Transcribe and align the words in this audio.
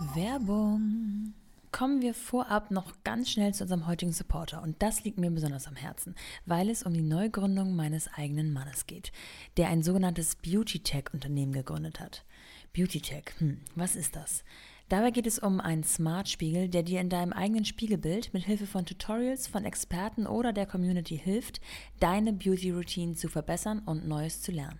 Werbung. 0.00 1.34
Kommen 1.72 2.02
wir 2.02 2.14
vorab 2.14 2.70
noch 2.70 2.92
ganz 3.02 3.30
schnell 3.30 3.52
zu 3.52 3.64
unserem 3.64 3.88
heutigen 3.88 4.12
Supporter 4.12 4.62
und 4.62 4.80
das 4.80 5.02
liegt 5.02 5.18
mir 5.18 5.28
besonders 5.30 5.66
am 5.66 5.74
Herzen, 5.74 6.14
weil 6.46 6.70
es 6.70 6.84
um 6.84 6.94
die 6.94 7.02
Neugründung 7.02 7.74
meines 7.74 8.08
eigenen 8.14 8.52
Mannes 8.52 8.86
geht, 8.86 9.10
der 9.56 9.68
ein 9.68 9.82
sogenanntes 9.82 10.36
Beauty 10.36 10.78
Tech 10.80 11.06
Unternehmen 11.12 11.52
gegründet 11.52 11.98
hat. 11.98 12.24
Beauty 12.72 13.00
Tech, 13.00 13.24
hm, 13.38 13.60
was 13.74 13.96
ist 13.96 14.14
das? 14.14 14.44
Dabei 14.88 15.10
geht 15.10 15.26
es 15.26 15.40
um 15.40 15.60
einen 15.60 15.82
Smart 15.82 16.28
Spiegel, 16.28 16.68
der 16.68 16.84
dir 16.84 17.00
in 17.00 17.10
deinem 17.10 17.32
eigenen 17.32 17.64
Spiegelbild 17.64 18.32
mit 18.32 18.44
Hilfe 18.44 18.66
von 18.66 18.86
Tutorials 18.86 19.48
von 19.48 19.64
Experten 19.64 20.28
oder 20.28 20.52
der 20.52 20.66
Community 20.66 21.18
hilft, 21.18 21.60
deine 21.98 22.32
Beauty 22.32 22.70
Routine 22.70 23.14
zu 23.14 23.28
verbessern 23.28 23.80
und 23.80 24.06
Neues 24.06 24.42
zu 24.42 24.52
lernen. 24.52 24.78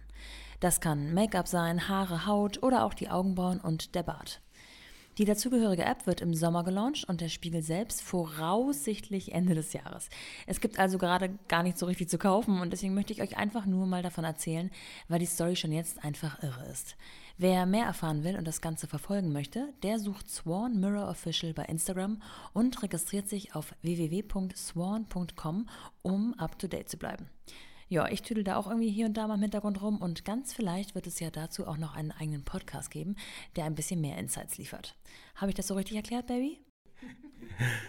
Das 0.61 0.81
kann 0.81 1.13
Make-up 1.13 1.49
sein, 1.49 1.89
Haare, 1.89 2.25
Haut 2.27 2.63
oder 2.63 2.85
auch 2.85 2.95
die 2.95 3.11
Augenbrauen 3.11 3.61
und 3.61 3.97
der 3.97 4.05
Bart. 4.05 4.41
Die 5.19 5.25
dazugehörige 5.25 5.85
App 5.85 6.07
wird 6.07 6.21
im 6.21 6.33
Sommer 6.33 6.63
gelauncht 6.63 7.09
und 7.09 7.21
der 7.21 7.29
Spiegel 7.29 7.61
selbst 7.61 8.03
voraussichtlich 8.03 9.33
Ende 9.33 9.57
des 9.57 9.73
Jahres. 9.73 10.11
Es 10.47 10.61
gibt 10.61 10.79
also 10.79 10.97
gerade 10.97 11.37
gar 11.49 11.65
nicht 11.65 11.77
so 11.77 11.87
richtig 11.87 12.09
zu 12.09 12.19
kaufen 12.19 12.61
und 12.61 12.73
deswegen 12.73 12.95
möchte 12.95 13.13
ich 13.13 13.21
euch 13.21 13.37
einfach 13.37 13.67
nur 13.67 13.87
mal 13.87 14.05
davon 14.05 14.23
erzählen, 14.23 14.71
weil 15.09 15.19
die 15.19 15.27
Story 15.27 15.57
schon 15.57 15.73
jetzt 15.73 16.05
einfach 16.05 16.41
irre 16.41 16.65
ist. 16.71 16.95
Wer 17.37 17.67
mehr 17.67 17.87
erfahren 17.87 18.23
will 18.23 18.37
und 18.37 18.47
das 18.47 18.61
Ganze 18.61 18.87
verfolgen 18.87 19.33
möchte, 19.33 19.73
der 19.83 19.99
sucht 19.99 20.31
Swan 20.31 20.79
Mirror 20.79 21.09
Official 21.09 21.53
bei 21.53 21.65
Instagram 21.65 22.23
und 22.53 22.81
registriert 22.81 23.29
sich 23.29 23.57
auf 23.57 23.75
www.swan.com, 23.83 25.69
um 26.03 26.35
up 26.35 26.57
to 26.61 26.69
date 26.69 26.89
zu 26.89 26.97
bleiben. 26.97 27.29
Ja, 27.91 28.07
ich 28.09 28.21
tüdel 28.23 28.45
da 28.45 28.57
auch 28.57 28.67
irgendwie 28.67 28.91
hier 28.91 29.07
und 29.07 29.15
da 29.15 29.27
mal 29.27 29.37
im 29.37 29.41
Hintergrund 29.41 29.81
rum 29.81 30.03
und 30.03 30.25
ganz 30.27 30.53
vielleicht 30.53 30.95
wird 30.95 31.07
es 31.07 31.21
ja 31.21 31.31
dazu 31.31 31.67
auch 31.67 31.79
noch 31.79 31.95
einen 31.95 32.13
eigenen 32.13 32.45
Podcast 32.45 32.91
geben, 32.91 33.17
der 33.57 33.65
ein 33.65 33.75
bisschen 33.75 34.01
mehr 34.01 34.19
Insights 34.19 34.59
liefert. 34.59 34.95
Habe 35.37 35.51
ich 35.51 35.55
das 35.55 35.69
so 35.69 35.75
richtig 35.75 35.97
erklärt, 35.97 36.27
Baby? 36.27 36.61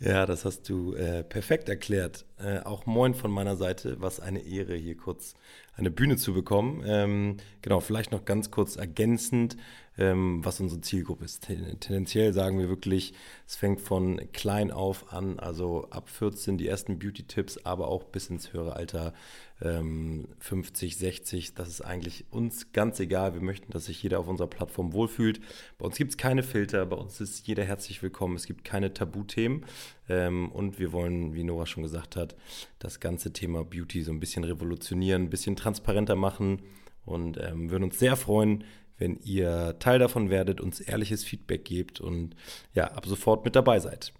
Ja, 0.00 0.26
das 0.26 0.44
hast 0.44 0.68
du 0.68 0.92
äh, 0.94 1.22
perfekt 1.22 1.68
erklärt. 1.68 2.26
Äh, 2.36 2.58
auch 2.58 2.84
moin 2.84 3.14
von 3.14 3.30
meiner 3.30 3.56
Seite. 3.56 4.00
Was 4.00 4.18
eine 4.18 4.40
Ehre, 4.40 4.74
hier 4.74 4.96
kurz 4.96 5.34
eine 5.76 5.90
Bühne 5.90 6.16
zu 6.16 6.34
bekommen. 6.34 6.82
Ähm, 6.84 7.36
genau, 7.62 7.80
vielleicht 7.80 8.10
noch 8.10 8.24
ganz 8.24 8.50
kurz 8.50 8.76
ergänzend, 8.76 9.56
ähm, 9.96 10.44
was 10.44 10.60
unsere 10.60 10.80
Zielgruppe 10.80 11.24
ist. 11.24 11.46
Tendenziell 11.46 12.32
sagen 12.32 12.58
wir 12.58 12.68
wirklich, 12.68 13.14
es 13.46 13.56
fängt 13.56 13.80
von 13.80 14.20
klein 14.32 14.70
auf 14.70 15.12
an, 15.12 15.38
also 15.38 15.88
ab 15.90 16.08
14 16.08 16.58
die 16.58 16.66
ersten 16.66 16.98
Beauty-Tipps, 16.98 17.58
aber 17.64 17.88
auch 17.88 18.04
bis 18.04 18.28
ins 18.28 18.52
höhere 18.52 18.74
Alter 18.74 19.14
ähm, 19.62 20.26
50, 20.40 20.96
60. 20.96 21.54
Das 21.54 21.68
ist 21.68 21.80
eigentlich 21.80 22.24
uns 22.30 22.72
ganz 22.72 22.98
egal. 22.98 23.34
Wir 23.34 23.40
möchten, 23.40 23.70
dass 23.70 23.86
sich 23.86 24.02
jeder 24.02 24.18
auf 24.18 24.26
unserer 24.26 24.48
Plattform 24.48 24.92
wohlfühlt. 24.92 25.40
Bei 25.78 25.86
uns 25.86 25.96
gibt 25.96 26.10
es 26.10 26.16
keine 26.16 26.42
Filter, 26.42 26.84
bei 26.86 26.96
uns 26.96 27.20
ist 27.20 27.46
jeder 27.46 27.64
herzlich 27.64 28.02
willkommen. 28.02 28.34
Es 28.34 28.46
gibt 28.46 28.64
keine 28.64 28.92
Tabuthemen. 28.92 29.64
Ähm, 30.08 30.50
und 30.50 30.80
wir 30.80 30.92
wollen, 30.92 31.34
wie 31.34 31.44
Nora 31.44 31.66
schon 31.66 31.84
gesagt 31.84 32.16
hat, 32.16 32.34
das 32.80 32.98
ganze 32.98 33.32
Thema 33.32 33.64
Beauty 33.64 34.02
so 34.02 34.10
ein 34.10 34.20
bisschen 34.20 34.44
revolutionieren, 34.44 35.22
ein 35.22 35.30
bisschen 35.30 35.56
transparenter 35.56 36.16
machen 36.16 36.60
und 37.04 37.38
ähm, 37.38 37.70
würden 37.70 37.84
uns 37.84 37.98
sehr 37.98 38.16
freuen, 38.16 38.64
wenn 39.04 39.20
ihr 39.22 39.78
Teil 39.80 39.98
davon 39.98 40.30
werdet, 40.30 40.62
uns 40.62 40.80
ehrliches 40.80 41.24
Feedback 41.24 41.66
gebt 41.66 42.00
und 42.00 42.34
ja, 42.72 42.84
ab 42.92 43.04
sofort 43.04 43.44
mit 43.44 43.54
dabei 43.54 43.78
seid. 43.78 44.14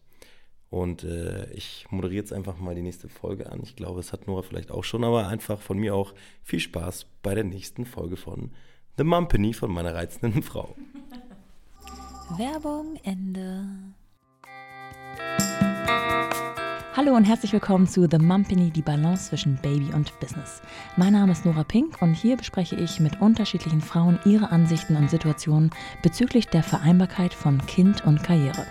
Und 0.68 1.04
äh, 1.04 1.50
ich 1.52 1.86
moderiere 1.88 2.20
jetzt 2.20 2.34
einfach 2.34 2.58
mal 2.58 2.74
die 2.74 2.82
nächste 2.82 3.08
Folge 3.08 3.50
an. 3.50 3.60
Ich 3.62 3.76
glaube, 3.76 4.00
es 4.00 4.12
hat 4.12 4.26
Nora 4.26 4.42
vielleicht 4.42 4.70
auch 4.70 4.84
schon, 4.84 5.02
aber 5.02 5.28
einfach 5.28 5.60
von 5.62 5.78
mir 5.78 5.94
auch 5.94 6.14
viel 6.42 6.60
Spaß 6.60 7.06
bei 7.22 7.34
der 7.34 7.44
nächsten 7.44 7.86
Folge 7.86 8.18
von 8.18 8.50
The 8.98 9.04
Mumpany 9.04 9.54
von 9.54 9.72
meiner 9.72 9.94
reizenden 9.94 10.42
Frau. 10.50 10.76
Werbung 12.36 12.98
Ende. 13.04 13.64
Hallo 16.96 17.16
und 17.16 17.24
herzlich 17.24 17.52
willkommen 17.52 17.88
zu 17.88 18.06
The 18.08 18.18
Mumpany, 18.18 18.70
die 18.70 18.80
Balance 18.80 19.30
zwischen 19.30 19.56
Baby 19.56 19.92
und 19.92 20.16
Business. 20.20 20.62
Mein 20.96 21.14
Name 21.14 21.32
ist 21.32 21.44
Nora 21.44 21.64
Pink 21.64 22.00
und 22.00 22.14
hier 22.14 22.36
bespreche 22.36 22.76
ich 22.76 23.00
mit 23.00 23.20
unterschiedlichen 23.20 23.80
Frauen 23.80 24.20
ihre 24.24 24.52
Ansichten 24.52 24.94
und 24.94 25.10
Situationen 25.10 25.70
bezüglich 26.04 26.46
der 26.46 26.62
Vereinbarkeit 26.62 27.34
von 27.34 27.58
Kind 27.66 28.06
und 28.06 28.22
Karriere. 28.22 28.64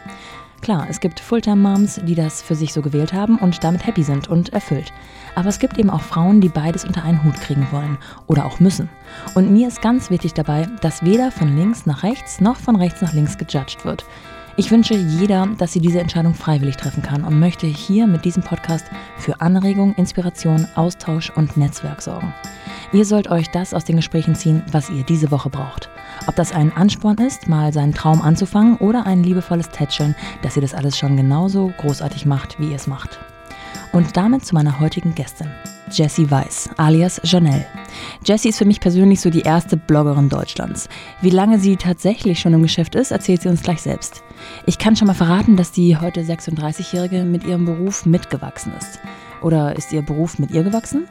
Klar, 0.61 0.87
es 0.89 1.01
gibt 1.01 1.19
Fulltime-Moms, 1.19 1.99
die 2.05 2.15
das 2.15 2.41
für 2.41 2.55
sich 2.55 2.71
so 2.71 2.81
gewählt 2.81 3.11
haben 3.11 3.37
und 3.39 3.61
damit 3.61 3.85
happy 3.85 4.03
sind 4.03 4.29
und 4.29 4.53
erfüllt. 4.53 4.93
Aber 5.35 5.49
es 5.49 5.59
gibt 5.59 5.77
eben 5.77 5.89
auch 5.89 5.99
Frauen, 5.99 6.39
die 6.39 6.47
beides 6.47 6.85
unter 6.85 7.03
einen 7.03 7.25
Hut 7.25 7.35
kriegen 7.35 7.67
wollen 7.71 7.97
oder 8.27 8.45
auch 8.45 8.61
müssen. 8.61 8.87
Und 9.35 9.51
mir 9.51 9.67
ist 9.67 9.81
ganz 9.81 10.09
wichtig 10.09 10.33
dabei, 10.33 10.69
dass 10.79 11.03
weder 11.03 11.29
von 11.29 11.57
links 11.57 11.85
nach 11.85 12.03
rechts 12.03 12.39
noch 12.39 12.55
von 12.55 12.77
rechts 12.77 13.01
nach 13.01 13.11
links 13.11 13.37
gejudged 13.37 13.83
wird. 13.83 14.05
Ich 14.55 14.69
wünsche 14.69 14.93
jeder, 14.93 15.47
dass 15.57 15.73
sie 15.73 15.79
diese 15.79 15.99
Entscheidung 15.99 16.35
freiwillig 16.35 16.77
treffen 16.77 17.01
kann 17.01 17.23
und 17.23 17.39
möchte 17.39 17.65
hier 17.65 18.05
mit 18.05 18.23
diesem 18.23 18.43
Podcast 18.43 18.85
für 19.17 19.41
Anregung, 19.41 19.95
Inspiration, 19.95 20.67
Austausch 20.75 21.31
und 21.31 21.57
Netzwerk 21.57 22.03
sorgen. 22.03 22.35
Ihr 22.91 23.03
sollt 23.03 23.31
euch 23.31 23.49
das 23.49 23.73
aus 23.73 23.83
den 23.83 23.95
Gesprächen 23.95 24.35
ziehen, 24.35 24.61
was 24.71 24.91
ihr 24.91 25.03
diese 25.03 25.31
Woche 25.31 25.49
braucht. 25.49 25.89
Ob 26.27 26.35
das 26.35 26.53
ein 26.53 26.71
Ansporn 26.71 27.17
ist, 27.17 27.47
mal 27.47 27.73
seinen 27.73 27.95
Traum 27.95 28.21
anzufangen 28.21 28.77
oder 28.77 29.07
ein 29.07 29.23
liebevolles 29.23 29.69
Tätscheln, 29.69 30.15
dass 30.43 30.55
ihr 30.55 30.61
das 30.61 30.75
alles 30.75 30.99
schon 30.99 31.17
genauso 31.17 31.73
großartig 31.79 32.27
macht, 32.27 32.59
wie 32.59 32.69
ihr 32.69 32.75
es 32.75 32.85
macht. 32.85 33.19
Und 33.91 34.15
damit 34.15 34.45
zu 34.45 34.53
meiner 34.53 34.79
heutigen 34.79 35.15
Gästin, 35.15 35.49
Jessie 35.93 36.29
Weiss, 36.31 36.69
alias 36.77 37.21
Janelle. 37.23 37.65
Jessie 38.25 38.49
ist 38.49 38.57
für 38.57 38.65
mich 38.65 38.79
persönlich 38.79 39.21
so 39.21 39.29
die 39.29 39.41
erste 39.41 39.77
Bloggerin 39.77 40.27
Deutschlands. 40.27 40.89
Wie 41.21 41.29
lange 41.29 41.59
sie 41.59 41.75
tatsächlich 41.75 42.39
schon 42.39 42.53
im 42.53 42.63
Geschäft 42.63 42.95
ist, 42.95 43.11
erzählt 43.11 43.43
sie 43.43 43.49
uns 43.49 43.61
gleich 43.61 43.81
selbst. 43.81 44.23
Ich 44.65 44.79
kann 44.79 44.95
schon 44.95 45.07
mal 45.07 45.13
verraten, 45.13 45.55
dass 45.55 45.71
die 45.71 45.97
heute 45.97 46.21
36-Jährige 46.21 47.23
mit 47.23 47.43
ihrem 47.43 47.65
Beruf 47.65 48.07
mitgewachsen 48.07 48.73
ist. 48.77 48.99
Oder 49.41 49.75
ist 49.75 49.93
ihr 49.93 50.01
Beruf 50.01 50.39
mit 50.39 50.51
ihr 50.51 50.63
gewachsen? 50.63 51.07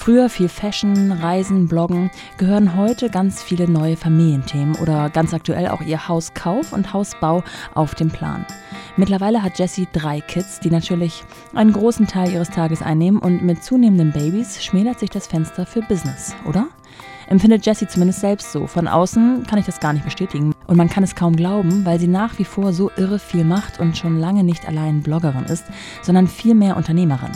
Früher 0.00 0.30
viel 0.30 0.48
Fashion, 0.48 1.12
Reisen, 1.12 1.68
Bloggen, 1.68 2.10
gehören 2.38 2.74
heute 2.74 3.10
ganz 3.10 3.42
viele 3.42 3.68
neue 3.68 3.98
Familienthemen 3.98 4.76
oder 4.76 5.10
ganz 5.10 5.34
aktuell 5.34 5.68
auch 5.68 5.82
ihr 5.82 6.08
Hauskauf 6.08 6.72
und 6.72 6.94
Hausbau 6.94 7.44
auf 7.74 7.94
dem 7.94 8.08
Plan. 8.08 8.46
Mittlerweile 8.96 9.42
hat 9.42 9.58
Jessie 9.58 9.86
drei 9.92 10.22
Kids, 10.22 10.58
die 10.58 10.70
natürlich 10.70 11.22
einen 11.54 11.74
großen 11.74 12.06
Teil 12.06 12.32
ihres 12.32 12.48
Tages 12.48 12.80
einnehmen 12.80 13.20
und 13.20 13.42
mit 13.42 13.62
zunehmenden 13.62 14.10
Babys 14.10 14.64
schmälert 14.64 14.98
sich 14.98 15.10
das 15.10 15.26
Fenster 15.26 15.66
für 15.66 15.82
Business, 15.82 16.34
oder? 16.48 16.68
Empfindet 17.26 17.66
Jessie 17.66 17.86
zumindest 17.86 18.20
selbst 18.20 18.52
so. 18.52 18.66
Von 18.66 18.88
außen 18.88 19.44
kann 19.46 19.58
ich 19.58 19.66
das 19.66 19.80
gar 19.80 19.92
nicht 19.92 20.06
bestätigen. 20.06 20.54
Und 20.66 20.76
man 20.76 20.88
kann 20.88 21.04
es 21.04 21.14
kaum 21.14 21.36
glauben, 21.36 21.84
weil 21.84 22.00
sie 22.00 22.08
nach 22.08 22.38
wie 22.38 22.44
vor 22.44 22.72
so 22.72 22.90
irre 22.96 23.18
viel 23.18 23.44
macht 23.44 23.78
und 23.78 23.98
schon 23.98 24.18
lange 24.18 24.44
nicht 24.44 24.66
allein 24.66 25.02
Bloggerin 25.02 25.44
ist, 25.44 25.66
sondern 26.02 26.26
vielmehr 26.26 26.78
Unternehmerin. 26.78 27.32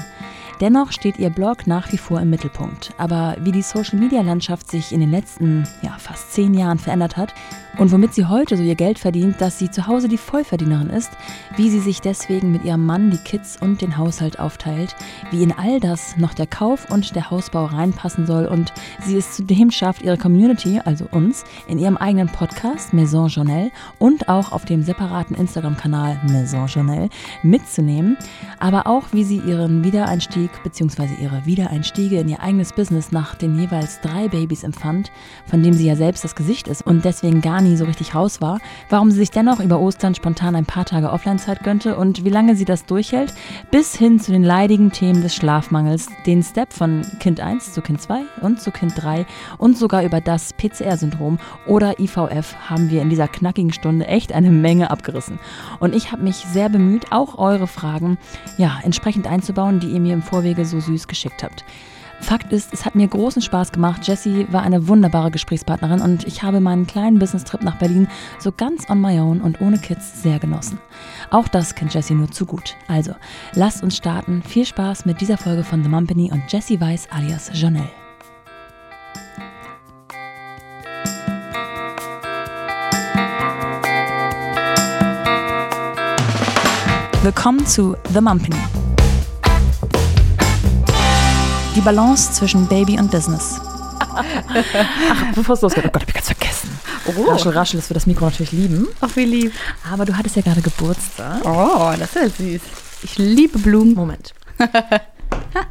Dennoch 0.60 0.92
steht 0.92 1.18
ihr 1.18 1.30
Blog 1.30 1.66
nach 1.66 1.90
wie 1.92 1.98
vor 1.98 2.20
im 2.20 2.30
Mittelpunkt. 2.30 2.92
Aber 2.96 3.36
wie 3.40 3.52
die 3.52 3.62
Social-Media-Landschaft 3.62 4.70
sich 4.70 4.92
in 4.92 5.00
den 5.00 5.10
letzten 5.10 5.66
ja, 5.82 5.96
fast 5.98 6.32
zehn 6.32 6.54
Jahren 6.54 6.78
verändert 6.78 7.16
hat, 7.16 7.34
und 7.78 7.90
womit 7.90 8.14
sie 8.14 8.26
heute 8.26 8.56
so 8.56 8.62
ihr 8.62 8.74
Geld 8.74 8.98
verdient, 8.98 9.40
dass 9.40 9.58
sie 9.58 9.70
zu 9.70 9.86
Hause 9.86 10.08
die 10.08 10.18
Vollverdienerin 10.18 10.90
ist, 10.90 11.10
wie 11.56 11.70
sie 11.70 11.80
sich 11.80 12.00
deswegen 12.00 12.52
mit 12.52 12.64
ihrem 12.64 12.86
Mann 12.86 13.10
die 13.10 13.18
Kids 13.18 13.56
und 13.60 13.82
den 13.82 13.96
Haushalt 13.96 14.38
aufteilt, 14.38 14.94
wie 15.30 15.42
in 15.42 15.52
all 15.52 15.80
das 15.80 16.16
noch 16.16 16.34
der 16.34 16.46
Kauf 16.46 16.90
und 16.90 17.16
der 17.16 17.30
Hausbau 17.30 17.64
reinpassen 17.66 18.26
soll 18.26 18.46
und 18.46 18.72
sie 19.00 19.16
es 19.16 19.36
zudem 19.36 19.70
schafft, 19.70 20.02
ihre 20.02 20.18
Community, 20.18 20.80
also 20.84 21.06
uns, 21.10 21.44
in 21.66 21.78
ihrem 21.78 21.96
eigenen 21.96 22.28
Podcast 22.28 22.92
Maison 22.92 23.28
Journal 23.28 23.70
und 23.98 24.28
auch 24.28 24.52
auf 24.52 24.64
dem 24.64 24.82
separaten 24.82 25.36
Instagram-Kanal 25.36 26.20
Maison 26.30 26.66
Journal 26.66 27.08
mitzunehmen, 27.42 28.16
aber 28.60 28.86
auch 28.86 29.04
wie 29.12 29.24
sie 29.24 29.38
ihren 29.38 29.82
Wiedereinstieg 29.82 30.50
bzw. 30.62 31.08
ihre 31.20 31.44
Wiedereinstiege 31.44 32.20
in 32.20 32.28
ihr 32.28 32.40
eigenes 32.40 32.72
Business 32.72 33.10
nach 33.10 33.34
den 33.34 33.58
jeweils 33.58 34.00
drei 34.00 34.28
Babys 34.28 34.62
empfand, 34.62 35.10
von 35.46 35.62
dem 35.62 35.72
sie 35.72 35.86
ja 35.86 35.96
selbst 35.96 36.22
das 36.22 36.36
Gesicht 36.36 36.68
ist 36.68 36.86
und 36.86 37.04
deswegen 37.04 37.40
gar 37.40 37.63
nie 37.64 37.76
so 37.76 37.84
richtig 37.84 38.14
raus 38.14 38.40
war, 38.40 38.60
warum 38.88 39.10
sie 39.10 39.18
sich 39.18 39.30
dennoch 39.30 39.58
über 39.58 39.80
Ostern 39.80 40.14
spontan 40.14 40.54
ein 40.54 40.66
paar 40.66 40.84
Tage 40.84 41.10
Offline-Zeit 41.10 41.64
gönnte 41.64 41.96
und 41.96 42.24
wie 42.24 42.30
lange 42.30 42.54
sie 42.54 42.64
das 42.64 42.86
durchhält, 42.86 43.34
bis 43.70 43.96
hin 43.96 44.20
zu 44.20 44.30
den 44.30 44.44
leidigen 44.44 44.92
Themen 44.92 45.22
des 45.22 45.34
Schlafmangels, 45.34 46.08
den 46.26 46.42
Step 46.42 46.72
von 46.72 47.04
Kind 47.18 47.40
1 47.40 47.72
zu 47.72 47.82
Kind 47.82 48.00
2 48.00 48.22
und 48.42 48.60
zu 48.60 48.70
Kind 48.70 48.92
3 48.96 49.26
und 49.58 49.76
sogar 49.76 50.04
über 50.04 50.20
das 50.20 50.52
PCR-Syndrom 50.52 51.38
oder 51.66 51.98
IVF 51.98 52.54
haben 52.68 52.90
wir 52.90 53.02
in 53.02 53.10
dieser 53.10 53.28
knackigen 53.28 53.72
Stunde 53.72 54.06
echt 54.06 54.32
eine 54.32 54.50
Menge 54.50 54.90
abgerissen. 54.90 55.38
Und 55.80 55.94
ich 55.94 56.12
habe 56.12 56.22
mich 56.22 56.36
sehr 56.36 56.68
bemüht, 56.68 57.10
auch 57.10 57.38
eure 57.38 57.66
Fragen 57.66 58.18
ja, 58.58 58.78
entsprechend 58.82 59.26
einzubauen, 59.26 59.80
die 59.80 59.88
ihr 59.88 60.00
mir 60.00 60.14
im 60.14 60.22
Vorwege 60.22 60.64
so 60.64 60.80
süß 60.80 61.08
geschickt 61.08 61.42
habt. 61.42 61.64
Fakt 62.24 62.54
ist, 62.54 62.72
es 62.72 62.86
hat 62.86 62.94
mir 62.94 63.06
großen 63.06 63.42
Spaß 63.42 63.70
gemacht. 63.70 64.08
Jessie 64.08 64.46
war 64.50 64.62
eine 64.62 64.88
wunderbare 64.88 65.30
Gesprächspartnerin 65.30 66.00
und 66.00 66.26
ich 66.26 66.42
habe 66.42 66.58
meinen 66.58 66.86
kleinen 66.86 67.18
Business-Trip 67.18 67.62
nach 67.62 67.76
Berlin 67.76 68.08
so 68.38 68.50
ganz 68.50 68.88
on 68.88 68.98
my 68.98 69.20
own 69.20 69.42
und 69.42 69.60
ohne 69.60 69.78
Kids 69.78 70.22
sehr 70.22 70.38
genossen. 70.38 70.78
Auch 71.30 71.48
das 71.48 71.74
kennt 71.74 71.92
Jessie 71.92 72.14
nur 72.14 72.30
zu 72.30 72.46
gut. 72.46 72.76
Also, 72.88 73.14
lasst 73.52 73.82
uns 73.82 73.98
starten. 73.98 74.42
Viel 74.42 74.64
Spaß 74.64 75.04
mit 75.04 75.20
dieser 75.20 75.36
Folge 75.36 75.64
von 75.64 75.82
The 75.82 75.90
Mumpany 75.90 76.32
und 76.32 76.50
Jessie 76.50 76.80
Weiss 76.80 77.06
alias 77.10 77.50
Janelle. 77.52 77.90
Willkommen 87.22 87.66
zu 87.66 87.96
The 88.14 88.22
Mumpany. 88.22 88.83
Die 91.74 91.80
Balance 91.80 92.32
zwischen 92.32 92.68
Baby 92.68 92.98
und 92.98 93.10
Business. 93.10 93.60
Ach, 93.98 94.24
bevor 95.34 95.54
es 95.54 95.60
losgeht, 95.60 95.84
oh 95.84 95.90
Gott, 95.90 96.02
hab 96.02 96.08
ich 96.08 96.14
ganz 96.14 96.26
vergessen. 96.26 96.70
Oh. 97.06 97.30
Raschel, 97.30 97.52
raschel, 97.52 97.80
das 97.80 97.90
wird 97.90 97.96
das 97.96 98.06
Mikro 98.06 98.26
natürlich 98.26 98.52
lieben. 98.52 98.86
Ach, 99.00 99.14
wie 99.16 99.24
lieb. 99.24 99.52
Aber 99.92 100.04
du 100.04 100.16
hattest 100.16 100.36
ja 100.36 100.42
gerade 100.42 100.62
Geburtstag. 100.62 101.40
Oh, 101.44 101.92
das 101.98 102.14
ist 102.14 102.38
süß. 102.38 102.62
Ich 103.02 103.18
liebe 103.18 103.58
Blumen. 103.58 103.94
Moment. 103.94 104.34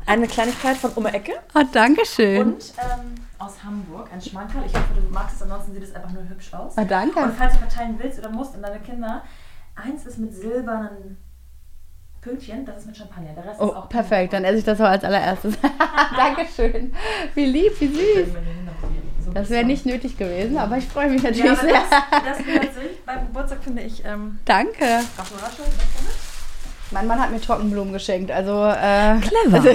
Eine 0.06 0.28
Kleinigkeit 0.28 0.78
von 0.78 0.92
die 0.96 1.06
Ecke. 1.06 1.34
Oh, 1.56 1.64
danke 1.72 2.06
schön. 2.06 2.54
Und 2.54 2.74
ähm, 2.78 3.16
aus 3.40 3.64
Hamburg, 3.64 4.10
ein 4.14 4.22
Schmankerl. 4.22 4.64
Ich 4.66 4.74
hoffe, 4.74 4.94
du 4.96 5.14
magst 5.14 5.38
es, 5.38 5.42
ansonsten 5.42 5.74
sieht 5.74 5.84
es 5.84 5.96
einfach 5.96 6.12
nur 6.12 6.28
hübsch 6.28 6.54
aus. 6.54 6.74
Oh, 6.78 6.86
danke. 6.88 7.20
Und 7.20 7.34
falls 7.38 7.54
du 7.54 7.60
verteilen 7.60 7.96
willst 7.98 8.20
oder 8.20 8.30
musst 8.30 8.56
an 8.56 8.62
deine 8.62 8.80
Kinder, 8.80 9.24
eins 9.76 10.06
ist 10.06 10.18
mit 10.18 10.34
silbernen 10.36 11.18
Pünktchen, 12.24 12.66
das 12.66 12.78
ist 12.80 12.88
mit 12.88 12.98
Champagner. 12.98 13.32
Der 13.36 13.46
Rest 13.46 13.60
Oh, 13.60 13.66
ist 13.68 13.76
auch 13.76 13.90
perfekt. 13.90 14.34
Dann 14.34 14.44
esse 14.46 14.60
ich 14.60 14.64
das 14.64 14.80
auch 14.80 14.86
als 14.86 15.04
allererstes. 15.04 15.56
Dankeschön. 16.18 16.94
Wie 17.36 17.46
lieb, 17.46 17.74
wie 17.80 17.88
süß. 17.88 18.28
Das 19.34 19.50
wäre 19.50 19.64
nicht 19.66 19.86
nötig 19.86 20.18
gewesen, 20.18 20.58
aber 20.58 20.78
ich 20.78 20.86
freue 20.86 21.10
mich 21.10 21.24
natürlich 21.24 21.46
Ja, 21.46 21.56
sehr. 21.56 21.74
das, 21.74 21.90
das 22.38 22.46
gehört 22.46 22.74
sich. 22.76 23.04
Beim 23.06 23.26
Geburtstag 23.28 23.64
finde 23.64 23.82
ich. 23.82 24.04
Ähm, 24.06 24.38
Danke. 24.46 24.80
Damit. 24.80 25.28
Mein 26.92 27.08
Mann 27.08 27.20
hat 27.20 27.32
mir 27.32 27.42
Trockenblumen 27.42 27.92
geschenkt. 27.94 28.32
Also, 28.32 28.66
äh, 28.66 29.18
Clever. 29.20 29.56
Also, 29.58 29.70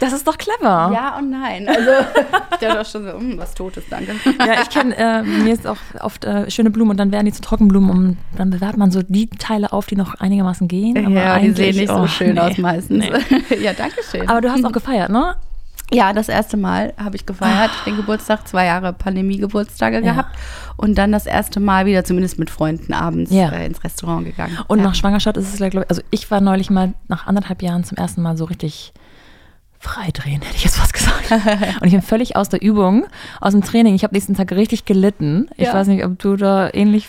Das 0.00 0.12
ist 0.12 0.26
doch 0.26 0.36
clever. 0.38 0.90
ja 0.94 1.16
und 1.18 1.30
nein. 1.30 1.68
Also, 1.68 1.90
ich 2.52 2.58
dachte 2.58 2.80
auch 2.80 2.84
schon 2.86 3.04
so, 3.04 3.12
hm, 3.12 3.38
was 3.38 3.54
Totes, 3.54 3.84
danke. 3.88 4.12
Ja, 4.38 4.62
ich 4.62 4.70
kenne, 4.70 4.96
äh, 4.96 5.22
mir 5.22 5.54
ist 5.54 5.66
auch 5.66 5.76
oft 6.00 6.24
äh, 6.24 6.50
schöne 6.50 6.70
Blumen 6.70 6.90
und 6.92 6.96
dann 6.98 7.12
werden 7.12 7.26
die 7.26 7.32
zu 7.32 7.42
Trockenblumen 7.42 7.90
und 7.90 8.16
dann 8.36 8.50
bewahrt 8.50 8.76
man 8.76 8.90
so 8.90 9.02
die 9.02 9.28
Teile 9.28 9.72
auf, 9.72 9.86
die 9.86 9.96
noch 9.96 10.14
einigermaßen 10.16 10.66
gehen. 10.68 11.10
Ja, 11.12 11.38
die 11.38 11.52
sehen 11.52 11.76
nicht 11.76 11.90
oh, 11.90 12.02
so 12.02 12.06
schön 12.08 12.34
nee, 12.34 12.40
aus 12.40 12.58
meistens. 12.58 13.04
nee. 13.04 13.56
ja, 13.62 13.72
danke 13.72 13.96
schön. 14.10 14.28
Aber 14.28 14.40
du 14.40 14.50
hast 14.50 14.64
auch 14.64 14.72
gefeiert, 14.72 15.10
ne? 15.10 15.36
Ja, 15.92 16.12
das 16.12 16.28
erste 16.28 16.56
Mal 16.56 16.94
habe 16.96 17.14
ich 17.14 17.26
gefeiert, 17.26 17.70
den 17.86 17.96
Geburtstag, 17.96 18.48
zwei 18.48 18.64
Jahre 18.66 18.92
Pandemie-Geburtstage 18.94 19.98
Ah. 19.98 20.00
Ja. 20.00 20.12
gehabt 20.12 20.36
und 20.76 20.96
dann 20.96 21.12
das 21.12 21.26
erste 21.26 21.60
Mal 21.60 21.86
wieder, 21.86 22.04
zumindest 22.04 22.38
mit 22.38 22.50
Freunden 22.50 22.92
abends 22.94 23.30
Ja. 23.30 23.50
äh, 23.50 23.66
ins 23.66 23.84
Restaurant 23.84 24.24
gegangen. 24.24 24.58
Und 24.66 24.78
ja. 24.78 24.84
nach 24.84 24.94
Schwangerschaft 24.94 25.36
ist 25.36 25.52
es, 25.52 25.58
glaube 25.70 25.84
ich, 25.84 25.90
also 25.90 26.02
ich 26.10 26.30
war 26.30 26.40
neulich 26.40 26.70
mal 26.70 26.94
nach 27.08 27.26
anderthalb 27.26 27.62
Jahren 27.62 27.84
zum 27.84 27.96
ersten 27.98 28.22
Mal 28.22 28.36
so 28.36 28.44
richtig 28.44 28.92
freidrehen, 29.84 30.42
hätte 30.42 30.56
ich 30.56 30.64
jetzt 30.64 30.76
fast 30.78 30.92
gesagt. 30.92 31.30
Und 31.80 31.86
ich 31.86 31.92
bin 31.92 32.02
völlig 32.02 32.36
aus 32.36 32.48
der 32.48 32.62
Übung, 32.62 33.06
aus 33.40 33.52
dem 33.52 33.62
Training. 33.62 33.94
Ich 33.94 34.02
habe 34.02 34.14
nächsten 34.14 34.34
Tag 34.34 34.50
richtig 34.52 34.84
gelitten. 34.84 35.48
Ich 35.56 35.66
Ja. 35.66 35.74
weiß 35.74 35.86
nicht, 35.88 36.04
ob 36.04 36.18
du 36.18 36.36
da 36.36 36.70
ähnlich. 36.72 37.06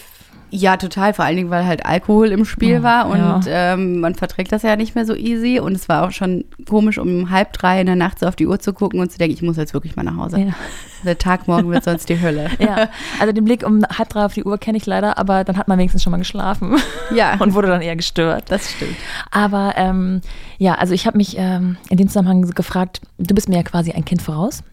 Ja, 0.52 0.78
total, 0.78 1.14
vor 1.14 1.26
allen 1.26 1.36
Dingen, 1.36 1.50
weil 1.50 1.66
halt 1.66 1.86
Alkohol 1.86 2.28
im 2.28 2.46
Spiel 2.46 2.80
Oh, 2.80 2.84
war 2.84 3.08
und 3.10 3.46
ja. 3.46 3.74
ähm, 3.74 4.00
man 4.00 4.16
verträgt 4.16 4.52
das 4.52 4.62
ja 4.62 4.76
nicht 4.78 4.96
mehr 4.96 5.06
so 5.06 5.14
easy 5.16 5.60
und 5.60 5.74
es 5.74 5.90
war 5.90 6.06
auch 6.06 6.12
schon 6.12 6.46
komisch, 6.70 6.98
um 6.98 7.30
halb 7.30 7.52
drei 7.54 7.82
in 7.82 7.88
der 7.88 7.96
Nacht 7.96 8.20
so 8.20 8.28
auf 8.28 8.36
die 8.36 8.48
Uhr 8.48 8.60
zu 8.60 8.72
gucken 8.72 9.00
und 9.00 9.12
zu 9.12 9.18
denken, 9.18 9.34
ich 9.36 9.42
muss 9.42 9.58
jetzt 9.58 9.74
wirklich 9.74 9.96
mal 9.96 10.04
nach 10.04 10.16
Hause. 10.18 10.40
Ja. 10.40 10.54
Der 11.04 11.18
Tag 11.20 11.48
morgen 11.48 11.70
wird 11.70 11.84
sonst 11.84 12.10
die 12.10 12.20
Hölle. 12.20 12.50
ja, 12.58 12.90
also 13.20 13.32
den 13.32 13.46
Blick 13.46 13.64
um 13.64 13.84
halb 13.96 14.10
drei 14.10 14.26
auf 14.26 14.34
die 14.34 14.44
Uhr 14.44 14.58
kenne 14.58 14.78
ich 14.80 14.88
leider, 14.88 15.20
aber 15.20 15.44
dann 15.44 15.56
hat 15.58 15.68
man 15.68 15.78
wenigstens 15.78 16.02
schon 16.02 16.10
mal 16.10 16.18
geschlafen 16.18 16.78
Ja, 17.14 17.36
und 17.40 17.54
wurde 17.54 17.68
dann 17.68 17.82
eher 17.84 17.96
gestört. 17.96 18.46
das 18.50 18.72
stimmt. 18.72 18.96
Aber 19.30 19.74
ähm, 19.76 20.22
ja, 20.58 20.76
also 20.76 20.94
ich 20.96 21.06
habe 21.06 21.18
mich 21.18 21.36
ähm, 21.38 21.78
in 21.90 21.98
dem 21.98 22.08
Zusammenhang 22.08 22.42
gefragt, 22.50 23.02
du 23.20 23.36
bist 23.36 23.50
mir 23.50 23.58
ja 23.58 23.64
quasi 23.64 23.92
ein 23.92 24.04
Kind 24.06 24.22
voraus. 24.24 24.64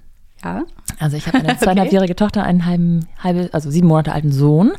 Ja, 0.45 0.63
Also 0.99 1.17
ich 1.17 1.27
habe 1.27 1.39
eine 1.47 1.57
zweieinhalbjährige 1.59 2.17
Tochter, 2.17 2.43
einen 2.45 2.67
halben, 2.67 3.07
halbe, 3.19 3.49
also 3.53 3.71
sieben 3.71 3.89
Monate 3.89 4.13
alten 4.13 4.33
Sohn. 4.33 4.73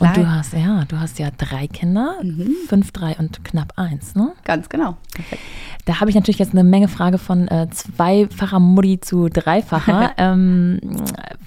Und 0.00 0.16
du 0.16 0.30
hast, 0.30 0.52
ja, 0.54 0.84
du 0.86 0.98
hast 0.98 1.18
ja 1.18 1.30
drei 1.36 1.66
Kinder, 1.66 2.16
Mhm. 2.22 2.54
fünf, 2.68 2.92
drei 2.92 3.14
und 3.18 3.44
knapp 3.44 3.72
eins, 3.76 4.14
ne? 4.14 4.32
Ganz 4.44 4.68
genau. 4.68 4.96
Perfekt. 5.14 5.42
Da 5.86 6.00
habe 6.00 6.10
ich 6.10 6.16
natürlich 6.16 6.38
jetzt 6.38 6.52
eine 6.52 6.64
Menge 6.64 6.88
Frage 6.88 7.18
von 7.18 7.48
äh, 7.48 7.68
zweifacher 7.70 8.58
Mutti 8.60 9.00
zu 9.00 9.28
dreifacher. 9.28 10.12
ähm, 10.18 10.78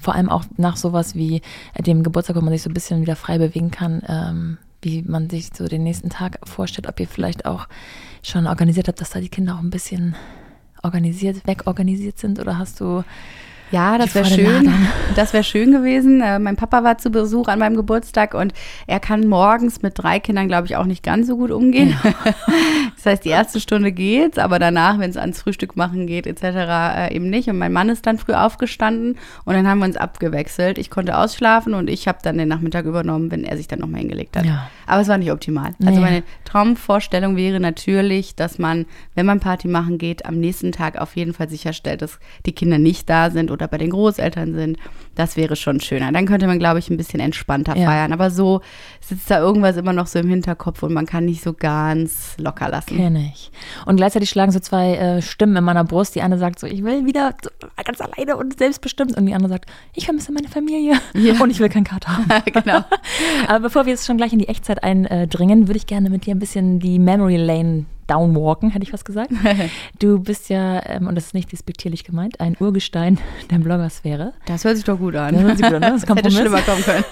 vor 0.01 0.15
allem 0.15 0.29
auch 0.29 0.43
nach 0.57 0.75
sowas 0.75 1.15
wie 1.15 1.41
äh, 1.73 1.83
dem 1.83 2.03
Geburtstag, 2.03 2.35
wo 2.35 2.41
man 2.41 2.51
sich 2.53 2.61
so 2.63 2.69
ein 2.69 2.73
bisschen 2.73 3.01
wieder 3.01 3.15
frei 3.15 3.37
bewegen 3.37 3.71
kann, 3.71 4.01
ähm, 4.07 4.57
wie 4.81 5.01
man 5.03 5.29
sich 5.29 5.49
so 5.55 5.67
den 5.67 5.83
nächsten 5.83 6.09
Tag 6.09 6.39
vorstellt, 6.43 6.87
ob 6.89 6.99
ihr 6.99 7.07
vielleicht 7.07 7.45
auch 7.45 7.67
schon 8.21 8.47
organisiert 8.47 8.87
habt, 8.87 8.99
dass 8.99 9.11
da 9.11 9.19
die 9.19 9.29
Kinder 9.29 9.55
auch 9.55 9.59
ein 9.59 9.69
bisschen 9.69 10.15
organisiert, 10.81 11.47
wegorganisiert 11.47 12.17
sind 12.17 12.39
oder 12.39 12.57
hast 12.57 12.81
du 12.81 13.03
Ja, 13.73 13.97
das 13.97 14.13
wäre 14.13 14.25
schön. 14.25 14.65
Ladung. 14.65 14.87
Das 15.15 15.33
wäre 15.33 15.43
schön 15.43 15.71
gewesen. 15.71 16.21
Äh, 16.21 16.37
mein 16.37 16.55
Papa 16.55 16.83
war 16.83 16.99
zu 16.99 17.09
Besuch 17.09 17.47
an 17.47 17.57
meinem 17.57 17.75
Geburtstag 17.75 18.35
und 18.35 18.53
er 18.85 18.99
kann 18.99 19.27
morgens 19.27 19.81
mit 19.81 19.93
drei 19.97 20.19
Kindern, 20.19 20.47
glaube 20.47 20.67
ich, 20.67 20.75
auch 20.75 20.85
nicht 20.85 21.03
ganz 21.03 21.27
so 21.27 21.37
gut 21.37 21.49
umgehen. 21.49 21.97
das 22.95 23.05
heißt, 23.05 23.25
die 23.25 23.29
erste 23.29 23.59
Stunde 23.59 23.91
geht's, 23.91 24.37
aber 24.37 24.59
danach, 24.59 24.99
wenn 24.99 25.09
es 25.09 25.17
ans 25.17 25.41
Frühstück 25.41 25.75
machen 25.75 26.05
geht, 26.05 26.27
etc., 26.27 26.43
äh, 26.43 27.15
eben 27.15 27.29
nicht. 27.31 27.49
Und 27.49 27.57
mein 27.57 27.73
Mann 27.73 27.89
ist 27.89 28.05
dann 28.05 28.19
früh 28.19 28.33
aufgestanden 28.33 29.17
und 29.43 29.53
dann 29.55 29.67
haben 29.67 29.79
wir 29.79 29.85
uns 29.85 29.97
abgewechselt. 29.97 30.77
Ich 30.77 30.91
konnte 30.91 31.17
ausschlafen 31.17 31.73
und 31.73 31.89
ich 31.89 32.07
habe 32.07 32.19
dann 32.21 32.37
den 32.37 32.49
Nachmittag 32.49 32.85
übernommen, 32.85 33.31
wenn 33.31 33.43
er 33.43 33.57
sich 33.57 33.67
dann 33.67 33.79
nochmal 33.79 34.01
hingelegt 34.01 34.37
hat. 34.37 34.45
Ja. 34.45 34.69
Aber 34.85 35.01
es 35.01 35.07
war 35.07 35.17
nicht 35.17 35.31
optimal. 35.31 35.73
Also 35.83 35.99
Nee. 35.99 35.99
meine 35.99 36.23
Traumvorstellung 36.45 37.35
wäre 37.35 37.59
natürlich, 37.59 38.35
dass 38.35 38.59
man, 38.59 38.85
wenn 39.15 39.25
man 39.25 39.39
Party 39.39 39.67
machen 39.67 39.97
geht, 39.97 40.25
am 40.27 40.39
nächsten 40.39 40.71
Tag 40.71 40.99
auf 40.99 41.15
jeden 41.15 41.33
Fall 41.33 41.49
sicherstellt, 41.49 42.03
dass 42.03 42.19
die 42.45 42.51
Kinder 42.51 42.77
nicht 42.77 43.09
da 43.09 43.31
sind 43.31 43.49
oder 43.49 43.62
bei 43.67 43.77
den 43.77 43.89
Großeltern 43.91 44.53
sind. 44.53 44.77
Das 45.15 45.37
wäre 45.37 45.55
schon 45.55 45.79
schöner. 45.79 46.11
Dann 46.11 46.25
könnte 46.25 46.47
man, 46.47 46.59
glaube 46.59 46.79
ich, 46.79 46.89
ein 46.89 46.97
bisschen 46.97 47.19
entspannter 47.19 47.75
Ja. 47.77 47.85
feiern. 47.87 48.13
Aber 48.13 48.29
so 48.31 48.61
sitzt 48.99 49.29
da 49.29 49.39
irgendwas 49.39 49.77
immer 49.77 49.93
noch 49.93 50.07
so 50.07 50.19
im 50.19 50.27
Hinterkopf 50.29 50.81
und 50.83 50.93
man 50.93 51.05
kann 51.05 51.25
nicht 51.25 51.43
so 51.43 51.53
ganz 51.53 52.35
locker 52.39 52.69
lassen. 52.69 52.97
Kenne 52.97 53.31
ich. 53.33 53.51
Und 53.85 53.97
gleichzeitig 53.97 54.29
schlagen 54.29 54.51
so 54.51 54.59
zwei 54.59 54.95
äh, 54.95 55.21
Stimmen 55.21 55.55
in 55.55 55.63
meiner 55.63 55.83
Brust. 55.83 56.15
Die 56.15 56.21
eine 56.21 56.37
sagt 56.37 56.59
so, 56.59 56.67
ich 56.67 56.83
will 56.83 57.05
wieder 57.05 57.35
so 57.43 57.49
ganz 57.83 58.01
alleine 58.01 58.37
und 58.37 58.57
selbstbestimmt. 58.57 59.15
Und 59.17 59.25
die 59.27 59.33
andere 59.35 59.49
sagt, 59.49 59.69
ich 59.93 60.05
vermisse 60.05 60.31
meine 60.31 60.47
Familie 60.47 60.95
Ja. 61.13 61.41
und 61.41 61.49
ich 61.49 61.59
will 61.59 61.69
keinen 61.69 61.83
Kater 61.83 62.17
haben. 62.17 62.25
genau. 62.45 62.83
Aber 63.47 63.59
bevor 63.59 63.85
wir 63.85 63.91
jetzt 63.93 64.05
schon 64.07 64.17
gleich 64.17 64.33
in 64.33 64.39
die 64.39 64.47
Echtzeit 64.47 64.83
eindringen, 64.83 65.67
würde 65.67 65.77
ich 65.77 65.85
gerne 65.87 66.09
mit 66.09 66.25
dir 66.25 66.33
ein 66.33 66.39
bisschen 66.39 66.79
die 66.79 66.97
Memory 66.99 67.37
Lane 67.37 67.85
downwalken, 68.07 68.69
hätte 68.69 68.83
ich 68.83 68.93
was 68.93 69.05
gesagt. 69.05 69.31
Du 69.99 70.19
bist 70.19 70.49
ja, 70.49 70.85
ähm, 70.87 71.07
und 71.07 71.15
das 71.15 71.27
ist 71.27 71.33
nicht 71.33 71.51
despektierlich 71.51 72.03
gemeint, 72.03 72.39
ein 72.39 72.57
Urgestein 72.59 73.19
der 73.51 73.59
Bloggersphäre. 73.59 74.33
Das 74.45 74.65
hört 74.65 74.75
sich 74.75 74.85
doch 74.85 74.97
gut 74.97 75.15
an. 75.15 75.33
Das 75.33 75.43
hört 75.43 75.57
sich 75.57 75.65
gut 75.65 75.75
an, 75.75 75.81
ne? 75.81 75.89
Das 75.91 76.03
ist 76.03 76.07
hätte 76.07 76.31
schlimmer 76.31 76.61
kommen 76.61 76.83
können. 76.83 77.03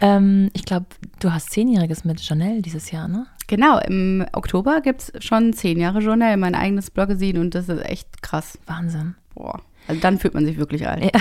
Ähm, 0.00 0.50
ich 0.52 0.64
glaube, 0.64 0.86
du 1.20 1.32
hast 1.32 1.50
Zehnjähriges 1.50 2.04
mit 2.04 2.20
Janelle 2.20 2.62
dieses 2.62 2.90
Jahr, 2.90 3.08
ne? 3.08 3.26
Genau, 3.46 3.78
im 3.78 4.24
Oktober 4.32 4.80
gibt 4.80 5.12
es 5.14 5.24
schon 5.24 5.52
zehn 5.52 5.78
Jahre 5.78 6.00
Journal, 6.00 6.36
mein 6.36 6.54
eigenes 6.54 6.90
Bloggesin 6.90 7.38
und 7.38 7.54
das 7.54 7.68
ist 7.68 7.84
echt 7.84 8.22
krass. 8.22 8.58
Wahnsinn. 8.66 9.14
Boah. 9.34 9.60
Also 9.86 10.00
dann 10.00 10.18
fühlt 10.18 10.34
man 10.34 10.46
sich 10.46 10.56
wirklich 10.56 10.88
alt. 10.88 11.04
Ja. 11.04 11.20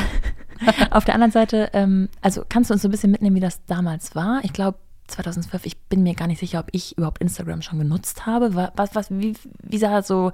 Auf 0.91 1.03
der 1.03 1.15
anderen 1.15 1.31
Seite, 1.31 1.69
ähm, 1.73 2.09
also 2.21 2.43
kannst 2.47 2.69
du 2.69 2.73
uns 2.73 2.81
so 2.81 2.87
ein 2.87 2.91
bisschen 2.91 3.11
mitnehmen, 3.11 3.35
wie 3.35 3.41
das 3.41 3.65
damals 3.65 4.15
war? 4.15 4.39
Ich 4.43 4.53
glaube, 4.53 4.77
2012, 5.07 5.65
ich 5.65 5.77
bin 5.83 6.03
mir 6.03 6.15
gar 6.15 6.27
nicht 6.27 6.39
sicher, 6.39 6.59
ob 6.59 6.67
ich 6.71 6.97
überhaupt 6.97 7.21
Instagram 7.21 7.61
schon 7.61 7.79
genutzt 7.79 8.25
habe. 8.25 8.55
Wa- 8.55 8.71
Was, 8.75 8.95
was, 8.95 9.11
wie, 9.11 9.35
wie 9.61 9.77
sah 9.77 10.01
so 10.01 10.31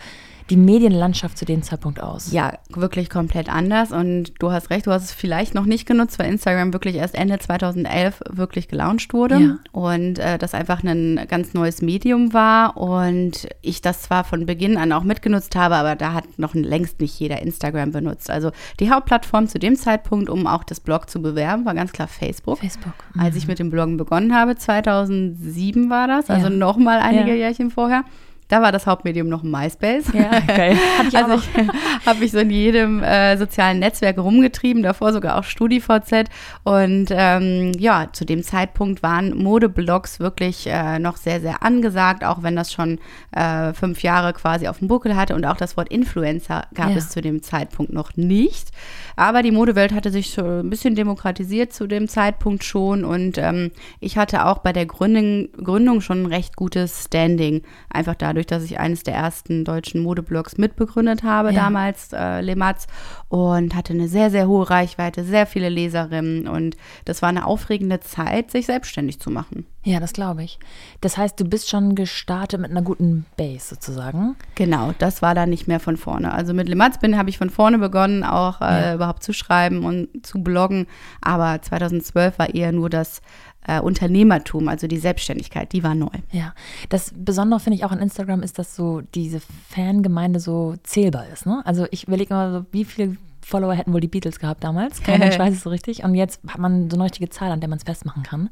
die 0.49 0.57
Medienlandschaft 0.57 1.37
zu 1.37 1.45
dem 1.45 1.61
Zeitpunkt 1.63 2.01
aus? 2.01 2.31
Ja, 2.31 2.53
wirklich 2.69 3.09
komplett 3.09 3.49
anders. 3.49 3.91
Und 3.91 4.33
du 4.39 4.51
hast 4.51 4.69
recht, 4.69 4.87
du 4.87 4.91
hast 4.91 5.03
es 5.03 5.11
vielleicht 5.13 5.53
noch 5.55 5.65
nicht 5.65 5.85
genutzt, 5.85 6.17
weil 6.19 6.29
Instagram 6.31 6.73
wirklich 6.73 6.95
erst 6.95 7.15
Ende 7.15 7.37
2011 7.39 8.21
wirklich 8.29 8.67
gelauncht 8.67 9.13
wurde. 9.13 9.37
Ja. 9.39 9.57
Und 9.71 10.19
äh, 10.19 10.37
das 10.37 10.53
einfach 10.53 10.83
ein 10.83 11.25
ganz 11.27 11.53
neues 11.53 11.81
Medium 11.81 12.33
war. 12.33 12.77
Und 12.77 13.47
ich 13.61 13.81
das 13.81 14.01
zwar 14.03 14.23
von 14.23 14.45
Beginn 14.45 14.77
an 14.77 14.91
auch 14.91 15.03
mitgenutzt 15.03 15.55
habe, 15.55 15.75
aber 15.75 15.95
da 15.95 16.13
hat 16.13 16.25
noch 16.37 16.53
längst 16.53 16.99
nicht 16.99 17.19
jeder 17.19 17.41
Instagram 17.41 17.91
benutzt. 17.91 18.29
Also 18.29 18.51
die 18.79 18.89
Hauptplattform 18.91 19.47
zu 19.47 19.59
dem 19.59 19.75
Zeitpunkt, 19.75 20.29
um 20.29 20.47
auch 20.47 20.63
das 20.63 20.79
Blog 20.79 21.09
zu 21.09 21.21
bewerben, 21.21 21.65
war 21.65 21.73
ganz 21.75 21.91
klar 21.91 22.07
Facebook. 22.07 22.59
Facebook. 22.59 22.93
Als 23.17 23.35
ich 23.35 23.47
mit 23.47 23.59
dem 23.59 23.69
Bloggen 23.69 23.97
begonnen 23.97 24.35
habe, 24.35 24.55
2007 24.55 25.89
war 25.89 26.07
das, 26.07 26.29
also 26.29 26.47
Ja. 26.47 26.49
noch 26.49 26.77
mal 26.77 26.99
einige 26.99 27.29
Ja. 27.31 27.35
Jährchen 27.47 27.71
vorher. 27.71 28.03
Da 28.49 28.61
war 28.61 28.71
das 28.71 28.85
Hauptmedium 28.87 29.29
noch 29.29 29.43
MySpace. 29.43 30.11
Ja, 30.13 30.39
geil. 30.39 30.75
Ich 31.07 31.15
auch 31.17 31.29
also 31.29 31.35
ich 31.35 31.67
habe 32.05 32.19
mich 32.19 32.31
so 32.31 32.39
in 32.39 32.49
jedem 32.49 33.01
äh, 33.03 33.37
sozialen 33.37 33.79
Netzwerk 33.79 34.17
rumgetrieben, 34.17 34.83
davor 34.83 35.13
sogar 35.13 35.37
auch 35.37 35.43
StudiVZ. 35.43 36.29
Und 36.63 37.07
ähm, 37.11 37.71
ja, 37.77 38.07
zu 38.11 38.25
dem 38.25 38.41
Zeitpunkt 38.43 39.03
waren 39.03 39.37
Modeblogs 39.37 40.19
wirklich 40.19 40.65
äh, 40.67 40.97
noch 40.99 41.17
sehr, 41.17 41.39
sehr 41.41 41.61
angesagt, 41.63 42.25
auch 42.25 42.41
wenn 42.41 42.55
das 42.55 42.73
schon 42.73 42.97
äh, 43.31 43.71
fünf 43.73 44.01
Jahre 44.01 44.33
quasi 44.33 44.67
auf 44.67 44.79
dem 44.79 44.87
Buckel 44.87 45.15
hatte. 45.15 45.35
Und 45.35 45.45
auch 45.45 45.57
das 45.57 45.77
Wort 45.77 45.89
Influencer 45.89 46.65
gab 46.73 46.89
Ja. 46.89 46.97
es 46.97 47.09
zu 47.09 47.21
dem 47.21 47.43
Zeitpunkt 47.43 47.93
noch 47.93 48.17
nicht. 48.17 48.69
Aber 49.15 49.43
die 49.43 49.51
Modewelt 49.51 49.93
hatte 49.93 50.09
sich 50.09 50.31
so 50.31 50.41
ein 50.43 50.69
bisschen 50.71 50.95
demokratisiert 50.95 51.71
zu 51.71 51.85
dem 51.85 52.07
Zeitpunkt 52.07 52.63
schon. 52.63 53.05
Und 53.05 53.37
ähm, 53.37 53.69
ich 53.99 54.17
hatte 54.17 54.45
auch 54.47 54.57
bei 54.59 54.73
der 54.73 54.87
Gründung, 54.87 55.49
Gründung 55.63 56.01
schon 56.01 56.23
ein 56.23 56.25
recht 56.25 56.55
gutes 56.55 57.03
Standing, 57.05 57.61
einfach 57.91 58.15
dadurch, 58.15 58.38
dadurch, 58.39 58.47
dass 58.47 58.63
ich 58.63 58.79
eines 58.79 59.03
der 59.03 59.15
ersten 59.15 59.65
deutschen 59.65 60.01
Modeblogs 60.01 60.57
mitbegründet 60.57 61.23
habe 61.23 61.49
Ja. 61.51 61.63
damals, 61.63 62.13
äh, 62.13 62.41
Lematz, 62.41 62.87
und 63.27 63.75
hatte 63.75 63.93
eine 63.93 64.07
sehr, 64.07 64.29
sehr 64.31 64.47
hohe 64.47 64.69
Reichweite, 64.69 65.23
sehr 65.23 65.45
viele 65.45 65.69
Leserinnen 65.69 66.47
und 66.47 66.77
das 67.05 67.21
war 67.21 67.29
eine 67.29 67.45
aufregende 67.45 67.99
Zeit, 67.99 68.51
sich 68.51 68.65
selbstständig 68.65 69.19
zu 69.19 69.29
machen. 69.29 69.65
Ja, 69.83 69.99
das 69.99 70.13
glaube 70.13 70.43
ich. 70.43 70.59
Das 71.01 71.17
heißt, 71.17 71.39
du 71.39 71.45
bist 71.45 71.69
schon 71.69 71.95
gestartet 71.95 72.59
mit 72.59 72.69
einer 72.71 72.81
guten 72.81 73.25
Base 73.37 73.69
sozusagen. 73.69 74.35
Genau, 74.55 74.93
das 74.99 75.21
war 75.21 75.33
dann 75.35 75.49
nicht 75.49 75.67
mehr 75.67 75.79
von 75.79 75.95
vorne. 75.95 76.33
Also 76.33 76.53
mit 76.53 76.67
Lematz 76.67 76.99
bin 76.99 77.17
habe 77.17 77.29
ich 77.29 77.37
von 77.37 77.49
vorne 77.49 77.77
begonnen, 77.77 78.23
auch 78.23 78.61
äh, 78.61 78.65
Ja. 78.89 78.95
überhaupt 78.95 79.23
zu 79.23 79.31
schreiben 79.33 79.85
und 79.85 80.25
zu 80.25 80.43
bloggen. 80.43 80.85
Aber 81.21 81.61
2012 81.61 82.37
war 82.39 82.53
eher 82.53 82.71
nur 82.71 82.89
das 82.89 83.21
äh, 83.69 83.79
Unternehmertum, 83.81 84.67
also 84.67 84.87
die 84.87 84.97
Selbstständigkeit, 84.97 85.71
die 85.73 85.83
war 85.83 85.95
neu. 85.95 86.09
Ja, 86.31 86.53
das 86.89 87.13
Besondere 87.15 87.59
finde 87.59 87.77
ich 87.77 87.85
auch 87.85 87.91
an 87.91 87.99
Instagram 87.99 88.41
ist, 88.41 88.57
dass 88.57 88.75
so 88.75 89.01
diese 89.15 89.39
Fangemeinde 89.69 90.39
so 90.39 90.75
zählbar 90.83 91.27
ist. 91.31 91.45
Ne? 91.45 91.61
Also 91.65 91.85
ich 91.91 92.07
überlege 92.07 92.33
immer 92.33 92.51
so, 92.51 92.65
wie 92.71 92.85
viele 92.85 93.17
Follower 93.41 93.73
hätten 93.73 93.93
wohl 93.93 93.99
die 94.01 94.07
Beatles 94.07 94.39
gehabt 94.39 94.63
damals? 94.63 95.01
Kein 95.01 95.19
Mensch 95.19 95.39
weiß 95.39 95.53
es 95.53 95.61
so 95.61 95.69
richtig. 95.69 96.03
Und 96.03 96.13
jetzt 96.15 96.39
hat 96.47 96.59
man 96.59 96.89
so 96.89 96.97
eine 96.97 97.05
richtige 97.05 97.29
Zahl, 97.29 97.51
an 97.51 97.59
der 97.61 97.69
man 97.69 97.77
es 97.77 97.83
festmachen 97.83 98.21
kann. 98.23 98.49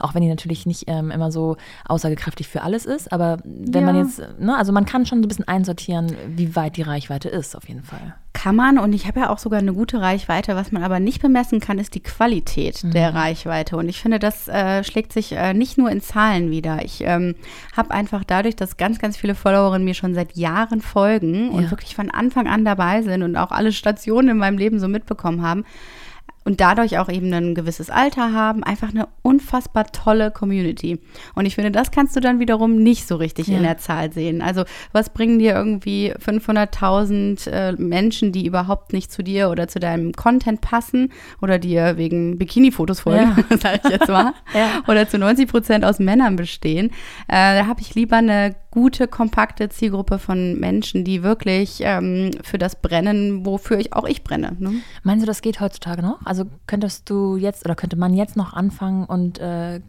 Auch 0.00 0.14
wenn 0.14 0.22
die 0.22 0.28
natürlich 0.28 0.66
nicht 0.66 0.84
ähm, 0.86 1.10
immer 1.10 1.30
so 1.32 1.56
aussagekräftig 1.86 2.48
für 2.48 2.62
alles 2.62 2.84
ist. 2.84 3.12
Aber 3.12 3.38
wenn 3.44 3.84
man 3.84 3.96
Ja. 3.96 4.02
jetzt, 4.02 4.22
ne, 4.38 4.56
also 4.56 4.72
man 4.72 4.84
kann 4.86 5.06
schon 5.06 5.18
so 5.18 5.26
ein 5.26 5.28
bisschen 5.28 5.48
einsortieren, 5.48 6.12
wie 6.28 6.56
weit 6.56 6.76
die 6.76 6.82
Reichweite 6.82 7.28
ist, 7.28 7.56
auf 7.56 7.68
jeden 7.68 7.82
Fall. 7.84 8.14
Kann 8.34 8.56
man 8.56 8.78
und 8.78 8.92
ich 8.92 9.06
habe 9.06 9.20
ja 9.20 9.30
auch 9.30 9.38
sogar 9.38 9.60
eine 9.60 9.72
gute 9.72 10.00
Reichweite. 10.02 10.54
Was 10.56 10.70
man 10.72 10.82
aber 10.82 11.00
nicht 11.00 11.22
bemessen 11.22 11.60
kann, 11.60 11.78
ist 11.78 11.94
die 11.94 12.02
Qualität 12.02 12.82
der 12.92 13.14
Reichweite. 13.14 13.76
Und 13.78 13.88
ich 13.88 14.02
finde, 14.02 14.18
das 14.18 14.48
äh, 14.48 14.84
schlägt 14.84 15.12
sich 15.12 15.32
äh, 15.32 15.54
nicht 15.54 15.78
nur 15.78 15.88
in 15.90 16.02
Zahlen 16.02 16.50
wieder. 16.50 16.84
Ich 16.84 17.00
ähm, 17.04 17.36
habe 17.76 17.92
einfach 17.92 18.22
dadurch, 18.24 18.56
dass 18.56 18.76
ganz, 18.76 18.98
ganz 18.98 19.16
viele 19.16 19.34
Followerinnen 19.34 19.84
mir 19.84 19.94
schon 19.94 20.14
seit 20.14 20.36
Jahren 20.36 20.80
folgen 20.82 21.50
und 21.50 21.62
Ja. 21.64 21.70
wirklich 21.70 21.94
von 21.94 22.10
Anfang 22.10 22.46
an 22.48 22.64
dabei 22.64 23.00
sind 23.02 23.22
und 23.22 23.36
auch 23.36 23.50
alle 23.52 23.72
Stationen 23.72 24.28
in 24.30 24.36
meinem 24.38 24.58
Leben 24.58 24.78
so 24.80 24.88
mitbekommen 24.88 25.40
haben, 25.42 25.64
und 26.44 26.60
dadurch 26.60 26.98
auch 26.98 27.08
eben 27.08 27.32
ein 27.32 27.54
gewisses 27.54 27.88
Alter 27.90 28.32
haben, 28.32 28.62
einfach 28.64 28.90
eine 28.90 29.08
unfassbar 29.22 29.86
tolle 29.92 30.30
Community. 30.30 31.00
Und 31.34 31.46
ich 31.46 31.54
finde, 31.54 31.70
das 31.70 31.90
kannst 31.90 32.14
du 32.16 32.20
dann 32.20 32.38
wiederum 32.40 32.76
nicht 32.76 33.08
so 33.08 33.16
richtig 33.16 33.46
Ja. 33.48 33.56
in 33.56 33.62
der 33.62 33.78
Zahl 33.78 34.12
sehen. 34.12 34.42
Also 34.42 34.64
was 34.92 35.10
bringen 35.10 35.38
dir 35.38 35.54
irgendwie 35.54 36.12
500.000 36.14 37.46
äh, 37.50 37.72
Menschen, 37.72 38.32
die 38.32 38.46
überhaupt 38.46 38.92
nicht 38.92 39.10
zu 39.12 39.22
dir 39.22 39.50
oder 39.50 39.68
zu 39.68 39.78
deinem 39.80 40.12
Content 40.12 40.60
passen 40.60 41.12
oder 41.40 41.58
dir 41.58 41.96
wegen 41.96 42.38
Bikini-Fotos 42.38 43.00
folgen, 43.00 43.36
Ja. 43.50 43.56
sage 43.58 43.80
ich 43.84 43.90
jetzt 43.90 44.08
mal, 44.08 44.32
Ja. 44.54 44.82
oder 44.88 45.08
zu 45.08 45.18
90 45.18 45.48
Prozent 45.48 45.84
aus 45.84 45.98
Männern 45.98 46.36
bestehen. 46.36 46.90
Äh, 47.28 47.58
da 47.60 47.66
habe 47.66 47.80
ich 47.80 47.94
lieber 47.94 48.16
eine 48.16 48.54
gute, 48.74 49.06
kompakte 49.06 49.68
Zielgruppe 49.68 50.18
von 50.18 50.58
Menschen, 50.58 51.04
die 51.04 51.22
wirklich 51.22 51.78
ähm, 51.80 52.32
für 52.42 52.58
das 52.58 52.76
brennen, 52.76 53.46
wofür 53.46 53.78
ich 53.78 53.92
auch 53.92 54.04
ich 54.04 54.24
brenne. 54.24 54.56
Ne? 54.58 54.74
Meinst 55.04 55.22
du, 55.22 55.26
das 55.26 55.42
geht 55.42 55.60
heutzutage 55.60 56.02
noch? 56.02 56.18
Also 56.26 56.44
könntest 56.66 57.08
du 57.08 57.36
jetzt 57.36 57.64
oder 57.64 57.76
könnte 57.76 57.96
man 57.96 58.14
jetzt 58.14 58.36
noch 58.36 58.52
anfangen 58.52 59.04
und 59.04 59.38
äh, 59.38 59.80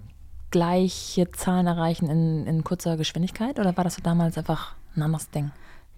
gleiche 0.52 1.32
Zahlen 1.32 1.66
erreichen 1.66 2.10
in, 2.10 2.46
in 2.46 2.64
kurzer 2.64 2.96
Geschwindigkeit? 2.96 3.60
Oder 3.60 3.76
war 3.76 3.84
das 3.84 3.96
so 3.96 4.04
damals 4.04 4.38
einfach 4.38 4.76
ein 4.96 5.02
anderes 5.02 5.32
Ding? 5.32 5.52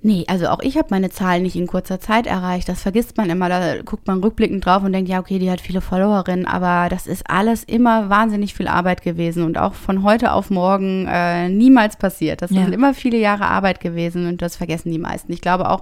Nee, 0.08 0.24
also 0.30 0.48
auch 0.48 0.60
ich 0.62 0.78
habe 0.78 0.88
meine 0.90 1.10
Zahlen 1.10 1.44
nicht 1.44 1.58
in 1.58 1.68
kurzer 1.68 2.00
Zeit 2.00 2.28
erreicht. 2.28 2.70
Das 2.70 2.82
vergisst 2.82 3.18
man 3.18 3.30
immer. 3.30 3.50
Da 3.50 3.82
guckt 3.84 4.08
man 4.08 4.24
rückblickend 4.24 4.66
drauf 4.66 4.82
und 4.84 4.94
denkt, 4.94 5.10
ja, 5.10 5.20
okay, 5.20 5.38
die 5.38 5.52
hat 5.52 5.60
viele 5.60 5.82
Followerinnen, 5.82 6.46
aber 6.46 6.88
das 6.90 7.08
ist 7.08 7.30
alles 7.30 7.66
immer 7.66 8.10
wahnsinnig 8.10 8.54
viel 8.54 8.70
Arbeit 8.70 9.02
gewesen 9.02 9.44
und 9.44 9.58
auch 9.58 9.74
von 9.74 10.04
heute 10.04 10.32
auf 10.32 10.50
morgen 10.50 11.06
äh, 11.10 11.50
niemals 11.50 11.98
passiert. 11.98 12.42
Das 12.42 12.52
Ja. 12.52 12.64
sind 12.64 12.74
immer 12.74 12.94
viele 12.94 13.18
Jahre 13.18 13.48
Arbeit 13.48 13.82
gewesen 13.82 14.28
und 14.30 14.42
das 14.42 14.56
vergessen 14.56 14.92
die 14.94 14.98
meisten. 15.00 15.34
Ich 15.34 15.42
glaube 15.42 15.70
auch, 15.70 15.82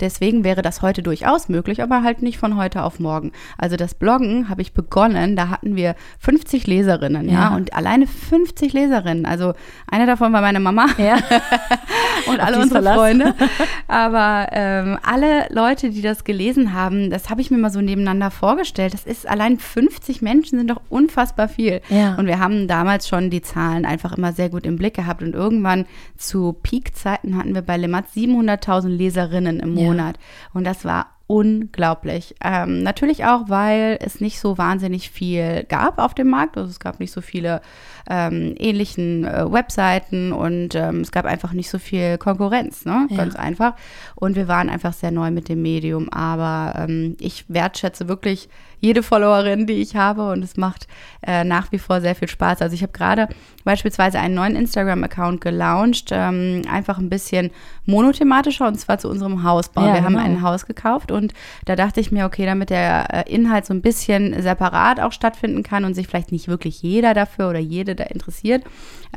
deswegen 0.00 0.44
wäre 0.44 0.62
das 0.62 0.82
heute 0.82 1.02
durchaus 1.02 1.48
möglich, 1.48 1.82
aber 1.82 2.02
halt 2.02 2.22
nicht 2.22 2.38
von 2.38 2.56
heute 2.56 2.82
auf 2.82 3.00
morgen. 3.00 3.32
Also 3.58 3.76
das 3.76 3.94
Bloggen 3.94 4.48
habe 4.48 4.62
ich 4.62 4.72
begonnen, 4.72 5.36
da 5.36 5.48
hatten 5.48 5.76
wir 5.76 5.94
50 6.18 6.66
Leserinnen, 6.66 7.28
ja, 7.28 7.50
Ja. 7.50 7.56
und 7.56 7.74
alleine 7.74 8.06
50 8.06 8.72
Leserinnen. 8.72 9.26
Also 9.26 9.54
eine 9.90 10.06
davon 10.06 10.32
war 10.32 10.40
meine 10.40 10.60
Mama 10.60 10.86
Ja. 10.98 11.16
und 12.26 12.40
alle 12.40 12.56
unsere 12.56 12.82
Verlass. 12.82 12.96
Freunde. 12.96 13.34
Aber 13.88 14.48
ähm, 14.52 14.98
alle 15.02 15.46
Leute, 15.50 15.90
die 15.90 16.02
das 16.02 16.24
gelesen 16.24 16.72
haben, 16.72 17.10
das 17.10 17.30
habe 17.30 17.40
ich 17.40 17.50
mir 17.50 17.58
mal 17.58 17.70
so 17.70 17.80
nebeneinander 17.80 18.30
vorgestellt. 18.30 18.94
Das 18.94 19.04
ist 19.04 19.28
allein 19.28 19.58
50 19.58 20.22
Menschen 20.22 20.58
sind 20.58 20.70
doch 20.70 20.80
unfassbar 20.88 21.48
viel. 21.48 21.80
Ja. 21.88 22.14
Und 22.16 22.26
wir 22.26 22.38
haben 22.38 22.68
damals 22.68 23.08
schon 23.08 23.30
die 23.30 23.42
Zahlen 23.42 23.84
einfach 23.84 24.16
immer 24.16 24.32
sehr 24.32 24.48
gut 24.48 24.66
im 24.66 24.76
Blick 24.76 24.94
gehabt. 24.94 25.22
Und 25.22 25.34
irgendwann 25.34 25.86
zu 26.16 26.52
Peak-Zeiten 26.62 27.36
hatten 27.36 27.54
wir 27.54 27.62
bei 27.62 27.76
Lemat 27.76 28.06
700.000 28.14 28.88
Leserinnen 28.88 29.60
im 29.60 29.76
Ja. 29.76 29.83
Monat. 29.84 30.18
Und 30.52 30.64
das 30.64 30.84
war 30.84 31.06
unglaublich. 31.26 32.34
Ähm, 32.44 32.82
natürlich 32.82 33.24
auch, 33.24 33.48
weil 33.48 33.98
es 34.00 34.20
nicht 34.20 34.38
so 34.38 34.58
wahnsinnig 34.58 35.10
viel 35.10 35.64
gab 35.64 35.98
auf 35.98 36.14
dem 36.14 36.28
Markt. 36.28 36.58
Also 36.58 36.68
es 36.68 36.80
gab 36.80 37.00
nicht 37.00 37.12
so 37.12 37.22
viele 37.22 37.62
ähm, 38.08 38.54
ähnlichen 38.58 39.24
äh, 39.24 39.50
Webseiten 39.50 40.32
und 40.32 40.74
ähm, 40.74 41.00
es 41.00 41.12
gab 41.12 41.24
einfach 41.24 41.52
nicht 41.52 41.70
so 41.70 41.78
viel 41.78 42.18
Konkurrenz, 42.18 42.84
ne? 42.84 43.06
Ja. 43.10 43.16
Ganz 43.16 43.36
einfach. 43.36 43.74
Und 44.14 44.36
wir 44.36 44.48
waren 44.48 44.68
einfach 44.68 44.92
sehr 44.92 45.10
neu 45.10 45.30
mit 45.30 45.48
dem 45.48 45.62
Medium. 45.62 46.10
Aber 46.10 46.78
ähm, 46.78 47.16
ich 47.18 47.46
wertschätze 47.48 48.06
wirklich 48.06 48.50
jede 48.84 49.02
Followerin, 49.02 49.66
die 49.66 49.80
ich 49.80 49.96
habe 49.96 50.30
und 50.30 50.44
es 50.44 50.56
macht 50.56 50.86
äh, 51.26 51.42
nach 51.42 51.72
wie 51.72 51.78
vor 51.78 52.02
sehr 52.02 52.14
viel 52.14 52.28
Spaß. 52.28 52.60
Also 52.60 52.74
ich 52.74 52.82
habe 52.82 52.92
gerade 52.92 53.28
beispielsweise 53.64 54.18
einen 54.18 54.34
neuen 54.34 54.56
Instagram-Account 54.56 55.40
gelauncht, 55.40 56.10
ähm, 56.12 56.62
einfach 56.70 56.98
ein 56.98 57.08
bisschen 57.08 57.50
monothematischer 57.86 58.68
und 58.68 58.78
zwar 58.78 58.98
zu 58.98 59.08
unserem 59.08 59.42
Hausbau. 59.42 59.86
Ja, 59.86 59.94
wir 59.94 60.04
haben 60.04 60.16
genau. 60.16 60.24
ein 60.24 60.42
Haus 60.42 60.66
gekauft 60.66 61.10
und 61.10 61.32
da 61.64 61.76
dachte 61.76 62.00
ich 62.00 62.12
mir, 62.12 62.26
okay, 62.26 62.44
damit 62.44 62.68
der 62.68 63.26
äh, 63.26 63.34
Inhalt 63.34 63.64
so 63.64 63.72
ein 63.72 63.80
bisschen 63.80 64.42
separat 64.42 65.00
auch 65.00 65.12
stattfinden 65.12 65.62
kann 65.62 65.86
und 65.86 65.94
sich 65.94 66.06
vielleicht 66.06 66.30
nicht 66.30 66.48
wirklich 66.48 66.82
jeder 66.82 67.14
dafür 67.14 67.48
oder 67.48 67.58
jede 67.58 67.94
da 67.94 68.04
interessiert, 68.04 68.64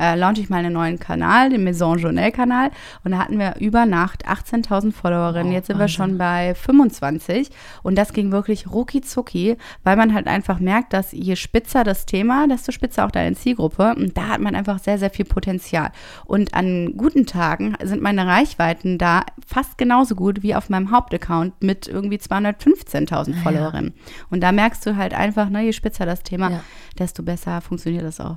äh, 0.00 0.16
launche 0.16 0.40
ich 0.40 0.48
mal 0.48 0.58
einen 0.58 0.72
neuen 0.72 0.98
Kanal, 0.98 1.50
den 1.50 1.64
Maison 1.64 1.98
Journal 1.98 2.32
Kanal 2.32 2.70
und 3.04 3.12
da 3.12 3.18
hatten 3.18 3.38
wir 3.38 3.56
über 3.58 3.84
Nacht 3.84 4.26
18.000 4.26 4.92
Followerinnen. 4.92 5.48
Wow, 5.48 5.54
Jetzt 5.54 5.66
sind 5.66 5.76
wir 5.76 5.82
Wahnsinn. 5.82 5.96
schon 5.96 6.18
bei 6.18 6.54
25 6.54 7.50
und 7.82 7.96
das 7.96 8.14
ging 8.14 8.32
wirklich 8.32 8.70
rucki 8.70 9.02
zucki, 9.02 9.57
weil 9.84 9.96
man 9.96 10.14
halt 10.14 10.26
einfach 10.26 10.58
merkt, 10.60 10.92
dass 10.92 11.12
je 11.12 11.36
spitzer 11.36 11.84
das 11.84 12.06
Thema, 12.06 12.46
desto 12.48 12.72
spitzer 12.72 13.04
auch 13.06 13.10
deine 13.10 13.34
Zielgruppe 13.36 13.94
und 13.96 14.16
da 14.16 14.28
hat 14.28 14.40
man 14.40 14.54
einfach 14.54 14.78
sehr, 14.78 14.98
sehr 14.98 15.10
viel 15.10 15.24
Potenzial. 15.24 15.90
Und 16.24 16.54
an 16.54 16.94
guten 16.96 17.26
Tagen 17.26 17.74
sind 17.82 18.02
meine 18.02 18.26
Reichweiten 18.26 18.98
da 18.98 19.22
fast 19.46 19.78
genauso 19.78 20.14
gut 20.14 20.42
wie 20.42 20.54
auf 20.54 20.68
meinem 20.68 20.90
Hauptaccount 20.90 21.62
mit 21.62 21.86
irgendwie 21.88 22.16
215.000 22.18 23.34
ja. 23.34 23.42
Followerinnen. 23.42 23.94
Und 24.30 24.40
da 24.42 24.52
merkst 24.52 24.84
du 24.86 24.96
halt 24.96 25.14
einfach, 25.14 25.48
ne, 25.48 25.62
je 25.64 25.72
spitzer 25.72 26.06
das 26.06 26.22
Thema, 26.22 26.50
Ja. 26.50 26.60
desto 26.98 27.22
besser 27.22 27.60
funktioniert 27.60 28.04
das 28.04 28.20
auch. 28.20 28.36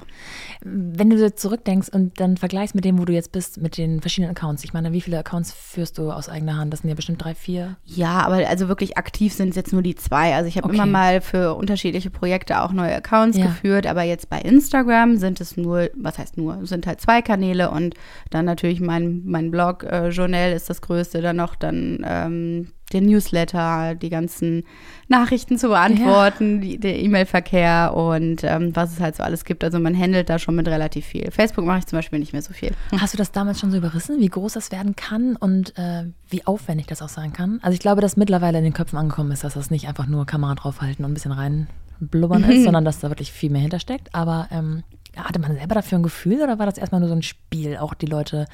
Wenn 0.63 1.09
du 1.09 1.33
zurückdenkst 1.35 1.89
und 1.89 2.19
dann 2.19 2.37
vergleichst 2.37 2.75
mit 2.75 2.85
dem, 2.85 2.99
wo 2.99 3.05
du 3.05 3.13
jetzt 3.13 3.31
bist, 3.31 3.61
mit 3.61 3.77
den 3.77 4.01
verschiedenen 4.01 4.31
Accounts. 4.35 4.63
Ich 4.63 4.73
meine, 4.73 4.91
wie 4.93 5.01
viele 5.01 5.19
Accounts 5.19 5.51
führst 5.53 5.97
du 5.97 6.11
aus 6.11 6.29
eigener 6.29 6.57
Hand? 6.57 6.71
Das 6.73 6.81
sind 6.81 6.89
ja 6.89 6.95
bestimmt 6.95 7.23
drei, 7.23 7.35
vier. 7.35 7.77
Ja, 7.85 8.21
aber 8.21 8.47
also 8.47 8.67
wirklich 8.67 8.97
aktiv 8.97 9.33
sind 9.33 9.49
es 9.49 9.55
jetzt 9.55 9.73
nur 9.73 9.81
die 9.81 9.95
zwei. 9.95 10.35
Also 10.35 10.47
ich 10.47 10.57
habe 10.57 10.67
Okay. 10.67 10.75
immer 10.75 10.85
mal 10.85 11.10
für 11.19 11.55
unterschiedliche 11.55 12.09
Projekte 12.09 12.61
auch 12.61 12.71
neue 12.71 12.95
Accounts 12.95 13.37
Ja. 13.37 13.47
geführt, 13.47 13.85
aber 13.85 14.03
jetzt 14.03 14.29
bei 14.29 14.39
Instagram 14.39 15.17
sind 15.17 15.41
es 15.41 15.57
nur, 15.57 15.89
was 15.95 16.17
heißt 16.17 16.37
nur, 16.37 16.65
sind 16.65 16.87
halt 16.87 17.01
zwei 17.01 17.21
Kanäle 17.21 17.71
und 17.71 17.95
dann 18.29 18.45
natürlich 18.45 18.79
mein, 18.79 19.23
mein 19.25 19.51
Blog, 19.51 19.83
äh, 19.83 20.07
Journal 20.09 20.53
ist 20.53 20.69
das 20.69 20.81
größte, 20.81 21.21
dann 21.21 21.35
noch 21.35 21.55
dann 21.55 22.05
ähm, 22.07 22.67
der 22.93 23.01
Newsletter, 23.01 23.95
die 23.95 24.09
ganzen 24.09 24.63
Nachrichten 25.07 25.57
zu 25.57 25.69
beantworten, 25.69 26.61
die, 26.61 26.77
der 26.79 26.99
E-Mail-Verkehr 26.99 27.93
und 27.95 28.43
ähm, 28.43 28.75
was 28.75 28.93
es 28.93 28.99
halt 28.99 29.15
so 29.15 29.23
alles 29.23 29.45
gibt. 29.45 29.63
Also 29.63 29.79
man 29.79 29.97
handelt 29.97 30.29
da 30.29 30.39
schon 30.39 30.55
mit 30.55 30.67
relativ 30.67 31.05
viel. 31.05 31.31
Facebook 31.31 31.65
mache 31.65 31.79
ich 31.79 31.85
zum 31.87 31.97
Beispiel 31.97 32.19
nicht 32.19 32.33
mehr 32.33 32.41
so 32.41 32.53
viel. 32.53 32.71
Hast 32.97 33.13
du 33.13 33.17
das 33.17 33.31
damals 33.31 33.59
schon 33.59 33.71
so 33.71 33.77
überrissen, 33.77 34.19
wie 34.19 34.27
groß 34.27 34.53
das 34.53 34.71
werden 34.71 34.95
kann 34.95 35.35
und 35.35 35.77
äh, 35.77 36.05
wie 36.29 36.45
aufwendig 36.45 36.87
das 36.87 37.01
auch 37.01 37.09
sein 37.09 37.33
kann? 37.33 37.59
Also 37.61 37.73
ich 37.73 37.79
glaube, 37.79 38.01
dass 38.01 38.17
mittlerweile 38.17 38.57
in 38.57 38.63
den 38.63 38.73
Köpfen 38.73 38.97
angekommen 38.97 39.31
ist, 39.31 39.43
dass 39.43 39.53
das 39.53 39.71
nicht 39.71 39.87
einfach 39.87 40.07
nur 40.07 40.25
Kamera 40.25 40.55
draufhalten 40.55 41.05
und 41.05 41.11
ein 41.11 41.13
bisschen 41.13 41.31
reinblubbern 41.33 42.43
ist, 42.45 42.63
sondern 42.63 42.85
dass 42.85 42.99
da 42.99 43.09
wirklich 43.09 43.31
viel 43.31 43.49
mehr 43.49 43.61
hintersteckt. 43.61 44.13
Aber 44.13 44.47
ähm, 44.51 44.83
hatte 45.15 45.39
man 45.39 45.53
selber 45.55 45.75
dafür 45.75 45.99
ein 45.99 46.03
Gefühl 46.03 46.41
oder 46.41 46.59
war 46.59 46.65
das 46.65 46.77
erstmal 46.77 47.01
nur 47.01 47.09
so 47.09 47.15
ein 47.15 47.23
Spiel, 47.23 47.77
auch 47.77 47.93
die 47.93 48.05
Leute 48.05 48.45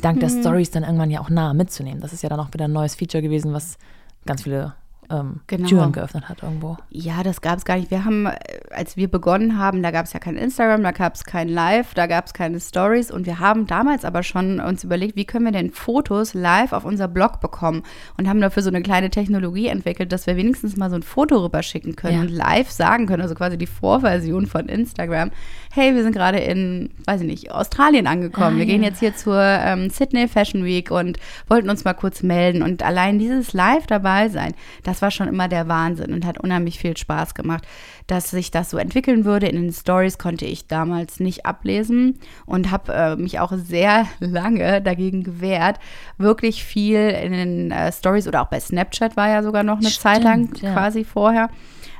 dank 0.00 0.20
der 0.20 0.28
Stories 0.28 0.70
dann 0.70 0.82
irgendwann 0.82 1.10
ja 1.10 1.20
auch 1.20 1.30
nah 1.30 1.54
mitzunehmen? 1.54 2.00
Das 2.00 2.12
ist 2.12 2.22
ja 2.22 2.28
dann 2.28 2.40
auch 2.40 2.52
wieder 2.52 2.66
ein 2.66 2.72
neues 2.72 2.94
Feature 2.94 3.22
gewesen, 3.22 3.52
was 3.52 3.78
ganz 4.26 4.42
viele 4.42 4.74
ähm, 5.10 5.40
genau. 5.46 5.68
Türen 5.68 5.92
geöffnet 5.92 6.28
hat 6.28 6.42
irgendwo. 6.42 6.76
Ja, 6.90 7.22
das 7.22 7.40
gab 7.40 7.58
es 7.58 7.64
gar 7.64 7.76
nicht. 7.76 7.90
Wir 7.90 8.04
haben, 8.04 8.26
äh, 8.26 8.34
als 8.70 8.96
wir 8.96 9.10
begonnen 9.10 9.58
haben, 9.58 9.82
da 9.82 9.90
gab 9.90 10.06
es 10.06 10.12
ja 10.12 10.20
kein 10.20 10.36
Instagram, 10.36 10.82
da 10.82 10.92
gab 10.92 11.14
es 11.14 11.24
kein 11.24 11.48
Live, 11.48 11.94
da 11.94 12.06
gab 12.06 12.26
es 12.26 12.32
keine 12.32 12.60
Stories 12.60 13.10
und 13.10 13.26
wir 13.26 13.38
haben 13.38 13.66
damals 13.66 14.04
aber 14.04 14.22
schon 14.22 14.60
uns 14.60 14.84
überlegt, 14.84 15.16
wie 15.16 15.24
können 15.24 15.44
wir 15.44 15.52
denn 15.52 15.70
Fotos 15.70 16.34
live 16.34 16.72
auf 16.72 16.84
unser 16.84 17.08
Blog 17.08 17.40
bekommen 17.40 17.82
und 18.16 18.28
haben 18.28 18.40
dafür 18.40 18.62
so 18.62 18.70
eine 18.70 18.82
kleine 18.82 19.10
Technologie 19.10 19.68
entwickelt, 19.68 20.12
dass 20.12 20.26
wir 20.26 20.36
wenigstens 20.36 20.76
mal 20.76 20.90
so 20.90 20.96
ein 20.96 21.02
Foto 21.02 21.42
rüberschicken 21.42 21.96
können 21.96 22.16
ja. 22.16 22.20
und 22.22 22.30
live 22.30 22.70
sagen 22.70 23.06
können, 23.06 23.22
also 23.22 23.34
quasi 23.34 23.58
die 23.58 23.66
Vorversion 23.66 24.46
von 24.46 24.68
Instagram. 24.68 25.30
Hey, 25.76 25.92
wir 25.92 26.04
sind 26.04 26.14
gerade 26.14 26.38
in, 26.38 26.90
weiß 27.04 27.22
ich 27.22 27.26
nicht, 27.26 27.50
Australien 27.50 28.06
angekommen. 28.06 28.54
Ah, 28.54 28.58
wir 28.58 28.64
ja. 28.64 28.70
gehen 28.70 28.84
jetzt 28.84 29.00
hier 29.00 29.16
zur 29.16 29.40
ähm, 29.40 29.90
Sydney 29.90 30.28
Fashion 30.28 30.64
Week 30.64 30.92
und 30.92 31.18
wollten 31.48 31.68
uns 31.68 31.82
mal 31.82 31.94
kurz 31.94 32.22
melden 32.22 32.62
und 32.62 32.84
allein 32.84 33.18
dieses 33.18 33.54
Live 33.54 33.88
dabei 33.88 34.28
sein, 34.28 34.54
das 34.84 35.02
war 35.02 35.10
schon 35.10 35.26
immer 35.26 35.48
der 35.48 35.66
Wahnsinn 35.66 36.12
und 36.12 36.24
hat 36.26 36.38
unheimlich 36.38 36.78
viel 36.78 36.96
Spaß 36.96 37.34
gemacht. 37.34 37.66
Dass 38.06 38.30
sich 38.30 38.52
das 38.52 38.70
so 38.70 38.78
entwickeln 38.78 39.24
würde 39.24 39.48
in 39.48 39.56
den 39.56 39.72
Stories, 39.72 40.16
konnte 40.16 40.44
ich 40.44 40.68
damals 40.68 41.18
nicht 41.18 41.44
ablesen 41.44 42.20
und 42.46 42.70
habe 42.70 42.92
äh, 42.92 43.16
mich 43.16 43.40
auch 43.40 43.52
sehr 43.56 44.06
lange 44.20 44.80
dagegen 44.80 45.24
gewehrt, 45.24 45.80
wirklich 46.18 46.62
viel 46.62 47.00
in 47.00 47.32
den 47.32 47.70
äh, 47.72 47.90
Stories 47.90 48.28
oder 48.28 48.42
auch 48.42 48.48
bei 48.48 48.60
Snapchat 48.60 49.16
war 49.16 49.28
ja 49.28 49.42
sogar 49.42 49.64
noch 49.64 49.78
eine 49.78 49.90
Stimmt, 49.90 50.02
Zeit 50.02 50.22
lang 50.22 50.50
ja. 50.62 50.72
quasi 50.72 51.02
vorher 51.02 51.50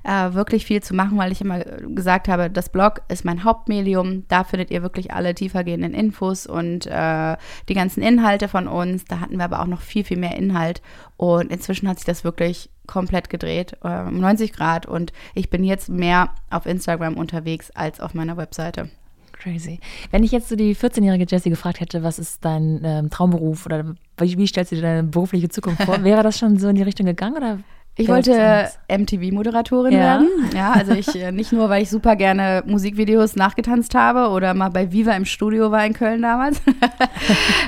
äh, 0.04 0.34
wirklich 0.34 0.66
viel 0.66 0.82
zu 0.82 0.94
machen, 0.94 1.18
weil 1.18 1.32
ich 1.32 1.40
immer 1.40 1.60
gesagt 1.60 2.28
habe, 2.28 2.50
das 2.50 2.68
Blog 2.68 3.02
ist 3.08 3.24
mein 3.24 3.42
Hauptmedium. 3.42 4.24
Da 4.28 4.44
findet 4.44 4.70
ihr 4.70 4.82
wirklich 4.82 5.12
alle 5.12 5.34
tiefergehenden 5.34 5.94
Infos 5.94 6.46
und 6.46 6.86
äh, 6.86 7.36
die 7.68 7.74
ganzen 7.74 8.02
Inhalte 8.02 8.48
von 8.48 8.68
uns. 8.68 9.04
Da 9.06 9.20
hatten 9.20 9.38
wir 9.38 9.44
aber 9.44 9.60
auch 9.60 9.66
noch 9.66 9.80
viel, 9.80 10.04
viel 10.04 10.18
mehr 10.18 10.36
Inhalt. 10.36 10.82
Und 11.16 11.50
inzwischen 11.50 11.88
hat 11.88 11.98
sich 11.98 12.06
das 12.06 12.22
wirklich 12.22 12.70
komplett 12.86 13.30
gedreht, 13.30 13.78
äh, 13.82 14.02
um 14.02 14.20
90 14.20 14.52
Grad. 14.52 14.86
Und 14.86 15.12
ich 15.34 15.48
bin 15.48 15.64
jetzt 15.64 15.88
mehr 15.88 16.30
auf 16.50 16.66
Instagram 16.66 17.16
unterwegs 17.16 17.70
als 17.70 18.00
auf 18.00 18.14
meiner 18.14 18.36
Webseite. 18.36 18.90
Crazy. 19.32 19.80
Wenn 20.10 20.22
ich 20.22 20.32
jetzt 20.32 20.48
so 20.48 20.56
die 20.56 20.74
14-jährige 20.74 21.26
Jessie 21.28 21.50
gefragt 21.50 21.80
hätte, 21.80 22.02
was 22.02 22.18
ist 22.18 22.44
dein 22.44 22.80
ähm, 22.84 23.10
Traumberuf 23.10 23.66
oder 23.66 23.94
wie, 24.18 24.38
wie, 24.38 24.46
stellst 24.46 24.72
du 24.72 24.76
dir 24.76 24.82
deine 24.82 25.02
berufliche 25.02 25.48
Zukunft 25.48 25.82
vor, 25.82 26.02
wäre 26.04 26.22
das 26.22 26.38
schon 26.38 26.58
so 26.58 26.68
in 26.68 26.76
die 26.76 26.82
Richtung 26.82 27.06
gegangen 27.06 27.36
oder 27.36 27.58
ich 27.96 28.08
wollte 28.08 28.70
MTV-Moderatorin 28.88 29.92
ja. 29.92 29.98
werden. 29.98 30.28
Ja, 30.54 30.72
also 30.72 30.92
ich 30.92 31.14
äh, 31.14 31.30
nicht 31.30 31.52
nur, 31.52 31.68
weil 31.68 31.82
ich 31.82 31.90
super 31.90 32.16
gerne 32.16 32.64
Musikvideos 32.66 33.36
nachgetanzt 33.36 33.94
habe 33.94 34.30
oder 34.30 34.52
mal 34.54 34.70
bei 34.70 34.90
Viva 34.90 35.12
im 35.12 35.24
Studio 35.24 35.70
war 35.70 35.86
in 35.86 35.92
Köln 35.92 36.22
damals. 36.22 36.60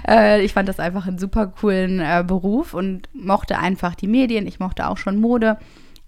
Äh, 0.09 0.45
ich 0.45 0.53
fand 0.53 0.69
das 0.69 0.79
einfach 0.79 1.09
einen 1.09 1.19
super 1.19 1.49
coolen 1.49 1.99
äh, 1.99 2.23
Beruf 2.25 2.75
und 2.75 3.09
mochte 3.13 3.59
einfach 3.59 3.97
die 3.97 4.07
Medien. 4.07 4.47
Ich 4.47 4.61
mochte 4.61 4.87
auch 4.87 4.99
schon 4.99 5.21
Mode 5.21 5.57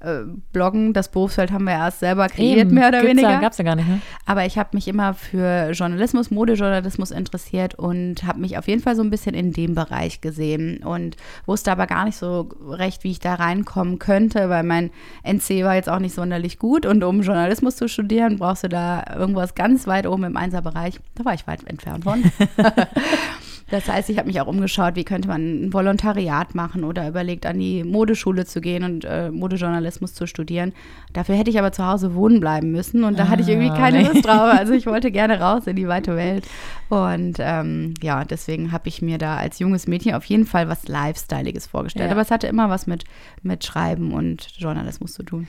äh, 0.00 0.21
Bloggen, 0.52 0.93
das 0.93 1.11
Berufsfeld 1.11 1.50
haben 1.50 1.64
wir 1.64 1.73
erst 1.73 2.00
selber 2.00 2.28
kreiert, 2.28 2.67
Eben. 2.67 2.75
mehr 2.75 2.88
oder 2.88 3.02
weniger. 3.02 3.28
Da, 3.28 3.40
gab's 3.40 3.59
ja 3.59 3.64
gar 3.64 3.76
nicht, 3.76 3.88
ne? 3.88 4.00
Aber 4.26 4.47
ich 4.47 4.57
habe 4.57 4.71
mich 4.73 4.87
immer 4.87 5.14
für 5.14 5.71
Journalismus, 5.73 6.31
Modejournalismus 6.31 7.11
interessiert 7.11 7.75
und 7.75 8.25
habe 8.25 8.40
mich 8.40 8.59
auf 8.59 8.69
jeden 8.69 8.83
Fall 8.83 8.95
so 8.95 9.02
ein 9.02 9.11
bisschen 9.11 9.35
in 9.35 9.52
dem 9.52 9.75
Bereich 9.75 10.21
gesehen 10.21 10.85
und 10.85 11.17
wusste 11.47 11.73
aber 11.73 11.87
gar 11.87 12.05
nicht 12.05 12.17
so 12.17 12.49
recht, 12.69 13.02
wie 13.02 13.11
ich 13.11 13.19
da 13.19 13.35
reinkommen 13.35 13.99
könnte, 13.99 14.49
weil 14.49 14.62
mein 14.62 14.90
NC 15.25 15.64
war 15.64 15.75
jetzt 15.75 15.88
auch 15.88 15.99
nicht 15.99 16.14
sonderlich 16.14 16.59
gut 16.59 16.87
und 16.87 17.02
um 17.02 17.23
Journalismus 17.23 17.76
zu 17.76 17.88
studieren, 17.88 18.38
brauchst 18.38 18.64
du 18.64 18.69
da 18.69 19.05
irgendwas 19.17 19.55
ganz 19.55 19.87
weit 19.87 20.07
oben 20.07 20.25
im 20.25 20.37
Einserbereich. 20.37 21.00
Da 21.17 21.25
war 21.25 21.35
ich 21.35 21.47
weit 21.47 21.67
entfernt 21.67 22.05
von. 22.05 22.23
Das 23.71 23.89
heißt, 23.89 24.09
ich 24.09 24.19
habe 24.19 24.29
mich 24.29 24.41
auch 24.41 24.47
umgeschaut, 24.47 24.97
wie 24.97 25.05
könnte 25.05 25.29
man 25.29 25.67
ein 25.67 25.73
Volontariat 25.73 26.55
machen 26.55 26.85
oder 26.85 27.07
überlegt, 27.07 27.45
an 27.45 27.59
die 27.59 27.85
Modeschule 27.85 28.47
zu 28.47 28.61
gehen 28.61 28.83
und 28.83 29.05
äh, 29.05 29.31
Modejournalismus 29.31 30.15
zu 30.15 30.27
studieren. 30.27 30.73
Dafür 31.13 31.35
hätte 31.35 31.51
ich 31.51 31.59
aber 31.59 31.73
zu 31.73 31.87
Hause 31.87 32.15
wohnen 32.15 32.41
bleiben 32.41 32.71
müssen 32.71 33.05
und 33.05 33.19
da 33.19 33.25
ah, 33.25 33.29
hatte 33.29 33.43
ich 33.43 33.49
irgendwie 33.49 33.71
ah, 33.71 33.77
keine 33.77 34.09
Lust 34.09 34.27
drauf. 34.27 34.55
Also 34.59 34.73
ich 34.73 34.87
wollte 34.87 35.11
gerne 35.11 35.41
raus 35.41 35.67
in 35.67 35.77
die 35.77 35.87
weite 35.87 36.17
Welt. 36.17 36.47
Und 36.88 37.37
ähm, 37.38 37.95
ja, 38.02 38.25
deswegen 38.25 38.73
habe 38.73 38.88
ich 38.88 39.02
mir 39.02 39.18
da 39.18 39.37
als 39.37 39.59
junges 39.59 39.87
Mädchen 39.87 40.14
auf 40.14 40.25
jeden 40.25 40.47
Fall 40.47 40.68
was 40.68 40.88
Lifestyleiges 40.88 41.66
vorgestellt. 41.66 42.07
Ja. 42.07 42.12
Aber 42.12 42.23
es 42.23 42.30
hatte 42.30 42.47
immer 42.47 42.71
was 42.71 42.87
mit, 42.87 43.04
mit 43.42 43.64
Schreiben 43.64 44.12
und 44.12 44.49
Journalismus 44.57 45.12
zu 45.12 45.23
tun. 45.23 45.47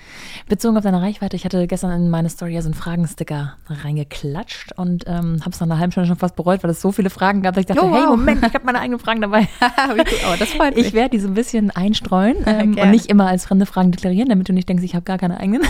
Bezogen 0.47 0.75
auf 0.75 0.83
deine 0.83 1.01
Reichweite, 1.01 1.35
ich 1.35 1.45
hatte 1.45 1.65
gestern 1.67 1.91
in 1.91 2.09
meine 2.09 2.29
Story 2.29 2.53
ja 2.53 2.61
so 2.61 2.67
einen 2.67 2.73
Fragensticker 2.73 3.55
reingeklatscht 3.67 4.73
und 4.77 5.05
ähm, 5.07 5.39
habe 5.41 5.51
es 5.51 5.59
nach 5.59 5.67
einer 5.67 5.79
halben 5.79 5.91
Stunde 5.91 6.07
schon 6.07 6.17
fast 6.17 6.35
bereut, 6.35 6.63
weil 6.63 6.71
es 6.71 6.81
so 6.81 6.91
viele 6.91 7.09
Fragen 7.09 7.41
gab, 7.41 7.55
dass 7.55 7.61
ich 7.61 7.67
dachte, 7.67 7.83
oh, 7.83 7.93
hey, 7.93 8.05
Moment, 8.05 8.45
ich 8.45 8.53
habe 8.53 8.65
meine 8.65 8.79
eigenen 8.79 8.99
Fragen 8.99 9.21
dabei. 9.21 9.47
oh, 9.61 10.35
das 10.37 10.49
freut 10.49 10.75
mich. 10.75 10.87
Ich 10.87 10.93
werde 10.93 11.11
die 11.11 11.19
so 11.19 11.27
ein 11.27 11.33
bisschen 11.33 11.71
einstreuen 11.71 12.37
ähm, 12.45 12.77
und 12.77 12.91
nicht 12.91 13.05
immer 13.05 13.27
als 13.27 13.45
fremde 13.45 13.65
Fragen 13.65 13.91
deklarieren, 13.91 14.29
damit 14.29 14.49
du 14.49 14.53
nicht 14.53 14.67
denkst, 14.67 14.83
ich 14.83 14.95
habe 14.95 15.03
gar 15.03 15.17
keine 15.17 15.39
eigenen. 15.39 15.61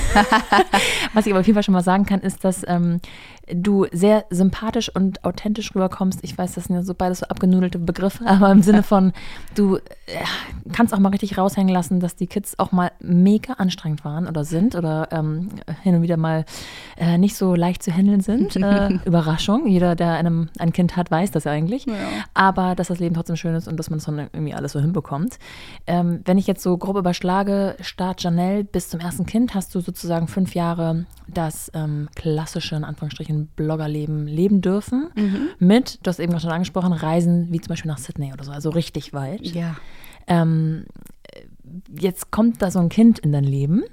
Was 1.14 1.26
ich 1.26 1.32
aber 1.32 1.42
auf 1.42 1.46
jeden 1.46 1.56
Fall 1.56 1.64
schon 1.64 1.74
mal 1.74 1.84
sagen 1.84 2.06
kann, 2.06 2.22
ist, 2.22 2.44
dass 2.44 2.64
ähm, 2.68 3.00
du 3.54 3.88
sehr 3.92 4.26
sympathisch 4.30 4.94
und 4.94 5.24
authentisch 5.24 5.74
rüberkommst. 5.76 6.20
Ich 6.24 6.38
weiß, 6.38 6.54
das 6.54 6.66
sind 6.66 6.76
ja 6.76 6.84
so 6.84 6.94
beides 6.94 7.20
so 7.20 7.28
abgenudelte 7.28 7.80
Begriffe, 7.80 8.24
aber 8.28 8.52
im 8.52 8.62
Sinne 8.62 8.84
von, 8.84 9.14
du 9.56 9.78
äh, 9.78 9.82
kannst 10.72 10.94
auch 10.94 11.00
mal 11.00 11.10
richtig 11.10 11.38
raushängen 11.38 11.74
lassen, 11.74 12.00
dass 12.00 12.16
die 12.16 12.28
Kids 12.28 12.58
auch 12.60 12.72
mal 12.72 12.92
mega 13.00 13.54
anstrengend 13.54 14.06
waren 14.06 14.28
oder 14.28 14.44
sind 14.44 14.76
oder 14.76 15.10
ähm, 15.12 15.50
hin 15.82 15.96
und 15.96 16.02
wieder 16.02 16.18
mal 16.18 16.46
äh, 16.98 17.18
nicht 17.18 17.36
so 17.36 17.56
leicht 17.56 17.84
zu 17.84 17.92
handeln 17.92 18.22
sind. 18.22 18.56
Äh, 18.56 18.90
Überraschung. 19.06 19.68
Jeder, 19.68 19.96
der 19.96 20.14
einem, 20.14 20.50
ein 20.60 20.74
Kind 20.74 20.96
hat, 20.96 21.12
weiß 21.12 21.32
das 21.32 21.48
eigentlich. 21.48 21.86
Ja. 21.86 21.94
Aber 22.34 22.76
dass 22.76 22.88
das 22.88 23.00
Leben 23.00 23.16
trotzdem 23.16 23.36
schön 23.36 23.56
ist 23.56 23.68
und 23.68 23.78
dass 23.78 23.90
man 23.90 24.00
es 24.00 24.06
dann 24.06 24.20
irgendwie 24.20 24.54
alles 24.54 24.74
so 24.74 24.80
hinbekommt. 24.80 25.40
Ähm, 25.88 26.22
wenn 26.26 26.38
ich 26.38 26.48
jetzt 26.48 26.64
so 26.64 26.78
grob 26.78 26.98
überschlage, 26.98 27.76
Start 27.82 28.22
Janelle 28.22 28.64
bis 28.64 28.90
zum 28.90 29.00
ersten 29.00 29.26
Kind, 29.26 29.56
hast 29.56 29.74
du 29.74 29.80
sozusagen 29.80 30.28
fünf 30.28 30.56
Jahre 30.56 31.06
das 31.28 31.72
ähm, 31.74 32.10
klassische, 32.16 32.76
in 32.76 32.84
Anführungsstrichen, 32.84 33.39
Bloggerleben 33.48 34.28
leben 34.28 34.62
dürfen. 34.62 35.10
Mhm. 35.16 35.50
Mit, 35.60 36.00
du 36.04 36.10
hast 36.10 36.20
eben 36.20 36.38
schon 36.40 36.52
angesprochen, 36.52 36.94
Reisen 36.94 37.52
wie 37.52 37.60
zum 37.60 37.70
Beispiel 37.70 37.90
nach 37.90 37.98
Sydney 37.98 38.34
oder 38.34 38.44
so, 38.44 38.52
also 38.52 38.70
richtig 38.70 39.14
weit. 39.14 39.46
Ja. 39.46 39.76
Ähm, 40.28 40.86
jetzt 41.98 42.32
kommt 42.32 42.62
da 42.62 42.72
so 42.72 42.80
ein 42.80 42.90
Kind 42.90 43.20
in 43.20 43.32
dein 43.32 43.44
Leben. 43.44 43.84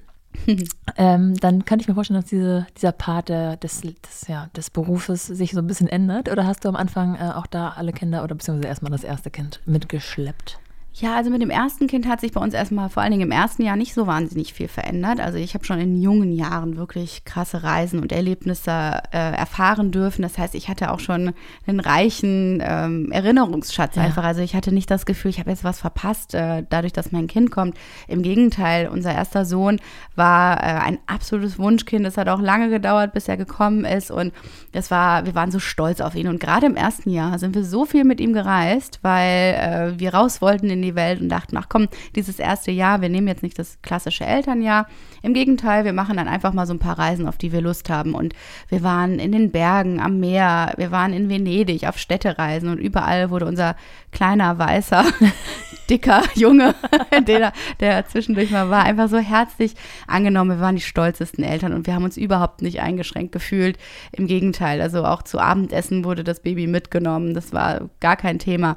ähm, 0.97 1.35
dann 1.41 1.65
könnte 1.65 1.83
ich 1.83 1.89
mir 1.89 1.95
vorstellen, 1.95 2.21
dass 2.21 2.29
diese, 2.29 2.67
dieser 2.77 2.93
Part 2.93 3.29
der, 3.29 3.57
des, 3.57 3.81
des, 3.81 4.29
ja, 4.29 4.49
des 4.57 4.71
Berufes 4.71 5.27
sich 5.27 5.53
so 5.53 5.61
ein 5.61 5.67
bisschen 5.67 5.89
ändert. 5.89 6.31
Oder 6.31 6.47
hast 6.47 6.65
du 6.65 6.69
am 6.69 6.77
Anfang 6.77 7.17
äh, 7.17 7.33
auch 7.35 7.47
da 7.47 7.71
alle 7.71 7.93
Kinder 7.93 8.23
oder 8.23 8.35
beziehungsweise 8.35 8.69
erstmal 8.69 8.93
das 8.93 9.05
erste 9.05 9.31
Kind 9.31 9.61
mitgeschleppt? 9.65 10.59
Ja, 10.99 11.15
also 11.15 11.29
mit 11.29 11.43
dem 11.43 11.51
ersten 11.51 11.89
Kind 11.89 12.09
hat 12.09 12.23
sich 12.23 12.33
bei 12.33 12.41
uns 12.41 12.55
erstmal 12.55 12.89
vor 12.89 13.03
allen 13.03 13.13
Dingen 13.13 13.25
im 13.25 13.31
ersten 13.31 13.63
Jahr 13.63 13.77
nicht 13.77 13.93
so 13.93 14.07
wahnsinnig 14.07 14.55
viel 14.55 14.67
verändert. 14.67 15.21
Also 15.21 15.37
ich 15.37 15.53
habe 15.53 15.63
schon 15.63 15.79
in 15.79 16.01
jungen 16.01 16.33
Jahren 16.33 16.79
wirklich 16.79 17.27
krasse 17.27 17.63
Reisen 17.63 18.01
und 18.01 18.13
Erlebnisse 18.13 18.71
äh, 19.13 19.37
erfahren 19.37 19.91
dürfen. 19.91 20.23
Das 20.23 20.39
heißt, 20.39 20.55
ich 20.55 20.71
hatte 20.71 20.91
auch 20.91 21.01
schon 21.01 21.35
einen 21.67 21.81
reichen 21.81 22.63
ähm, 22.65 23.13
Erinnerungsschatz 23.13 23.97
ja. 23.97 24.05
einfach. 24.05 24.25
Also 24.25 24.41
ich 24.41 24.57
hatte 24.57 24.73
nicht 24.73 24.91
das 24.91 25.05
Gefühl, 25.05 25.31
ich 25.31 25.39
habe 25.39 25.51
jetzt 25.51 25.65
was 25.65 25.81
verpasst, 25.81 26.33
äh, 26.33 26.65
dadurch, 26.67 26.95
dass 26.95 27.13
mein 27.13 27.27
Kind 27.27 27.51
kommt. 27.51 27.77
Im 28.09 28.23
Gegenteil, 28.23 28.89
unser 28.89 29.13
erster 29.13 29.45
Sohn 29.45 29.83
war 30.15 30.57
äh, 30.61 30.81
ein 30.81 30.99
absolutes 31.07 31.59
Wunschkind. 31.59 32.07
Es 32.07 32.17
hat 32.17 32.29
auch 32.29 32.41
lange 32.41 32.71
gedauert, 32.71 33.13
bis 33.13 33.29
er 33.29 33.37
gekommen 33.37 33.85
ist 33.85 34.11
und 34.11 34.33
das 34.73 34.91
war, 34.91 35.27
wir 35.27 35.35
waren 35.35 35.51
so 35.51 35.59
stolz 35.59 36.01
auf 36.01 36.15
ihn. 36.15 36.27
Und 36.27 36.41
gerade 36.41 36.65
im 36.65 36.77
ersten 36.77 37.11
Jahr 37.11 37.39
sind 37.39 37.55
wir 37.55 37.67
so 37.67 37.85
viel 37.85 38.05
mit 38.05 38.19
ihm 38.19 38.33
gereist, 38.33 39.01
weil 39.03 39.55
äh, 39.55 40.01
wir 40.01 40.15
raus 40.15 40.41
wollten 40.41 40.71
in 40.71 40.81
die 40.81 40.86
die 40.87 40.95
Welt 40.95 41.21
und 41.21 41.29
dachten, 41.29 41.57
ach 41.57 41.67
komm, 41.69 41.89
dieses 42.15 42.39
erste 42.39 42.71
Jahr, 42.71 43.01
wir 43.01 43.09
nehmen 43.09 43.29
jetzt 43.29 43.43
nicht 43.43 43.59
das 43.59 43.79
klassische 43.83 44.25
Elternjahr. 44.25 44.87
Im 45.23 45.35
Gegenteil, 45.35 45.85
wir 45.85 45.93
machen 45.93 46.17
dann 46.17 46.29
einfach 46.29 46.53
mal 46.53 46.67
so 46.67 46.73
ein 46.73 46.79
paar 46.79 46.99
Reisen, 46.99 47.29
auf 47.29 47.37
die 47.37 47.53
wir 47.53 47.61
Lust 47.61 47.91
haben. 47.91 48.15
Und 48.15 48.35
wir 48.69 48.83
waren 48.83 49.19
in 49.19 49.33
den 49.33 49.51
Bergen, 49.51 50.01
am 50.01 50.21
Meer, 50.21 50.73
wir 50.77 50.91
waren 50.91 51.13
in 51.13 51.29
Venedig 51.29 51.87
auf 51.87 51.99
Städtereisen 51.99 52.69
und 52.69 52.79
überall 52.79 53.31
wurde 53.31 53.47
unser 53.47 53.77
kleiner, 54.13 54.59
weißer, 54.59 55.05
dicker 55.91 56.23
Junge, 56.35 56.75
der, 57.27 57.53
der 57.81 58.07
zwischendurch 58.07 58.51
mal 58.51 58.71
war, 58.71 58.85
einfach 58.85 59.09
so 59.09 59.19
herzlich 59.19 59.75
angenommen. 60.07 60.53
Wir 60.53 60.61
waren 60.61 60.77
die 60.77 60.83
stolzesten 60.83 61.45
Eltern 61.45 61.73
und 61.73 61.87
wir 61.87 61.95
haben 61.95 62.05
uns 62.05 62.17
überhaupt 62.17 62.63
nicht 62.63 62.81
eingeschränkt 62.81 63.33
gefühlt. 63.33 63.79
Im 64.13 64.27
Gegenteil, 64.27 64.81
also 64.81 65.05
auch 65.05 65.23
zu 65.23 65.39
Abendessen 65.39 66.05
wurde 66.05 66.25
das 66.25 66.41
Baby 66.41 66.67
mitgenommen. 66.67 67.35
Das 67.35 67.53
war 67.53 67.91
gar 68.01 68.17
kein 68.17 68.39
Thema. 68.39 68.77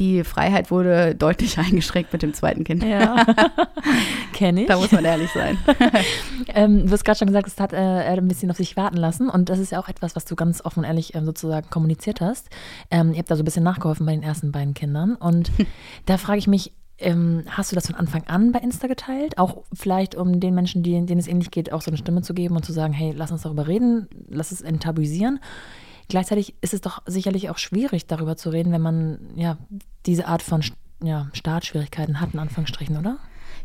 Die 0.00 0.24
Freiheit 0.24 0.70
wurde 0.70 1.14
deutlich 1.14 1.58
eingeschränkt 1.58 2.12
mit 2.12 2.22
dem 2.22 2.32
zweiten 2.34 2.64
Kind. 2.64 2.82
Ja, 2.82 3.24
kenne 4.32 4.62
ich. 4.62 4.66
Da 4.66 4.78
muss 4.78 4.90
man 4.90 5.04
ehrlich 5.04 5.30
sein. 5.30 5.58
ähm, 6.54 6.86
du 6.86 6.92
hast 6.92 7.04
gerade 7.04 7.18
schon 7.18 7.28
gesagt, 7.28 7.46
es 7.46 7.60
hat 7.60 7.74
äh, 7.74 7.76
ein 7.76 8.26
bisschen 8.26 8.50
auf 8.50 8.56
sich 8.56 8.76
warten 8.76 8.96
lassen 8.96 9.28
und 9.28 9.50
das 9.50 9.58
ist 9.58 9.72
ja 9.72 9.78
auch 9.78 9.88
etwas, 9.88 10.16
was 10.16 10.24
du 10.24 10.34
ganz 10.34 10.64
offen 10.64 10.80
und 10.80 10.84
ehrlich 10.86 11.14
ähm, 11.14 11.26
sozusagen 11.26 11.68
kommuniziert 11.68 12.22
hast. 12.22 12.48
Ähm, 12.90 13.12
ihr 13.12 13.18
habt 13.18 13.30
da 13.30 13.36
so 13.36 13.42
ein 13.42 13.44
bisschen 13.44 13.62
nachgeholfen 13.62 14.06
bei 14.06 14.12
den 14.12 14.22
ersten 14.22 14.52
beiden 14.52 14.72
Kindern 14.72 15.16
und 15.16 15.52
da 16.06 16.16
frage 16.16 16.38
ich 16.38 16.46
mich, 16.46 16.72
ähm, 16.96 17.44
hast 17.48 17.70
du 17.70 17.74
das 17.74 17.86
von 17.86 17.96
Anfang 17.96 18.24
an 18.26 18.52
bei 18.52 18.60
Insta 18.60 18.86
geteilt? 18.86 19.36
Auch 19.38 19.64
vielleicht, 19.72 20.14
um 20.14 20.40
den 20.40 20.54
Menschen, 20.54 20.82
die, 20.82 20.92
denen 20.92 21.18
es 21.18 21.28
ähnlich 21.28 21.50
geht, 21.50 21.72
auch 21.72 21.82
so 21.82 21.90
eine 21.90 21.98
Stimme 21.98 22.22
zu 22.22 22.32
geben 22.32 22.56
und 22.56 22.64
zu 22.64 22.72
sagen, 22.72 22.92
hey, 22.92 23.12
lass 23.14 23.32
uns 23.32 23.42
darüber 23.42 23.66
reden, 23.66 24.08
lass 24.28 24.50
es 24.50 24.60
enttabuisieren. 24.62 25.40
Gleichzeitig 26.10 26.54
ist 26.60 26.74
es 26.74 26.80
doch 26.80 27.02
sicherlich 27.06 27.50
auch 27.50 27.58
schwierig, 27.58 28.06
darüber 28.06 28.36
zu 28.36 28.50
reden, 28.50 28.72
wenn 28.72 28.82
man 28.82 29.30
ja 29.36 29.56
diese 30.06 30.26
Art 30.26 30.42
von 30.42 30.62
ja, 31.02 31.28
Startschwierigkeiten 31.32 32.20
hat, 32.20 32.34
in 32.34 32.40
Anführungsstrichen, 32.40 32.98
oder? 32.98 33.18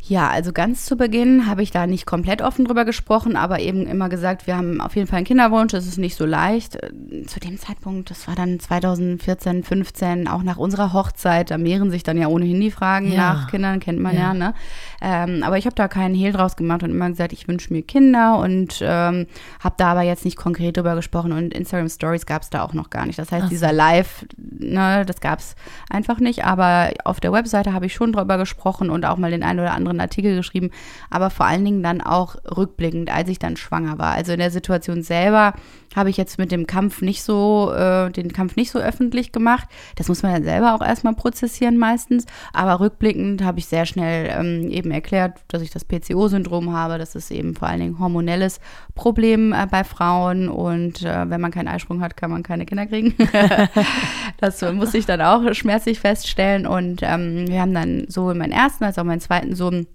Ja, 0.08 0.30
also 0.30 0.54
ganz 0.54 0.86
zu 0.86 0.98
Beginn 0.98 1.48
habe 1.48 1.64
ich 1.64 1.72
da 1.72 1.88
nicht 1.88 2.06
komplett 2.06 2.44
offen 2.44 2.66
drüber 2.66 2.86
gesprochen, 2.86 3.36
aber 3.36 3.60
eben 3.60 3.88
immer 3.88 4.08
gesagt, 4.08 4.46
wir 4.46 4.56
haben 4.56 4.80
auf 4.80 4.96
jeden 4.96 5.08
Fall 5.08 5.18
einen 5.18 5.26
Kinderwunsch, 5.26 5.74
es 5.74 5.88
ist 5.88 5.98
nicht 5.98 6.16
so 6.16 6.28
leicht. 6.28 6.76
Äh, 6.76 7.24
zu 7.26 7.40
dem 7.40 7.58
Zeitpunkt, 7.58 8.12
das 8.12 8.28
war 8.28 8.36
dann 8.36 8.60
2014, 8.60 9.64
15, 9.64 10.28
auch 10.28 10.44
nach 10.44 10.58
unserer 10.58 10.94
Hochzeit, 10.94 11.50
da 11.50 11.58
mehren 11.58 11.90
sich 11.90 12.04
dann 12.04 12.20
ja 12.20 12.28
ohnehin 12.28 12.62
die 12.62 12.70
Fragen 12.70 13.12
ja. 13.12 13.34
nach 13.34 13.50
Kindern, 13.50 13.80
kennt 13.80 14.00
man 14.00 14.14
ja, 14.14 14.22
ja 14.22 14.34
ne? 14.36 14.54
Ähm, 15.02 15.42
aber 15.44 15.58
ich 15.58 15.66
habe 15.66 15.76
da 15.76 15.88
keinen 15.88 16.14
Hehl 16.14 16.32
draus 16.32 16.56
gemacht 16.56 16.84
und 16.84 16.92
immer 16.92 17.10
gesagt, 17.10 17.34
ich 17.34 17.48
wünsche 17.48 17.74
mir 17.74 17.82
Kinder 17.82 18.38
und 18.38 18.80
ähm, 18.82 19.26
habe 19.60 19.76
da 19.78 19.88
aber 19.88 20.04
jetzt 20.04 20.24
nicht 20.24 20.38
konkret 20.38 20.78
drüber 20.78 20.94
gesprochen 20.94 21.32
und 21.32 21.52
Instagram 21.52 21.90
Stories 21.90 22.28
gab 22.28 22.44
es 22.44 22.52
da 22.52 22.62
auch 22.62 22.74
noch 22.74 22.92
gar 22.92 23.08
nicht. 23.08 23.18
Das 23.18 23.32
heißt, 23.32 23.46
Ach. 23.46 23.50
dieser 23.50 23.74
Live, 23.74 24.24
ne, 24.38 25.04
das 25.04 25.20
gab 25.20 25.40
es 25.40 25.56
einfach 25.90 26.20
nicht, 26.20 26.46
aber 26.46 26.92
auf 27.06 27.20
der 27.20 27.32
Webseite 27.32 27.74
habe 27.74 27.88
ich 27.88 27.94
schon 27.96 28.14
drüber 28.14 28.38
gesprochen 28.38 28.92
und 28.92 29.04
auch 29.06 29.18
mal 29.18 29.32
den 29.32 29.42
einen 29.42 29.60
oder 29.60 29.74
anderen 29.74 29.95
anderen 29.96 30.02
Artikel 30.02 30.36
geschrieben, 30.36 30.72
aber 31.10 31.30
vor 31.30 31.46
allen 31.46 31.66
Dingen 31.66 31.84
dann 31.84 32.02
auch 32.02 32.36
rückblickend, 32.56 33.12
als 33.12 33.30
ich 33.30 33.40
dann 33.40 33.58
schwanger 33.58 33.98
war. 33.98 34.14
Also 34.14 34.34
in 34.34 34.40
der 34.40 34.52
Situation 34.52 35.02
selber 35.02 35.54
habe 35.96 36.10
ich 36.10 36.18
jetzt 36.18 36.38
mit 36.38 36.52
dem 36.52 36.68
Kampf 36.68 37.02
nicht 37.02 37.24
so, 37.24 37.72
äh, 37.74 38.12
den 38.12 38.34
Kampf 38.34 38.56
nicht 38.56 38.72
so 38.72 38.80
öffentlich 38.80 39.32
gemacht. 39.32 39.68
Das 39.96 40.10
muss 40.10 40.24
man 40.24 40.34
ja 40.34 40.42
selber 40.42 40.76
auch 40.76 40.82
erstmal 40.82 41.16
prozessieren 41.16 41.78
meistens. 41.78 42.26
Aber 42.54 42.80
rückblickend 42.80 43.44
habe 43.44 43.60
ich 43.60 43.68
sehr 43.68 43.86
schnell 43.86 44.30
ähm, 44.30 44.70
eben 44.70 44.92
erklärt, 44.92 45.40
dass 45.48 45.62
ich 45.62 45.72
das 45.72 45.86
PCO-Syndrom 45.86 46.74
habe. 46.74 46.98
Das 46.98 47.16
ist 47.16 47.32
eben 47.32 47.56
vor 47.56 47.68
allen 47.68 47.80
Dingen 47.80 48.00
hormonelles 48.00 48.60
Problem 48.94 49.54
äh, 49.54 49.68
bei 49.70 49.84
Frauen. 49.84 50.50
Und 50.50 51.04
äh, 51.04 51.30
wenn 51.30 51.42
man 51.42 51.52
keinen 51.52 51.70
Eisprung 51.70 52.02
hat, 52.02 52.18
kann 52.18 52.32
man 52.32 52.44
keine 52.44 52.66
Kinder 52.66 52.86
kriegen. 52.86 53.16
das 54.40 54.62
musste 54.74 54.98
ich 54.98 55.06
dann 55.06 55.22
auch 55.22 55.54
schmerzlich 55.54 56.00
feststellen. 56.00 56.68
Und 56.68 57.02
ähm, 57.04 57.48
wir 57.48 57.62
haben 57.62 57.74
dann 57.74 58.06
sowohl 58.10 58.36
meinen 58.36 58.52
ersten 58.52 58.84
als 58.84 59.00
auch 59.00 59.04
meinen 59.04 59.22
zweiten 59.22 59.56
Sohn 59.56 59.88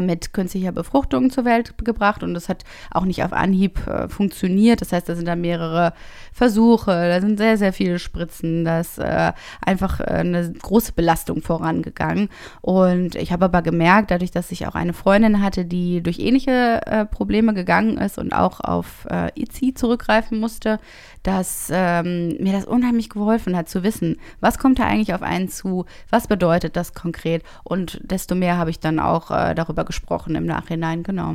mit 0.00 0.32
künstlicher 0.32 0.72
Befruchtung 0.72 1.30
zur 1.30 1.44
Welt 1.44 1.74
gebracht 1.84 2.22
und 2.22 2.34
das 2.34 2.48
hat 2.48 2.64
auch 2.90 3.04
nicht 3.04 3.22
auf 3.22 3.32
Anhieb 3.32 3.86
äh, 3.86 4.08
funktioniert. 4.08 4.80
Das 4.80 4.92
heißt, 4.92 5.08
da 5.08 5.14
sind 5.14 5.26
da 5.26 5.36
mehrere 5.36 5.92
Versuche, 6.38 6.92
da 6.92 7.20
sind 7.20 7.36
sehr, 7.36 7.58
sehr 7.58 7.72
viele 7.72 7.98
Spritzen, 7.98 8.64
da 8.64 8.78
ist 8.78 8.98
äh, 8.98 9.32
einfach 9.60 9.98
äh, 9.98 10.04
eine 10.04 10.52
große 10.52 10.92
Belastung 10.92 11.42
vorangegangen. 11.42 12.28
Und 12.60 13.16
ich 13.16 13.32
habe 13.32 13.46
aber 13.46 13.60
gemerkt, 13.60 14.12
dadurch, 14.12 14.30
dass 14.30 14.52
ich 14.52 14.68
auch 14.68 14.76
eine 14.76 14.92
Freundin 14.92 15.42
hatte, 15.42 15.64
die 15.64 16.00
durch 16.00 16.20
ähnliche 16.20 16.80
äh, 16.86 17.04
Probleme 17.04 17.54
gegangen 17.54 17.98
ist 17.98 18.18
und 18.18 18.32
auch 18.32 18.60
auf 18.60 19.04
äh, 19.10 19.32
ICI 19.36 19.74
zurückgreifen 19.74 20.38
musste, 20.38 20.78
dass 21.24 21.70
ähm, 21.72 22.36
mir 22.38 22.52
das 22.52 22.66
unheimlich 22.66 23.10
geholfen 23.10 23.56
hat 23.56 23.68
zu 23.68 23.82
wissen, 23.82 24.16
was 24.38 24.58
kommt 24.58 24.78
da 24.78 24.84
eigentlich 24.84 25.14
auf 25.14 25.22
einen 25.22 25.48
zu, 25.48 25.86
was 26.08 26.28
bedeutet 26.28 26.76
das 26.76 26.94
konkret? 26.94 27.42
Und 27.64 28.00
desto 28.04 28.36
mehr 28.36 28.58
habe 28.58 28.70
ich 28.70 28.78
dann 28.78 29.00
auch 29.00 29.32
äh, 29.32 29.56
darüber 29.56 29.84
gesprochen 29.84 30.36
im 30.36 30.46
Nachhinein, 30.46 31.02
genau. 31.02 31.34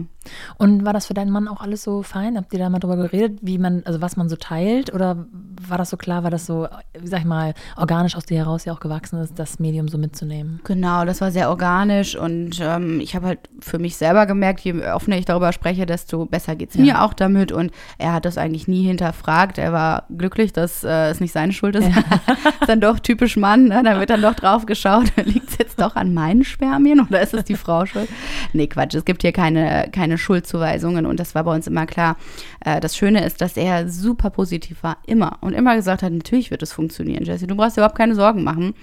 Und 0.57 0.86
war 0.86 0.93
das 0.93 1.07
für 1.07 1.13
deinen 1.13 1.31
Mann 1.31 1.47
auch 1.47 1.62
alles 1.62 1.83
so 1.83 2.03
fein? 2.03 2.38
Habt 2.38 2.53
ihr 2.53 2.59
da 2.59 2.69
mal 2.69 2.79
drüber 2.79 2.97
geredet, 2.97 3.39
wie 3.41 3.57
man, 3.57 3.83
also 3.86 4.01
was 4.01 4.17
man 4.17 4.29
so 4.29 4.36
teilt? 4.36 4.93
Oder 4.93 5.25
war 5.67 5.77
das 5.77 5.89
so 5.89 5.97
klar, 5.97 6.23
war 6.23 6.31
das 6.31 6.45
so, 6.45 6.67
wie 6.97 7.07
sag 7.07 7.19
ich 7.19 7.25
mal, 7.25 7.53
organisch 7.77 8.15
aus 8.15 8.25
dir 8.25 8.38
heraus 8.38 8.65
ja 8.65 8.73
auch 8.73 8.79
gewachsen 8.79 9.19
ist, 9.19 9.38
das 9.38 9.59
Medium 9.59 9.88
so 9.88 9.97
mitzunehmen? 9.97 10.59
Genau, 10.63 11.05
das 11.05 11.21
war 11.21 11.31
sehr 11.31 11.49
organisch 11.49 12.15
und 12.15 12.59
ähm, 12.62 12.99
ich 12.99 13.15
habe 13.15 13.27
halt 13.27 13.39
für 13.59 13.79
mich 13.79 13.97
selber 13.97 14.25
gemerkt, 14.25 14.62
je 14.62 14.86
offener 14.88 15.17
ich 15.17 15.25
darüber 15.25 15.51
spreche, 15.53 15.86
desto 15.86 16.25
besser 16.25 16.55
geht 16.55 16.69
es 16.69 16.75
ja. 16.75 16.81
mir 16.81 17.01
auch 17.03 17.13
damit. 17.13 17.51
Und 17.51 17.71
er 17.97 18.13
hat 18.13 18.25
das 18.25 18.38
eigentlich 18.38 18.67
nie 18.67 18.83
hinterfragt. 18.83 19.57
Er 19.57 19.73
war 19.73 20.05
glücklich, 20.15 20.53
dass 20.53 20.83
äh, 20.83 21.09
es 21.09 21.19
nicht 21.19 21.31
seine 21.31 21.53
Schuld 21.53 21.75
ist. 21.75 21.88
Ja. 21.88 22.03
dann 22.67 22.81
doch 22.81 22.99
typisch 22.99 23.38
Mann, 23.38 23.65
ne? 23.65 23.81
da 23.83 23.99
wird 23.99 24.09
dann 24.09 24.21
doch 24.21 24.36
drauf 24.36 24.65
geschaut, 24.65 25.12
liegt 25.25 25.49
es 25.49 25.57
jetzt 25.57 25.79
doch 25.79 25.95
an 25.95 26.13
meinen 26.13 26.43
Spermien 26.43 26.99
oder 26.99 27.21
ist 27.21 27.33
es 27.33 27.43
die 27.43 27.55
Frau 27.55 27.86
schuld? 27.86 28.09
Nee, 28.53 28.67
Quatsch, 28.67 28.95
es 28.95 29.05
gibt 29.05 29.21
hier 29.21 29.31
keine, 29.31 29.89
keine 29.91 30.12
keine 30.13 30.17
Schuldzuweisungen 30.17 31.06
und 31.06 31.19
das 31.19 31.36
war 31.36 31.43
bei 31.43 31.54
uns 31.54 31.67
immer 31.67 31.86
klar. 31.86 32.17
Äh, 32.63 32.80
das 32.80 32.95
Schöne 32.95 33.26
ist, 33.26 33.41
dass 33.41 33.58
er 33.58 33.89
super 33.89 34.30
positiv 34.30 34.84
war, 34.84 34.97
immer 35.06 35.38
und 35.41 35.54
immer 35.54 35.76
gesagt 35.76 36.04
hat, 36.04 36.12
natürlich 36.12 36.52
wird 36.52 36.62
es 36.62 36.73
funktionieren, 36.73 37.23
Jesse, 37.23 37.47
du 37.47 37.56
brauchst 37.56 37.78
dir 37.78 37.82
überhaupt 37.82 37.97
keine 37.97 38.15
Sorgen 38.15 38.43
machen. 38.43 38.73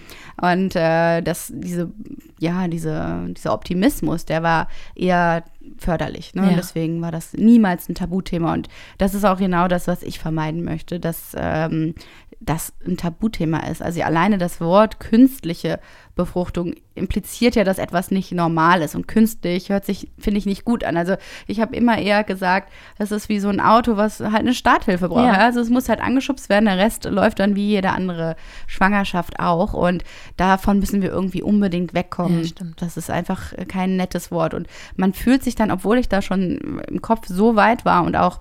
Und 0.40 0.74
äh, 0.74 1.22
das, 1.22 1.52
diese, 1.54 1.90
ja, 2.38 2.66
diese, 2.68 3.26
dieser 3.28 3.52
Optimismus, 3.52 4.24
der 4.24 4.42
war 4.42 4.68
eher 4.94 5.44
förderlich. 5.76 6.34
Ne? 6.34 6.50
Ja. 6.50 6.56
deswegen 6.56 7.02
war 7.02 7.12
das 7.12 7.32
niemals 7.34 7.88
ein 7.88 7.94
Tabuthema. 7.94 8.52
Und 8.52 8.68
das 8.98 9.14
ist 9.14 9.24
auch 9.24 9.38
genau 9.38 9.68
das, 9.68 9.86
was 9.86 10.02
ich 10.02 10.18
vermeiden 10.18 10.64
möchte, 10.64 11.00
dass 11.00 11.32
ähm, 11.36 11.94
das 12.40 12.72
ein 12.86 12.96
Tabuthema 12.96 13.66
ist. 13.66 13.82
Also 13.82 14.02
alleine 14.02 14.38
das 14.38 14.60
Wort 14.60 14.98
künstliche 14.98 15.78
Befruchtung 16.14 16.74
impliziert 16.94 17.54
ja, 17.54 17.64
dass 17.64 17.78
etwas 17.78 18.10
nicht 18.10 18.32
normal 18.32 18.82
ist. 18.82 18.94
Und 18.94 19.08
künstlich 19.08 19.70
hört 19.70 19.84
sich, 19.84 20.10
finde 20.18 20.38
ich, 20.38 20.46
nicht 20.46 20.64
gut 20.64 20.84
an. 20.84 20.96
Also 20.96 21.16
ich 21.46 21.60
habe 21.60 21.74
immer 21.74 21.98
eher 21.98 22.24
gesagt, 22.24 22.70
das 22.98 23.10
ist 23.10 23.28
wie 23.28 23.40
so 23.40 23.48
ein 23.48 23.60
Auto, 23.60 23.96
was 23.96 24.20
halt 24.20 24.40
eine 24.40 24.54
Starthilfe 24.54 25.08
braucht. 25.08 25.24
Ja. 25.24 25.38
Also 25.38 25.60
es 25.60 25.70
muss 25.70 25.88
halt 25.88 26.00
angeschubst 26.00 26.48
werden, 26.48 26.66
der 26.66 26.78
Rest 26.78 27.04
läuft 27.04 27.38
dann 27.38 27.56
wie 27.56 27.66
jede 27.66 27.90
andere 27.90 28.36
Schwangerschaft 28.66 29.40
auch. 29.40 29.72
Und 29.72 30.04
davon 30.36 30.78
müssen 30.78 31.00
wir 31.00 31.10
irgendwie 31.10 31.42
unbedingt 31.42 31.94
wegkommen. 31.94 32.44
Ja, 32.44 32.66
das 32.76 32.96
ist 32.96 33.10
einfach 33.10 33.54
kein 33.68 33.96
nettes 33.96 34.30
Wort. 34.30 34.52
Und 34.52 34.66
man 34.96 35.14
fühlt 35.14 35.42
sich 35.42 35.49
dann, 35.54 35.70
obwohl 35.70 35.98
ich 35.98 36.08
da 36.08 36.22
schon 36.22 36.80
im 36.88 37.02
Kopf 37.02 37.26
so 37.26 37.56
weit 37.56 37.84
war 37.84 38.04
und 38.04 38.16
auch 38.16 38.40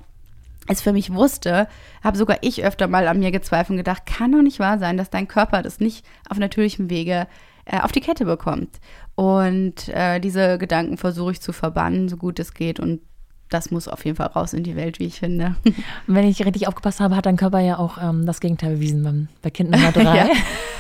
es 0.68 0.82
für 0.82 0.94
mich 0.94 1.14
wusste, 1.14 1.68
habe 2.04 2.18
sogar 2.18 2.38
ich 2.42 2.64
öfter 2.64 2.88
mal 2.88 3.08
an 3.08 3.20
mir 3.20 3.32
gezweifelt 3.32 3.72
und 3.72 3.78
gedacht, 3.78 4.06
kann 4.06 4.32
doch 4.32 4.42
nicht 4.42 4.60
wahr 4.60 4.78
sein, 4.78 4.98
dass 4.98 5.10
dein 5.10 5.28
Körper 5.28 5.64
das 5.64 5.80
nicht 5.80 6.06
auf 6.30 6.38
natürlichem 6.38 6.90
Wege 6.90 7.28
äh, 7.66 7.80
auf 7.80 7.92
die 7.92 8.02
Kette 8.02 8.26
bekommt. 8.26 8.80
Und 9.16 9.90
äh, 9.90 10.20
diese 10.20 10.58
Gedanken 10.58 10.98
versuche 10.98 11.32
ich 11.32 11.42
zu 11.42 11.54
verbannen, 11.54 12.08
so 12.08 12.18
gut 12.18 12.40
es 12.40 12.54
geht. 12.54 12.80
Und 12.80 13.02
das 13.50 13.72
muss 13.72 13.88
auf 13.88 14.06
jeden 14.06 14.18
Fall 14.18 14.28
raus 14.28 14.54
in 14.54 14.64
die 14.64 14.76
Welt, 14.76 15.00
wie 15.00 15.06
ich 15.06 15.20
finde. 15.20 15.56
Wenn 16.08 16.28
ich 16.28 16.46
richtig 16.46 16.68
aufgepasst 16.68 17.00
habe, 17.00 17.16
hat 17.16 17.26
dein 17.26 17.38
Körper 17.38 17.60
ja 17.60 17.78
auch 17.78 17.98
ähm, 18.02 18.26
das 18.26 18.40
Gegenteil 18.40 18.76
bewiesen 18.76 19.04
beim, 19.04 19.28
bei 19.42 19.50
Kind 19.50 19.72
Nummer 19.72 19.92
drei. 19.94 20.18
ja. 20.18 20.28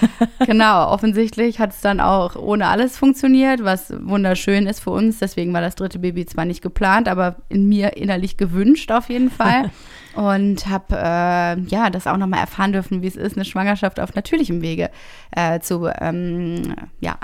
Genau, 0.45 0.91
offensichtlich 0.91 1.59
hat 1.59 1.71
es 1.71 1.81
dann 1.81 1.99
auch 1.99 2.37
ohne 2.37 2.67
alles 2.67 2.97
funktioniert, 2.97 3.63
was 3.65 3.93
wunderschön 4.01 4.65
ist 4.65 4.79
für 4.79 4.91
uns. 4.91 5.19
Deswegen 5.19 5.53
war 5.53 5.59
das 5.59 5.75
dritte 5.75 5.99
Baby 5.99 6.25
zwar 6.25 6.45
nicht 6.45 6.61
geplant, 6.61 7.09
aber 7.09 7.35
in 7.49 7.67
mir 7.67 7.97
innerlich 7.97 8.37
gewünscht 8.37 8.91
auf 8.91 9.09
jeden 9.09 9.29
Fall. 9.29 9.71
Und 10.15 10.67
habe 10.67 10.95
äh, 10.95 11.59
ja 11.67 11.89
das 11.89 12.07
auch 12.07 12.17
nochmal 12.17 12.39
erfahren 12.39 12.71
dürfen, 12.71 13.01
wie 13.01 13.07
es 13.07 13.17
ist, 13.17 13.35
eine 13.35 13.45
Schwangerschaft 13.45 13.99
auf 13.99 14.15
natürlichem 14.15 14.61
Wege 14.61 14.89
äh, 15.31 15.59
zu 15.59 15.89
ähm, 15.99 16.75
ja, 17.01 17.17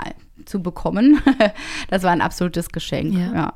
zu 0.46 0.62
bekommen. 0.62 1.20
das 1.88 2.02
war 2.02 2.10
ein 2.10 2.20
absolutes 2.20 2.70
Geschenk. 2.70 3.14
Ja. 3.14 3.34
ja. 3.34 3.52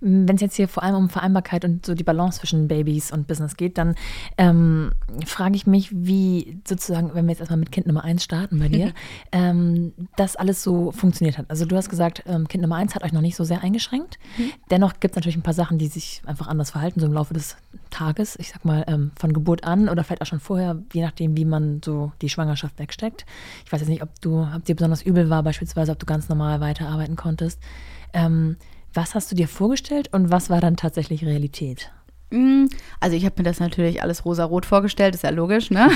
Wenn 0.00 0.34
es 0.34 0.40
jetzt 0.40 0.56
hier 0.56 0.68
vor 0.68 0.82
allem 0.82 0.96
um 0.96 1.08
Vereinbarkeit 1.08 1.64
und 1.64 1.86
so 1.86 1.94
die 1.94 2.04
Balance 2.04 2.40
zwischen 2.40 2.68
Babys 2.68 3.12
und 3.12 3.26
Business 3.26 3.56
geht, 3.56 3.78
dann 3.78 3.94
ähm, 4.36 4.92
frage 5.24 5.56
ich 5.56 5.66
mich, 5.66 5.90
wie 5.92 6.58
sozusagen, 6.66 7.14
wenn 7.14 7.24
wir 7.26 7.32
jetzt 7.32 7.40
erstmal 7.40 7.58
mit 7.58 7.72
Kind 7.72 7.86
Nummer 7.86 8.04
eins 8.04 8.24
starten 8.24 8.58
bei 8.58 8.68
dir, 8.68 8.92
ähm, 9.32 9.92
das 10.16 10.36
alles 10.36 10.62
so 10.62 10.92
funktioniert 10.92 11.38
hat. 11.38 11.46
Also 11.48 11.64
du 11.64 11.76
hast 11.76 11.88
gesagt, 11.88 12.22
ähm, 12.26 12.48
Kind 12.48 12.62
Nummer 12.62 12.76
eins 12.76 12.94
hat 12.94 13.04
euch 13.04 13.12
noch 13.12 13.20
nicht 13.20 13.36
so 13.36 13.44
sehr 13.44 13.62
eingeschränkt. 13.62 14.18
Mhm. 14.36 14.52
Dennoch 14.70 14.94
gibt 15.00 15.12
es 15.12 15.16
natürlich 15.16 15.36
ein 15.36 15.42
paar 15.42 15.54
Sachen, 15.54 15.78
die 15.78 15.86
sich 15.86 16.22
einfach 16.26 16.48
anders 16.48 16.70
verhalten, 16.70 17.00
so 17.00 17.06
im 17.06 17.12
Laufe 17.12 17.34
des 17.34 17.56
Tages. 17.90 18.36
Ich 18.38 18.50
sag 18.50 18.64
mal, 18.64 18.84
ähm, 18.88 19.12
von 19.16 19.32
Geburt 19.32 19.64
an 19.64 19.88
oder 19.88 20.04
vielleicht 20.04 20.22
auch 20.22 20.26
schon 20.26 20.40
vorher, 20.40 20.76
je 20.92 21.02
nachdem, 21.02 21.36
wie 21.36 21.44
man 21.44 21.80
so 21.84 22.12
die 22.20 22.28
Schwangerschaft 22.28 22.78
wegsteckt. 22.78 23.24
Ich 23.64 23.72
weiß 23.72 23.80
jetzt 23.80 23.88
nicht, 23.88 24.02
ob 24.02 24.20
du, 24.20 24.40
ob 24.54 24.64
dir 24.64 24.74
besonders 24.74 25.02
übel 25.02 25.30
war, 25.30 25.42
beispielsweise, 25.42 25.92
ob 25.92 25.98
du 25.98 26.06
ganz 26.06 26.23
normal 26.28 26.60
weiterarbeiten 26.60 27.16
konntest. 27.16 27.60
Ähm, 28.12 28.56
was 28.92 29.14
hast 29.14 29.30
du 29.30 29.34
dir 29.34 29.48
vorgestellt 29.48 30.08
und 30.12 30.30
was 30.30 30.50
war 30.50 30.60
dann 30.60 30.76
tatsächlich 30.76 31.24
Realität? 31.24 31.90
Mm, 32.34 32.66
also 33.00 33.16
ich 33.16 33.24
habe 33.24 33.36
mir 33.38 33.44
das 33.44 33.60
natürlich 33.60 34.02
alles 34.02 34.24
rosa-rot 34.24 34.66
vorgestellt, 34.66 35.14
ist 35.14 35.22
ja 35.22 35.30
logisch, 35.30 35.70
ne? 35.70 35.88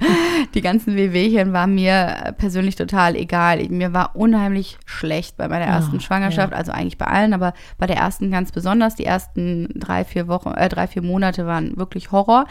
die 0.54 0.60
ganzen 0.60 0.96
Wehwehchen 0.96 1.52
waren 1.52 1.74
mir 1.74 2.34
persönlich 2.36 2.76
total 2.76 3.16
egal. 3.16 3.66
Mir 3.68 3.94
war 3.94 4.14
unheimlich 4.14 4.76
schlecht 4.84 5.36
bei 5.38 5.48
meiner 5.48 5.64
ersten 5.64 5.96
oh, 5.96 6.00
Schwangerschaft, 6.00 6.52
ja. 6.52 6.58
also 6.58 6.72
eigentlich 6.72 6.98
bei 6.98 7.06
allen, 7.06 7.32
aber 7.32 7.54
bei 7.78 7.86
der 7.86 7.96
ersten 7.96 8.30
ganz 8.30 8.52
besonders. 8.52 8.96
Die 8.96 9.06
ersten 9.06 9.68
drei, 9.76 10.04
vier 10.04 10.28
Wochen, 10.28 10.50
äh, 10.50 10.68
drei, 10.68 10.88
vier 10.88 11.02
Monate 11.02 11.46
waren 11.46 11.76
wirklich 11.78 12.12
Horror. 12.12 12.46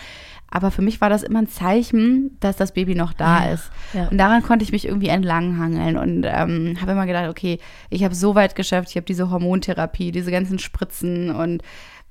Aber 0.49 0.71
für 0.71 0.81
mich 0.81 1.01
war 1.01 1.09
das 1.09 1.23
immer 1.23 1.39
ein 1.39 1.47
Zeichen, 1.47 2.37
dass 2.39 2.55
das 2.55 2.71
Baby 2.71 2.95
noch 2.95 3.13
da 3.13 3.45
ja, 3.45 3.53
ist. 3.53 3.69
Ja. 3.93 4.07
Und 4.07 4.17
daran 4.17 4.43
konnte 4.43 4.63
ich 4.63 4.71
mich 4.71 4.85
irgendwie 4.85 5.09
entlanghangeln 5.09 5.97
und 5.97 6.23
ähm, 6.25 6.77
habe 6.81 6.93
immer 6.93 7.05
gedacht, 7.05 7.29
okay, 7.29 7.59
ich 7.89 8.03
habe 8.03 8.15
so 8.15 8.33
weit 8.35 8.55
geschafft, 8.55 8.89
ich 8.89 8.95
habe 8.95 9.05
diese 9.05 9.29
Hormontherapie, 9.29 10.11
diese 10.11 10.31
ganzen 10.31 10.59
Spritzen 10.59 11.31
und 11.31 11.63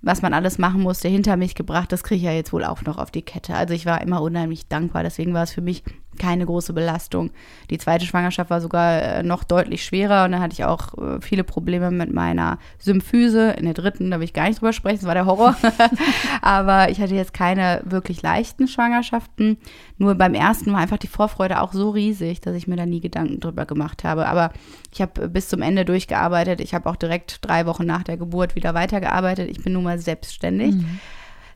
was 0.02 0.22
man 0.22 0.34
alles 0.34 0.58
machen 0.58 0.82
musste, 0.82 1.08
hinter 1.08 1.36
mich 1.36 1.54
gebracht. 1.54 1.90
Das 1.90 2.04
kriege 2.04 2.18
ich 2.18 2.22
ja 2.24 2.32
jetzt 2.32 2.52
wohl 2.52 2.64
auch 2.64 2.82
noch 2.82 2.98
auf 2.98 3.10
die 3.10 3.22
Kette. 3.22 3.54
Also 3.54 3.74
ich 3.74 3.86
war 3.86 4.02
immer 4.02 4.20
unheimlich 4.22 4.68
dankbar. 4.68 5.02
Deswegen 5.02 5.34
war 5.34 5.42
es 5.42 5.52
für 5.52 5.62
mich 5.62 5.82
keine 6.16 6.46
große 6.46 6.72
Belastung. 6.72 7.30
Die 7.70 7.78
zweite 7.78 8.06
Schwangerschaft 8.06 8.50
war 8.50 8.60
sogar 8.60 9.02
äh, 9.02 9.22
noch 9.22 9.44
deutlich 9.44 9.84
schwerer 9.84 10.24
und 10.24 10.32
dann 10.32 10.40
hatte 10.40 10.54
ich 10.54 10.64
auch 10.64 10.96
äh, 10.98 11.20
viele 11.20 11.44
Probleme 11.44 11.90
mit 11.90 12.12
meiner 12.12 12.58
Symphyse. 12.78 13.52
In 13.52 13.64
der 13.64 13.74
dritten, 13.74 14.10
da 14.10 14.18
will 14.18 14.24
ich 14.24 14.32
gar 14.32 14.48
nicht 14.48 14.60
drüber 14.60 14.72
sprechen, 14.72 14.98
das 14.98 15.06
war 15.06 15.14
der 15.14 15.26
Horror. 15.26 15.56
Aber 16.42 16.90
ich 16.90 17.00
hatte 17.00 17.14
jetzt 17.14 17.34
keine 17.34 17.82
wirklich 17.84 18.22
leichten 18.22 18.68
Schwangerschaften. 18.68 19.58
Nur 19.98 20.14
beim 20.14 20.34
ersten 20.34 20.72
war 20.72 20.80
einfach 20.80 20.98
die 20.98 21.06
Vorfreude 21.06 21.60
auch 21.60 21.72
so 21.72 21.90
riesig, 21.90 22.40
dass 22.40 22.56
ich 22.56 22.66
mir 22.66 22.76
da 22.76 22.86
nie 22.86 23.00
Gedanken 23.00 23.40
drüber 23.40 23.66
gemacht 23.66 24.04
habe. 24.04 24.26
Aber 24.26 24.52
ich 24.92 25.00
habe 25.00 25.28
bis 25.28 25.48
zum 25.48 25.62
Ende 25.62 25.84
durchgearbeitet. 25.84 26.60
Ich 26.60 26.74
habe 26.74 26.88
auch 26.88 26.96
direkt 26.96 27.38
drei 27.42 27.66
Wochen 27.66 27.86
nach 27.86 28.02
der 28.02 28.16
Geburt 28.16 28.54
wieder 28.54 28.74
weitergearbeitet. 28.74 29.48
Ich 29.50 29.62
bin 29.62 29.72
nun 29.72 29.84
mal 29.84 29.98
selbstständig. 29.98 30.74
Mhm 30.74 31.00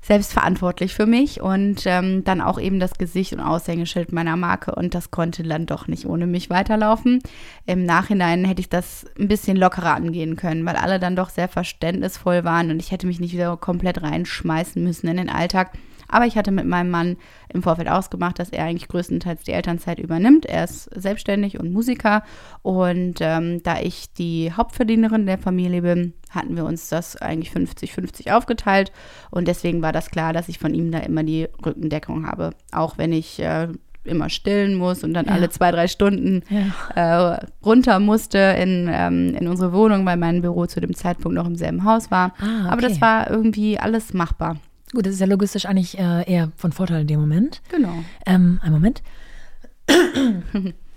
selbstverantwortlich 0.02 0.94
für 0.94 1.06
mich 1.06 1.40
und 1.40 1.82
ähm, 1.84 2.24
dann 2.24 2.40
auch 2.40 2.58
eben 2.58 2.80
das 2.80 2.94
Gesicht 2.94 3.32
und 3.34 3.40
Aushängeschild 3.40 4.12
meiner 4.12 4.36
Marke 4.36 4.74
und 4.74 4.94
das 4.94 5.10
konnte 5.10 5.42
dann 5.42 5.66
doch 5.66 5.88
nicht 5.88 6.06
ohne 6.06 6.26
mich 6.26 6.48
weiterlaufen. 6.48 7.20
Im 7.66 7.84
Nachhinein 7.84 8.44
hätte 8.44 8.60
ich 8.60 8.70
das 8.70 9.04
ein 9.18 9.28
bisschen 9.28 9.56
lockerer 9.56 9.94
angehen 9.94 10.36
können, 10.36 10.64
weil 10.64 10.76
alle 10.76 10.98
dann 10.98 11.16
doch 11.16 11.28
sehr 11.28 11.48
verständnisvoll 11.48 12.44
waren 12.44 12.70
und 12.70 12.80
ich 12.80 12.90
hätte 12.92 13.06
mich 13.06 13.20
nicht 13.20 13.34
wieder 13.34 13.56
komplett 13.58 14.02
reinschmeißen 14.02 14.82
müssen 14.82 15.08
in 15.08 15.18
den 15.18 15.30
Alltag. 15.30 15.72
Aber 16.10 16.26
ich 16.26 16.36
hatte 16.36 16.50
mit 16.50 16.66
meinem 16.66 16.90
Mann 16.90 17.16
im 17.52 17.62
Vorfeld 17.62 17.88
ausgemacht, 17.88 18.38
dass 18.38 18.50
er 18.50 18.64
eigentlich 18.64 18.88
größtenteils 18.88 19.44
die 19.44 19.52
Elternzeit 19.52 19.98
übernimmt. 19.98 20.46
Er 20.46 20.64
ist 20.64 20.90
selbstständig 20.94 21.58
und 21.58 21.72
Musiker. 21.72 22.22
Und 22.62 23.16
ähm, 23.20 23.62
da 23.62 23.80
ich 23.80 24.12
die 24.12 24.52
Hauptverdienerin 24.52 25.26
der 25.26 25.38
Familie 25.38 25.82
bin, 25.82 26.14
hatten 26.30 26.56
wir 26.56 26.64
uns 26.64 26.88
das 26.88 27.16
eigentlich 27.16 27.52
50-50 27.52 28.32
aufgeteilt. 28.32 28.92
Und 29.30 29.48
deswegen 29.48 29.82
war 29.82 29.92
das 29.92 30.10
klar, 30.10 30.32
dass 30.32 30.48
ich 30.48 30.58
von 30.58 30.74
ihm 30.74 30.90
da 30.90 30.98
immer 30.98 31.22
die 31.22 31.48
Rückendeckung 31.64 32.26
habe. 32.26 32.50
Auch 32.72 32.98
wenn 32.98 33.12
ich 33.12 33.40
äh, 33.40 33.68
immer 34.04 34.28
stillen 34.28 34.76
muss 34.76 35.04
und 35.04 35.12
dann 35.12 35.26
ja. 35.26 35.32
alle 35.32 35.50
zwei, 35.50 35.70
drei 35.70 35.88
Stunden 35.88 36.42
ja. 36.48 37.34
äh, 37.34 37.46
runter 37.64 38.00
musste 38.00 38.38
in, 38.38 38.88
ähm, 38.90 39.34
in 39.34 39.46
unsere 39.46 39.72
Wohnung, 39.72 40.06
weil 40.06 40.16
mein 40.16 40.42
Büro 40.42 40.66
zu 40.66 40.80
dem 40.80 40.94
Zeitpunkt 40.94 41.36
noch 41.36 41.46
im 41.46 41.56
selben 41.56 41.84
Haus 41.84 42.10
war. 42.10 42.32
Ah, 42.38 42.64
okay. 42.64 42.68
Aber 42.70 42.82
das 42.82 43.00
war 43.00 43.30
irgendwie 43.30 43.78
alles 43.78 44.14
machbar. 44.14 44.56
Gut, 44.92 45.06
das 45.06 45.14
ist 45.14 45.20
ja 45.20 45.26
logistisch 45.26 45.66
eigentlich 45.66 45.98
äh, 45.98 46.30
eher 46.30 46.50
von 46.56 46.72
Vorteil 46.72 47.02
in 47.02 47.06
dem 47.06 47.20
Moment. 47.20 47.62
Genau. 47.68 47.94
Ähm, 48.26 48.60
ein 48.62 48.72
Moment. 48.72 49.02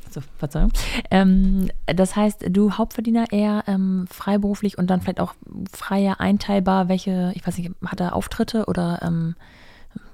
so, 0.10 0.22
Verzeihung. 0.38 0.72
Ähm, 1.12 1.70
das 1.86 2.16
heißt, 2.16 2.46
du 2.50 2.74
Hauptverdiener 2.74 3.32
eher 3.32 3.64
ähm, 3.68 4.06
freiberuflich 4.10 4.78
und 4.78 4.88
dann 4.90 5.02
vielleicht 5.02 5.20
auch 5.20 5.36
freier 5.72 6.20
einteilbar, 6.20 6.90
welche, 6.90 7.32
ich 7.36 7.46
weiß 7.46 7.58
nicht, 7.58 7.72
hat 7.86 8.00
er 8.00 8.16
Auftritte 8.16 8.66
oder 8.66 9.00
ähm, 9.04 9.36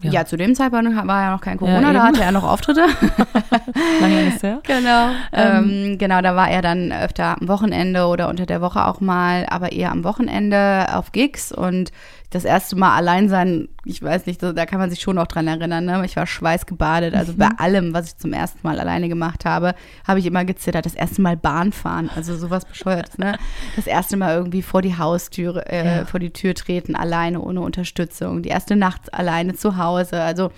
ja. 0.02 0.12
ja. 0.12 0.26
zu 0.26 0.38
dem 0.38 0.56
Zeitpunkt 0.56 0.94
war 1.08 1.22
ja 1.22 1.32
noch 1.32 1.42
kein 1.42 1.58
Corona, 1.58 1.82
ja, 1.82 1.94
da 1.94 2.04
hatte 2.04 2.22
er 2.22 2.32
noch 2.32 2.44
Auftritte. 2.44 2.82
Lange 4.02 4.28
ist 4.28 4.44
her. 4.44 4.62
Genau. 4.64 5.10
Ähm, 5.32 5.70
ähm, 5.70 5.98
genau, 5.98 6.22
da 6.22 6.36
war 6.36 6.50
er 6.50 6.62
dann 6.62 6.92
öfter 6.92 7.38
am 7.40 7.48
Wochenende 7.48 8.06
oder 8.08 8.30
unter 8.30 8.46
der 8.46 8.62
Woche 8.62 8.86
auch 8.86 9.02
mal, 9.02 9.46
aber 9.50 9.72
eher 9.72 9.92
am 9.92 10.04
Wochenende 10.04 10.88
auf 10.94 11.12
Gigs 11.12 11.52
und 11.52 11.92
das 12.30 12.46
erste 12.46 12.76
Mal 12.76 12.96
allein 12.96 13.28
sein, 13.28 13.70
ich 13.86 14.04
weiß 14.04 14.28
nicht, 14.28 14.44
da 14.44 14.66
kann 14.68 14.80
man 14.80 14.92
sich 14.92 15.02
schon 15.02 15.16
noch 15.16 15.26
dran 15.26 15.48
erinnern. 15.48 15.86
Ne? 15.86 16.06
Ich 16.06 16.16
war 16.16 16.28
schweißgebadet. 16.28 17.16
Also 17.16 17.34
mhm. 17.34 17.38
bei 17.38 17.50
allem, 17.58 17.94
was 17.94 18.08
ich 18.08 18.18
zum 18.18 18.34
ersten 18.34 18.60
Mal 18.62 18.80
alleine 18.80 19.10
gemacht 19.10 19.46
habe, 19.46 19.74
habe 20.08 20.20
ich 20.20 20.28
immer 20.28 20.46
gezittert. 20.46 20.86
Das 20.86 20.94
erste 20.94 21.24
Mal 21.24 21.38
Bahn 21.38 21.72
fahren, 21.72 22.10
also 22.16 22.38
sowas 22.38 22.66
bescheuertes. 22.66 23.18
Ne? 23.18 23.38
Das 23.76 23.88
erste 23.88 24.16
Mal 24.16 24.36
irgendwie 24.36 24.62
vor 24.62 24.84
die 24.84 24.96
Haustür, 24.96 25.68
äh, 25.68 25.98
ja. 26.00 26.06
vor 26.06 26.20
die 26.20 26.30
Tür 26.30 26.54
treten, 26.54 26.96
alleine, 26.96 27.42
ohne 27.42 27.62
Unterstützung. 27.62 28.44
Die 28.44 28.50
erste 28.50 28.76
Nacht 28.76 29.12
alleine 29.12 29.56
zu 29.56 29.78
Hause. 29.78 30.22
Also 30.22 30.52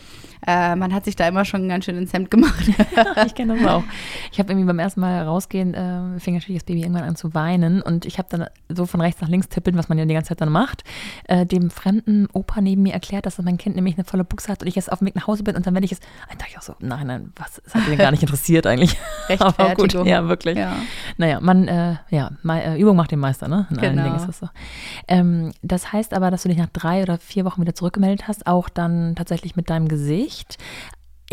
äh, 0.47 0.75
man 0.75 0.93
hat 0.93 1.05
sich 1.05 1.15
da 1.15 1.27
immer 1.27 1.45
schon 1.45 1.67
ganz 1.69 1.85
schön 1.85 1.97
ins 1.97 2.13
Hemd 2.13 2.31
gemacht. 2.31 2.67
ich 3.25 3.35
kenne 3.35 3.57
das 3.57 3.67
auch. 3.67 3.83
Ich 4.31 4.39
habe 4.39 4.51
irgendwie 4.51 4.67
beim 4.67 4.79
ersten 4.79 5.01
Mal 5.01 5.23
rausgehen, 5.23 5.73
äh, 5.73 6.19
fing 6.19 6.33
natürlich 6.33 6.61
das 6.61 6.65
Baby 6.65 6.81
irgendwann 6.81 7.03
an 7.03 7.15
zu 7.15 7.33
weinen 7.33 7.81
und 7.81 8.05
ich 8.05 8.17
habe 8.17 8.27
dann 8.29 8.47
so 8.69 8.85
von 8.85 9.01
rechts 9.01 9.21
nach 9.21 9.29
links 9.29 9.49
tippeln, 9.49 9.77
was 9.77 9.89
man 9.89 9.97
ja 9.97 10.05
die 10.05 10.13
ganze 10.13 10.29
Zeit 10.29 10.41
dann 10.41 10.49
macht, 10.49 10.83
äh, 11.25 11.45
dem 11.45 11.69
fremden 11.69 12.27
Opa 12.33 12.61
neben 12.61 12.83
mir 12.83 12.93
erklärt, 12.93 13.25
dass 13.25 13.37
mein 13.41 13.57
Kind 13.57 13.75
nämlich 13.75 13.95
eine 13.95 14.03
volle 14.03 14.23
Buchse 14.23 14.51
hat 14.51 14.61
und 14.61 14.67
ich 14.67 14.75
jetzt 14.75 14.91
auf 14.91 14.99
dem 14.99 15.07
Weg 15.07 15.15
nach 15.15 15.27
Hause 15.27 15.43
bin 15.43 15.55
und 15.55 15.65
dann 15.65 15.73
werde 15.73 15.85
ich 15.85 15.91
es, 15.91 15.99
dann 15.99 16.37
dachte 16.37 16.51
ich 16.51 16.57
auch 16.57 16.63
so, 16.63 16.75
nein, 16.79 17.07
nein, 17.07 17.33
was, 17.35 17.61
das 17.63 17.75
hat 17.75 17.87
mich 17.87 17.97
gar 17.97 18.11
nicht 18.11 18.21
interessiert 18.21 18.67
eigentlich. 18.67 18.97
Aber 19.39 19.75
gut, 19.75 19.93
ja, 19.93 20.27
wirklich. 20.27 20.57
Ja. 20.57 20.75
Naja, 21.17 21.39
man, 21.39 21.67
äh, 21.67 21.95
ja, 22.09 22.31
mal, 22.43 22.59
äh, 22.59 22.79
Übung 22.79 22.95
macht 22.95 23.11
den 23.11 23.19
Meister, 23.19 23.47
ne? 23.47 23.67
In 23.69 23.77
genau. 23.77 23.87
allen 23.87 24.03
Dingen 24.03 24.15
ist 24.15 24.27
das 24.27 24.39
so. 24.39 24.49
Ähm, 25.07 25.51
das 25.61 25.91
heißt 25.91 26.13
aber, 26.13 26.31
dass 26.31 26.43
du 26.43 26.49
dich 26.49 26.57
nach 26.57 26.69
drei 26.71 27.03
oder 27.03 27.17
vier 27.17 27.45
Wochen 27.45 27.61
wieder 27.61 27.75
zurückgemeldet 27.75 28.27
hast, 28.27 28.47
auch 28.47 28.69
dann 28.69 29.15
tatsächlich 29.15 29.55
mit 29.55 29.69
deinem 29.69 29.87
Gesicht. 29.87 30.30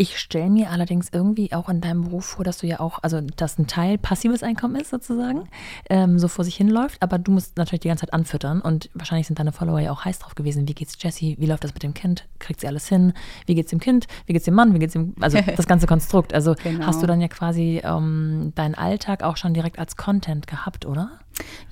Ich 0.01 0.17
stelle 0.17 0.49
mir 0.49 0.69
allerdings 0.69 1.09
irgendwie 1.11 1.51
auch 1.51 1.67
in 1.67 1.81
deinem 1.81 2.05
Beruf 2.05 2.23
vor, 2.23 2.45
dass 2.45 2.59
du 2.59 2.67
ja 2.67 2.79
auch, 2.79 2.99
also 3.03 3.19
dass 3.19 3.59
ein 3.59 3.67
Teil 3.67 3.97
passives 3.97 4.43
Einkommen 4.43 4.77
ist 4.77 4.91
sozusagen, 4.91 5.49
ähm, 5.89 6.17
so 6.17 6.29
vor 6.29 6.45
sich 6.45 6.55
hinläuft, 6.55 7.01
aber 7.01 7.17
du 7.17 7.33
musst 7.33 7.57
natürlich 7.57 7.81
die 7.81 7.89
ganze 7.89 8.05
Zeit 8.05 8.13
anfüttern 8.13 8.61
und 8.61 8.89
wahrscheinlich 8.93 9.27
sind 9.27 9.39
deine 9.39 9.51
Follower 9.51 9.81
ja 9.81 9.91
auch 9.91 10.05
heiß 10.05 10.19
drauf 10.19 10.35
gewesen. 10.35 10.69
Wie 10.69 10.73
geht's 10.73 10.95
Jessie? 10.97 11.35
Wie 11.37 11.47
läuft 11.47 11.65
das 11.65 11.73
mit 11.73 11.83
dem 11.83 11.93
Kind? 11.93 12.29
Kriegt 12.39 12.61
sie 12.61 12.67
alles 12.67 12.87
hin? 12.87 13.11
Wie 13.45 13.55
geht's 13.55 13.71
dem 13.71 13.81
Kind? 13.81 14.07
Wie 14.25 14.31
geht's 14.31 14.45
dem 14.45 14.53
Mann? 14.53 14.73
Wie 14.73 14.79
geht's 14.79 14.93
dem, 14.93 15.15
also 15.19 15.37
das 15.57 15.67
ganze 15.67 15.85
Konstrukt. 15.85 16.33
Also 16.33 16.55
genau. 16.63 16.85
hast 16.85 17.03
du 17.03 17.05
dann 17.05 17.19
ja 17.19 17.27
quasi 17.27 17.81
ähm, 17.83 18.53
deinen 18.55 18.75
Alltag 18.75 19.21
auch 19.21 19.35
schon 19.35 19.53
direkt 19.53 19.79
als 19.79 19.97
Content 19.97 20.47
gehabt, 20.47 20.85
oder? 20.85 21.19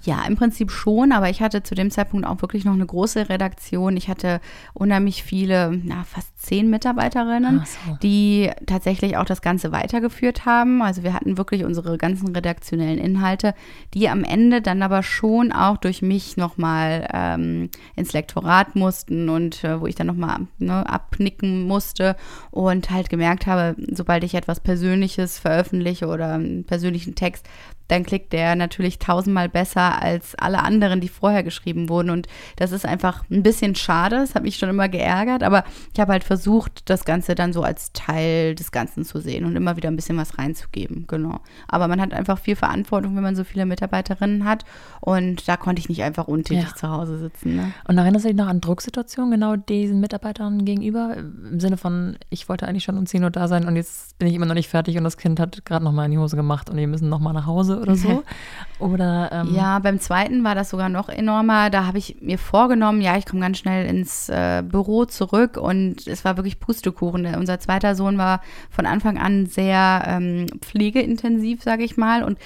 Ja, 0.03 0.23
im 0.25 0.35
Prinzip 0.35 0.71
schon, 0.71 1.11
aber 1.11 1.29
ich 1.29 1.41
hatte 1.41 1.63
zu 1.63 1.75
dem 1.75 1.91
Zeitpunkt 1.91 2.25
auch 2.25 2.41
wirklich 2.41 2.63
noch 2.63 2.73
eine 2.73 2.85
große 2.85 3.29
Redaktion. 3.29 3.97
Ich 3.97 4.07
hatte 4.07 4.39
unheimlich 4.73 5.23
viele, 5.23 5.81
na, 5.83 6.03
fast 6.03 6.39
zehn 6.41 6.69
Mitarbeiterinnen, 6.69 7.63
so. 7.65 7.97
die 8.01 8.49
tatsächlich 8.65 9.17
auch 9.17 9.25
das 9.25 9.41
Ganze 9.41 9.71
weitergeführt 9.71 10.45
haben. 10.45 10.81
Also 10.81 11.03
wir 11.03 11.13
hatten 11.13 11.37
wirklich 11.37 11.65
unsere 11.65 11.97
ganzen 11.97 12.33
redaktionellen 12.33 12.99
Inhalte, 12.99 13.53
die 13.93 14.07
am 14.07 14.23
Ende 14.23 14.61
dann 14.61 14.81
aber 14.81 15.03
schon 15.03 15.51
auch 15.51 15.77
durch 15.77 16.01
mich 16.01 16.37
nochmal 16.37 17.07
ähm, 17.13 17.69
ins 17.95 18.13
Lektorat 18.13 18.75
mussten 18.75 19.27
und 19.27 19.63
äh, 19.63 19.81
wo 19.81 19.87
ich 19.87 19.95
dann 19.95 20.07
nochmal 20.07 20.47
ne, 20.57 20.87
abnicken 20.87 21.63
musste 21.67 22.15
und 22.51 22.91
halt 22.91 23.09
gemerkt 23.09 23.45
habe, 23.45 23.75
sobald 23.91 24.23
ich 24.23 24.35
etwas 24.35 24.59
Persönliches 24.59 25.39
veröffentliche 25.39 26.07
oder 26.07 26.33
einen 26.33 26.63
persönlichen 26.63 27.15
Text, 27.15 27.45
dann 27.87 28.03
klickt 28.03 28.33
der 28.33 28.55
natürlich 28.55 28.99
tausendmal 28.99 29.49
besser 29.49 30.01
als 30.01 30.35
alle 30.35 30.63
anderen, 30.63 31.01
die 31.01 31.07
vorher 31.07 31.43
geschrieben 31.43 31.89
wurden. 31.89 32.09
Und 32.09 32.27
das 32.57 32.71
ist 32.71 32.85
einfach 32.85 33.23
ein 33.29 33.43
bisschen 33.43 33.75
schade. 33.75 34.17
Das 34.17 34.35
hat 34.35 34.43
mich 34.43 34.57
schon 34.57 34.69
immer 34.69 34.89
geärgert. 34.89 35.43
Aber 35.43 35.63
ich 35.93 35.99
habe 35.99 36.11
halt 36.11 36.23
versucht, 36.23 36.89
das 36.89 37.05
Ganze 37.05 37.35
dann 37.35 37.53
so 37.53 37.63
als 37.63 37.93
Teil 37.93 38.55
des 38.55 38.71
Ganzen 38.71 39.05
zu 39.05 39.19
sehen 39.19 39.45
und 39.45 39.55
immer 39.55 39.77
wieder 39.77 39.89
ein 39.89 39.95
bisschen 39.95 40.17
was 40.17 40.37
reinzugeben. 40.37 41.05
Genau. 41.07 41.39
Aber 41.67 41.87
man 41.87 42.01
hat 42.01 42.13
einfach 42.13 42.39
viel 42.39 42.55
Verantwortung, 42.55 43.15
wenn 43.15 43.23
man 43.23 43.35
so 43.35 43.43
viele 43.43 43.65
Mitarbeiterinnen 43.65 44.45
hat. 44.45 44.65
Und 44.99 45.47
da 45.47 45.57
konnte 45.57 45.79
ich 45.79 45.89
nicht 45.89 46.03
einfach 46.03 46.27
untätig 46.27 46.69
ja. 46.69 46.75
zu 46.75 46.89
Hause 46.89 47.17
sitzen. 47.17 47.55
Ne? 47.55 47.71
Und 47.87 47.97
erinnerst 47.97 48.25
du 48.25 48.29
dich 48.29 48.37
noch 48.37 48.47
an 48.47 48.61
Drucksituationen 48.61 49.31
genau 49.31 49.55
diesen 49.55 49.99
Mitarbeitern 49.99 50.65
gegenüber? 50.65 51.15
Im 51.17 51.59
Sinne 51.59 51.77
von, 51.77 52.17
ich 52.29 52.49
wollte 52.49 52.67
eigentlich 52.67 52.83
schon 52.83 52.97
um 52.97 53.05
10 53.05 53.23
Uhr 53.23 53.29
da 53.29 53.47
sein 53.47 53.65
und 53.65 53.75
jetzt 53.75 54.17
bin 54.19 54.27
ich 54.27 54.35
immer 54.35 54.45
noch 54.45 54.55
nicht 54.55 54.69
fertig 54.69 54.97
und 54.97 55.03
das 55.03 55.17
Kind 55.17 55.39
hat 55.39 55.63
gerade 55.65 55.85
noch 55.85 55.91
mal 55.91 56.05
in 56.05 56.11
die 56.11 56.17
Hose 56.17 56.35
gemacht 56.35 56.69
und 56.69 56.77
wir 56.77 56.87
müssen 56.87 57.09
noch 57.09 57.19
mal 57.19 57.33
nach 57.33 57.45
Hause 57.45 57.76
oder 57.77 57.95
so? 57.95 58.23
Oder, 58.79 59.31
ähm 59.31 59.55
ja, 59.55 59.79
beim 59.79 59.99
zweiten 59.99 60.43
war 60.43 60.53
das 60.53 60.69
sogar 60.69 60.89
noch 60.89 61.09
enormer. 61.09 61.69
Da 61.71 61.85
habe 61.87 61.97
ich 61.97 62.17
mir 62.21 62.37
vorgenommen, 62.37 63.01
ja, 63.01 63.17
ich 63.17 63.25
komme 63.25 63.41
ganz 63.41 63.57
schnell 63.57 63.87
ins 63.87 64.29
äh, 64.29 64.63
Büro 64.63 65.05
zurück 65.05 65.57
und 65.57 66.05
es 66.05 66.23
war 66.23 66.37
wirklich 66.37 66.59
Pustekuchen. 66.59 67.25
Unser 67.35 67.59
zweiter 67.59 67.95
Sohn 67.95 68.19
war 68.19 68.41
von 68.69 68.85
Anfang 68.85 69.17
an 69.17 69.47
sehr 69.47 70.03
ähm, 70.05 70.45
pflegeintensiv, 70.61 71.63
sage 71.63 71.83
ich 71.83 71.97
mal, 71.97 72.23
und 72.23 72.37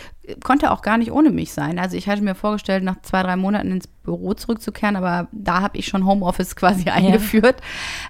konnte 0.44 0.72
auch 0.72 0.82
gar 0.82 0.98
nicht 0.98 1.12
ohne 1.12 1.32
mich 1.32 1.52
sein. 1.52 1.80
Also 1.80 1.98
ich 1.98 2.08
hatte 2.08 2.22
mir 2.22 2.36
vorgestellt, 2.36 2.84
nach 2.84 3.02
zwei, 3.02 3.24
drei 3.24 3.36
Monaten 3.36 3.72
ins 3.72 3.88
Büro 3.88 4.34
zurückzukehren, 4.34 4.96
aber 4.96 5.28
da 5.32 5.62
habe 5.62 5.78
ich 5.78 5.88
schon 5.88 6.06
Homeoffice 6.06 6.56
quasi 6.56 6.90
eingeführt, 6.90 7.62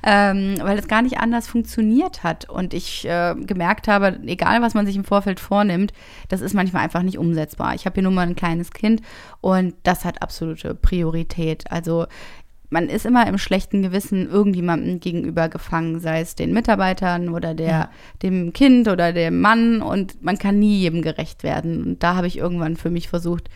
ja. 0.05 0.31
ähm, 0.31 0.55
weil 0.61 0.77
es 0.77 0.87
gar 0.87 1.01
nicht 1.01 1.19
anders 1.19 1.47
funktioniert 1.47 2.23
hat. 2.23 2.49
Und 2.49 2.73
ich 2.73 3.07
äh, 3.07 3.35
gemerkt 3.35 3.87
habe, 3.87 4.19
egal 4.25 4.61
was 4.61 4.73
man 4.73 4.85
sich 4.85 4.95
im 4.95 5.05
Vorfeld 5.05 5.39
vornimmt, 5.39 5.93
das 6.27 6.41
ist 6.41 6.53
manchmal 6.53 6.83
einfach 6.83 7.03
nicht 7.03 7.17
umsetzbar. 7.17 7.75
Ich 7.75 7.85
habe 7.85 7.95
hier 7.95 8.03
nun 8.03 8.13
mal 8.13 8.27
ein 8.27 8.35
kleines 8.35 8.71
Kind 8.71 9.01
und 9.39 9.73
das 9.83 10.03
hat 10.03 10.21
absolute 10.21 10.75
Priorität. 10.75 11.71
Also 11.71 12.07
man 12.71 12.87
ist 12.87 13.05
immer 13.05 13.27
im 13.27 13.37
schlechten 13.37 13.83
Gewissen 13.83 14.29
irgendjemandem 14.29 15.01
gegenüber 15.01 15.49
gefangen, 15.49 15.99
sei 15.99 16.21
es 16.21 16.35
den 16.35 16.53
Mitarbeitern 16.53 17.29
oder 17.29 17.53
der, 17.53 17.67
ja. 17.67 17.89
dem 18.23 18.53
Kind 18.53 18.87
oder 18.87 19.11
dem 19.11 19.41
Mann 19.41 19.81
und 19.81 20.23
man 20.23 20.37
kann 20.37 20.57
nie 20.57 20.79
jedem 20.79 21.01
gerecht 21.01 21.43
werden. 21.43 21.83
Und 21.83 22.03
da 22.03 22.15
habe 22.15 22.27
ich 22.27 22.37
irgendwann 22.37 22.77
für 22.77 22.89
mich 22.89 23.09
versucht, 23.09 23.49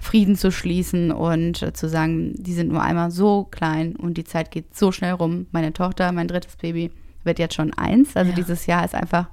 Frieden 0.00 0.36
zu 0.36 0.50
schließen 0.50 1.12
und 1.12 1.62
äh, 1.62 1.74
zu 1.74 1.86
sagen, 1.86 2.32
die 2.34 2.54
sind 2.54 2.72
nur 2.72 2.82
einmal 2.82 3.10
so 3.10 3.44
klein 3.44 3.94
und 3.94 4.16
die 4.16 4.24
Zeit 4.24 4.50
geht 4.50 4.74
so 4.74 4.90
schnell 4.90 5.12
rum. 5.12 5.46
Meine 5.52 5.74
Tochter, 5.74 6.10
mein 6.10 6.26
drittes 6.26 6.56
Baby, 6.56 6.90
wird 7.24 7.38
jetzt 7.38 7.54
schon 7.54 7.74
eins. 7.74 8.16
Also 8.16 8.30
ja. 8.30 8.36
dieses 8.36 8.64
Jahr 8.64 8.86
ist 8.86 8.94
einfach 8.94 9.28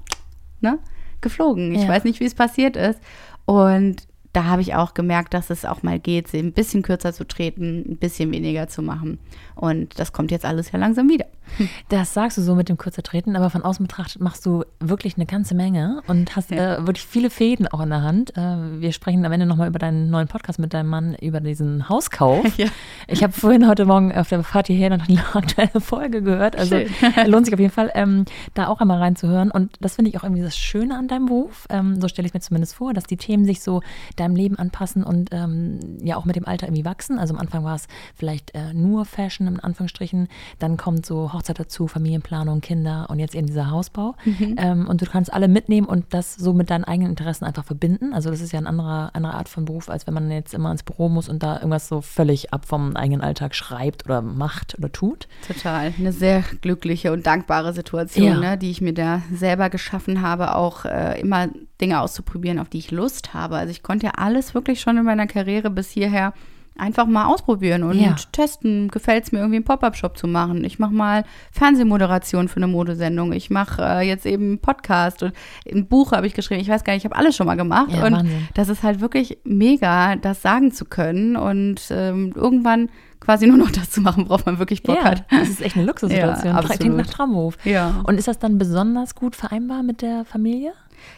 ne, 0.60 0.80
geflogen. 1.21 1.73
Ich 1.73 1.84
ja. 1.84 1.88
weiß 1.88 2.04
nicht, 2.04 2.19
wie 2.19 2.25
es 2.25 2.36
passiert 2.36 2.75
ist. 2.75 2.99
Und 3.45 4.04
da 4.34 4.46
habe 4.46 4.62
ich 4.62 4.76
auch 4.76 4.94
gemerkt, 4.94 5.34
dass 5.34 5.50
es 5.50 5.65
auch 5.65 5.82
mal 5.82 6.00
geht, 6.00 6.28
sie 6.28 6.39
ein 6.39 6.54
bisschen 6.54 6.84
kürzer 6.84 7.13
zu 7.13 7.26
treten, 7.26 7.86
ein 7.89 7.98
bisschen 7.98 8.32
weniger 8.32 8.68
zu 8.68 8.82
machen. 8.82 9.20
Und 9.56 10.00
das 10.00 10.13
kommt 10.13 10.32
jetzt 10.32 10.46
alles 10.46 10.72
ja 10.72 10.80
langsam 10.80 11.10
wieder. 11.10 11.26
Das 11.90 12.14
sagst 12.14 12.38
du 12.38 12.42
so 12.42 12.56
mit 12.56 12.70
dem 12.70 12.78
kurzer 12.78 13.02
Treten, 13.02 13.36
aber 13.36 13.50
von 13.50 13.64
außen 13.64 13.86
betrachtet 13.86 14.22
machst 14.22 14.46
du 14.46 14.64
wirklich 14.80 15.16
eine 15.16 15.26
ganze 15.26 15.56
Menge 15.56 16.02
und 16.08 16.36
hast 16.36 16.52
ja. 16.52 16.78
äh, 16.78 16.88
wirklich 16.88 17.06
viele 17.06 17.30
Fäden 17.30 17.68
auch 17.68 17.80
in 17.82 17.90
der 17.90 18.04
Hand. 18.04 18.36
Äh, 18.38 18.82
wir 18.82 18.92
sprechen 18.92 19.26
am 19.26 19.32
Ende 19.32 19.46
nochmal 19.46 19.68
über 19.68 19.80
deinen 19.80 20.10
neuen 20.10 20.28
Podcast 20.28 20.60
mit 20.60 20.74
deinem 20.74 20.90
Mann, 20.90 21.16
über 21.16 21.40
diesen 21.40 21.90
Hauskauf. 21.90 22.46
Ja. 22.60 22.68
Ich 23.08 23.24
habe 23.24 23.32
vorhin 23.32 23.68
heute 23.70 23.86
Morgen 23.86 24.14
auf 24.14 24.28
der 24.28 24.44
Fahrt 24.44 24.68
hierher 24.68 24.90
noch 24.90 25.06
die 25.08 25.18
aktuelle 25.34 25.80
Folge 25.80 26.22
gehört. 26.22 26.58
Also 26.58 26.78
lohnt 27.26 27.46
sich 27.46 27.54
auf 27.54 27.60
jeden 27.60 27.72
Fall, 27.72 27.90
ähm, 27.94 28.26
da 28.54 28.68
auch 28.68 28.82
einmal 28.82 28.98
reinzuhören. 28.98 29.50
Und 29.50 29.78
das 29.80 29.96
finde 29.96 30.10
ich 30.10 30.18
auch 30.18 30.24
irgendwie 30.24 30.42
das 30.42 30.58
Schöne 30.58 30.98
an 30.98 31.08
deinem 31.08 31.28
Beruf. 31.28 31.66
Ähm, 31.70 32.02
so 32.02 32.08
stelle 32.10 32.28
ich 32.28 32.34
mir 32.34 32.42
zumindest 32.42 32.76
vor, 32.76 32.94
dass 32.94 33.06
die 33.06 33.16
Themen 33.16 33.46
sich 33.46 33.62
so 33.62 33.82
deinem 34.18 34.36
Leben 34.36 34.58
anpassen 34.58 35.04
und 35.04 35.30
ähm, 35.32 35.80
ja 36.04 36.18
auch 36.18 36.26
mit 36.26 36.36
dem 36.36 36.46
Alter 36.46 36.68
irgendwie 36.68 36.86
wachsen. 36.86 37.18
Also 37.18 37.34
am 37.34 37.40
Anfang 37.40 37.64
war 37.64 37.76
es 37.76 37.88
vielleicht 38.16 38.54
äh, 38.56 38.74
nur 38.74 39.06
Fashion 39.06 39.48
in 39.48 39.60
Anführungsstrichen. 39.60 40.28
Dann 40.60 40.78
kommt 40.78 41.06
so 41.06 41.32
Hochzeit 41.39 41.60
dazu, 41.60 41.88
Familienplanung, 41.88 42.62
Kinder 42.62 43.08
und 43.10 43.19
jetzt 43.19 43.34
eben 43.34 43.47
dieser 43.47 43.71
Hausbau. 43.71 44.15
Mhm. 44.25 44.56
Ähm, 44.58 44.88
und 44.88 45.02
du 45.02 45.06
kannst 45.06 45.34
alle 45.34 45.47
mitnehmen 45.47 45.88
und 45.88 46.06
das 46.10 46.36
so 46.36 46.54
mit 46.54 46.69
deinen 46.69 46.84
eigenen 46.84 47.12
Interessen 47.12 47.45
einfach 47.45 47.63
verbinden. 47.63 48.13
Also 48.13 48.30
das 48.30 48.41
ist 48.41 48.52
ja 48.52 48.60
eine 48.60 48.67
andere, 48.67 49.15
andere 49.15 49.34
Art 49.34 49.47
von 49.47 49.65
Beruf, 49.65 49.89
als 49.89 50.06
wenn 50.06 50.13
man 50.13 50.30
jetzt 50.30 50.54
immer 50.54 50.71
ins 50.71 50.84
Büro 50.84 51.08
muss 51.08 51.30
und 51.30 51.41
da 51.41 51.56
irgendwas 51.56 51.88
so 51.88 52.02
völlig 52.02 52.54
ab 52.54 52.65
vom 52.65 52.95
eigenen 52.95 53.21
Alltag 53.21 53.56
schreibt 53.56 54.06
oder 54.06 54.21
macht 54.21 54.78
oder 54.78 54.91
tut. 54.91 55.28
Total. 55.47 55.93
Eine 55.97 56.12
sehr 56.12 56.43
glückliche 56.62 57.13
und 57.13 57.25
dankbare 57.25 57.73
Situation, 57.73 58.25
ja. 58.25 58.39
ne, 58.39 58.58
die 58.58 58.69
ich 58.69 58.82
mir 58.82 58.93
da 58.93 59.21
selber 59.34 59.69
geschaffen 59.69 60.21
habe, 60.21 60.56
auch 60.56 60.86
äh, 60.86 61.19
immer 61.21 61.47
Dinge 61.80 62.02
auszuprobieren, 62.02 62.60
auf 62.60 62.69
die 62.69 62.80
ich 62.80 62.91
Lust 62.91 63.34
habe. 63.34 63.56
Also 63.56 63.71
ich 63.71 63.82
konnte 63.82 64.08
ja 64.08 64.12
alles 64.17 64.54
wirklich 64.54 64.82
schon 64.82 64.97
in 64.97 65.06
meiner 65.06 65.28
Karriere 65.28 65.69
bis 65.69 65.89
hierher 65.89 66.34
einfach 66.80 67.06
mal 67.06 67.26
ausprobieren 67.26 67.84
und 67.84 68.00
ja. 68.00 68.15
testen. 68.32 68.88
Gefällt 68.89 69.26
es 69.26 69.32
mir 69.32 69.39
irgendwie 69.39 69.58
einen 69.58 69.65
Pop-up-Shop 69.65 70.18
zu 70.18 70.28
machen? 70.28 70.63
Ich 70.63 70.80
mache 70.80 70.94
mal 70.94 71.24
Fernsehmoderation 71.52 72.48
für 72.48 72.58
eine 72.58 72.68
Modesendung. 72.68 73.34
Ich 73.34 73.50
mache 73.50 73.82
äh, 73.82 74.08
jetzt 74.08 74.26
eben 74.26 74.44
einen 74.44 74.60
Podcast 74.60 75.24
und 75.24 75.34
ein 75.72 75.88
Buch 75.88 76.12
habe 76.12 76.28
ich 76.28 76.34
geschrieben. 76.34 76.62
Ich 76.62 76.70
weiß 76.70 76.84
gar 76.84 76.94
nicht, 76.94 77.02
ich 77.02 77.06
habe 77.06 77.15
alles 77.15 77.36
schon 77.36 77.48
mal 77.48 77.56
gemacht. 77.56 77.92
Ja, 77.92 78.06
und 78.06 78.13
Wahnsinn. 78.13 78.48
das 78.54 78.70
ist 78.70 78.84
halt 78.84 79.02
wirklich 79.02 79.39
mega, 79.44 80.15
das 80.15 80.42
sagen 80.42 80.72
zu 80.72 80.86
können. 80.86 81.36
Und 81.36 81.82
ähm, 81.92 82.34
irgendwann 82.36 82.89
quasi 83.20 83.48
nur 83.48 83.58
noch 83.58 83.72
das 83.72 83.89
zu 83.89 84.02
machen, 84.02 84.28
worauf 84.28 84.46
man 84.46 84.60
wirklich 84.60 84.84
Bock 84.84 84.98
ja, 84.98 85.04
hat. 85.04 85.26
Das 85.30 85.50
ist 85.50 85.62
echt 85.62 85.76
eine 85.76 85.86
Luxussituation. 85.88 86.56
Ja, 86.56 86.62
Klingt 86.62 86.98
nach 86.98 87.08
Traumhof. 87.08 87.58
Ja. 87.65 88.02
Und 88.06 88.18
ist 88.18 88.28
das 88.28 88.39
dann 88.39 88.58
besonders 88.58 89.15
gut 89.15 89.36
vereinbar 89.36 89.84
mit 89.84 90.02
der 90.02 90.26
Familie? 90.26 90.74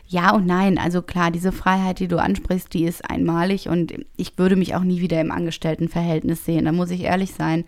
Ja 0.07 0.33
und 0.33 0.45
nein. 0.45 0.77
Also 0.77 1.01
klar, 1.01 1.31
diese 1.31 1.51
Freiheit, 1.51 1.99
die 1.99 2.07
du 2.07 2.17
ansprichst, 2.17 2.73
die 2.73 2.85
ist 2.85 3.09
einmalig 3.09 3.69
und 3.69 3.93
ich 4.17 4.37
würde 4.37 4.55
mich 4.55 4.75
auch 4.75 4.83
nie 4.83 5.01
wieder 5.01 5.19
im 5.21 5.31
Angestelltenverhältnis 5.31 6.45
sehen. 6.45 6.65
Da 6.65 6.71
muss 6.71 6.91
ich 6.91 7.01
ehrlich 7.01 7.33
sein. 7.33 7.65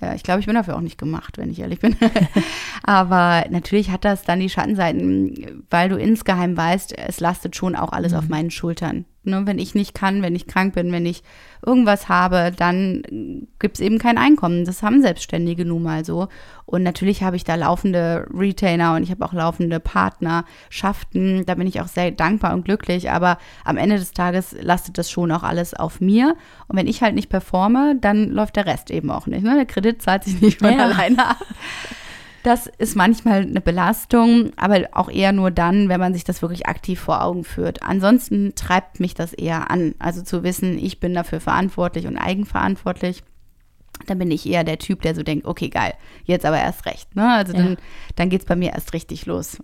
Äh, 0.00 0.16
ich 0.16 0.22
glaube, 0.22 0.40
ich 0.40 0.46
bin 0.46 0.54
dafür 0.54 0.76
auch 0.76 0.80
nicht 0.80 0.98
gemacht, 0.98 1.38
wenn 1.38 1.50
ich 1.50 1.60
ehrlich 1.60 1.80
bin. 1.80 1.96
Aber 2.82 3.44
natürlich 3.50 3.90
hat 3.90 4.04
das 4.04 4.22
dann 4.24 4.40
die 4.40 4.50
Schattenseiten, 4.50 5.64
weil 5.70 5.88
du 5.88 5.96
insgeheim 5.96 6.56
weißt, 6.56 6.96
es 6.98 7.20
lastet 7.20 7.56
schon 7.56 7.76
auch 7.76 7.92
alles 7.92 8.12
mhm. 8.12 8.18
auf 8.18 8.28
meinen 8.28 8.50
Schultern. 8.50 9.04
Ne, 9.26 9.42
wenn 9.44 9.58
ich 9.58 9.74
nicht 9.74 9.94
kann, 9.94 10.22
wenn 10.22 10.36
ich 10.36 10.46
krank 10.46 10.74
bin, 10.74 10.92
wenn 10.92 11.04
ich 11.04 11.22
irgendwas 11.64 12.08
habe, 12.08 12.52
dann 12.56 13.02
gibt 13.58 13.76
es 13.76 13.80
eben 13.80 13.98
kein 13.98 14.18
Einkommen. 14.18 14.64
Das 14.64 14.82
haben 14.82 15.02
Selbstständige 15.02 15.64
nun 15.64 15.82
mal 15.82 16.04
so. 16.04 16.28
Und 16.64 16.82
natürlich 16.82 17.22
habe 17.22 17.36
ich 17.36 17.44
da 17.44 17.56
laufende 17.56 18.26
Retainer 18.32 18.94
und 18.94 19.02
ich 19.02 19.10
habe 19.10 19.24
auch 19.24 19.32
laufende 19.32 19.80
Partnerschaften. 19.80 21.44
Da 21.44 21.54
bin 21.54 21.66
ich 21.66 21.80
auch 21.80 21.88
sehr 21.88 22.10
dankbar 22.12 22.54
und 22.54 22.64
glücklich. 22.64 23.10
Aber 23.10 23.38
am 23.64 23.76
Ende 23.76 23.96
des 23.96 24.12
Tages 24.12 24.54
lastet 24.60 24.98
das 24.98 25.10
schon 25.10 25.32
auch 25.32 25.42
alles 25.42 25.74
auf 25.74 26.00
mir. 26.00 26.36
Und 26.68 26.76
wenn 26.76 26.86
ich 26.86 27.02
halt 27.02 27.14
nicht 27.14 27.28
performe, 27.28 27.96
dann 28.00 28.30
läuft 28.30 28.56
der 28.56 28.66
Rest 28.66 28.90
eben 28.90 29.10
auch 29.10 29.26
nicht. 29.26 29.42
Ne? 29.42 29.54
Der 29.54 29.66
Kredit 29.66 30.02
zahlt 30.02 30.24
sich 30.24 30.40
nicht 30.40 30.58
von 30.60 30.72
ja. 30.72 30.84
alleine 30.84 31.30
ab. 31.30 31.44
Das 32.46 32.68
ist 32.68 32.94
manchmal 32.94 33.42
eine 33.42 33.60
Belastung, 33.60 34.52
aber 34.54 34.86
auch 34.92 35.10
eher 35.10 35.32
nur 35.32 35.50
dann, 35.50 35.88
wenn 35.88 35.98
man 35.98 36.14
sich 36.14 36.22
das 36.22 36.42
wirklich 36.42 36.68
aktiv 36.68 37.00
vor 37.00 37.24
Augen 37.24 37.42
führt. 37.42 37.82
Ansonsten 37.82 38.54
treibt 38.54 39.00
mich 39.00 39.14
das 39.14 39.32
eher 39.32 39.68
an. 39.68 39.96
Also 39.98 40.22
zu 40.22 40.44
wissen, 40.44 40.78
ich 40.78 41.00
bin 41.00 41.12
dafür 41.12 41.40
verantwortlich 41.40 42.06
und 42.06 42.16
eigenverantwortlich. 42.16 43.24
Dann 44.06 44.20
bin 44.20 44.30
ich 44.30 44.46
eher 44.48 44.62
der 44.62 44.78
Typ, 44.78 45.02
der 45.02 45.16
so 45.16 45.24
denkt, 45.24 45.44
okay, 45.44 45.70
geil, 45.70 45.94
jetzt 46.22 46.46
aber 46.46 46.58
erst 46.58 46.86
recht. 46.86 47.16
Ne? 47.16 47.28
Also 47.28 47.52
ja. 47.52 47.64
dann, 47.64 47.76
dann 48.14 48.30
geht 48.30 48.42
es 48.42 48.46
bei 48.46 48.54
mir 48.54 48.74
erst 48.74 48.92
richtig 48.92 49.26
los. 49.26 49.58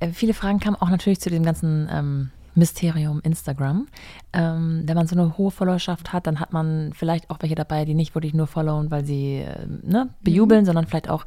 Äh, 0.00 0.12
viele 0.12 0.32
Fragen 0.32 0.60
kamen 0.60 0.76
auch 0.76 0.88
natürlich 0.88 1.20
zu 1.20 1.28
dem 1.28 1.42
ganzen 1.42 1.90
ähm, 1.92 2.30
Mysterium 2.58 3.20
Instagram. 3.22 3.86
Ähm, 4.32 4.82
wenn 4.84 4.96
man 4.96 5.06
so 5.06 5.16
eine 5.16 5.38
hohe 5.38 5.50
Followerschaft 5.50 6.12
hat, 6.12 6.26
dann 6.26 6.40
hat 6.40 6.52
man 6.52 6.92
vielleicht 6.92 7.30
auch 7.30 7.38
welche 7.40 7.54
dabei, 7.54 7.84
die 7.84 7.94
nicht 7.94 8.14
wirklich 8.14 8.34
nur 8.34 8.46
followen, 8.46 8.90
weil 8.90 9.04
sie 9.04 9.38
äh, 9.38 9.66
ne, 9.82 10.10
bejubeln, 10.22 10.62
mhm. 10.62 10.66
sondern 10.66 10.86
vielleicht 10.86 11.08
auch, 11.08 11.24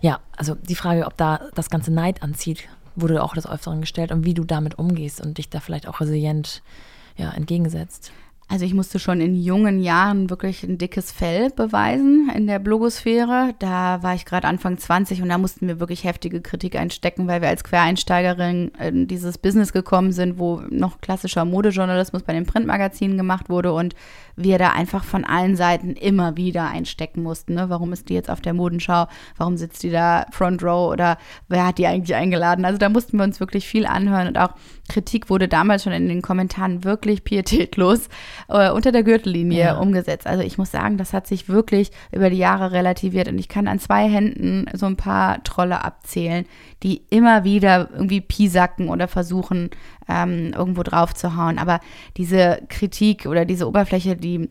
ja, 0.00 0.20
also 0.36 0.54
die 0.54 0.74
Frage, 0.74 1.06
ob 1.06 1.16
da 1.16 1.40
das 1.54 1.70
ganze 1.70 1.92
Neid 1.92 2.22
anzieht, 2.22 2.68
wurde 2.96 3.22
auch 3.22 3.34
des 3.34 3.46
Öfteren 3.46 3.80
gestellt 3.80 4.12
und 4.12 4.24
wie 4.24 4.34
du 4.34 4.44
damit 4.44 4.78
umgehst 4.78 5.20
und 5.20 5.38
dich 5.38 5.48
da 5.48 5.60
vielleicht 5.60 5.86
auch 5.86 6.00
resilient 6.00 6.62
ja, 7.16 7.30
entgegensetzt. 7.30 8.12
Also 8.52 8.64
ich 8.64 8.74
musste 8.74 8.98
schon 8.98 9.20
in 9.20 9.36
jungen 9.36 9.80
Jahren 9.80 10.28
wirklich 10.28 10.64
ein 10.64 10.76
dickes 10.76 11.12
Fell 11.12 11.50
beweisen 11.50 12.28
in 12.34 12.48
der 12.48 12.58
Blogosphäre. 12.58 13.54
Da 13.60 14.02
war 14.02 14.16
ich 14.16 14.24
gerade 14.24 14.48
Anfang 14.48 14.76
20 14.76 15.22
und 15.22 15.28
da 15.28 15.38
mussten 15.38 15.68
wir 15.68 15.78
wirklich 15.78 16.02
heftige 16.02 16.40
Kritik 16.40 16.74
einstecken, 16.74 17.28
weil 17.28 17.42
wir 17.42 17.48
als 17.48 17.62
Quereinsteigerin 17.62 18.72
in 18.80 19.06
dieses 19.06 19.38
Business 19.38 19.72
gekommen 19.72 20.10
sind, 20.10 20.40
wo 20.40 20.62
noch 20.68 21.00
klassischer 21.00 21.44
Modejournalismus 21.44 22.24
bei 22.24 22.32
den 22.32 22.44
Printmagazinen 22.44 23.16
gemacht 23.16 23.50
wurde 23.50 23.72
und 23.72 23.94
wir 24.36 24.58
da 24.58 24.70
einfach 24.70 25.04
von 25.04 25.24
allen 25.24 25.56
Seiten 25.56 25.92
immer 25.92 26.36
wieder 26.36 26.68
einstecken 26.68 27.22
mussten. 27.22 27.54
Ne? 27.54 27.68
Warum 27.68 27.92
ist 27.92 28.08
die 28.08 28.14
jetzt 28.14 28.30
auf 28.30 28.40
der 28.40 28.54
Modenschau? 28.54 29.06
Warum 29.36 29.56
sitzt 29.56 29.82
die 29.82 29.90
da 29.90 30.26
Front 30.30 30.62
Row? 30.62 30.90
Oder 30.90 31.18
wer 31.48 31.66
hat 31.66 31.78
die 31.78 31.86
eigentlich 31.86 32.14
eingeladen? 32.14 32.64
Also 32.64 32.78
da 32.78 32.88
mussten 32.88 33.16
wir 33.16 33.24
uns 33.24 33.40
wirklich 33.40 33.66
viel 33.66 33.86
anhören 33.86 34.28
und 34.28 34.38
auch 34.38 34.54
Kritik 34.88 35.30
wurde 35.30 35.48
damals 35.48 35.84
schon 35.84 35.92
in 35.92 36.08
den 36.08 36.20
Kommentaren 36.20 36.84
wirklich 36.84 37.24
pietätlos 37.24 38.08
äh, 38.48 38.70
unter 38.70 38.92
der 38.92 39.04
Gürtellinie 39.04 39.64
ja. 39.64 39.78
umgesetzt. 39.78 40.26
Also 40.26 40.42
ich 40.42 40.58
muss 40.58 40.70
sagen, 40.70 40.98
das 40.98 41.12
hat 41.12 41.26
sich 41.26 41.48
wirklich 41.48 41.90
über 42.12 42.28
die 42.28 42.38
Jahre 42.38 42.72
relativiert 42.72 43.28
und 43.28 43.38
ich 43.38 43.48
kann 43.48 43.68
an 43.68 43.78
zwei 43.78 44.08
Händen 44.08 44.66
so 44.74 44.86
ein 44.86 44.96
paar 44.96 45.42
Trolle 45.44 45.84
abzählen, 45.84 46.44
die 46.82 47.02
immer 47.10 47.44
wieder 47.44 47.90
irgendwie 47.92 48.20
piesacken 48.20 48.88
oder 48.88 49.08
versuchen, 49.08 49.70
ähm, 50.08 50.52
irgendwo 50.54 50.82
drauf 50.82 51.14
zu 51.14 51.36
hauen. 51.36 51.58
Aber 51.58 51.80
diese 52.16 52.62
Kritik 52.68 53.26
oder 53.26 53.44
diese 53.44 53.68
Oberfläche, 53.68 54.16
die 54.16 54.48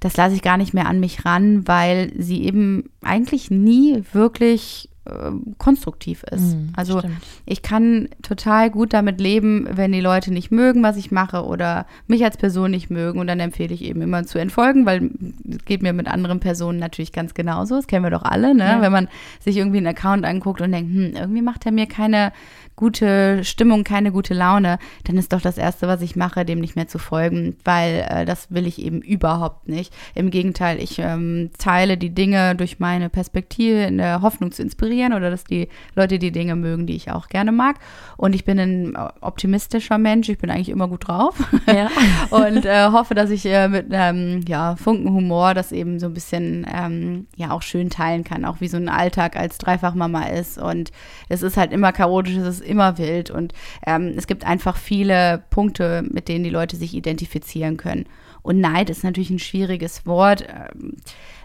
das 0.00 0.16
lasse 0.16 0.34
ich 0.34 0.42
gar 0.42 0.56
nicht 0.56 0.74
mehr 0.74 0.86
an 0.86 1.00
mich 1.00 1.24
ran, 1.24 1.66
weil 1.66 2.12
sie 2.18 2.44
eben 2.44 2.90
eigentlich 3.02 3.50
nie 3.50 4.02
wirklich 4.12 4.90
äh, 5.06 5.30
konstruktiv 5.58 6.22
ist. 6.30 6.56
Mm, 6.56 6.68
also 6.76 6.98
stimmt. 6.98 7.16
ich 7.44 7.62
kann 7.62 8.08
total 8.22 8.70
gut 8.70 8.92
damit 8.92 9.20
leben, 9.20 9.68
wenn 9.70 9.92
die 9.92 10.00
Leute 10.00 10.32
nicht 10.32 10.50
mögen, 10.50 10.82
was 10.82 10.96
ich 10.96 11.10
mache 11.10 11.44
oder 11.44 11.86
mich 12.06 12.24
als 12.24 12.36
Person 12.36 12.70
nicht 12.70 12.90
mögen 12.90 13.20
und 13.20 13.26
dann 13.26 13.40
empfehle 13.40 13.72
ich 13.72 13.82
eben 13.82 14.02
immer 14.02 14.24
zu 14.24 14.38
entfolgen, 14.38 14.86
weil 14.86 15.10
es 15.48 15.64
geht 15.64 15.82
mir 15.82 15.92
mit 15.92 16.08
anderen 16.08 16.40
Personen 16.40 16.78
natürlich 16.78 17.12
ganz 17.12 17.34
genauso. 17.34 17.76
Das 17.76 17.86
kennen 17.86 18.04
wir 18.04 18.10
doch 18.10 18.24
alle, 18.24 18.54
ne? 18.54 18.64
Ja. 18.64 18.80
Wenn 18.80 18.92
man 18.92 19.08
sich 19.40 19.56
irgendwie 19.56 19.78
einen 19.78 19.86
Account 19.86 20.24
anguckt 20.24 20.60
und 20.60 20.72
denkt, 20.72 20.92
hm, 20.92 21.12
irgendwie 21.14 21.42
macht 21.42 21.66
er 21.66 21.72
mir 21.72 21.86
keine 21.86 22.32
gute 22.76 23.42
Stimmung, 23.42 23.84
keine 23.84 24.12
gute 24.12 24.34
Laune, 24.34 24.78
dann 25.04 25.16
ist 25.16 25.32
doch 25.32 25.40
das 25.40 25.58
Erste, 25.58 25.88
was 25.88 26.02
ich 26.02 26.14
mache, 26.14 26.44
dem 26.44 26.60
nicht 26.60 26.76
mehr 26.76 26.86
zu 26.86 26.98
folgen, 26.98 27.56
weil 27.64 28.06
äh, 28.08 28.24
das 28.26 28.50
will 28.50 28.66
ich 28.66 28.80
eben 28.80 29.00
überhaupt 29.00 29.68
nicht. 29.68 29.94
Im 30.14 30.30
Gegenteil, 30.30 30.80
ich 30.80 30.98
ähm, 30.98 31.50
teile 31.58 31.96
die 31.96 32.14
Dinge 32.14 32.54
durch 32.54 32.78
meine 32.78 33.08
Perspektive 33.08 33.84
in 33.84 33.96
der 33.96 34.20
Hoffnung 34.20 34.52
zu 34.52 34.62
inspirieren 34.62 35.14
oder 35.14 35.30
dass 35.30 35.44
die 35.44 35.68
Leute 35.94 36.18
die 36.18 36.32
Dinge 36.32 36.54
mögen, 36.54 36.86
die 36.86 36.96
ich 36.96 37.10
auch 37.10 37.28
gerne 37.28 37.50
mag. 37.50 37.76
Und 38.18 38.34
ich 38.34 38.44
bin 38.44 38.58
ein 38.58 38.96
optimistischer 39.20 39.98
Mensch, 39.98 40.28
ich 40.28 40.38
bin 40.38 40.50
eigentlich 40.50 40.68
immer 40.68 40.88
gut 40.88 41.08
drauf 41.08 41.36
ja. 41.66 41.88
und 42.30 42.66
äh, 42.66 42.88
hoffe, 42.92 43.14
dass 43.14 43.30
ich 43.30 43.46
äh, 43.46 43.68
mit 43.68 43.86
ähm, 43.90 44.42
ja, 44.46 44.76
Funken 44.76 45.12
Humor 45.14 45.54
das 45.54 45.72
eben 45.72 45.98
so 45.98 46.06
ein 46.06 46.14
bisschen 46.14 46.66
ähm, 46.72 47.26
ja 47.36 47.52
auch 47.52 47.62
schön 47.62 47.88
teilen 47.88 48.22
kann, 48.22 48.44
auch 48.44 48.60
wie 48.60 48.68
so 48.68 48.76
ein 48.76 48.90
Alltag 48.90 49.36
als 49.36 49.56
Dreifachmama 49.56 50.24
ist. 50.24 50.58
Und 50.58 50.92
es 51.30 51.42
ist 51.42 51.56
halt 51.56 51.72
immer 51.72 51.92
chaotisch, 51.92 52.36
es 52.36 52.60
ist 52.60 52.65
immer 52.66 52.98
wild 52.98 53.30
und 53.30 53.52
ähm, 53.86 54.14
es 54.16 54.26
gibt 54.26 54.44
einfach 54.44 54.76
viele 54.76 55.44
Punkte, 55.50 56.04
mit 56.10 56.28
denen 56.28 56.44
die 56.44 56.50
Leute 56.50 56.76
sich 56.76 56.94
identifizieren 56.94 57.76
können. 57.76 58.06
Und 58.42 58.60
Neid 58.60 58.90
ist 58.90 59.02
natürlich 59.02 59.30
ein 59.30 59.40
schwieriges 59.40 60.06
Wort. 60.06 60.46
Ähm, 60.48 60.96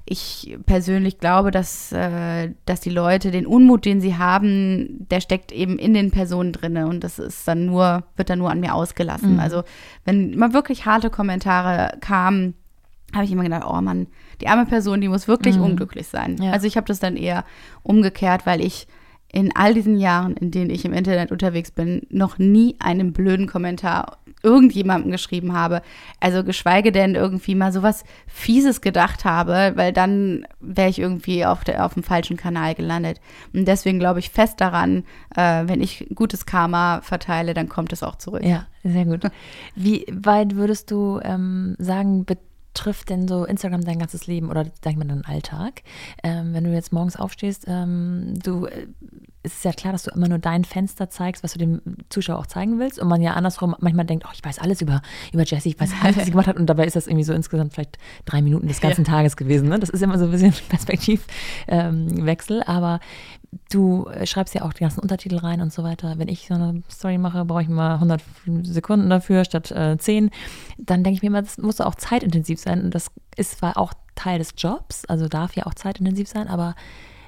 ich 0.06 0.58
persönlich 0.66 1.20
glaube, 1.20 1.52
dass, 1.52 1.92
äh, 1.92 2.52
dass 2.66 2.82
die 2.82 2.90
Leute 2.90 3.32
den 3.32 3.46
Unmut, 3.46 3.86
den 3.86 4.02
sie 4.02 4.18
haben, 4.18 5.08
der 5.10 5.22
steckt 5.22 5.52
eben 5.52 5.80
in 5.80 5.94
den 5.94 6.12
Personen 6.12 6.54
drin 6.54 6.78
und 6.78 7.04
das 7.04 7.20
ist 7.20 7.48
dann 7.48 7.66
nur, 7.66 8.04
wird 8.16 8.30
dann 8.30 8.40
nur 8.40 8.52
an 8.52 8.60
mir 8.60 8.74
ausgelassen. 8.76 9.34
Mhm. 9.34 9.40
Also 9.40 9.64
wenn 10.06 10.34
immer 10.34 10.54
wirklich 10.54 10.86
harte 10.86 11.10
Kommentare 11.10 11.98
kamen, 12.02 12.56
habe 13.14 13.26
ich 13.26 13.32
immer 13.32 13.44
gedacht, 13.44 13.66
oh 13.68 13.82
Mann, 13.82 14.08
die 14.40 14.48
arme 14.48 14.66
Person, 14.66 15.02
die 15.02 15.08
muss 15.08 15.28
wirklich 15.28 15.58
mhm. 15.58 15.64
unglücklich 15.64 16.08
sein. 16.08 16.38
Ja. 16.42 16.52
Also 16.52 16.68
ich 16.68 16.78
habe 16.78 16.88
das 16.88 17.00
dann 17.00 17.16
eher 17.16 17.44
umgekehrt, 17.84 18.46
weil 18.46 18.62
ich 18.62 18.88
in 19.34 19.56
all 19.56 19.74
diesen 19.74 19.98
Jahren, 19.98 20.36
in 20.36 20.52
denen 20.52 20.70
ich 20.70 20.84
im 20.84 20.94
Internet 20.94 21.32
unterwegs 21.32 21.72
bin, 21.72 22.06
noch 22.10 22.38
nie 22.38 22.76
einen 22.80 23.14
blöden 23.14 23.48
Kommentar 23.48 24.18
irgendjemandem 24.44 25.12
geschrieben 25.12 25.54
habe. 25.54 25.82
Also 26.20 26.44
geschweige 26.44 26.92
denn 26.92 27.16
irgendwie 27.16 27.56
mal 27.56 27.72
sowas 27.72 28.04
Fieses 28.28 28.82
gedacht 28.82 29.24
habe, 29.24 29.74
weil 29.76 29.94
dann 29.94 30.46
wäre 30.60 30.90
ich 30.90 31.00
irgendwie 31.00 31.46
auf, 31.46 31.64
der, 31.64 31.86
auf 31.86 31.94
dem 31.94 32.04
falschen 32.04 32.38
Kanal 32.38 32.76
gelandet. 32.76 33.22
Und 33.54 33.68
deswegen 33.68 34.00
glaube 34.00 34.20
ich 34.20 34.32
fest 34.32 34.60
daran, 34.60 35.04
äh, 35.36 35.64
wenn 35.66 35.82
ich 35.82 36.08
gutes 36.14 36.46
Karma 36.46 37.02
verteile, 37.02 37.54
dann 37.54 37.70
kommt 37.70 37.94
es 37.94 38.04
auch 38.04 38.16
zurück. 38.16 38.44
Ja, 38.44 38.68
sehr 38.84 39.06
gut. 39.06 39.24
Wie 39.76 40.06
weit 40.12 40.56
würdest 40.56 40.92
du 40.92 41.20
ähm, 41.24 41.76
sagen, 41.78 42.26
trifft 42.74 43.10
denn 43.10 43.28
so 43.28 43.46
Instagram 43.46 43.84
dein 43.84 44.00
ganzes 44.00 44.28
Leben 44.28 44.50
oder 44.50 44.66
sag 44.84 44.92
ich 44.92 44.98
mal 44.98 45.08
deinen 45.08 45.26
Alltag? 45.26 45.84
Ähm, 46.24 46.54
wenn 46.54 46.64
du 46.64 46.72
jetzt 46.72 46.94
morgens 46.94 47.16
aufstehst, 47.16 47.66
ähm, 47.68 48.34
du 48.44 48.66
äh, 48.66 48.88
es 49.44 49.54
ist 49.54 49.66
ja 49.66 49.72
klar, 49.72 49.92
dass 49.92 50.04
du 50.04 50.12
immer 50.12 50.28
nur 50.28 50.38
dein 50.38 50.64
Fenster 50.64 51.10
zeigst, 51.10 51.44
was 51.44 51.54
du 51.54 51.60
dem 51.60 51.82
Zuschauer 52.10 52.38
auch 52.38 52.46
zeigen 52.46 52.80
willst. 52.80 53.00
Und 53.00 53.08
man 53.08 53.22
ja 53.22 53.34
andersrum 53.34 53.76
manchmal 53.80 54.06
denkt, 54.06 54.26
oh, 54.28 54.32
ich 54.34 54.44
weiß 54.44 54.60
alles 54.60 54.82
über, 54.82 55.02
über 55.34 55.44
Jessie, 55.44 55.70
ich 55.70 55.80
weiß 55.80 55.92
alles, 56.02 56.18
was 56.18 56.26
sie 56.26 56.32
gemacht 56.32 56.48
hat. 56.48 56.58
Und 56.58 56.68
dabei 56.68 56.86
ist 56.86 56.96
das 56.96 57.08
irgendwie 57.08 57.24
so 57.24 57.34
insgesamt 57.34 57.74
vielleicht 57.74 57.98
drei 58.26 58.42
Minuten 58.42 58.68
des 58.68 58.82
ganzen 58.82 59.04
ja. 59.04 59.12
Tages 59.12 59.36
gewesen. 59.38 59.70
Ne? 59.70 59.80
Das 59.80 59.90
ist 59.90 60.04
immer 60.04 60.20
so 60.20 60.26
ein 60.26 60.32
bisschen 60.32 60.54
Perspektivwechsel. 60.70 62.58
Ähm, 62.58 62.64
Aber 62.68 63.00
du 63.72 64.08
schreibst 64.26 64.54
ja 64.54 64.62
auch 64.62 64.74
die 64.74 64.82
ganzen 64.82 65.00
Untertitel 65.00 65.38
rein 65.38 65.62
und 65.62 65.74
so 65.74 65.84
weiter. 65.84 66.14
Wenn 66.18 66.28
ich 66.28 66.48
so 66.48 66.54
eine 66.54 66.84
Story 66.90 67.18
mache, 67.18 67.44
brauche 67.44 67.64
ich 67.64 67.70
mal 67.70 67.96
100 67.96 68.22
Sekunden 68.62 69.10
dafür 69.10 69.44
statt 69.44 69.72
äh, 69.72 69.98
10. 69.98 70.30
Dann 70.78 71.04
denke 71.04 71.16
ich 71.16 71.22
mir 71.24 71.30
immer, 71.30 71.42
das 71.42 71.58
muss 71.58 71.82
auch 71.82 71.96
zeitintensiv 71.96 72.60
sein. 72.60 72.84
Und 72.84 72.94
das 72.94 73.12
ist 73.36 73.58
zwar 73.58 73.78
auch 73.78 73.94
Teil 74.14 74.38
des 74.38 74.54
Jobs, 74.56 75.06
also 75.06 75.28
darf 75.28 75.56
ja 75.56 75.66
auch 75.66 75.74
zeitintensiv 75.74 76.28
sein, 76.28 76.48
aber 76.48 76.76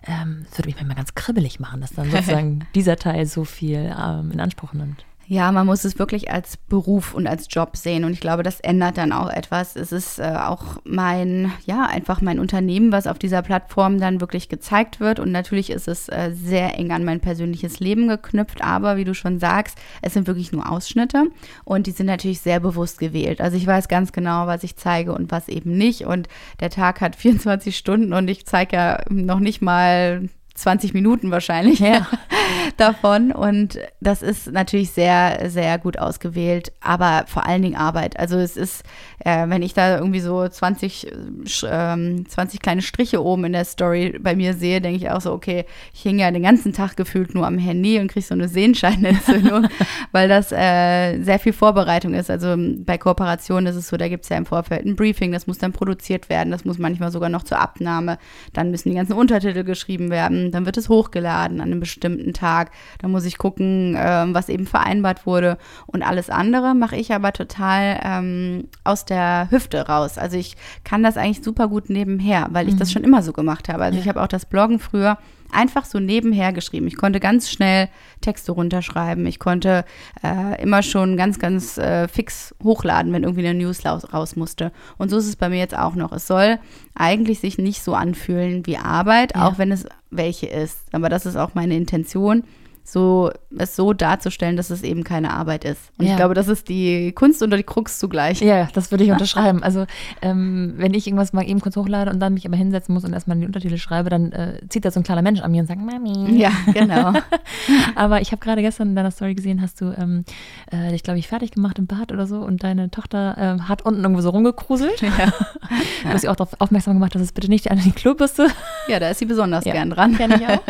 ähm, 0.06 0.46
das 0.50 0.60
würde 0.60 0.68
mich 0.68 0.76
manchmal 0.76 0.96
ganz 0.96 1.16
kribbelig 1.16 1.60
machen, 1.60 1.82
dass 1.82 1.94
dann 1.94 2.12
sozusagen 2.12 2.66
dieser 2.76 2.98
Teil 2.98 3.26
so 3.26 3.46
viel 3.46 3.94
ähm, 3.98 4.32
in 4.32 4.40
Anspruch 4.40 4.74
nimmt. 4.74 5.06
Ja, 5.28 5.52
man 5.54 5.66
muss 5.66 5.86
es 5.86 5.98
wirklich 5.98 6.32
als 6.32 6.58
Beruf 6.58 7.14
und 7.14 7.28
als 7.28 7.48
Job 7.50 7.78
sehen. 7.78 8.04
Und 8.04 8.12
ich 8.12 8.20
glaube, 8.20 8.44
das 8.44 8.60
ändert 8.60 8.98
dann 8.98 9.14
auch 9.14 9.30
etwas. 9.30 9.76
Es 9.78 9.94
ist 9.94 10.20
äh, 10.20 10.24
auch 10.24 10.78
mein, 10.84 11.52
ja, 11.66 11.86
einfach 11.86 12.20
mein 12.20 12.40
Unternehmen, 12.40 12.92
was 12.92 13.08
auf 13.08 13.20
dieser 13.20 13.42
Plattform 13.42 14.00
dann 14.00 14.20
wirklich 14.20 14.50
gezeigt 14.50 15.00
wird. 15.00 15.20
Und 15.20 15.32
natürlich 15.32 15.70
ist 15.70 15.88
es 15.88 16.10
äh, 16.10 16.32
sehr 16.34 16.78
eng 16.78 16.92
an 16.92 17.06
mein 17.06 17.22
persönliches 17.22 17.80
Leben 17.80 18.10
geknüpft. 18.10 18.62
Aber 18.62 18.98
wie 18.98 19.06
du 19.06 19.14
schon 19.14 19.40
sagst, 19.40 19.78
es 20.02 20.14
sind 20.14 20.28
wirklich 20.28 20.52
nur 20.52 20.70
Ausschnitte. 20.70 21.24
Und 21.64 21.88
die 21.88 21.92
sind 21.92 22.08
natürlich 22.08 22.42
sehr 22.42 22.60
bewusst 22.60 23.00
gewählt. 23.00 23.40
Also 23.40 23.56
ich 23.56 23.66
weiß 23.66 23.88
ganz 23.88 24.12
genau, 24.12 24.48
was 24.48 24.64
ich 24.64 24.76
zeige 24.76 25.14
und 25.14 25.32
was 25.32 25.48
eben 25.48 25.78
nicht. 25.78 26.06
Und 26.06 26.28
der 26.60 26.70
Tag 26.70 27.00
hat 27.00 27.16
24 27.24 27.78
Stunden 27.78 28.12
und 28.12 28.28
ich 28.28 28.46
zeige 28.46 28.76
ja 28.76 29.04
noch 29.10 29.40
nicht 29.40 29.62
mal 29.62 30.28
20 30.56 30.94
Minuten 30.94 31.32
wahrscheinlich 31.32 31.80
ja. 31.80 32.08
davon. 32.78 33.32
Und 33.32 33.80
das 34.02 34.22
ist 34.22 34.52
natürlich 34.52 34.92
sehr, 34.92 35.50
sehr 35.50 35.80
gut 35.80 35.98
ausgewählt, 35.98 36.72
aber 36.80 37.26
vor 37.28 37.46
allen 37.46 37.64
Dingen 37.64 37.76
Arbeit. 37.76 38.20
Also 38.20 38.38
es 38.38 38.56
ist, 38.56 38.84
äh, 39.20 39.48
wenn 39.48 39.64
ich 39.64 39.74
da 39.74 39.98
irgendwie 39.98 40.20
so 40.20 40.48
20, 40.48 41.08
äh, 41.08 42.24
20 42.28 42.60
kleine 42.62 42.82
Striche 42.82 43.24
oben 43.24 43.46
in 43.46 43.54
der 43.54 43.66
Story 43.66 44.20
bei 44.22 44.36
mir 44.36 44.54
sehe, 44.54 44.80
denke 44.80 44.98
ich 44.98 45.10
auch 45.10 45.22
so, 45.22 45.34
okay, 45.34 45.66
ich 45.94 46.02
hing 46.02 46.20
ja 46.20 46.30
den 46.30 46.44
ganzen 46.44 46.72
Tag 46.72 46.96
gefühlt 46.96 47.34
nur 47.34 47.48
am 47.48 47.58
Handy 47.58 48.00
und 48.00 48.10
kriege 48.10 48.26
so 48.26 48.36
eine 48.36 48.48
Sehenscheinentzündung, 48.48 49.68
weil 50.12 50.30
das 50.30 50.52
äh, 50.52 51.20
sehr 51.22 51.40
viel 51.40 51.54
Vorbereitung 51.54 52.14
ist. 52.14 52.30
Also 52.30 52.56
bei 52.58 53.00
Kooperationen 53.00 53.68
ist 53.68 53.76
es 53.76 53.88
so, 53.88 53.98
da 53.98 54.08
gibt 54.08 54.24
es 54.24 54.30
ja 54.30 54.38
im 54.38 54.46
Vorfeld 54.46 54.86
ein 54.86 54.96
Briefing, 54.96 55.32
das 55.32 55.48
muss 55.48 55.58
dann 55.58 55.74
produziert 55.74 56.30
werden, 56.30 56.52
das 56.52 56.64
muss 56.64 56.78
manchmal 56.78 57.12
sogar 57.12 57.30
noch 57.30 57.44
zur 57.44 57.60
Abnahme, 57.60 58.20
dann 58.54 58.70
müssen 58.70 58.90
die 58.90 58.96
ganzen 58.96 59.14
Untertitel 59.14 59.64
geschrieben 59.64 60.12
werden 60.12 60.43
dann 60.52 60.66
wird 60.66 60.78
es 60.78 60.90
hochgeladen 60.90 61.62
an 61.62 61.68
einem 61.68 61.80
bestimmten 61.80 62.34
Tag. 62.34 62.72
Da 63.00 63.08
muss 63.08 63.26
ich 63.26 63.38
gucken, 63.38 63.96
äh, 63.96 64.26
was 64.34 64.50
eben 64.50 64.66
vereinbart 64.66 65.26
wurde. 65.26 65.58
Und 65.86 66.04
alles 66.04 66.30
andere 66.30 66.76
mache 66.76 66.96
ich 66.96 67.14
aber 67.14 67.34
total 67.34 68.00
ähm, 68.04 68.68
aus 68.84 69.06
der 69.06 69.48
Hüfte 69.50 69.88
raus. 69.88 70.18
Also 70.18 70.38
ich 70.38 70.56
kann 70.84 71.04
das 71.04 71.18
eigentlich 71.18 71.44
super 71.44 71.68
gut 71.68 71.90
nebenher, 71.90 72.48
weil 72.52 72.68
ich 72.68 72.76
mhm. 72.76 72.80
das 72.80 72.92
schon 72.92 73.04
immer 73.04 73.24
so 73.24 73.34
gemacht 73.34 73.70
habe. 73.70 73.84
Also 73.84 73.98
ja. 73.98 74.02
ich 74.04 74.10
habe 74.10 74.22
auch 74.22 74.28
das 74.28 74.46
Bloggen 74.46 74.80
früher 74.80 75.18
einfach 75.54 75.86
so 75.86 76.00
nebenher 76.00 76.54
geschrieben. 76.54 76.88
Ich 76.88 76.98
konnte 76.98 77.20
ganz 77.20 77.50
schnell 77.50 77.90
Texte 78.22 78.52
runterschreiben. 78.52 79.26
Ich 79.26 79.40
konnte 79.40 79.86
äh, 80.24 80.62
immer 80.62 80.84
schon 80.84 81.18
ganz, 81.18 81.40
ganz 81.40 81.78
äh, 81.78 82.08
fix 82.08 82.56
hochladen, 82.64 83.14
wenn 83.14 83.24
irgendwie 83.24 83.48
eine 83.48 83.58
News 83.58 83.86
raus 83.86 84.36
musste. 84.36 84.72
Und 84.98 85.10
so 85.10 85.18
ist 85.18 85.28
es 85.28 85.36
bei 85.36 85.50
mir 85.50 85.60
jetzt 85.60 85.78
auch 85.78 85.96
noch. 85.96 86.12
Es 86.12 86.28
soll 86.28 86.60
eigentlich 86.96 87.40
sich 87.40 87.58
nicht 87.58 87.84
so 87.84 87.94
anfühlen 87.94 88.66
wie 88.66 88.78
Arbeit, 88.78 89.36
ja. 89.36 89.48
auch 89.48 89.58
wenn 89.58 89.72
es 89.72 89.86
welche 90.12 90.48
ist. 90.48 90.80
Aber 90.92 91.10
das 91.10 91.26
ist 91.26 91.36
auch 91.36 91.54
meine 91.54 91.76
Intention 91.76 92.44
so 92.84 93.32
es 93.58 93.76
so 93.76 93.94
darzustellen, 93.94 94.58
dass 94.58 94.70
es 94.70 94.84
eben 94.84 95.04
keine 95.04 95.32
Arbeit 95.32 95.64
ist. 95.64 95.92
Und 95.98 96.06
ja. 96.06 96.12
ich 96.12 96.18
glaube, 96.18 96.34
das 96.34 96.48
ist 96.48 96.70
die 96.70 97.12
Kunst 97.14 97.42
oder 97.42 97.56
die 97.56 97.64
Krux 97.64 98.00
zugleich. 98.00 98.42
Ja, 98.42 98.68
das 98.74 98.92
würde 98.92 99.04
ich 99.04 99.12
unterschreiben. 99.14 99.64
Also 99.64 99.86
ähm, 100.22 100.74
wenn 100.78 100.94
ich 100.94 101.08
irgendwas 101.08 101.34
mal 101.34 101.48
eben 101.48 101.62
kurz 101.62 101.76
hochlade 101.76 102.12
und 102.12 102.20
dann 102.20 102.34
mich 102.34 102.46
aber 102.46 102.58
hinsetzen 102.58 102.94
muss 102.94 103.04
und 103.04 103.14
erstmal 103.14 103.38
die 103.38 103.46
Untertitel 103.46 103.78
schreibe, 103.78 104.10
dann 104.10 104.32
äh, 104.32 104.60
zieht 104.70 104.86
da 104.86 104.92
so 104.92 105.00
ein 105.00 105.04
kleiner 105.04 105.22
Mensch 105.22 105.42
an 105.42 105.52
mir 105.52 105.62
und 105.62 105.68
sagt, 105.68 105.82
Mami. 105.82 106.38
Ja, 106.38 106.52
genau. 106.74 107.14
aber 107.96 108.22
ich 108.22 108.32
habe 108.32 108.40
gerade 108.40 108.62
gestern 108.62 108.90
in 108.90 108.96
deiner 108.96 109.12
Story 109.12 109.36
gesehen, 109.36 109.62
hast 109.62 109.80
du 109.80 109.94
ähm, 109.98 110.26
äh, 110.72 110.92
dich, 110.92 111.04
glaube 111.04 111.20
ich, 111.20 111.28
fertig 111.28 111.52
gemacht 111.52 111.80
im 111.80 111.88
Bad 111.88 112.12
oder 112.12 112.28
so 112.28 112.38
und 112.38 112.64
deine 112.64 112.92
Tochter 112.92 113.38
äh, 113.38 113.64
hat 113.64 113.84
unten 113.84 114.02
irgendwo 114.02 114.22
so 114.22 114.32
rumgekruselt. 114.32 115.02
Ja. 115.02 115.10
du 116.04 116.10
hast 116.10 116.22
sie 116.22 116.30
auch 116.30 116.36
darauf 116.36 116.60
aufmerksam 116.60 116.96
gemacht, 116.96 117.16
dass 117.16 117.22
es 117.22 117.32
bitte 117.32 117.50
nicht 117.50 117.72
an 117.72 117.80
die 117.80 117.92
Klobürste. 117.92 118.48
Ja, 118.88 119.00
da 119.00 119.10
ist 119.10 119.20
sie 119.20 119.26
besonders 119.26 119.66
ja. 119.66 119.74
gern 119.74 119.90
dran. 119.90 120.18
Kenne 120.18 120.36
ich 120.36 120.48
auch. 120.48 120.64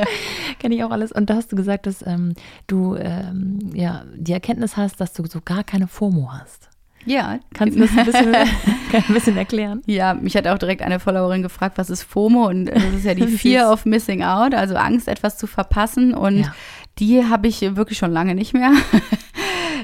Kenne 0.60 0.76
ich 0.76 0.84
auch 0.84 0.92
alles. 0.92 1.12
Und 1.12 1.30
da 1.30 1.36
hast 1.36 1.52
du 1.52 1.56
gesagt, 1.56 1.86
dass 1.88 2.03
ähm, 2.06 2.34
du 2.68 2.96
ähm, 2.96 3.72
ja, 3.74 4.04
die 4.16 4.34
Erkenntnis 4.34 4.78
hast, 4.78 5.00
dass 5.00 5.14
du 5.14 5.26
so 5.26 5.40
gar 5.44 5.64
keine 5.64 5.88
FOMO 5.88 6.32
hast. 6.32 6.70
Ja. 7.06 7.40
Kannst 7.54 7.78
du 7.78 7.82
das 7.82 7.98
ein 7.98 8.06
bisschen, 8.06 8.36
ein 8.94 9.14
bisschen, 9.14 9.38
erklären? 9.38 9.82
Ja, 9.86 10.14
mich 10.14 10.36
hat 10.36 10.48
auch 10.48 10.58
direkt 10.58 10.82
eine 10.82 11.00
Followerin 11.00 11.42
gefragt, 11.42 11.78
was 11.78 11.90
ist 11.90 12.04
FOMO? 12.04 12.48
Und 12.48 12.66
das 12.66 12.84
ist 12.96 13.06
ja 13.06 13.14
die 13.14 13.28
Fear 13.38 13.72
of 13.72 13.86
Missing 13.86 14.24
Out, 14.24 14.54
also 14.54 14.76
Angst, 14.76 15.08
etwas 15.08 15.38
zu 15.38 15.48
verpassen. 15.48 16.14
Und 16.14 16.40
ja. 16.40 16.56
die 17.00 17.26
habe 17.26 17.48
ich 17.48 17.62
wirklich 17.76 17.98
schon 17.98 18.12
lange 18.12 18.36
nicht 18.36 18.54
mehr. 18.54 18.72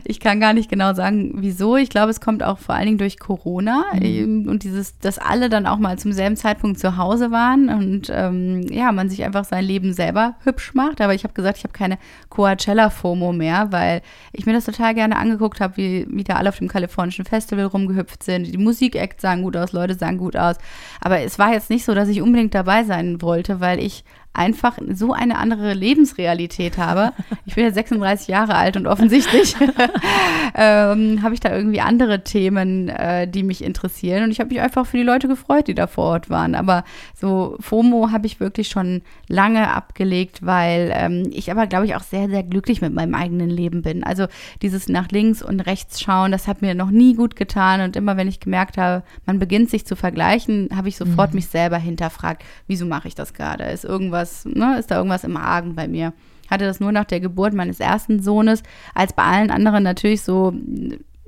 Ich 0.06 0.20
kann 0.20 0.40
gar 0.40 0.54
nicht 0.54 0.70
genau 0.70 0.94
sagen, 0.94 1.34
wieso. 1.36 1.78
Ich 1.78 1.90
glaube, 1.90 2.10
es 2.10 2.22
kommt 2.22 2.44
auch 2.44 2.60
vor 2.60 2.76
allen 2.76 2.86
Dingen 2.86 2.98
durch 2.98 3.20
Corona 3.20 3.86
mhm. 3.94 4.48
und 4.48 4.64
dieses, 4.64 4.98
dass 5.00 5.18
alle 5.18 5.50
dann 5.50 5.66
auch 5.66 5.78
mal 5.78 5.98
zum 5.98 6.12
selben 6.12 6.36
Zeitpunkt 6.36 6.80
zu 6.80 6.98
Hause 6.98 7.32
waren 7.32 7.70
und 7.70 8.12
ähm, 8.12 8.62
ja, 8.70 8.92
man 8.92 9.10
sich 9.10 9.24
einfach 9.24 9.46
sein 9.46 9.64
Leben 9.64 9.94
selber 9.94 10.36
hübsch 10.44 10.74
macht. 10.74 11.02
Aber 11.02 11.14
ich 11.14 11.24
habe 11.24 11.34
gesagt, 11.34 11.58
ich 11.58 11.64
habe 11.64 11.74
keine 11.74 11.98
Coachella-FOMO 12.30 13.34
mehr, 13.34 13.72
weil 13.72 14.02
ich 14.32 14.46
mir 14.46 14.54
das 14.54 14.66
total 14.66 14.94
gerne 14.94 15.18
angeguckt 15.18 15.62
habe, 15.62 15.78
wie, 15.78 16.08
wie 16.10 16.24
da 16.24 16.36
alle 16.36 16.50
auf 16.50 16.58
dem 16.58 16.68
kalifornischen 16.68 17.26
Festival 17.26 17.66
rumgehüpft 17.66 18.24
sind. 18.24 18.54
Die 18.54 18.58
Musik-Acts 18.58 19.22
sahen 19.22 19.44
gut 19.44 19.58
aus, 19.58 19.72
Leute 19.72 19.96
sahen 19.96 20.18
gut 20.18 20.36
aus. 20.36 20.58
Aber 21.02 21.20
es 21.22 21.40
war 21.40 21.54
jetzt 21.54 21.70
nicht 21.70 21.86
so, 21.86 21.94
dass 21.94 22.10
ich 22.10 22.22
unbedingt 22.22 22.56
dabei 22.56 22.84
sein 22.84 23.22
wollte, 23.22 23.60
weil 23.60 23.80
ich 23.80 24.04
einfach 24.34 24.78
so 24.94 25.12
eine 25.12 25.38
andere 25.38 25.74
Lebensrealität 25.74 26.78
habe. 26.78 27.14
Ich 27.46 27.56
bin 27.56 27.66
jetzt 27.66 27.74
36 27.74 28.28
Jahre 28.28 28.56
alt 28.56 28.78
und 28.78 28.86
offensichtlich 28.86 29.56
ähm, 30.56 31.22
habe 31.24 31.34
ich 31.34 31.40
da 31.40 31.54
irgendwie 31.54 31.82
andere 31.82 32.24
Themen, 32.24 32.90
äh, 32.90 33.28
die 33.28 33.44
mich 33.44 33.64
interessieren. 33.64 34.24
Und 34.24 34.32
ich 34.32 34.40
habe 34.40 34.50
mich 34.50 34.62
einfach 34.62 34.86
für 34.86 34.98
die 34.98 35.04
Leute 35.04 35.28
gefreut, 35.28 35.68
die 35.68 35.74
da 35.74 35.88
vor 35.88 36.06
Ort 36.06 36.30
waren. 36.30 36.54
Aber 36.54 36.84
so 37.16 37.58
FOMO 37.60 38.12
habe 38.12 38.28
ich 38.28 38.40
wirklich 38.40 38.70
schon 38.70 39.02
lange 39.28 39.72
abgelegt, 39.72 40.46
weil 40.46 40.92
ähm, 40.94 41.30
ich 41.32 41.52
aber, 41.52 41.66
glaube 41.68 41.86
ich, 41.86 41.96
auch 41.96 42.04
sehr, 42.04 42.30
sehr 42.30 42.44
glücklich 42.44 42.82
mit 42.82 42.94
meinem 42.94 43.16
eigenen 43.16 43.50
Leben 43.50 43.82
bin. 43.82 44.04
Also 44.04 44.28
dieses 44.62 44.88
nach 44.88 45.10
links 45.10 45.42
und 45.42 45.60
rechts 45.62 46.00
schauen, 46.00 46.32
das 46.32 46.48
hat 46.48 46.62
mir 46.62 46.76
noch 46.76 46.92
nie 46.92 47.16
gut 47.16 47.36
getan. 47.36 47.82
Und 47.82 47.96
immer 47.96 48.16
wenn 48.16 48.28
ich 48.28 48.40
gemerkt 48.40 48.78
habe, 48.78 49.04
man 49.26 49.40
beginnt 49.40 49.72
sich 49.72 49.86
zu 49.86 49.96
vergleichen, 49.96 50.70
habe 50.76 50.88
ich 50.88 50.98
sofort 50.98 51.32
mhm. 51.32 51.38
mich 51.38 51.48
selber 51.48 51.78
hinterfragt, 51.78 52.44
wieso 52.68 52.86
mache 52.86 53.08
ich 53.08 53.16
das 53.16 53.34
gerade? 53.34 53.64
Ist 53.66 53.86
irgendwas 53.86 54.19
irgendwas, 54.20 54.46
ne, 54.46 54.78
ist 54.80 54.92
da 54.92 54.98
irgendwas 54.98 55.24
im 55.24 55.38
Argen 55.38 55.76
bei 55.76 55.88
mir. 55.88 56.14
Hatte 56.50 56.66
das 56.66 56.80
nur 56.80 56.92
nach 56.92 57.06
der 57.06 57.20
Geburt 57.20 57.54
meines 57.54 57.80
ersten 57.80 58.22
Sohnes, 58.22 58.64
als 58.96 59.14
bei 59.14 59.24
allen 59.24 59.52
anderen 59.52 59.84
natürlich 59.84 60.24
so 60.24 60.54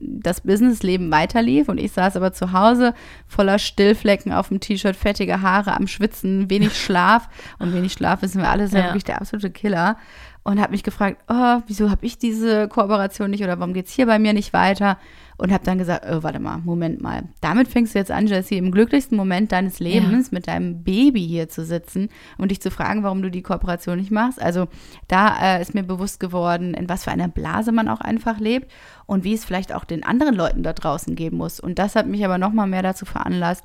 das 0.03 0.41
Businessleben 0.41 1.11
weiterlief 1.11 1.69
und 1.69 1.77
ich 1.77 1.91
saß 1.91 2.15
aber 2.15 2.33
zu 2.33 2.53
Hause 2.53 2.95
voller 3.27 3.59
Stillflecken 3.59 4.31
auf 4.31 4.47
dem 4.47 4.59
T-Shirt, 4.59 4.95
fettige 4.95 5.43
Haare 5.43 5.75
am 5.75 5.85
Schwitzen, 5.85 6.49
wenig 6.49 6.75
Schlaf 6.75 7.29
und 7.59 7.71
wenig 7.71 7.93
Schlaf 7.93 8.23
wissen 8.23 8.41
wir 8.41 8.49
alle, 8.49 8.63
ist 8.63 8.73
ja 8.73 8.85
wirklich 8.85 9.03
der 9.03 9.21
absolute 9.21 9.51
Killer 9.51 9.97
und 10.41 10.59
habe 10.59 10.71
mich 10.71 10.81
gefragt, 10.81 11.23
oh, 11.27 11.61
wieso 11.67 11.91
habe 11.91 12.03
ich 12.03 12.17
diese 12.17 12.67
Kooperation 12.67 13.29
nicht 13.29 13.43
oder 13.43 13.59
warum 13.59 13.75
geht 13.75 13.85
es 13.85 13.93
hier 13.93 14.07
bei 14.07 14.17
mir 14.17 14.33
nicht 14.33 14.53
weiter? 14.53 14.97
Und 15.41 15.51
habe 15.51 15.63
dann 15.63 15.79
gesagt, 15.79 16.05
oh, 16.07 16.21
warte 16.21 16.39
mal, 16.39 16.59
Moment 16.59 17.01
mal. 17.01 17.23
Damit 17.41 17.67
fängst 17.67 17.95
du 17.95 17.99
jetzt 17.99 18.11
an, 18.11 18.27
Jessie, 18.27 18.57
im 18.57 18.71
glücklichsten 18.71 19.17
Moment 19.17 19.51
deines 19.51 19.79
Lebens 19.79 20.27
ja. 20.27 20.35
mit 20.35 20.47
deinem 20.47 20.83
Baby 20.83 21.25
hier 21.25 21.49
zu 21.49 21.65
sitzen 21.65 22.09
und 22.37 22.51
dich 22.51 22.61
zu 22.61 22.69
fragen, 22.69 23.01
warum 23.01 23.23
du 23.23 23.31
die 23.31 23.41
Kooperation 23.41 23.97
nicht 23.97 24.11
machst. 24.11 24.39
Also 24.39 24.67
da 25.07 25.55
äh, 25.57 25.59
ist 25.59 25.73
mir 25.73 25.81
bewusst 25.81 26.19
geworden, 26.19 26.75
in 26.75 26.87
was 26.87 27.05
für 27.05 27.11
einer 27.11 27.27
Blase 27.27 27.71
man 27.71 27.87
auch 27.87 28.01
einfach 28.01 28.39
lebt 28.39 28.71
und 29.07 29.23
wie 29.23 29.33
es 29.33 29.43
vielleicht 29.43 29.73
auch 29.73 29.83
den 29.83 30.03
anderen 30.03 30.35
Leuten 30.35 30.61
da 30.61 30.73
draußen 30.73 31.15
geben 31.15 31.37
muss. 31.37 31.59
Und 31.59 31.79
das 31.79 31.95
hat 31.95 32.05
mich 32.05 32.23
aber 32.23 32.37
noch 32.37 32.53
mal 32.53 32.67
mehr 32.67 32.83
dazu 32.83 33.05
veranlasst, 33.05 33.63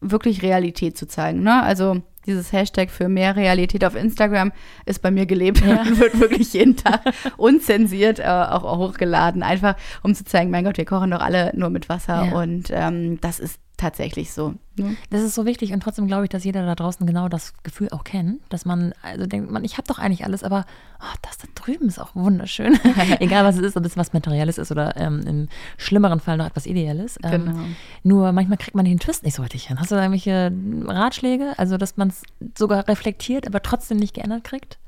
wirklich 0.00 0.40
Realität 0.40 0.96
zu 0.96 1.06
zeigen. 1.06 1.42
Ne? 1.42 1.62
Also 1.62 2.00
dieses 2.26 2.52
Hashtag 2.52 2.90
für 2.90 3.08
mehr 3.08 3.36
Realität 3.36 3.84
auf 3.84 3.94
Instagram 3.94 4.52
ist 4.86 5.02
bei 5.02 5.10
mir 5.10 5.26
gelebt. 5.26 5.60
Ja. 5.60 5.84
wird 5.98 6.20
wirklich 6.20 6.52
jeden 6.52 6.76
Tag 6.76 7.00
unzensiert 7.36 8.18
äh, 8.18 8.24
auch, 8.24 8.78
hochgeladen. 8.78 9.42
Einfach 9.42 9.76
um 10.02 10.14
zu 10.14 10.24
zeigen, 10.24 10.50
mein 10.50 10.64
Gott, 10.64 10.78
wir 10.78 10.84
kochen 10.84 11.10
doch 11.10 11.20
alle 11.20 11.52
nur 11.54 11.70
mit 11.70 11.88
Wasser. 11.88 12.26
Ja. 12.26 12.32
Und 12.32 12.68
ähm, 12.70 13.20
das 13.20 13.40
ist 13.40 13.58
tatsächlich 13.80 14.32
so. 14.32 14.54
Ne? 14.76 14.96
Das 15.08 15.22
ist 15.22 15.34
so 15.34 15.46
wichtig 15.46 15.72
und 15.72 15.82
trotzdem 15.82 16.06
glaube 16.06 16.24
ich, 16.24 16.28
dass 16.28 16.44
jeder 16.44 16.64
da 16.66 16.74
draußen 16.74 17.06
genau 17.06 17.28
das 17.28 17.54
Gefühl 17.62 17.88
auch 17.90 18.04
kennt, 18.04 18.40
dass 18.50 18.64
man 18.64 18.92
also 19.02 19.26
denkt, 19.26 19.50
man, 19.50 19.64
ich 19.64 19.78
habe 19.78 19.88
doch 19.88 19.98
eigentlich 19.98 20.24
alles, 20.24 20.44
aber 20.44 20.66
oh, 21.00 21.16
das 21.22 21.38
da 21.38 21.48
drüben 21.54 21.88
ist 21.88 21.98
auch 21.98 22.14
wunderschön. 22.14 22.78
Egal 23.20 23.44
was 23.44 23.56
es 23.56 23.62
ist, 23.62 23.76
ob 23.76 23.84
es 23.86 23.96
was 23.96 24.12
Materielles 24.12 24.58
ist 24.58 24.70
oder 24.70 24.96
ähm, 24.96 25.20
im 25.26 25.48
schlimmeren 25.78 26.20
Fall 26.20 26.36
noch 26.36 26.46
etwas 26.46 26.66
Ideelles. 26.66 27.18
Ähm, 27.22 27.46
genau. 27.46 27.58
Nur 28.02 28.32
manchmal 28.32 28.58
kriegt 28.58 28.76
man 28.76 28.84
den 28.84 28.98
Twist 28.98 29.24
nicht 29.24 29.34
so 29.34 29.42
richtig 29.42 29.66
hin. 29.66 29.80
Hast 29.80 29.90
du 29.90 29.94
da 29.94 30.02
irgendwelche 30.02 30.52
Ratschläge, 30.86 31.54
also 31.56 31.78
dass 31.78 31.96
man 31.96 32.08
es 32.08 32.22
sogar 32.56 32.86
reflektiert, 32.86 33.46
aber 33.46 33.62
trotzdem 33.62 33.96
nicht 33.96 34.14
geändert 34.14 34.44
kriegt? 34.44 34.78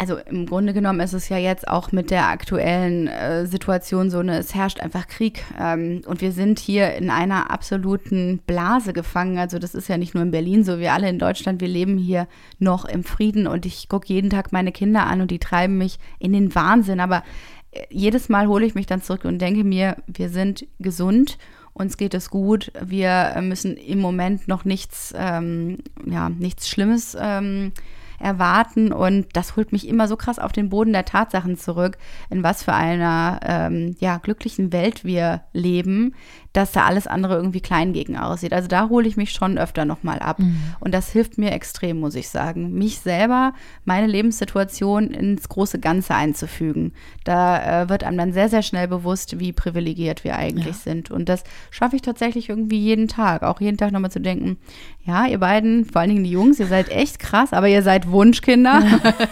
Also 0.00 0.16
im 0.16 0.46
Grunde 0.46 0.72
genommen 0.72 1.00
ist 1.00 1.12
es 1.12 1.28
ja 1.28 1.36
jetzt 1.36 1.68
auch 1.68 1.92
mit 1.92 2.10
der 2.10 2.28
aktuellen 2.28 3.06
äh, 3.06 3.44
Situation 3.44 4.08
so 4.08 4.20
eine, 4.20 4.38
es 4.38 4.54
herrscht 4.54 4.80
einfach 4.80 5.06
Krieg 5.06 5.44
ähm, 5.60 6.00
und 6.06 6.22
wir 6.22 6.32
sind 6.32 6.58
hier 6.58 6.94
in 6.94 7.10
einer 7.10 7.50
absoluten 7.50 8.38
Blase 8.46 8.94
gefangen. 8.94 9.36
Also 9.36 9.58
das 9.58 9.74
ist 9.74 9.90
ja 9.90 9.98
nicht 9.98 10.14
nur 10.14 10.22
in 10.22 10.30
Berlin 10.30 10.64
so, 10.64 10.78
wir 10.78 10.94
alle 10.94 11.10
in 11.10 11.18
Deutschland, 11.18 11.60
wir 11.60 11.68
leben 11.68 11.98
hier 11.98 12.28
noch 12.58 12.86
im 12.86 13.04
Frieden 13.04 13.46
und 13.46 13.66
ich 13.66 13.90
gucke 13.90 14.08
jeden 14.08 14.30
Tag 14.30 14.52
meine 14.52 14.72
Kinder 14.72 15.06
an 15.06 15.20
und 15.20 15.30
die 15.30 15.38
treiben 15.38 15.76
mich 15.76 15.98
in 16.18 16.32
den 16.32 16.54
Wahnsinn. 16.54 16.98
Aber 16.98 17.22
äh, 17.70 17.84
jedes 17.90 18.30
Mal 18.30 18.48
hole 18.48 18.64
ich 18.64 18.74
mich 18.74 18.86
dann 18.86 19.02
zurück 19.02 19.26
und 19.26 19.38
denke 19.38 19.64
mir, 19.64 19.96
wir 20.06 20.30
sind 20.30 20.66
gesund 20.78 21.36
uns 21.72 21.96
geht 21.96 22.14
es 22.14 22.30
gut, 22.30 22.72
wir 22.80 23.38
müssen 23.42 23.76
im 23.76 24.00
Moment 24.00 24.48
noch 24.48 24.64
nichts, 24.64 25.14
ähm, 25.16 25.78
ja, 26.04 26.28
nichts 26.28 26.68
Schlimmes 26.68 27.16
ähm, 27.18 27.72
erwarten. 28.20 28.92
Und 28.92 29.28
das 29.34 29.56
holt 29.56 29.72
mich 29.72 29.88
immer 29.88 30.08
so 30.08 30.16
krass 30.16 30.38
auf 30.38 30.52
den 30.52 30.68
Boden 30.68 30.92
der 30.92 31.04
Tatsachen 31.04 31.56
zurück, 31.56 31.98
in 32.30 32.42
was 32.42 32.62
für 32.62 32.72
einer 32.72 33.40
ähm, 33.42 33.96
ja, 33.98 34.18
glücklichen 34.18 34.72
Welt 34.72 35.04
wir 35.04 35.42
leben, 35.52 36.14
dass 36.52 36.72
da 36.72 36.84
alles 36.84 37.06
andere 37.06 37.36
irgendwie 37.36 37.60
klein 37.60 37.92
gegen 37.92 38.16
aussieht. 38.16 38.52
Also 38.52 38.66
da 38.66 38.88
hole 38.88 39.06
ich 39.06 39.16
mich 39.16 39.30
schon 39.30 39.56
öfter 39.56 39.84
nochmal 39.84 40.18
ab. 40.18 40.40
Mhm. 40.40 40.60
Und 40.80 40.92
das 40.92 41.10
hilft 41.10 41.38
mir 41.38 41.52
extrem, 41.52 42.00
muss 42.00 42.16
ich 42.16 42.28
sagen. 42.28 42.72
Mich 42.72 42.98
selber, 42.98 43.52
meine 43.84 44.08
Lebenssituation 44.08 45.08
ins 45.08 45.48
große 45.48 45.78
Ganze 45.78 46.14
einzufügen. 46.14 46.92
Da 47.24 47.82
äh, 47.82 47.88
wird 47.88 48.02
einem 48.02 48.18
dann 48.18 48.32
sehr, 48.32 48.48
sehr 48.48 48.62
schnell 48.62 48.88
bewusst, 48.88 49.38
wie 49.38 49.52
privilegiert 49.52 50.24
wir 50.24 50.36
eigentlich 50.36 50.66
ja. 50.66 50.72
sind. 50.72 51.10
Und 51.10 51.28
das 51.28 51.44
schaffe 51.70 51.96
ich 51.96 52.02
tatsächlich 52.02 52.48
irgendwie 52.48 52.80
jeden 52.80 53.06
Tag. 53.06 53.42
Auch 53.42 53.60
jeden 53.60 53.76
Tag 53.76 53.92
nochmal 53.92 54.10
zu 54.10 54.20
denken, 54.20 54.58
ja, 55.04 55.26
ihr 55.26 55.38
beiden, 55.38 55.84
vor 55.84 56.00
allen 56.00 56.10
Dingen 56.10 56.24
die 56.24 56.30
Jungs, 56.30 56.58
ihr 56.58 56.66
seid 56.66 56.88
echt 56.90 57.20
krass, 57.20 57.52
aber 57.52 57.68
ihr 57.68 57.82
seid 57.82 58.10
Wunschkinder. 58.10 58.82
Ja. 58.84 59.14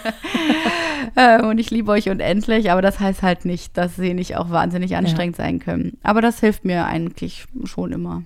Äh, 1.15 1.43
und 1.43 1.59
ich 1.59 1.71
liebe 1.71 1.91
euch 1.91 2.09
unendlich, 2.09 2.71
aber 2.71 2.83
das 2.83 3.01
heißt 3.01 3.23
halt 3.23 3.45
nicht, 3.45 3.77
dass 3.77 3.97
sie 3.97 4.15
nicht 4.15 4.37
auch 4.37 4.51
wahnsinnig 4.51 4.97
anstrengend 4.97 5.39
ja. 5.39 5.45
sein 5.45 5.59
können. 5.59 5.99
Aber 6.03 6.21
das 6.21 6.41
hilft 6.41 6.65
mir 6.65 6.85
eigentlich 7.09 7.47
schon 7.65 7.93
immer. 7.93 8.23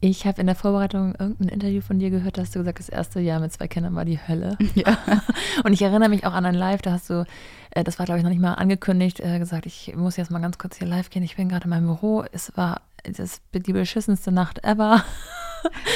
Ich 0.00 0.26
habe 0.26 0.40
in 0.40 0.46
der 0.46 0.56
Vorbereitung 0.56 1.14
irgendein 1.18 1.48
Interview 1.48 1.80
von 1.80 1.98
dir 1.98 2.10
gehört, 2.10 2.36
da 2.36 2.42
hast 2.42 2.54
du 2.54 2.60
gesagt, 2.60 2.78
das 2.78 2.88
erste 2.88 3.20
Jahr 3.20 3.40
mit 3.40 3.52
zwei 3.52 3.68
Kindern 3.68 3.94
war 3.94 4.04
die 4.04 4.18
Hölle. 4.18 4.56
Ja. 4.74 4.98
Und 5.64 5.72
ich 5.72 5.80
erinnere 5.80 6.10
mich 6.10 6.26
auch 6.26 6.34
an 6.34 6.44
ein 6.44 6.54
Live, 6.54 6.82
da 6.82 6.92
hast 6.92 7.08
du 7.08 7.24
äh, 7.70 7.82
das 7.84 7.98
war 7.98 8.06
glaube 8.06 8.18
ich 8.18 8.24
noch 8.24 8.30
nicht 8.30 8.42
mal 8.42 8.54
angekündigt, 8.54 9.20
äh, 9.20 9.38
gesagt, 9.38 9.64
ich 9.64 9.94
muss 9.96 10.16
jetzt 10.16 10.30
mal 10.30 10.40
ganz 10.40 10.58
kurz 10.58 10.76
hier 10.76 10.86
live 10.86 11.08
gehen. 11.08 11.22
Ich 11.22 11.36
bin 11.36 11.48
gerade 11.48 11.64
in 11.64 11.70
meinem 11.70 11.86
Büro. 11.86 12.24
Es 12.32 12.56
war 12.56 12.82
das, 13.04 13.40
die 13.52 13.72
beschissenste 13.72 14.32
Nacht 14.32 14.64
ever. 14.64 15.04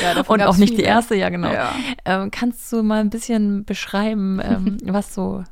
Ja, 0.02 0.20
und 0.22 0.42
auch 0.42 0.56
nicht 0.56 0.70
viele. 0.70 0.82
die 0.82 0.88
erste, 0.88 1.14
ja 1.14 1.28
genau. 1.28 1.52
Ja. 1.52 1.72
Ähm, 2.04 2.32
kannst 2.32 2.72
du 2.72 2.82
mal 2.82 3.00
ein 3.00 3.10
bisschen 3.10 3.64
beschreiben, 3.64 4.40
ähm, 4.42 4.78
was 4.82 5.14
so 5.14 5.44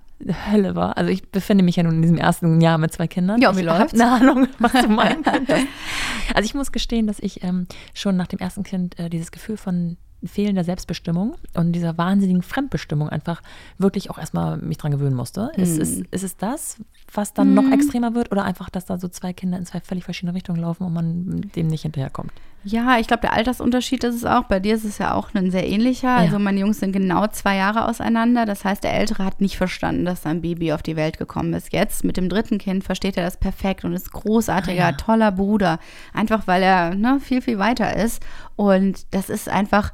Hölle 0.50 0.74
war. 0.74 0.96
Also 0.96 1.10
ich 1.10 1.28
befinde 1.30 1.64
mich 1.64 1.76
ja 1.76 1.82
nun 1.82 1.94
in 1.94 2.02
diesem 2.02 2.18
ersten 2.18 2.60
Jahr 2.60 2.78
mit 2.78 2.92
zwei 2.92 3.06
Kindern. 3.06 3.40
Ja, 3.40 3.50
und 3.50 3.56
wie 3.56 3.62
läuft's? 3.62 3.94
Eine 3.94 4.10
Ahnung, 4.10 4.48
was 4.58 4.72
du 4.72 4.88
meinst. 4.88 5.28
also 5.28 6.44
ich 6.44 6.54
muss 6.54 6.72
gestehen, 6.72 7.06
dass 7.06 7.18
ich 7.20 7.44
ähm, 7.44 7.66
schon 7.94 8.16
nach 8.16 8.26
dem 8.26 8.38
ersten 8.38 8.62
Kind 8.62 8.98
äh, 8.98 9.08
dieses 9.10 9.30
Gefühl 9.30 9.56
von 9.56 9.96
fehlender 10.24 10.64
Selbstbestimmung 10.64 11.36
und 11.54 11.72
dieser 11.72 11.96
wahnsinnigen 11.96 12.42
Fremdbestimmung 12.42 13.08
einfach 13.08 13.40
wirklich 13.78 14.10
auch 14.10 14.18
erstmal 14.18 14.56
mich 14.56 14.76
dran 14.76 14.90
gewöhnen 14.90 15.14
musste. 15.14 15.52
Mhm. 15.56 15.62
Ist, 15.62 15.78
ist, 15.78 16.02
ist 16.10 16.24
es 16.24 16.36
das, 16.36 16.78
was 17.12 17.34
dann 17.34 17.50
mhm. 17.50 17.54
noch 17.54 17.70
extremer 17.70 18.14
wird 18.14 18.32
oder 18.32 18.44
einfach, 18.44 18.68
dass 18.68 18.84
da 18.84 18.98
so 18.98 19.08
zwei 19.08 19.32
Kinder 19.32 19.58
in 19.58 19.66
zwei 19.66 19.80
völlig 19.80 20.04
verschiedene 20.04 20.34
Richtungen 20.34 20.60
laufen 20.60 20.84
und 20.84 20.92
man 20.92 21.50
dem 21.54 21.68
nicht 21.68 21.82
hinterherkommt? 21.82 22.32
Ja, 22.64 22.98
ich 22.98 23.06
glaube, 23.06 23.20
der 23.22 23.32
Altersunterschied 23.32 24.04
ist 24.04 24.16
es 24.16 24.24
auch. 24.24 24.44
Bei 24.44 24.60
dir 24.60 24.74
ist 24.74 24.84
es 24.84 24.98
ja 24.98 25.14
auch 25.14 25.32
ein 25.32 25.50
sehr 25.50 25.66
ähnlicher. 25.66 26.08
Ja. 26.08 26.16
Also 26.16 26.38
meine 26.38 26.60
Jungs 26.60 26.80
sind 26.80 26.92
genau 26.92 27.26
zwei 27.28 27.56
Jahre 27.56 27.86
auseinander. 27.86 28.46
Das 28.46 28.64
heißt, 28.64 28.82
der 28.82 28.94
Ältere 28.94 29.24
hat 29.24 29.40
nicht 29.40 29.56
verstanden, 29.56 30.04
dass 30.04 30.22
sein 30.22 30.42
Baby 30.42 30.72
auf 30.72 30.82
die 30.82 30.96
Welt 30.96 31.18
gekommen 31.18 31.54
ist. 31.54 31.72
Jetzt 31.72 32.04
mit 32.04 32.16
dem 32.16 32.28
dritten 32.28 32.58
Kind 32.58 32.84
versteht 32.84 33.16
er 33.16 33.24
das 33.24 33.36
perfekt 33.36 33.84
und 33.84 33.92
ist 33.92 34.12
großartiger, 34.12 34.84
ah, 34.84 34.90
ja. 34.90 34.96
toller 34.96 35.32
Bruder. 35.32 35.78
Einfach 36.12 36.46
weil 36.46 36.62
er 36.62 36.94
ne, 36.94 37.20
viel, 37.20 37.42
viel 37.42 37.58
weiter 37.58 37.96
ist. 37.96 38.22
Und 38.56 39.06
das 39.12 39.30
ist 39.30 39.48
einfach 39.48 39.92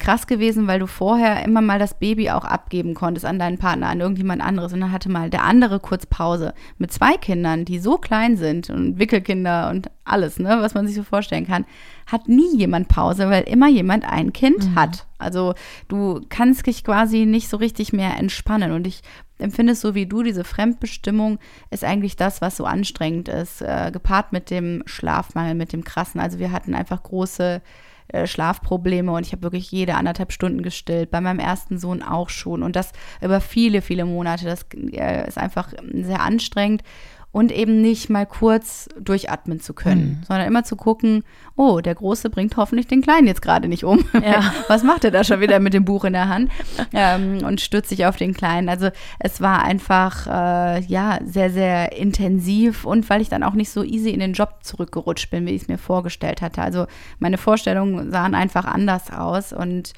krass 0.00 0.26
gewesen, 0.26 0.66
weil 0.66 0.80
du 0.80 0.86
vorher 0.86 1.44
immer 1.44 1.60
mal 1.60 1.78
das 1.78 1.94
Baby 1.94 2.30
auch 2.30 2.44
abgeben 2.44 2.94
konntest 2.94 3.24
an 3.24 3.38
deinen 3.38 3.58
Partner, 3.58 3.88
an 3.88 4.00
irgendjemand 4.00 4.42
anderes. 4.42 4.72
Und 4.72 4.80
dann 4.80 4.90
hatte 4.90 5.08
mal 5.08 5.30
der 5.30 5.44
andere 5.44 5.78
kurz 5.78 6.06
Pause. 6.06 6.54
Mit 6.78 6.92
zwei 6.92 7.16
Kindern, 7.16 7.64
die 7.64 7.78
so 7.78 7.98
klein 7.98 8.36
sind 8.36 8.70
und 8.70 8.98
Wickelkinder 8.98 9.70
und 9.70 9.90
alles, 10.04 10.40
ne, 10.40 10.58
was 10.60 10.74
man 10.74 10.86
sich 10.86 10.96
so 10.96 11.04
vorstellen 11.04 11.46
kann, 11.46 11.64
hat 12.06 12.28
nie 12.28 12.56
jemand 12.56 12.88
Pause, 12.88 13.30
weil 13.30 13.44
immer 13.44 13.68
jemand 13.68 14.04
ein 14.04 14.32
Kind 14.32 14.70
mhm. 14.70 14.74
hat. 14.74 15.06
Also 15.18 15.54
du 15.86 16.20
kannst 16.28 16.66
dich 16.66 16.82
quasi 16.82 17.26
nicht 17.26 17.48
so 17.48 17.58
richtig 17.58 17.92
mehr 17.92 18.16
entspannen. 18.18 18.72
Und 18.72 18.86
ich 18.86 19.02
empfinde 19.38 19.74
es 19.74 19.80
so 19.80 19.94
wie 19.94 20.06
du, 20.06 20.22
diese 20.22 20.44
Fremdbestimmung 20.44 21.38
ist 21.70 21.84
eigentlich 21.84 22.16
das, 22.16 22.40
was 22.40 22.56
so 22.56 22.64
anstrengend 22.64 23.28
ist, 23.28 23.62
äh, 23.62 23.90
gepaart 23.92 24.32
mit 24.32 24.50
dem 24.50 24.82
Schlafmangel, 24.86 25.54
mit 25.54 25.72
dem 25.72 25.84
krassen. 25.84 26.20
Also 26.20 26.38
wir 26.38 26.52
hatten 26.52 26.74
einfach 26.74 27.02
große 27.02 27.62
äh, 28.12 28.26
Schlafprobleme 28.26 29.12
und 29.12 29.26
ich 29.26 29.32
habe 29.32 29.42
wirklich 29.42 29.70
jede 29.70 29.94
anderthalb 29.94 30.32
Stunden 30.32 30.62
gestillt. 30.62 31.10
Bei 31.10 31.20
meinem 31.20 31.38
ersten 31.38 31.78
Sohn 31.78 32.02
auch 32.02 32.28
schon. 32.28 32.62
Und 32.62 32.76
das 32.76 32.92
über 33.20 33.40
viele, 33.40 33.82
viele 33.82 34.04
Monate. 34.04 34.44
Das 34.44 34.66
äh, 34.92 35.26
ist 35.26 35.38
einfach 35.38 35.72
sehr 35.92 36.20
anstrengend 36.20 36.82
und 37.32 37.52
eben 37.52 37.80
nicht 37.80 38.10
mal 38.10 38.26
kurz 38.26 38.88
durchatmen 38.98 39.60
zu 39.60 39.72
können, 39.72 40.20
mhm. 40.20 40.24
sondern 40.26 40.48
immer 40.48 40.64
zu 40.64 40.74
gucken, 40.74 41.22
oh, 41.56 41.80
der 41.80 41.94
Große 41.94 42.28
bringt 42.28 42.56
hoffentlich 42.56 42.88
den 42.88 43.02
Kleinen 43.02 43.28
jetzt 43.28 43.42
gerade 43.42 43.68
nicht 43.68 43.84
um. 43.84 44.04
Ja. 44.20 44.52
Was 44.68 44.82
macht 44.82 45.04
er 45.04 45.10
da 45.10 45.22
schon 45.22 45.40
wieder 45.40 45.60
mit 45.60 45.72
dem 45.72 45.84
Buch 45.84 46.04
in 46.04 46.12
der 46.12 46.28
Hand 46.28 46.50
ähm, 46.92 47.44
und 47.44 47.60
stürzt 47.60 47.88
sich 47.88 48.06
auf 48.06 48.16
den 48.16 48.34
Kleinen? 48.34 48.68
Also 48.68 48.90
es 49.20 49.40
war 49.40 49.62
einfach, 49.62 50.26
äh, 50.26 50.80
ja, 50.86 51.18
sehr, 51.24 51.50
sehr 51.50 51.92
intensiv 51.96 52.84
und 52.84 53.08
weil 53.08 53.20
ich 53.20 53.28
dann 53.28 53.44
auch 53.44 53.54
nicht 53.54 53.70
so 53.70 53.84
easy 53.84 54.10
in 54.10 54.20
den 54.20 54.32
Job 54.32 54.58
zurückgerutscht 54.62 55.30
bin, 55.30 55.46
wie 55.46 55.52
ich 55.52 55.62
es 55.62 55.68
mir 55.68 55.78
vorgestellt 55.78 56.42
hatte. 56.42 56.62
Also 56.62 56.86
meine 57.20 57.38
Vorstellungen 57.38 58.10
sahen 58.10 58.34
einfach 58.34 58.64
anders 58.64 59.12
aus 59.12 59.52
und 59.52 59.92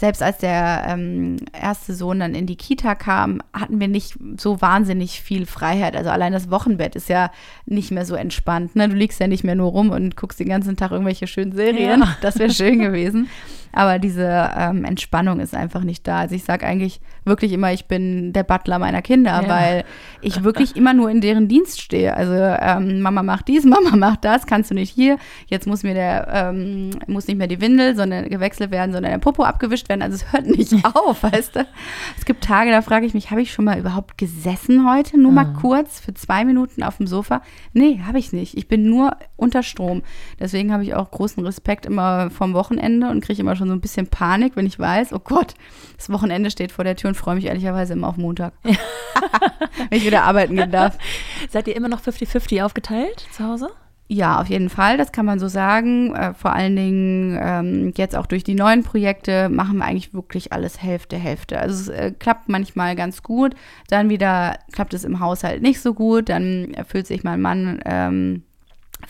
selbst 0.00 0.22
als 0.22 0.38
der 0.38 0.86
ähm, 0.88 1.36
erste 1.52 1.92
Sohn 1.92 2.20
dann 2.20 2.34
in 2.34 2.46
die 2.46 2.56
Kita 2.56 2.94
kam, 2.94 3.42
hatten 3.52 3.80
wir 3.80 3.86
nicht 3.86 4.14
so 4.38 4.62
wahnsinnig 4.62 5.20
viel 5.20 5.44
Freiheit. 5.44 5.94
Also 5.94 6.08
allein 6.08 6.32
das 6.32 6.50
Wochenbett 6.50 6.96
ist 6.96 7.10
ja 7.10 7.30
nicht 7.66 7.90
mehr 7.90 8.06
so 8.06 8.14
entspannt. 8.14 8.74
Ne? 8.76 8.88
Du 8.88 8.94
liegst 8.94 9.20
ja 9.20 9.26
nicht 9.26 9.44
mehr 9.44 9.56
nur 9.56 9.70
rum 9.70 9.90
und 9.90 10.16
guckst 10.16 10.40
den 10.40 10.48
ganzen 10.48 10.78
Tag 10.78 10.90
irgendwelche 10.90 11.26
schönen 11.26 11.52
Serien. 11.52 12.00
Ja. 12.00 12.16
Das 12.22 12.38
wäre 12.38 12.50
schön 12.50 12.78
gewesen. 12.78 13.28
Aber 13.72 13.98
diese 13.98 14.50
ähm, 14.56 14.86
Entspannung 14.86 15.38
ist 15.38 15.54
einfach 15.54 15.84
nicht 15.84 16.08
da. 16.08 16.20
Also 16.20 16.34
ich 16.34 16.44
sage 16.44 16.66
eigentlich 16.66 17.02
wirklich 17.24 17.52
immer, 17.52 17.72
ich 17.72 17.86
bin 17.86 18.32
der 18.32 18.42
Butler 18.42 18.78
meiner 18.78 19.02
Kinder, 19.02 19.42
ja. 19.42 19.48
weil 19.48 19.84
ich 20.22 20.42
wirklich 20.42 20.76
immer 20.76 20.94
nur 20.94 21.10
in 21.10 21.20
deren 21.20 21.48
Dienst 21.48 21.80
stehe. 21.80 22.14
Also 22.14 22.34
ähm, 22.34 23.00
Mama 23.00 23.22
macht 23.22 23.48
dies, 23.48 23.64
Mama 23.66 23.96
macht 23.96 24.24
das, 24.24 24.46
kannst 24.46 24.70
du 24.70 24.74
nicht 24.74 24.90
hier. 24.90 25.18
Jetzt 25.46 25.66
muss 25.66 25.82
mir 25.82 25.94
der, 25.94 26.28
ähm, 26.32 26.90
muss 27.06 27.26
nicht 27.26 27.36
mehr 27.36 27.46
die 27.46 27.60
Windel, 27.60 27.96
sondern 27.96 28.28
gewechselt 28.28 28.70
werden, 28.70 28.92
sondern 28.92 29.12
der 29.12 29.18
Popo 29.18 29.44
abgewischt 29.44 29.88
werden. 29.88 30.02
Also 30.02 30.16
es 30.16 30.32
hört 30.32 30.46
nicht 30.46 30.74
auf, 30.94 31.22
weißt 31.22 31.56
du. 31.56 31.66
Es 32.16 32.24
gibt 32.24 32.44
Tage, 32.44 32.70
da 32.70 32.82
frage 32.82 33.06
ich 33.06 33.14
mich, 33.14 33.30
habe 33.30 33.42
ich 33.42 33.52
schon 33.52 33.64
mal 33.64 33.78
überhaupt 33.78 34.18
gesessen 34.18 34.90
heute? 34.90 35.20
Nur 35.20 35.32
mal 35.32 35.46
mhm. 35.46 35.54
kurz 35.54 36.00
für 36.00 36.14
zwei 36.14 36.44
Minuten 36.44 36.82
auf 36.82 36.96
dem 36.96 37.06
Sofa? 37.06 37.42
Nee, 37.72 38.00
habe 38.06 38.18
ich 38.18 38.32
nicht. 38.32 38.56
Ich 38.56 38.68
bin 38.68 38.88
nur 38.88 39.16
unter 39.36 39.62
Strom. 39.62 40.02
Deswegen 40.38 40.72
habe 40.72 40.82
ich 40.82 40.94
auch 40.94 41.10
großen 41.10 41.44
Respekt 41.44 41.86
immer 41.86 42.30
vom 42.30 42.54
Wochenende 42.54 43.08
und 43.08 43.22
kriege 43.22 43.40
immer 43.40 43.56
schon 43.56 43.68
so 43.68 43.74
ein 43.74 43.80
bisschen 43.80 44.06
Panik, 44.06 44.56
wenn 44.56 44.66
ich 44.66 44.78
weiß, 44.78 45.12
oh 45.12 45.18
Gott, 45.18 45.54
das 45.96 46.10
Wochenende 46.10 46.50
steht 46.50 46.72
vor 46.72 46.84
der 46.84 46.96
Tür 46.96 47.09
und 47.10 47.14
freue 47.16 47.34
mich 47.34 47.46
ehrlicherweise 47.46 47.92
immer 47.92 48.08
auf 48.08 48.16
Montag. 48.16 48.52
Ja. 48.64 48.76
wenn 49.90 49.98
ich 49.98 50.06
wieder 50.06 50.24
arbeiten 50.24 50.56
gehen 50.56 50.70
darf. 50.70 50.98
Seid 51.50 51.68
ihr 51.68 51.76
immer 51.76 51.88
noch 51.88 52.00
50-50 52.00 52.64
aufgeteilt 52.64 53.26
zu 53.32 53.44
Hause? 53.44 53.70
Ja, 54.12 54.40
auf 54.40 54.48
jeden 54.48 54.70
Fall, 54.70 54.96
das 54.96 55.12
kann 55.12 55.24
man 55.24 55.38
so 55.38 55.46
sagen. 55.46 56.14
Äh, 56.16 56.34
vor 56.34 56.52
allen 56.52 56.74
Dingen 56.74 57.38
ähm, 57.40 57.92
jetzt 57.96 58.16
auch 58.16 58.26
durch 58.26 58.42
die 58.42 58.56
neuen 58.56 58.82
Projekte 58.82 59.48
machen 59.48 59.78
wir 59.78 59.84
eigentlich 59.84 60.12
wirklich 60.12 60.52
alles 60.52 60.82
Hälfte, 60.82 61.16
Hälfte. 61.16 61.60
Also 61.60 61.92
es 61.92 61.96
äh, 61.96 62.10
klappt 62.10 62.48
manchmal 62.48 62.96
ganz 62.96 63.22
gut, 63.22 63.54
dann 63.88 64.08
wieder 64.08 64.58
klappt 64.72 64.94
es 64.94 65.04
im 65.04 65.20
Haushalt 65.20 65.62
nicht 65.62 65.80
so 65.80 65.94
gut, 65.94 66.28
dann 66.28 66.74
fühlt 66.88 67.06
sich 67.06 67.22
mein 67.22 67.40
Mann 67.40 67.80
ähm, 67.84 68.42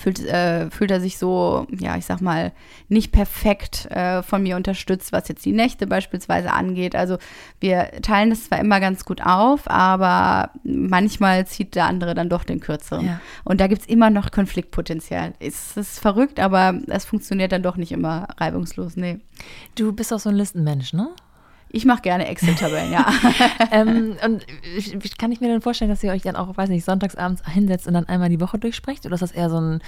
fühlt, 0.01 0.21
äh, 0.21 0.71
fühlt 0.71 0.91
er 0.91 1.01
sich 1.01 1.19
so, 1.19 1.67
ja, 1.79 1.97
ich 1.97 2.07
sag 2.07 2.23
mal, 2.23 2.53
nicht 2.89 3.13
perfekt 3.13 3.87
äh, 3.91 4.23
von 4.23 4.43
mir 4.43 4.57
unterstützt, 4.57 5.13
was 5.13 5.29
jetzt 5.29 5.45
die 5.45 5.53
Nächte 5.53 5.87
beispielsweise 5.87 6.53
angeht. 6.53 6.97
Also 6.97 7.19
wir 7.61 7.91
teilen 8.01 8.31
das 8.31 8.45
zwar 8.45 8.61
immer 8.61 8.81
ganz 8.81 9.05
gut 9.05 9.21
auf, 9.21 9.69
aber 9.71 10.51
manchmal 10.65 11.47
zieht 11.47 11.75
der 11.75 11.85
andere 11.85 12.15
dann 12.15 12.31
doch 12.31 12.45
den 12.45 12.61
kürzeren. 12.61 13.07
Ja. 13.07 13.21
Und 13.45 13.61
da 13.61 13.67
gibt 13.67 13.83
es 13.83 13.89
immer 13.89 14.09
noch 14.09 14.31
Konfliktpotenzial. 14.31 15.35
Es 15.39 15.77
ist 15.77 15.99
verrückt, 15.99 16.41
aber 16.41 16.81
es 16.87 17.05
funktioniert 17.05 17.53
dann 17.53 17.63
doch 17.63 17.77
nicht 17.77 17.93
immer 17.93 18.29
reibungslos. 18.39 18.97
Nee. 18.97 19.19
Du 19.75 19.93
bist 19.93 20.15
auch 20.15 20.21
so 20.21 20.31
ein 20.31 20.37
Listenmensch, 20.37 20.95
ne? 20.95 21.11
Ich 21.73 21.85
mache 21.85 22.03
gerne 22.03 22.27
Excel-Tabellen, 22.27 22.93
ja. 22.93 23.07
ähm, 23.71 24.17
und 24.25 24.45
kann 25.19 25.31
ich 25.31 25.41
mir 25.41 25.49
dann 25.49 25.61
vorstellen, 25.61 25.91
dass 25.91 26.03
ihr 26.03 26.13
euch 26.13 26.23
dann 26.23 26.37
auch, 26.37 26.57
weiß 26.57 26.69
nicht, 26.69 26.85
sonntagsabends 26.85 27.43
hinsetzt 27.47 27.87
und 27.87 27.95
dann 27.95 28.09
einmal 28.09 28.29
die 28.29 28.41
Woche 28.41 28.59
durchsprecht? 28.59 29.07
Oder 29.07 29.15
ist 29.15 29.21
das 29.21 29.33
eher 29.33 29.51
so 29.51 29.61
ein 29.61 29.81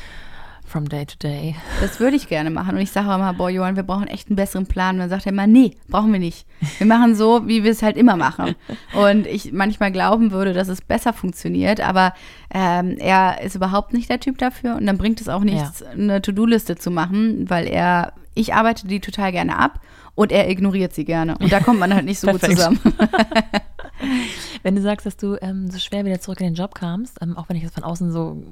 from 0.64 0.88
day 0.88 1.04
to 1.04 1.16
day? 1.20 1.56
Das 1.80 1.98
würde 1.98 2.16
ich 2.16 2.28
gerne 2.28 2.50
machen. 2.50 2.76
Und 2.76 2.80
ich 2.80 2.92
sage 2.92 3.10
auch 3.10 3.16
immer, 3.16 3.34
boah, 3.34 3.50
Johann, 3.50 3.74
wir 3.74 3.82
brauchen 3.82 4.06
echt 4.06 4.28
einen 4.28 4.36
besseren 4.36 4.66
Plan. 4.66 4.94
Und 4.94 5.00
dann 5.00 5.10
sagt 5.10 5.26
er 5.26 5.32
immer, 5.32 5.48
nee, 5.48 5.76
brauchen 5.88 6.12
wir 6.12 6.20
nicht. 6.20 6.46
Wir 6.78 6.86
machen 6.86 7.16
so, 7.16 7.48
wie 7.48 7.64
wir 7.64 7.72
es 7.72 7.82
halt 7.82 7.96
immer 7.96 8.16
machen. 8.16 8.54
Und 8.94 9.26
ich 9.26 9.52
manchmal 9.52 9.90
glauben 9.90 10.30
würde, 10.30 10.52
dass 10.52 10.68
es 10.68 10.82
besser 10.82 11.12
funktioniert, 11.12 11.80
aber 11.80 12.14
ähm, 12.54 12.96
er 12.98 13.42
ist 13.42 13.56
überhaupt 13.56 13.92
nicht 13.92 14.08
der 14.08 14.20
Typ 14.20 14.38
dafür. 14.38 14.76
Und 14.76 14.86
dann 14.86 14.98
bringt 14.98 15.20
es 15.20 15.28
auch 15.28 15.42
nichts, 15.42 15.80
ja. 15.80 15.90
eine 15.90 16.22
To-Do-Liste 16.22 16.76
zu 16.76 16.92
machen, 16.92 17.50
weil 17.50 17.66
er, 17.66 18.12
ich 18.34 18.54
arbeite 18.54 18.86
die 18.86 19.00
total 19.00 19.32
gerne 19.32 19.58
ab 19.58 19.80
und 20.14 20.32
er 20.32 20.50
ignoriert 20.50 20.94
sie 20.94 21.04
gerne. 21.04 21.36
Und 21.38 21.52
da 21.52 21.60
kommt 21.60 21.80
man 21.80 21.94
halt 21.94 22.04
nicht 22.04 22.20
so 22.20 22.28
gut 22.28 22.42
zusammen. 22.42 22.80
wenn 24.62 24.76
du 24.76 24.82
sagst, 24.82 25.06
dass 25.06 25.16
du 25.16 25.36
ähm, 25.40 25.70
so 25.70 25.78
schwer 25.78 26.04
wieder 26.04 26.20
zurück 26.20 26.40
in 26.40 26.46
den 26.46 26.54
Job 26.54 26.74
kamst, 26.74 27.18
ähm, 27.20 27.36
auch 27.36 27.48
wenn 27.48 27.56
ich 27.56 27.64
das 27.64 27.72
von 27.72 27.84
außen 27.84 28.12
so, 28.12 28.42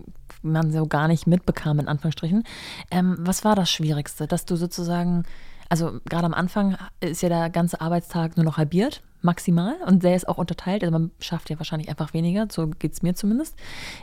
man 0.43 0.73
so 0.73 0.87
gar 0.87 1.09
nicht 1.09 1.27
mitbekam, 1.27 1.79
in 1.79 1.89
Anführungsstrichen, 1.89 2.45
ähm, 2.91 3.17
was 3.21 3.45
war 3.45 3.55
das 3.55 3.71
Schwierigste, 3.71 4.27
dass 4.27 4.45
du 4.45 4.57
sozusagen, 4.57 5.25
also 5.69 6.01
gerade 6.09 6.27
am 6.27 6.35
Anfang 6.35 6.77
ist 7.01 7.23
ja 7.23 7.29
der 7.29 7.51
ganze 7.51 7.81
Arbeitstag 7.81 8.37
nur 8.37 8.45
noch 8.45 8.57
halbiert, 8.57 9.03
maximal, 9.23 9.77
und 9.87 10.03
der 10.03 10.17
ist 10.17 10.29
auch 10.29 10.39
unterteilt, 10.39 10.83
also 10.83 10.93
man 10.93 11.11
schafft 11.21 11.51
ja 11.51 11.59
wahrscheinlich 11.59 11.91
einfach 11.91 12.15
weniger, 12.15 12.47
so 12.51 12.67
geht 12.67 12.95
es 12.95 13.03
mir 13.03 13.15
zumindest. 13.15 13.55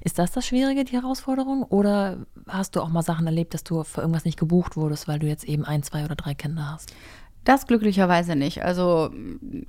Ist 0.03 0.19
das 0.19 0.31
das 0.31 0.45
Schwierige, 0.45 0.83
die 0.83 0.93
Herausforderung, 0.93 1.63
oder 1.63 2.17
hast 2.47 2.75
du 2.75 2.81
auch 2.81 2.89
mal 2.89 3.01
Sachen 3.01 3.25
erlebt, 3.25 3.53
dass 3.53 3.63
du 3.63 3.83
für 3.83 4.01
irgendwas 4.01 4.25
nicht 4.25 4.39
gebucht 4.39 4.77
wurdest, 4.77 5.07
weil 5.07 5.19
du 5.19 5.27
jetzt 5.27 5.45
eben 5.45 5.65
ein, 5.65 5.81
zwei 5.81 6.05
oder 6.05 6.15
drei 6.15 6.35
Kinder 6.35 6.71
hast? 6.71 6.93
Das 7.47 7.65
glücklicherweise 7.65 8.35
nicht. 8.35 8.65
Also 8.65 9.09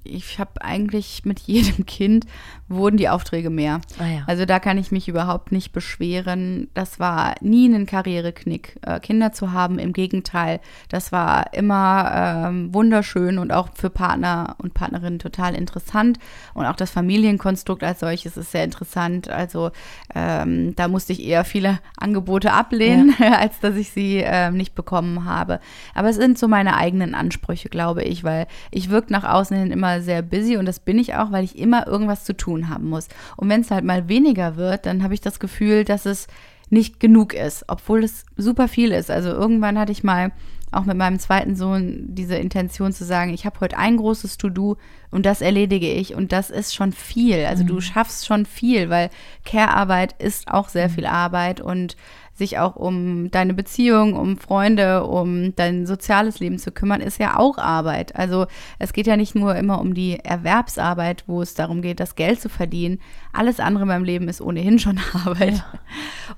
ich 0.03 0.41
habe 0.41 0.61
eigentlich 0.63 1.25
mit 1.25 1.39
jedem 1.39 1.87
Kind 1.87 2.27
wurden 2.67 2.97
die 2.97 3.09
Aufträge 3.09 3.51
mehr. 3.51 3.81
Ah 4.01 4.07
ja. 4.07 4.23
Also 4.27 4.47
da 4.47 4.59
kann 4.59 4.79
ich 4.79 4.91
mich 4.91 5.07
überhaupt 5.07 5.53
nicht 5.53 5.71
beschweren. 5.71 6.67
Das 6.75 6.99
war 6.99 7.37
nie 7.41 7.73
ein 7.73 7.87
Karriereknick, 7.87 8.81
äh, 8.83 8.99
Kinder 8.99 9.31
zu 9.31 9.53
haben. 9.53 9.79
Im 9.79 9.93
Gegenteil, 9.93 10.59
das 10.89 11.13
war 11.13 11.55
immer 11.55 12.49
ähm, 12.49 12.75
wunderschön 12.75 13.39
und 13.39 13.53
auch 13.53 13.69
für 13.77 13.91
Partner 13.91 14.57
und 14.59 14.75
Partnerinnen 14.75 15.21
total 15.21 15.55
interessant. 15.55 16.19
Und 16.55 16.67
auch 16.67 16.75
das 16.75 16.91
Familienkonstrukt 16.91 17.85
als 17.85 18.01
solches 18.01 18.37
ist 18.37 18.51
sehr 18.51 18.65
interessant. 18.65 19.29
Also 19.29 19.71
ähm, 20.17 20.75
da 20.75 20.89
musste 20.89 21.13
ich 21.13 21.23
eher 21.23 21.45
viele 21.45 21.79
Angebote 21.97 22.53
ablehnen, 22.53 23.15
ja. 23.21 23.35
als 23.39 23.61
dass 23.61 23.77
ich 23.77 23.91
sie 23.91 24.17
ähm, 24.17 24.57
nicht 24.57 24.75
bekommen 24.75 25.27
habe. 25.27 25.61
Aber 25.95 26.09
es 26.09 26.17
sind 26.17 26.41
so 26.41 26.49
meine 26.49 26.77
eigenen 26.77 27.15
Ansprüche 27.15 27.68
glaube 27.71 28.03
ich, 28.03 28.25
weil 28.25 28.47
ich 28.71 28.91
wirke 28.91 29.13
nach 29.13 29.25
außen 29.25 29.57
hin 29.57 29.71
immer 29.71 30.01
sehr 30.01 30.23
busy 30.23 30.57
und 30.57 30.67
das 30.67 30.81
bin 30.81 30.99
ich 30.99 31.15
auch, 31.15 31.33
weil 31.33 31.45
ich 31.45 31.59
immer 31.59 31.87
irgendwas 31.87 32.25
zu 32.25 32.37
tun 32.37 32.69
haben 32.69 32.89
muss. 32.89 33.09
Und 33.37 33.49
wenn 33.49 33.61
es 33.61 33.71
halt 33.71 33.85
mal 33.85 34.09
weniger 34.09 34.57
wird, 34.57 34.87
dann 34.87 35.03
habe 35.03 35.15
ich 35.15 35.21
das 35.21 35.41
Gefühl, 35.41 35.85
dass 35.85 36.07
es 36.07 36.27
nicht 36.71 37.01
genug 37.01 37.35
ist, 37.35 37.65
obwohl 37.69 38.05
es 38.05 38.25
super 38.37 38.69
viel 38.69 38.93
ist. 38.93 39.11
Also 39.11 39.31
irgendwann 39.31 39.79
hatte 39.79 39.93
ich 39.93 40.05
mal 40.05 40.33
auch 40.71 40.85
mit 40.85 40.97
meinem 40.97 41.19
zweiten 41.19 41.57
Sohn 41.57 42.05
diese 42.09 42.37
Intention 42.37 42.93
zu 42.93 43.05
sagen, 43.05 43.33
ich 43.33 43.47
habe 43.47 43.61
heute 43.61 43.79
ein 43.79 43.97
großes 43.97 44.37
To-Do 44.37 44.77
und 45.11 45.25
das 45.25 45.41
erledige 45.41 45.91
ich 45.91 46.15
und 46.15 46.33
das 46.33 46.51
ist 46.51 46.75
schon 46.75 46.93
viel. 46.93 47.47
Also 47.47 47.65
mhm. 47.65 47.69
du 47.69 47.81
schaffst 47.81 48.27
schon 48.27 48.45
viel, 48.45 48.91
weil 48.91 49.11
Care-Arbeit 49.45 50.15
ist 50.19 50.49
auch 50.49 50.69
sehr 50.69 50.89
mhm. 50.89 50.93
viel 50.93 51.07
Arbeit 51.07 51.61
und 51.61 51.97
sich 52.39 52.59
auch 52.59 52.77
um 52.77 53.31
deine 53.31 53.53
Beziehung, 53.53 54.15
um 54.15 54.39
Freunde, 54.39 55.05
um 55.05 55.55
dein 55.57 55.87
soziales 55.87 56.41
Leben 56.41 56.59
zu 56.59 56.71
kümmern, 56.71 57.01
ist 57.01 57.19
ja 57.19 57.37
auch 57.37 57.59
Arbeit. 57.59 58.17
Also 58.17 58.47
es 58.79 58.93
geht 58.93 59.07
ja 59.07 59.17
nicht 59.17 59.35
nur 59.35 59.57
immer 59.57 59.81
um 59.81 59.93
die 59.93 60.19
Erwerbsarbeit, 60.21 61.25
wo 61.27 61.43
es 61.43 61.55
darum 61.55 61.83
geht, 61.83 62.01
das 62.01 62.15
Geld 62.15 62.41
zu 62.41 62.49
verdienen. 62.49 63.01
Alles 63.33 63.61
andere 63.61 63.87
beim 63.87 64.05
Leben 64.05 64.29
ist 64.29 64.41
ohnehin 64.41 64.79
schon 64.79 65.01
Arbeit. 65.13 65.55
Ja. 65.55 65.65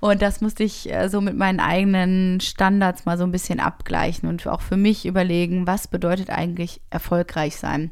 Und 0.01 0.23
das 0.23 0.41
musste 0.41 0.65
ich 0.65 0.91
äh, 0.93 1.09
so 1.09 1.21
mit 1.21 1.37
meinen 1.37 1.61
eigenen 1.61 2.41
Standards 2.41 3.05
mal 3.05 3.19
so 3.19 3.25
ein 3.25 3.33
bisschen 3.33 3.61
abgleichen 3.61 4.29
und 4.29 4.47
auch 4.47 4.63
für 4.63 4.77
mich 4.77 5.07
überlegen, 5.07 5.67
was 5.67 5.87
bedeutet 5.87 6.31
eigentlich 6.31 6.81
erfolgreich 6.91 7.57
sein 7.57 7.91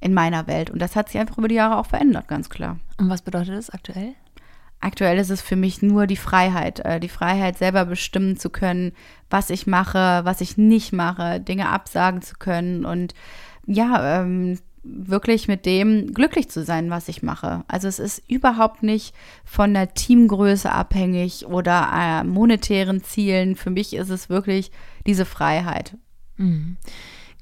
in 0.00 0.14
meiner 0.14 0.46
Welt. 0.46 0.70
Und 0.70 0.80
das 0.80 0.94
hat 0.94 1.08
sich 1.08 1.20
einfach 1.20 1.38
über 1.38 1.48
die 1.48 1.56
Jahre 1.56 1.78
auch 1.78 1.86
verändert, 1.86 2.28
ganz 2.28 2.50
klar. 2.50 2.78
Und 2.98 3.08
was 3.08 3.22
bedeutet 3.22 3.54
das 3.54 3.70
aktuell? 3.70 4.14
Aktuell 4.80 5.18
ist 5.18 5.30
es 5.30 5.42
für 5.42 5.56
mich 5.56 5.82
nur 5.82 6.06
die 6.06 6.16
Freiheit, 6.16 6.80
äh, 6.80 7.00
die 7.00 7.08
Freiheit 7.08 7.58
selber 7.58 7.84
bestimmen 7.84 8.36
zu 8.36 8.48
können, 8.48 8.92
was 9.28 9.50
ich 9.50 9.66
mache, 9.66 10.20
was 10.24 10.40
ich 10.40 10.56
nicht 10.56 10.92
mache, 10.92 11.40
Dinge 11.40 11.68
absagen 11.68 12.22
zu 12.22 12.36
können 12.36 12.84
und 12.84 13.14
ja, 13.66 14.20
ähm, 14.20 14.58
wirklich 14.84 15.48
mit 15.48 15.66
dem 15.66 16.14
glücklich 16.14 16.48
zu 16.48 16.64
sein, 16.64 16.90
was 16.90 17.08
ich 17.08 17.22
mache. 17.22 17.64
Also 17.68 17.88
es 17.88 17.98
ist 17.98 18.22
überhaupt 18.28 18.82
nicht 18.82 19.14
von 19.44 19.74
der 19.74 19.92
Teamgröße 19.94 20.70
abhängig 20.70 21.46
oder 21.46 21.90
äh, 21.92 22.24
monetären 22.24 23.02
Zielen. 23.02 23.56
Für 23.56 23.70
mich 23.70 23.94
ist 23.94 24.10
es 24.10 24.28
wirklich 24.28 24.70
diese 25.06 25.24
Freiheit. 25.24 25.96
Mhm. 26.36 26.76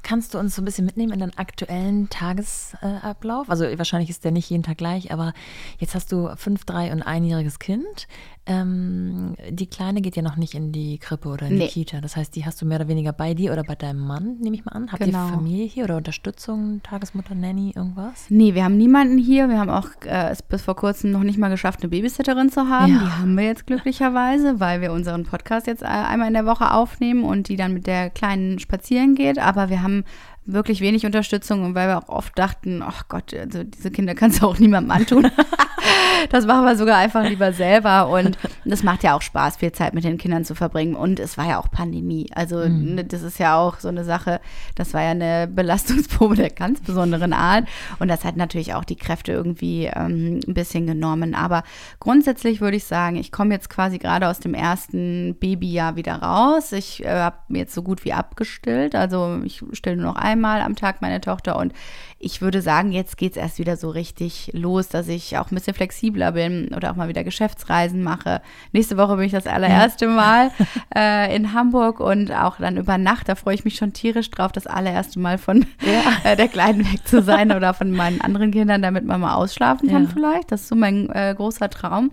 Kannst 0.06 0.34
du 0.34 0.38
uns 0.38 0.54
so 0.54 0.62
ein 0.62 0.64
bisschen 0.64 0.86
mitnehmen 0.86 1.12
in 1.12 1.18
deinen 1.18 1.36
aktuellen 1.36 2.08
Tagesablauf? 2.08 3.50
Also 3.50 3.64
wahrscheinlich 3.76 4.08
ist 4.08 4.24
der 4.24 4.30
nicht 4.30 4.48
jeden 4.48 4.62
Tag 4.62 4.78
gleich, 4.78 5.12
aber 5.12 5.32
jetzt 5.78 5.96
hast 5.96 6.12
du 6.12 6.30
fünf, 6.36 6.64
drei 6.64 6.92
und 6.92 7.02
einjähriges 7.02 7.58
Kind. 7.58 8.06
Ähm, 8.48 9.34
die 9.50 9.66
Kleine 9.66 10.00
geht 10.02 10.14
ja 10.14 10.22
noch 10.22 10.36
nicht 10.36 10.54
in 10.54 10.70
die 10.70 10.98
Krippe 10.98 11.28
oder 11.28 11.48
in 11.48 11.56
nee. 11.56 11.66
die 11.66 11.72
Kita. 11.72 12.00
Das 12.00 12.14
heißt, 12.14 12.36
die 12.36 12.46
hast 12.46 12.62
du 12.62 12.66
mehr 12.66 12.78
oder 12.78 12.86
weniger 12.86 13.12
bei 13.12 13.34
dir 13.34 13.52
oder 13.52 13.64
bei 13.64 13.74
deinem 13.74 13.98
Mann, 13.98 14.36
nehme 14.38 14.54
ich 14.54 14.64
mal 14.64 14.70
an. 14.70 14.92
Habt 14.92 15.02
genau. 15.02 15.26
ihr 15.26 15.32
Familie 15.32 15.66
hier 15.66 15.82
oder 15.82 15.96
Unterstützung, 15.96 16.80
Tagesmutter, 16.84 17.34
Nanny, 17.34 17.72
irgendwas? 17.74 18.26
Nee, 18.28 18.54
wir 18.54 18.62
haben 18.62 18.76
niemanden 18.76 19.18
hier. 19.18 19.48
Wir 19.48 19.58
haben 19.58 19.70
auch 19.70 19.88
äh, 20.04 20.30
es 20.30 20.40
bis 20.40 20.62
vor 20.62 20.76
kurzem 20.76 21.10
noch 21.10 21.24
nicht 21.24 21.38
mal 21.38 21.48
geschafft, 21.48 21.80
eine 21.82 21.90
Babysitterin 21.90 22.48
zu 22.48 22.68
haben. 22.68 22.92
Ja. 22.92 23.00
Die 23.00 23.10
haben 23.10 23.36
wir 23.36 23.44
jetzt 23.44 23.66
glücklicherweise, 23.66 24.60
weil 24.60 24.80
wir 24.80 24.92
unseren 24.92 25.24
Podcast 25.24 25.66
jetzt 25.66 25.82
äh, 25.82 25.86
einmal 25.86 26.28
in 26.28 26.34
der 26.34 26.46
Woche 26.46 26.70
aufnehmen 26.70 27.24
und 27.24 27.48
die 27.48 27.56
dann 27.56 27.74
mit 27.74 27.88
der 27.88 28.10
Kleinen 28.10 28.60
spazieren 28.60 29.16
geht. 29.16 29.40
Aber 29.40 29.70
wir 29.70 29.82
haben 29.82 29.95
um, 29.96 30.04
wirklich 30.46 30.80
wenig 30.80 31.04
Unterstützung 31.04 31.64
und 31.64 31.74
weil 31.74 31.88
wir 31.88 31.98
auch 31.98 32.08
oft 32.08 32.38
dachten, 32.38 32.82
ach 32.82 33.08
Gott, 33.08 33.34
also 33.34 33.64
diese 33.64 33.90
Kinder 33.90 34.14
kannst 34.14 34.40
du 34.40 34.46
auch 34.48 34.58
niemandem 34.58 34.92
antun. 34.92 35.30
das 36.30 36.46
machen 36.46 36.64
wir 36.64 36.76
sogar 36.76 36.98
einfach 36.98 37.24
lieber 37.24 37.52
selber 37.52 38.08
und 38.08 38.38
das 38.64 38.82
macht 38.82 39.02
ja 39.02 39.16
auch 39.16 39.22
Spaß, 39.22 39.56
viel 39.56 39.72
Zeit 39.72 39.94
mit 39.94 40.04
den 40.04 40.18
Kindern 40.18 40.44
zu 40.44 40.54
verbringen 40.54 40.94
und 40.94 41.20
es 41.20 41.36
war 41.36 41.48
ja 41.48 41.58
auch 41.58 41.70
Pandemie. 41.70 42.28
Also 42.34 42.58
mhm. 42.58 42.94
Ne, 42.96 43.04
das 43.04 43.22
ist 43.22 43.38
ja 43.38 43.58
auch 43.58 43.80
so 43.80 43.88
eine 43.88 44.04
Sache, 44.04 44.40
das 44.76 44.94
war 44.94 45.02
ja 45.02 45.10
eine 45.10 45.48
Belastungsprobe 45.48 46.36
der 46.36 46.50
ganz 46.50 46.80
besonderen 46.80 47.32
Art 47.32 47.66
und 47.98 48.08
das 48.08 48.24
hat 48.24 48.36
natürlich 48.36 48.74
auch 48.74 48.84
die 48.84 48.96
Kräfte 48.96 49.32
irgendwie 49.32 49.86
ähm, 49.86 50.40
ein 50.46 50.54
bisschen 50.54 50.86
genommen. 50.86 51.34
Aber 51.34 51.64
grundsätzlich 51.98 52.60
würde 52.60 52.76
ich 52.76 52.84
sagen, 52.84 53.16
ich 53.16 53.32
komme 53.32 53.54
jetzt 53.54 53.68
quasi 53.68 53.98
gerade 53.98 54.28
aus 54.28 54.38
dem 54.38 54.54
ersten 54.54 55.36
Babyjahr 55.38 55.96
wieder 55.96 56.16
raus. 56.16 56.72
Ich 56.72 57.04
äh, 57.04 57.08
habe 57.08 57.36
jetzt 57.48 57.74
so 57.74 57.82
gut 57.82 58.04
wie 58.04 58.12
abgestillt, 58.12 58.94
also 58.94 59.40
ich 59.44 59.62
stille 59.72 59.96
nur 59.96 60.06
noch 60.06 60.16
ein 60.16 60.35
einmal 60.36 60.60
am 60.60 60.76
Tag 60.76 61.02
meine 61.02 61.20
Tochter 61.20 61.58
und 61.58 61.72
ich 62.18 62.40
würde 62.40 62.62
sagen, 62.62 62.92
jetzt 62.92 63.18
geht 63.18 63.32
es 63.32 63.36
erst 63.36 63.58
wieder 63.58 63.76
so 63.76 63.90
richtig 63.90 64.50
los, 64.54 64.88
dass 64.88 65.08
ich 65.08 65.36
auch 65.36 65.50
ein 65.50 65.54
bisschen 65.54 65.74
flexibler 65.74 66.32
bin 66.32 66.72
oder 66.74 66.90
auch 66.90 66.96
mal 66.96 67.08
wieder 67.08 67.24
Geschäftsreisen 67.24 68.02
mache. 68.02 68.40
Nächste 68.72 68.96
Woche 68.96 69.16
bin 69.16 69.26
ich 69.26 69.32
das 69.32 69.46
allererste 69.46 70.08
Mal 70.08 70.50
äh, 70.96 71.34
in 71.34 71.52
Hamburg 71.52 72.00
und 72.00 72.32
auch 72.32 72.56
dann 72.56 72.78
über 72.78 72.96
Nacht, 72.96 73.28
da 73.28 73.34
freue 73.34 73.54
ich 73.54 73.64
mich 73.64 73.76
schon 73.76 73.92
tierisch 73.92 74.30
drauf, 74.30 74.50
das 74.52 74.66
allererste 74.66 75.18
Mal 75.18 75.36
von 75.36 75.66
ja. 75.82 76.02
äh, 76.30 76.36
der 76.36 76.48
Kleinen 76.48 76.90
weg 76.90 77.06
zu 77.06 77.22
sein 77.22 77.52
oder 77.52 77.74
von 77.74 77.90
meinen 77.90 78.20
anderen 78.22 78.50
Kindern, 78.50 78.80
damit 78.80 79.04
man 79.04 79.20
mal 79.20 79.34
ausschlafen 79.34 79.90
kann 79.90 80.04
ja. 80.04 80.10
vielleicht. 80.12 80.52
Das 80.52 80.62
ist 80.62 80.68
so 80.68 80.76
mein 80.76 81.10
äh, 81.10 81.34
großer 81.36 81.68
Traum. 81.68 82.12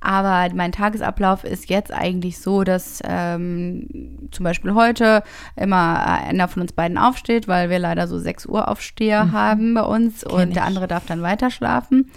Aber 0.00 0.48
mein 0.54 0.72
Tagesablauf 0.72 1.44
ist 1.44 1.68
jetzt 1.68 1.92
eigentlich 1.92 2.38
so, 2.38 2.64
dass 2.64 3.00
ähm, 3.04 4.28
zum 4.30 4.44
Beispiel 4.44 4.74
heute 4.74 5.22
immer 5.56 6.06
einer 6.06 6.48
von 6.48 6.62
uns 6.62 6.72
beiden 6.72 6.96
aufsteht, 6.96 7.48
weil 7.48 7.68
wir 7.68 7.78
leider 7.78 8.08
so 8.08 8.18
6 8.18 8.46
Uhr 8.46 8.68
Aufsteher 8.68 9.26
mhm. 9.26 9.32
haben 9.32 9.74
bei 9.74 9.82
uns 9.82 10.22
Kenn 10.22 10.32
und 10.32 10.48
ich. 10.48 10.54
der 10.54 10.64
andere 10.64 10.88
darf 10.88 11.04
dann 11.06 11.22
weiter 11.22 11.50
schlafen. 11.50 12.10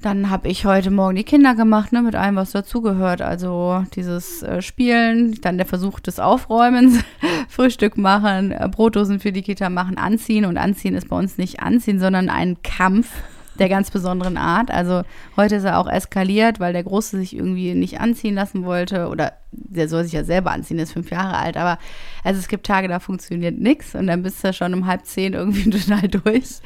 Dann 0.00 0.30
habe 0.30 0.46
ich 0.46 0.64
heute 0.64 0.92
Morgen 0.92 1.16
die 1.16 1.24
Kinder 1.24 1.56
gemacht, 1.56 1.92
ne, 1.92 2.02
mit 2.02 2.14
allem, 2.14 2.36
was 2.36 2.52
dazugehört. 2.52 3.20
Also 3.20 3.84
dieses 3.94 4.44
äh, 4.44 4.62
Spielen, 4.62 5.40
dann 5.40 5.56
der 5.56 5.66
Versuch 5.66 5.98
des 5.98 6.20
Aufräumens, 6.20 7.02
Frühstück 7.48 7.96
machen, 7.96 8.52
äh, 8.52 8.68
Brotdosen 8.70 9.18
für 9.18 9.32
die 9.32 9.42
Kita 9.42 9.70
machen, 9.70 9.98
anziehen. 9.98 10.44
Und 10.44 10.56
anziehen 10.56 10.94
ist 10.94 11.08
bei 11.08 11.18
uns 11.18 11.36
nicht 11.36 11.60
anziehen, 11.60 11.98
sondern 11.98 12.28
ein 12.28 12.62
Kampf 12.62 13.10
der 13.58 13.68
ganz 13.68 13.90
besonderen 13.90 14.36
Art. 14.36 14.70
Also 14.70 15.02
heute 15.36 15.56
ist 15.56 15.64
er 15.64 15.78
auch 15.78 15.88
eskaliert, 15.88 16.60
weil 16.60 16.72
der 16.72 16.84
Große 16.84 17.18
sich 17.18 17.34
irgendwie 17.34 17.74
nicht 17.74 18.00
anziehen 18.00 18.34
lassen 18.34 18.64
wollte 18.64 19.08
oder 19.08 19.32
der 19.50 19.88
soll 19.88 20.04
sich 20.04 20.12
ja 20.12 20.24
selber 20.24 20.50
anziehen, 20.50 20.76
der 20.76 20.84
ist 20.84 20.92
fünf 20.92 21.10
Jahre 21.10 21.36
alt. 21.36 21.56
Aber 21.56 21.78
also 22.24 22.38
es 22.38 22.48
gibt 22.48 22.66
Tage, 22.66 22.88
da 22.88 23.00
funktioniert 23.00 23.58
nichts 23.58 23.94
und 23.94 24.06
dann 24.06 24.22
bist 24.22 24.44
du 24.44 24.52
schon 24.52 24.74
um 24.74 24.86
halb 24.86 25.06
zehn 25.06 25.32
irgendwie 25.32 25.70
total 25.70 26.08
durch. 26.08 26.60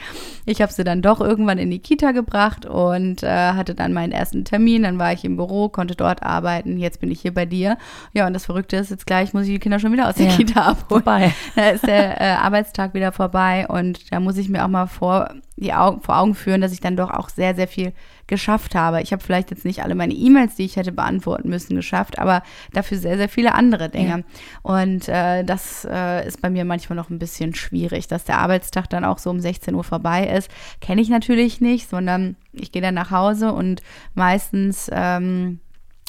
Ich 0.46 0.60
habe 0.60 0.72
sie 0.72 0.84
dann 0.84 1.02
doch 1.02 1.20
irgendwann 1.20 1.58
in 1.58 1.70
die 1.70 1.78
Kita 1.78 2.12
gebracht 2.12 2.66
und 2.66 3.22
äh, 3.22 3.28
hatte 3.52 3.74
dann 3.74 3.92
meinen 3.92 4.12
ersten 4.12 4.44
Termin. 4.44 4.82
Dann 4.82 4.98
war 4.98 5.12
ich 5.12 5.24
im 5.24 5.36
Büro, 5.36 5.68
konnte 5.68 5.94
dort 5.94 6.22
arbeiten. 6.22 6.78
Jetzt 6.78 7.00
bin 7.00 7.10
ich 7.10 7.20
hier 7.20 7.34
bei 7.34 7.46
dir. 7.46 7.78
Ja, 8.12 8.26
und 8.26 8.32
das 8.32 8.46
Verrückte 8.46 8.76
ist, 8.76 8.90
jetzt 8.90 9.06
gleich 9.06 9.32
muss 9.32 9.44
ich 9.44 9.50
die 9.50 9.58
Kinder 9.58 9.78
schon 9.78 9.92
wieder 9.92 10.08
aus 10.08 10.16
der 10.16 10.26
ja, 10.26 10.36
Kita 10.36 10.62
abholen. 10.62 11.02
Vorbei. 11.02 11.32
Da 11.54 11.70
ist 11.70 11.86
der 11.86 12.20
äh, 12.20 12.24
Arbeitstag 12.34 12.94
wieder 12.94 13.12
vorbei 13.12 13.66
und 13.68 14.10
da 14.10 14.20
muss 14.20 14.36
ich 14.38 14.48
mir 14.48 14.64
auch 14.64 14.68
mal 14.68 14.86
vor, 14.86 15.34
die 15.56 15.72
Augen, 15.72 16.00
vor 16.00 16.18
Augen 16.18 16.34
führen, 16.34 16.60
dass 16.60 16.72
ich 16.72 16.80
dann 16.80 16.96
doch 16.96 17.10
auch 17.10 17.28
sehr, 17.28 17.54
sehr 17.54 17.68
viel 17.68 17.92
geschafft 18.26 18.74
habe. 18.74 19.02
Ich 19.02 19.12
habe 19.12 19.22
vielleicht 19.22 19.50
jetzt 19.50 19.64
nicht 19.64 19.82
alle 19.82 19.94
meine 19.94 20.14
E-Mails, 20.14 20.54
die 20.54 20.64
ich 20.64 20.76
hätte 20.76 20.92
beantworten 20.92 21.48
müssen, 21.48 21.76
geschafft, 21.76 22.18
aber 22.18 22.42
dafür 22.72 22.98
sehr, 22.98 23.16
sehr 23.16 23.28
viele 23.28 23.54
andere 23.54 23.88
Dinge. 23.88 24.08
Ja. 24.08 24.20
Und 24.62 25.08
äh, 25.08 25.44
das 25.44 25.86
äh, 25.90 26.26
ist 26.26 26.42
bei 26.42 26.50
mir 26.50 26.64
manchmal 26.64 26.96
noch 26.96 27.10
ein 27.10 27.18
bisschen 27.18 27.54
schwierig, 27.54 28.08
dass 28.08 28.24
der 28.24 28.38
Arbeitstag 28.38 28.88
dann 28.90 29.04
auch 29.04 29.18
so 29.18 29.30
um 29.30 29.40
16 29.40 29.74
Uhr 29.74 29.84
vorbei 29.84 30.26
ist. 30.26 30.50
Kenne 30.80 31.00
ich 31.00 31.08
natürlich 31.08 31.60
nicht, 31.60 31.88
sondern 31.88 32.36
ich 32.52 32.72
gehe 32.72 32.82
dann 32.82 32.94
nach 32.94 33.10
Hause 33.10 33.52
und 33.52 33.82
meistens 34.14 34.90
ähm, 34.92 35.60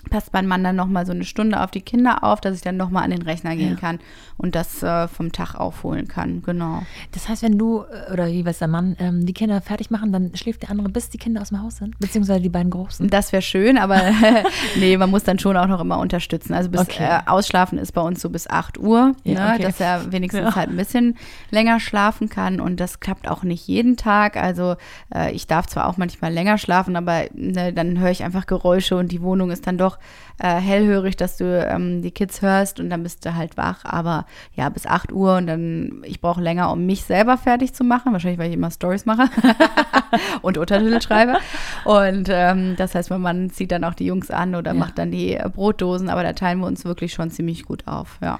passt 0.09 0.33
mein 0.33 0.47
Mann 0.47 0.63
dann 0.63 0.75
nochmal 0.75 1.05
so 1.05 1.11
eine 1.11 1.23
Stunde 1.23 1.61
auf 1.61 1.71
die 1.71 1.81
Kinder 1.81 2.23
auf, 2.23 2.41
dass 2.41 2.55
ich 2.55 2.61
dann 2.61 2.77
nochmal 2.77 3.03
an 3.03 3.11
den 3.11 3.21
Rechner 3.21 3.55
gehen 3.55 3.73
ja. 3.73 3.79
kann 3.79 3.99
und 4.37 4.55
das 4.55 4.83
äh, 4.83 5.07
vom 5.07 5.31
Tag 5.31 5.55
aufholen 5.55 6.07
kann. 6.07 6.41
Genau. 6.43 6.83
Das 7.11 7.29
heißt, 7.29 7.43
wenn 7.43 7.57
du 7.57 7.83
äh, 7.83 8.11
oder 8.11 8.27
wie 8.27 8.45
weiß 8.45 8.59
der 8.59 8.67
Mann 8.67 8.95
ähm, 8.99 9.25
die 9.25 9.33
Kinder 9.33 9.61
fertig 9.61 9.89
machen, 9.91 10.11
dann 10.11 10.35
schläft 10.35 10.63
der 10.63 10.71
andere, 10.71 10.89
bis 10.89 11.09
die 11.09 11.17
Kinder 11.17 11.41
aus 11.41 11.49
dem 11.49 11.61
Haus 11.61 11.77
sind, 11.77 11.97
beziehungsweise 11.99 12.41
die 12.41 12.49
beiden 12.49 12.71
Großen. 12.71 13.09
Das 13.09 13.31
wäre 13.31 13.41
schön, 13.41 13.77
aber 13.77 14.01
nee, 14.75 14.97
man 14.97 15.09
muss 15.09 15.23
dann 15.23 15.39
schon 15.39 15.57
auch 15.57 15.67
noch 15.67 15.79
immer 15.79 15.99
unterstützen. 15.99 16.53
Also 16.53 16.69
bis 16.69 16.81
okay. 16.81 17.03
äh, 17.03 17.19
Ausschlafen 17.29 17.77
ist 17.77 17.93
bei 17.93 18.01
uns 18.01 18.21
so 18.21 18.29
bis 18.29 18.49
8 18.49 18.77
Uhr, 18.77 19.13
ja, 19.23 19.33
ne, 19.33 19.53
okay. 19.55 19.63
dass 19.63 19.79
er 19.79 20.11
wenigstens 20.11 20.43
ja. 20.43 20.55
halt 20.55 20.69
ein 20.69 20.77
bisschen 20.77 21.15
länger 21.49 21.79
schlafen 21.79 22.29
kann 22.29 22.59
und 22.59 22.79
das 22.79 22.99
klappt 22.99 23.27
auch 23.27 23.43
nicht 23.43 23.67
jeden 23.67 23.97
Tag. 23.97 24.37
Also 24.37 24.75
äh, 25.13 25.31
ich 25.31 25.47
darf 25.47 25.67
zwar 25.67 25.87
auch 25.87 25.97
manchmal 25.97 26.33
länger 26.33 26.57
schlafen, 26.57 26.95
aber 26.95 27.25
ne, 27.33 27.73
dann 27.73 27.99
höre 27.99 28.11
ich 28.11 28.23
einfach 28.23 28.45
Geräusche 28.45 28.97
und 28.97 29.11
die 29.11 29.21
Wohnung 29.21 29.51
ist 29.51 29.67
dann 29.67 29.77
doch 29.77 29.92
auch 29.93 29.97
äh, 30.39 30.55
hellhörig, 30.55 31.15
dass 31.15 31.37
du 31.37 31.45
ähm, 31.45 32.01
die 32.01 32.11
Kids 32.11 32.41
hörst 32.41 32.79
und 32.79 32.89
dann 32.89 33.03
bist 33.03 33.25
du 33.25 33.35
halt 33.35 33.57
wach. 33.57 33.85
Aber 33.85 34.25
ja, 34.55 34.69
bis 34.69 34.85
8 34.85 35.11
Uhr 35.11 35.37
und 35.37 35.47
dann, 35.47 36.01
ich 36.03 36.21
brauche 36.21 36.41
länger, 36.41 36.71
um 36.71 36.85
mich 36.85 37.03
selber 37.03 37.37
fertig 37.37 37.73
zu 37.73 37.83
machen. 37.83 38.13
Wahrscheinlich, 38.13 38.39
weil 38.39 38.49
ich 38.49 38.55
immer 38.55 38.71
Stories 38.71 39.05
mache 39.05 39.29
und 40.41 40.57
Untertitel 40.57 41.01
schreibe. 41.01 41.37
Und 41.85 42.27
ähm, 42.29 42.75
das 42.77 42.95
heißt, 42.95 43.09
mein 43.09 43.21
Mann 43.21 43.49
zieht 43.49 43.71
dann 43.71 43.83
auch 43.83 43.93
die 43.93 44.05
Jungs 44.05 44.31
an 44.31 44.55
oder 44.55 44.73
ja. 44.73 44.79
macht 44.79 44.97
dann 44.97 45.11
die 45.11 45.35
äh, 45.35 45.49
Brotdosen, 45.49 46.09
aber 46.09 46.23
da 46.23 46.33
teilen 46.33 46.59
wir 46.59 46.67
uns 46.67 46.85
wirklich 46.85 47.13
schon 47.13 47.31
ziemlich 47.31 47.65
gut 47.65 47.87
auf, 47.87 48.17
ja. 48.21 48.39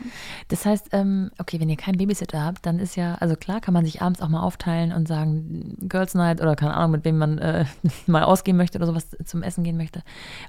Das 0.50 0.66
heißt, 0.66 0.90
ähm, 0.92 1.32
okay, 1.40 1.60
wenn 1.60 1.70
ihr 1.70 1.78
keinen 1.78 1.98
Babysitter 1.98 2.44
habt, 2.44 2.66
dann 2.66 2.80
ist 2.80 2.96
ja, 2.96 3.16
also 3.16 3.36
klar 3.36 3.62
kann 3.62 3.74
man 3.74 3.86
sich 3.86 4.02
abends 4.02 4.22
auch 4.22 4.30
mal 4.30 4.42
aufteilen 4.42 4.92
und 4.94 5.08
sagen, 5.08 5.76
Girls 5.82 6.14
Night 6.14 6.42
oder 6.42 6.56
keine 6.56 6.74
Ahnung, 6.74 6.92
mit 6.92 7.06
wem 7.06 7.18
man 7.18 7.38
äh, 7.38 7.66
mal 8.08 8.24
ausgehen 8.24 8.58
möchte 8.58 8.78
oder 8.78 8.88
sowas 8.88 9.08
zum 9.24 9.44
Essen 9.44 9.64
gehen 9.64 9.78
möchte. 9.78 10.04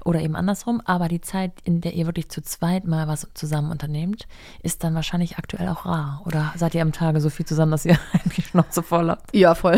Oder 0.05 0.21
eben 0.21 0.37
andersrum. 0.37 0.81
Aber 0.85 1.09
die 1.09 1.21
Zeit, 1.21 1.34
in 1.65 1.81
der 1.81 1.95
ihr 1.95 2.07
wirklich 2.07 2.29
zu 2.29 2.43
zweit 2.43 2.87
mal 2.87 3.09
was 3.09 3.27
zusammen 3.35 3.71
unternehmt, 3.71 4.27
ist 4.63 4.85
dann 4.85 4.95
wahrscheinlich 4.95 5.37
aktuell 5.37 5.69
auch 5.69 5.85
rar. 5.85 6.23
Oder 6.27 6.53
seid 6.57 6.75
ihr 6.75 6.83
am 6.83 6.93
Tage 6.93 7.21
so 7.21 7.31
viel 7.31 7.45
zusammen, 7.45 7.73
dass 7.73 7.85
ihr 7.85 7.99
eigentlich 8.13 8.47
Schnauze 8.47 8.83
voll 8.83 9.11
habt? 9.11 9.35
Ja, 9.35 9.55
voll. 9.55 9.77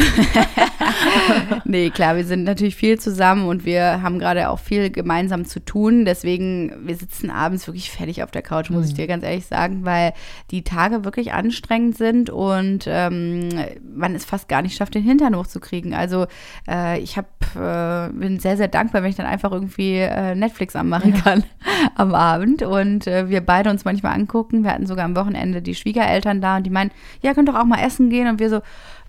nee, 1.64 1.90
klar, 1.90 2.16
wir 2.16 2.24
sind 2.24 2.44
natürlich 2.44 2.76
viel 2.76 2.98
zusammen 3.00 3.48
und 3.48 3.64
wir 3.64 4.02
haben 4.02 4.18
gerade 4.18 4.50
auch 4.50 4.58
viel 4.58 4.90
gemeinsam 4.90 5.46
zu 5.46 5.64
tun. 5.64 6.04
Deswegen, 6.04 6.86
wir 6.86 6.96
sitzen 6.96 7.30
abends 7.30 7.66
wirklich 7.66 7.90
fertig 7.90 8.22
auf 8.22 8.30
der 8.30 8.42
Couch, 8.42 8.70
muss 8.70 8.84
mhm. 8.84 8.88
ich 8.88 8.94
dir 8.94 9.06
ganz 9.06 9.24
ehrlich 9.24 9.46
sagen, 9.46 9.84
weil 9.84 10.12
die 10.50 10.62
Tage 10.62 11.04
wirklich 11.04 11.32
anstrengend 11.32 11.96
sind 11.96 12.30
und 12.30 12.84
ähm, 12.86 13.48
man 13.94 14.14
es 14.14 14.24
fast 14.24 14.48
gar 14.48 14.62
nicht 14.62 14.76
schafft, 14.76 14.94
den 14.94 15.02
Hintern 15.02 15.36
hochzukriegen. 15.36 15.94
Also 15.94 16.26
äh, 16.68 17.00
ich 17.00 17.16
hab, 17.16 17.26
äh, 17.56 18.12
bin 18.12 18.38
sehr, 18.40 18.56
sehr 18.56 18.68
dankbar, 18.68 19.02
wenn 19.02 19.10
ich 19.10 19.16
dann 19.16 19.26
einfach 19.26 19.52
irgendwie 19.52 19.96
äh, 19.96 20.34
Netflix 20.34 20.76
anmachen 20.76 21.14
ja. 21.14 21.20
kann 21.20 21.45
am 21.94 22.14
Abend 22.14 22.62
und 22.62 23.06
äh, 23.06 23.28
wir 23.28 23.40
beide 23.40 23.70
uns 23.70 23.84
manchmal 23.84 24.14
angucken. 24.14 24.64
Wir 24.64 24.72
hatten 24.72 24.86
sogar 24.86 25.04
am 25.04 25.16
Wochenende 25.16 25.62
die 25.62 25.74
Schwiegereltern 25.74 26.40
da 26.40 26.56
und 26.56 26.64
die 26.64 26.70
meinen, 26.70 26.90
ja, 27.22 27.34
könnt 27.34 27.48
doch 27.48 27.54
auch 27.54 27.64
mal 27.64 27.84
essen 27.84 28.10
gehen 28.10 28.28
und 28.28 28.38
wir 28.38 28.50
so, 28.50 28.60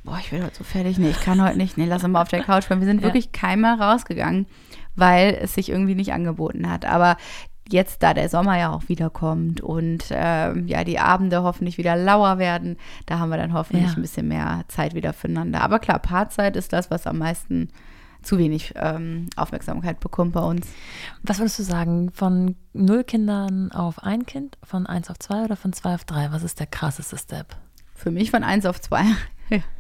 boah, 0.03 0.17
ich 0.19 0.29
bin 0.29 0.43
heute 0.43 0.55
so 0.55 0.63
fertig, 0.63 0.97
nee, 0.97 1.09
ich 1.09 1.21
kann 1.21 1.43
heute 1.43 1.57
nicht, 1.57 1.77
nee, 1.77 1.85
lass 1.85 2.03
uns 2.03 2.13
mal 2.13 2.21
auf 2.21 2.29
der 2.29 2.43
Couch, 2.43 2.69
weil 2.69 2.79
wir 2.79 2.87
sind 2.87 3.01
ja. 3.01 3.07
wirklich 3.07 3.31
keinmal 3.31 3.79
rausgegangen, 3.81 4.47
weil 4.95 5.37
es 5.41 5.53
sich 5.53 5.69
irgendwie 5.69 5.95
nicht 5.95 6.13
angeboten 6.13 6.69
hat. 6.69 6.85
Aber 6.85 7.17
jetzt, 7.69 8.03
da 8.03 8.13
der 8.13 8.29
Sommer 8.29 8.57
ja 8.57 8.71
auch 8.71 8.87
wiederkommt 8.87 9.61
und 9.61 10.09
äh, 10.11 10.57
ja, 10.59 10.83
die 10.83 10.99
Abende 10.99 11.43
hoffentlich 11.43 11.77
wieder 11.77 11.95
lauer 11.95 12.37
werden, 12.37 12.77
da 13.05 13.19
haben 13.19 13.29
wir 13.29 13.37
dann 13.37 13.53
hoffentlich 13.53 13.87
ja. 13.87 13.93
ein 13.95 14.01
bisschen 14.01 14.27
mehr 14.27 14.63
Zeit 14.67 14.95
wieder 14.95 15.13
füreinander. 15.13 15.61
Aber 15.61 15.79
klar, 15.79 15.99
Paarzeit 15.99 16.55
ist 16.55 16.73
das, 16.73 16.89
was 16.89 17.07
am 17.07 17.17
meisten 17.17 17.69
zu 18.27 18.37
wenig 18.37 18.73
ähm, 18.75 19.29
Aufmerksamkeit 19.35 19.99
bekommt 19.99 20.33
bei 20.33 20.41
uns. 20.41 20.67
Was 21.23 21.39
würdest 21.39 21.59
du 21.59 21.63
sagen, 21.63 22.11
von 22.11 22.55
null 22.73 23.03
Kindern 23.03 23.71
auf 23.71 24.03
ein 24.03 24.25
Kind, 24.25 24.57
von 24.63 24.85
eins 24.85 25.09
auf 25.09 25.17
zwei 25.19 25.43
oder 25.43 25.55
von 25.55 25.73
zwei 25.73 25.95
auf 25.95 26.05
drei? 26.05 26.31
Was 26.31 26.43
ist 26.43 26.59
der 26.59 26.67
krasseste 26.67 27.17
Step? 27.17 27.55
Für 27.95 28.11
mich 28.11 28.31
von 28.31 28.43
eins 28.43 28.65
auf 28.65 28.79
zwei. 28.81 29.03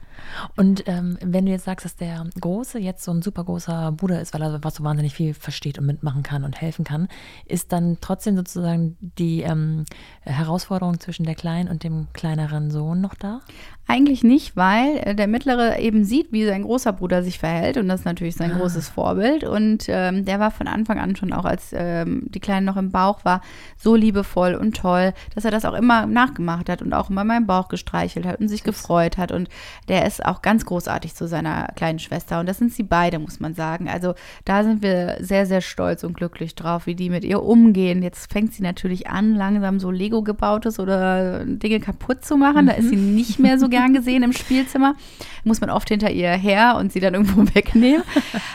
Und 0.55 0.83
ähm, 0.87 1.17
wenn 1.21 1.45
du 1.45 1.51
jetzt 1.51 1.65
sagst, 1.65 1.85
dass 1.85 1.95
der 1.95 2.25
Große 2.39 2.79
jetzt 2.79 3.03
so 3.03 3.11
ein 3.11 3.21
super 3.21 3.43
großer 3.43 3.91
Bruder 3.91 4.21
ist, 4.21 4.33
weil 4.33 4.41
er 4.41 4.63
was 4.63 4.75
so 4.75 4.83
wahnsinnig 4.83 5.13
viel 5.13 5.33
versteht 5.33 5.79
und 5.79 5.85
mitmachen 5.85 6.23
kann 6.23 6.43
und 6.43 6.59
helfen 6.59 6.85
kann, 6.85 7.07
ist 7.45 7.71
dann 7.71 7.97
trotzdem 8.01 8.35
sozusagen 8.35 8.97
die 8.99 9.41
ähm, 9.41 9.85
Herausforderung 10.21 10.99
zwischen 10.99 11.25
der 11.25 11.35
Kleinen 11.35 11.69
und 11.69 11.83
dem 11.83 12.07
kleineren 12.13 12.71
Sohn 12.71 13.01
noch 13.01 13.15
da? 13.15 13.41
Eigentlich 13.89 14.23
nicht, 14.23 14.57
weil 14.57 14.97
äh, 14.97 15.15
der 15.15 15.27
Mittlere 15.27 15.79
eben 15.79 16.03
sieht, 16.03 16.33
wie 16.33 16.45
sein 16.45 16.63
großer 16.63 16.91
Bruder 16.91 17.23
sich 17.23 17.39
verhält 17.39 17.77
und 17.77 17.87
das 17.87 18.01
ist 18.01 18.05
natürlich 18.05 18.35
sein 18.35 18.51
ah. 18.51 18.57
großes 18.57 18.89
Vorbild. 18.89 19.45
Und 19.45 19.85
ähm, 19.87 20.25
der 20.25 20.41
war 20.41 20.51
von 20.51 20.67
Anfang 20.67 20.99
an 20.99 21.15
schon 21.15 21.31
auch, 21.31 21.45
als 21.45 21.69
ähm, 21.73 22.23
die 22.29 22.41
Kleine 22.41 22.65
noch 22.65 22.75
im 22.75 22.91
Bauch 22.91 23.23
war, 23.23 23.41
so 23.77 23.95
liebevoll 23.95 24.55
und 24.55 24.75
toll, 24.75 25.13
dass 25.33 25.45
er 25.45 25.51
das 25.51 25.63
auch 25.63 25.73
immer 25.73 26.05
nachgemacht 26.05 26.69
hat 26.69 26.81
und 26.81 26.93
auch 26.93 27.09
immer 27.09 27.23
meinen 27.23 27.47
Bauch 27.47 27.69
gestreichelt 27.69 28.25
hat 28.25 28.41
und 28.41 28.49
sich 28.49 28.63
Süß. 28.63 28.65
gefreut 28.65 29.17
hat. 29.17 29.31
Und 29.31 29.47
der 29.87 30.05
ist 30.05 30.16
auch 30.25 30.41
ganz 30.41 30.65
großartig 30.65 31.15
zu 31.15 31.27
seiner 31.27 31.67
kleinen 31.75 31.99
Schwester. 31.99 32.39
Und 32.39 32.47
das 32.47 32.57
sind 32.57 32.73
sie 32.73 32.83
beide, 32.83 33.19
muss 33.19 33.39
man 33.39 33.53
sagen. 33.53 33.89
Also 33.89 34.13
da 34.45 34.63
sind 34.63 34.81
wir 34.81 35.17
sehr, 35.19 35.45
sehr 35.45 35.61
stolz 35.61 36.03
und 36.03 36.15
glücklich 36.15 36.55
drauf, 36.55 36.85
wie 36.85 36.95
die 36.95 37.09
mit 37.09 37.23
ihr 37.23 37.43
umgehen. 37.43 38.03
Jetzt 38.03 38.31
fängt 38.31 38.53
sie 38.53 38.63
natürlich 38.63 39.07
an, 39.07 39.35
langsam 39.35 39.79
so 39.79 39.91
Lego 39.91 40.21
gebautes 40.21 40.79
oder 40.79 41.45
Dinge 41.45 41.79
kaputt 41.79 42.23
zu 42.23 42.37
machen. 42.37 42.65
Mhm. 42.65 42.67
Da 42.67 42.73
ist 42.73 42.89
sie 42.89 42.97
mhm. 42.97 43.15
nicht 43.15 43.39
mehr 43.39 43.59
so 43.59 43.69
gern 43.69 43.93
gesehen 43.93 44.23
im 44.23 44.33
Spielzimmer. 44.33 44.95
Muss 45.43 45.61
man 45.61 45.69
oft 45.69 45.89
hinter 45.89 46.11
ihr 46.11 46.31
her 46.31 46.77
und 46.79 46.91
sie 46.91 46.99
dann 46.99 47.13
irgendwo 47.13 47.41
wegnehmen. 47.55 48.03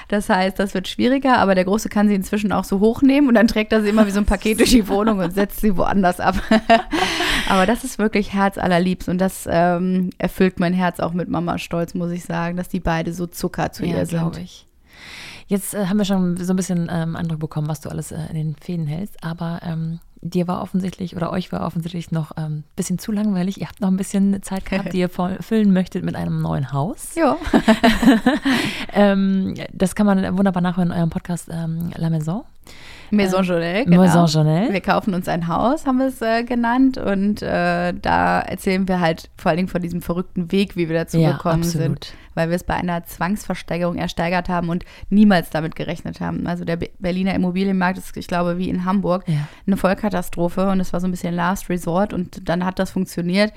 Das 0.09 0.29
heißt, 0.29 0.59
das 0.59 0.75
wird 0.75 0.89
schwieriger, 0.89 1.39
aber 1.39 1.55
der 1.55 1.65
Große 1.65 1.89
kann 1.89 2.09
sie 2.09 2.15
inzwischen 2.15 2.53
auch 2.53 2.65
so 2.65 2.81
hochnehmen 2.81 3.29
und 3.29 3.35
dann 3.35 3.49
trägt 3.49 3.73
er 3.73 3.83
sie 3.83 3.89
immer 3.89 4.07
wie 4.07 4.11
so 4.11 4.19
ein 4.19 4.27
Paket 4.27 4.61
durch 4.61 4.71
die 4.71 4.89
Wohnung 4.89 5.19
und 5.19 5.33
setzt 5.33 5.61
sie 5.61 5.77
woanders 5.77 6.21
ab. 6.21 6.37
aber 7.49 7.67
das 7.67 7.85
ist 7.85 7.99
wirklich 7.99 8.33
Herz 8.33 8.59
allerliebst 8.59 9.09
und 9.09 9.19
das 9.19 9.49
ähm, 9.51 10.11
erfüllt 10.19 10.61
mein 10.61 10.73
Herz 10.73 11.01
auch 11.01 11.13
mit 11.13 11.29
Mama 11.29 11.52
Stolz, 11.59 11.95
muss 11.95 12.11
ich 12.11 12.25
sagen, 12.25 12.57
dass 12.57 12.69
die 12.69 12.81
beide 12.81 13.13
so 13.13 13.27
Zucker 13.27 13.73
zu 13.73 13.85
ja, 13.85 13.99
ihr 13.99 14.07
sind. 14.07 14.39
Ich. 14.39 14.67
Jetzt 15.47 15.75
äh, 15.75 15.87
haben 15.87 15.99
wir 15.99 16.05
schon 16.05 16.37
so 16.37 16.53
ein 16.53 16.57
bisschen 16.57 16.89
ähm, 16.91 17.17
Eindruck 17.17 17.41
bekommen, 17.41 17.69
was 17.69 17.81
du 17.81 17.89
alles 17.89 18.13
äh, 18.13 18.27
in 18.31 18.35
den 18.35 18.57
Fäden 18.57 18.87
hältst, 18.87 19.23
aber 19.23 19.61
ähm, 19.63 20.01
dir 20.23 20.47
war 20.47 20.63
offensichtlich 20.63 21.17
oder 21.17 21.33
euch 21.33 21.53
war 21.53 21.67
offensichtlich 21.67 22.13
noch 22.13 22.31
ein 22.31 22.45
ähm, 22.45 22.65
bisschen 22.77 22.99
zu 22.99 23.13
langweilig. 23.13 23.61
Ihr 23.61 23.67
habt 23.67 23.81
noch 23.81 23.89
ein 23.89 23.97
bisschen 23.97 24.43
Zeit 24.43 24.65
gehabt, 24.65 24.93
die 24.93 24.99
ihr 25.01 25.11
füllen 25.41 25.73
möchtet 25.73 26.05
mit 26.05 26.15
einem 26.15 26.41
neuen 26.41 26.73
Haus. 26.73 27.15
Ja. 27.17 27.37
ähm, 28.93 29.55
das 29.73 29.95
kann 29.95 30.07
man 30.07 30.39
wunderbar 30.39 30.63
nachhören 30.63 30.91
in 30.91 30.97
eurem 30.97 31.11
Podcast 31.11 31.49
ähm, 31.53 31.91
La 31.97 32.09
Maison. 32.09 32.45
Maison 33.11 33.43
Journal, 33.43 33.85
genau. 33.85 34.01
Maison 34.01 34.27
Journal. 34.27 34.73
Wir 34.73 34.81
kaufen 34.81 35.13
uns 35.13 35.29
ein 35.29 35.47
Haus, 35.47 35.85
haben 35.85 35.99
wir 35.99 36.07
es 36.07 36.23
äh, 36.23 36.45
genannt. 36.45 36.97
Und 36.97 37.43
äh, 37.43 37.93
da 37.93 38.41
erzählen 38.41 38.89
wir 38.89 39.01
halt 39.01 39.29
vor 39.37 39.51
allen 39.51 39.59
Dingen 39.59 39.69
von 39.69 39.83
diesem 39.83 40.01
verrückten 40.01 40.51
Weg, 40.51 40.77
wie 40.77 40.89
wir 40.89 40.97
dazu 40.97 41.19
ja, 41.19 41.33
gekommen 41.33 41.63
absolut. 41.63 42.05
sind. 42.07 42.15
Weil 42.35 42.49
wir 42.49 42.57
es 42.57 42.65
bei 42.65 42.75
einer 42.75 43.05
Zwangsversteigerung 43.05 43.97
ersteigert 43.97 44.49
haben 44.49 44.69
und 44.69 44.85
niemals 45.11 45.51
damit 45.51 45.77
gerechnet 45.77 46.21
haben. 46.21 46.47
Also 46.47 46.65
der 46.65 46.77
Berliner 46.77 47.35
Immobilienmarkt 47.35 47.99
ist, 47.99 48.17
ich 48.17 48.27
glaube, 48.27 48.59
wie 48.59 48.69
in 48.69 48.85
Hamburg, 48.85 49.25
ja. 49.27 49.49
eine 49.67 49.77
Vollkatastrophe. 49.77 50.69
Und 50.69 50.81
es 50.81 50.93
war 50.93 51.01
so 51.01 51.09
ein 51.09 51.11
bisschen 51.11 51.35
Last 51.35 51.69
Resort. 51.69 52.13
Und 52.13 52.49
dann 52.49 52.65
hat 52.65 52.79
das 52.79 52.91
funktioniert 52.91 53.53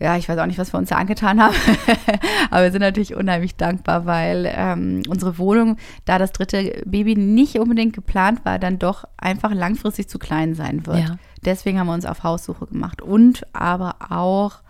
ja, 0.00 0.16
ich 0.16 0.28
weiß 0.28 0.38
auch 0.38 0.46
nicht, 0.46 0.58
was 0.58 0.72
wir 0.72 0.78
uns 0.78 0.88
da 0.88 0.96
angetan 0.96 1.40
haben. 1.40 1.54
Aber 2.50 2.64
wir 2.64 2.72
sind 2.72 2.80
natürlich 2.80 3.14
unheimlich 3.14 3.56
dankbar, 3.56 4.06
weil 4.06 4.50
ähm, 4.50 5.02
unsere 5.08 5.36
Wohnung, 5.36 5.76
da 6.06 6.18
das 6.18 6.32
dritte 6.32 6.82
Baby 6.86 7.16
nicht 7.16 7.58
unbedingt 7.58 7.92
geplant 7.92 8.40
war, 8.44 8.58
dann 8.58 8.78
doch 8.78 9.04
einfach 9.18 9.52
langfristig 9.52 10.08
zu 10.08 10.18
klein 10.18 10.54
sein 10.54 10.86
wird. 10.86 11.00
Ja. 11.00 11.16
Deswegen 11.44 11.78
haben 11.78 11.86
wir 11.86 11.94
uns 11.94 12.06
auf 12.06 12.22
Haussuche 12.22 12.66
gemacht. 12.66 13.02
Und 13.02 13.44
aber 13.52 13.96
auch 14.08 14.62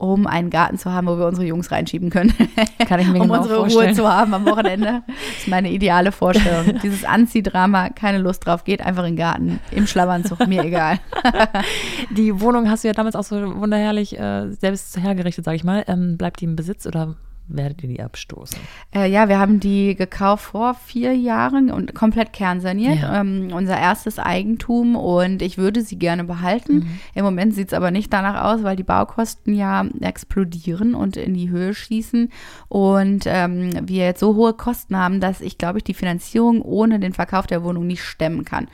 um 0.00 0.26
einen 0.26 0.48
Garten 0.48 0.78
zu 0.78 0.92
haben, 0.92 1.06
wo 1.06 1.18
wir 1.18 1.26
unsere 1.26 1.46
Jungs 1.46 1.70
reinschieben 1.70 2.08
können. 2.08 2.32
Kann 2.88 3.00
ich 3.00 3.06
mir 3.06 3.14
um 3.20 3.28
genau 3.28 3.42
unsere 3.42 3.56
vorstellen. 3.56 3.88
Ruhe 3.88 3.94
zu 3.94 4.08
haben 4.08 4.34
am 4.34 4.46
Wochenende. 4.46 5.02
Das 5.10 5.46
ist 5.46 5.48
meine 5.48 5.70
ideale 5.70 6.12
Vorstellung. 6.12 6.78
Dieses 6.82 7.04
Anziehdrama, 7.04 7.90
keine 7.90 8.18
Lust 8.18 8.46
drauf, 8.46 8.64
geht 8.64 8.80
einfach 8.80 9.02
in 9.04 9.12
den 9.12 9.16
Garten, 9.16 9.60
im 9.70 9.86
Schlafanzug, 9.86 10.46
mir 10.46 10.64
egal. 10.64 10.98
Die 12.10 12.40
Wohnung 12.40 12.68
hast 12.68 12.84
du 12.84 12.88
ja 12.88 12.94
damals 12.94 13.16
auch 13.16 13.24
so 13.24 13.36
wunderherrlich 13.60 14.18
äh, 14.18 14.50
selbst 14.50 14.98
hergerichtet, 15.00 15.44
sag 15.44 15.54
ich 15.54 15.64
mal. 15.64 15.84
Ähm, 15.88 16.16
bleibt 16.16 16.40
die 16.40 16.46
im 16.46 16.56
Besitz 16.56 16.86
oder 16.86 17.16
werdet 17.50 17.82
ihr 17.82 17.88
die 17.88 18.02
abstoßen? 18.02 18.58
Äh, 18.94 19.10
ja, 19.10 19.28
wir 19.28 19.38
haben 19.38 19.60
die 19.60 19.94
gekauft 19.94 20.44
vor 20.44 20.74
vier 20.74 21.14
Jahren 21.14 21.70
und 21.70 21.94
komplett 21.94 22.32
kernsaniert. 22.32 23.00
Ja. 23.00 23.20
Ähm, 23.20 23.50
unser 23.52 23.78
erstes 23.78 24.18
Eigentum 24.18 24.96
und 24.96 25.42
ich 25.42 25.58
würde 25.58 25.82
sie 25.82 25.98
gerne 25.98 26.24
behalten. 26.24 26.74
Mhm. 26.74 27.00
Im 27.14 27.24
Moment 27.24 27.54
sieht 27.54 27.68
es 27.68 27.74
aber 27.74 27.90
nicht 27.90 28.12
danach 28.12 28.44
aus, 28.44 28.62
weil 28.62 28.76
die 28.76 28.82
Baukosten 28.82 29.54
ja 29.54 29.86
explodieren 30.00 30.94
und 30.94 31.16
in 31.16 31.34
die 31.34 31.50
Höhe 31.50 31.74
schießen 31.74 32.30
und 32.68 33.24
ähm, 33.26 33.70
wir 33.82 34.04
jetzt 34.04 34.20
so 34.20 34.34
hohe 34.34 34.54
Kosten 34.54 34.96
haben, 34.96 35.20
dass 35.20 35.40
ich, 35.40 35.58
glaube 35.58 35.78
ich, 35.78 35.84
die 35.84 35.94
Finanzierung 35.94 36.62
ohne 36.62 37.00
den 37.00 37.12
Verkauf 37.12 37.46
der 37.46 37.62
Wohnung 37.62 37.86
nicht 37.86 38.02
stemmen 38.02 38.44
kann. 38.44 38.68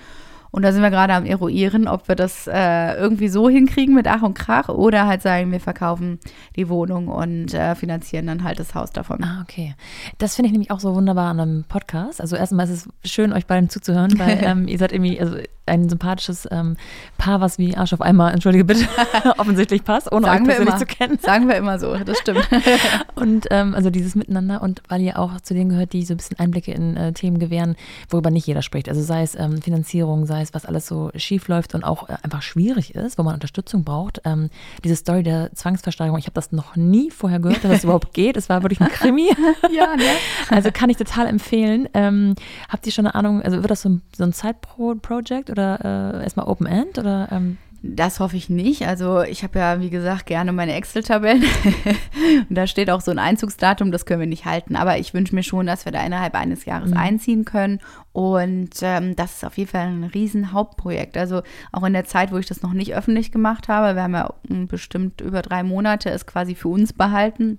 Und 0.57 0.62
da 0.62 0.72
sind 0.72 0.80
wir 0.80 0.88
gerade 0.88 1.12
am 1.12 1.26
eruieren, 1.26 1.86
ob 1.86 2.09
wir 2.09 2.14
das 2.14 2.46
äh, 2.46 2.94
irgendwie 2.94 3.28
so 3.28 3.50
hinkriegen 3.50 3.94
mit 3.94 4.07
Ach 4.09 4.22
und 4.22 4.32
Krach 4.32 4.70
oder 4.70 5.07
halt 5.07 5.20
sagen, 5.20 5.52
wir 5.52 5.61
verkaufen 5.61 6.18
die 6.57 6.70
Wohnung 6.70 7.09
und 7.09 7.52
äh, 7.52 7.74
finanzieren 7.74 8.26
dann 8.26 8.42
halt 8.42 8.59
das 8.59 8.74
Haus 8.74 8.90
davon. 8.90 9.22
Ah, 9.22 9.42
okay. 9.42 9.74
Das 10.16 10.34
finde 10.34 10.46
ich 10.46 10.52
nämlich 10.52 10.70
auch 10.70 10.80
so 10.80 10.94
wunderbar 10.94 11.28
an 11.28 11.40
einem 11.40 11.64
Podcast. 11.64 12.22
Also 12.22 12.36
erstmal 12.36 12.66
ist 12.70 12.88
es 13.04 13.12
schön, 13.12 13.34
euch 13.34 13.44
beiden 13.44 13.68
zuzuhören, 13.68 14.18
weil 14.18 14.38
ähm, 14.42 14.66
ihr 14.66 14.78
seid 14.78 14.92
irgendwie 14.92 15.20
also 15.20 15.36
ein 15.66 15.88
sympathisches 15.88 16.48
ähm, 16.50 16.76
Paar, 17.18 17.40
was 17.40 17.59
wie 17.59 17.76
Arsch 17.76 17.92
auf 17.92 18.00
einmal, 18.00 18.32
entschuldige 18.32 18.64
bitte, 18.64 18.86
offensichtlich 19.36 19.84
passt, 19.84 20.11
ohne 20.12 20.26
Sagen 20.26 20.44
euch 20.44 20.57
persönlich 20.57 20.74
immer. 20.74 20.78
zu 20.78 20.86
kennen. 20.86 21.18
Sagen 21.18 21.48
wir 21.48 21.57
immer 21.57 21.78
so, 21.78 21.94
das 21.96 22.18
stimmt. 22.18 22.48
Und 23.14 23.46
ähm, 23.50 23.74
also 23.74 23.90
dieses 23.90 24.14
Miteinander 24.14 24.62
und 24.62 24.82
weil 24.88 25.00
ihr 25.00 25.18
auch 25.18 25.40
zu 25.40 25.54
denen 25.54 25.70
gehört, 25.70 25.92
die 25.92 26.04
so 26.04 26.14
ein 26.14 26.18
bisschen 26.18 26.38
Einblicke 26.38 26.70
in 26.70 26.96
äh, 26.96 27.12
Themen 27.12 27.38
gewähren, 27.38 27.76
worüber 28.11 28.30
nicht 28.30 28.46
jeder 28.46 28.62
spricht. 28.62 28.88
Also 28.88 29.02
sei 29.02 29.22
es 29.22 29.34
ähm, 29.34 29.61
Finanzierung, 29.62 30.26
sei 30.26 30.42
es 30.42 30.45
was 30.55 30.66
alles 30.66 30.86
so 30.86 31.11
schief 31.16 31.49
läuft 31.49 31.74
und 31.74 31.84
auch 31.84 32.09
äh, 32.09 32.16
einfach 32.22 32.42
schwierig 32.42 32.94
ist, 32.94 33.18
wo 33.18 33.22
man 33.22 33.34
Unterstützung 33.34 33.84
braucht. 33.84 34.20
Ähm, 34.24 34.51
diese 34.84 34.97
Story 34.97 35.22
der 35.22 35.53
Zwangsversteigerung, 35.55 36.18
ich 36.18 36.26
habe 36.26 36.34
das 36.34 36.53
noch 36.53 36.76
nie 36.76 37.11
vorher 37.11 37.38
gehört, 37.38 37.64
dass 37.64 37.70
das 37.70 37.84
überhaupt 37.84 38.12
geht. 38.14 38.36
Es 38.36 38.49
war 38.49 38.62
wirklich 38.62 38.80
ein 38.80 38.88
Krimi. 38.88 39.30
ja, 39.74 39.97
ne? 39.97 40.05
Also 40.51 40.70
kann 40.70 40.90
ich 40.90 40.97
total 40.97 41.26
empfehlen. 41.26 41.88
Ähm, 41.94 42.34
habt 42.68 42.86
ihr 42.86 42.92
schon 42.92 43.07
eine 43.07 43.14
Ahnung, 43.14 43.42
also 43.42 43.59
wird 43.59 43.70
das 43.70 43.82
so 43.82 43.88
ein, 43.88 44.03
so 44.16 44.24
ein 44.24 44.32
Side-Project 44.32 45.51
oder 45.51 46.14
äh, 46.20 46.22
erstmal 46.22 46.47
Open 46.47 46.66
End 46.66 46.99
oder 46.99 47.28
ähm, 47.30 47.59
Das 47.83 48.20
hoffe 48.20 48.37
ich 48.37 48.49
nicht. 48.49 48.87
Also 48.87 49.22
ich 49.22 49.43
habe 49.43 49.59
ja, 49.59 49.81
wie 49.81 49.91
gesagt, 49.91 50.27
gerne 50.27 50.53
meine 50.53 50.74
Excel-Tabellen. 50.74 51.45
und 51.45 52.47
da 52.57 52.66
steht 52.66 52.91
auch 52.91 53.01
so 53.01 53.11
ein 53.11 53.18
Einzugsdatum, 53.18 53.93
das 53.93 54.07
können 54.07 54.20
wir 54.20 54.27
nicht 54.27 54.45
halten. 54.45 54.77
Aber 54.77 54.99
ich 54.99 55.14
wünsche 55.14 55.35
mir 55.35 55.43
schon, 55.43 55.66
dass 55.66 55.85
wir 55.85 55.93
da 55.93 56.05
innerhalb 56.05 56.35
eines 56.35 56.64
Jahres 56.64 56.93
einziehen 56.93 57.45
können. 57.45 57.81
Und 58.12 58.70
ähm, 58.83 59.14
das 59.14 59.37
ist 59.37 59.45
auf 59.45 59.59
jeden 59.59 59.70
Fall 59.70 59.89
ein 59.89 60.05
riesen 60.05 60.53
Hauptprojekt. 60.53 61.16
Also 61.16 61.43
auch 61.72 61.85
in 61.85 61.93
der 61.93 62.05
Zeit, 62.05 62.33
wo 62.33 62.39
ich 62.39 62.47
das 62.47 62.62
noch 62.62 62.72
nicht 62.72 62.95
öffentlich 62.95 63.31
gemacht 63.31 63.68
habe, 63.68 63.95
wir 63.95 64.03
haben 64.03 64.14
ja 64.14 64.33
mm, 64.49 64.66
bestimmt 64.66 65.20
über 65.20 65.43
drei 65.43 65.62
Monate 65.62 66.11
es 66.11 66.27
quasi 66.27 66.55
für 66.55 66.68
uns 66.68 66.93
behalten. 66.93 67.59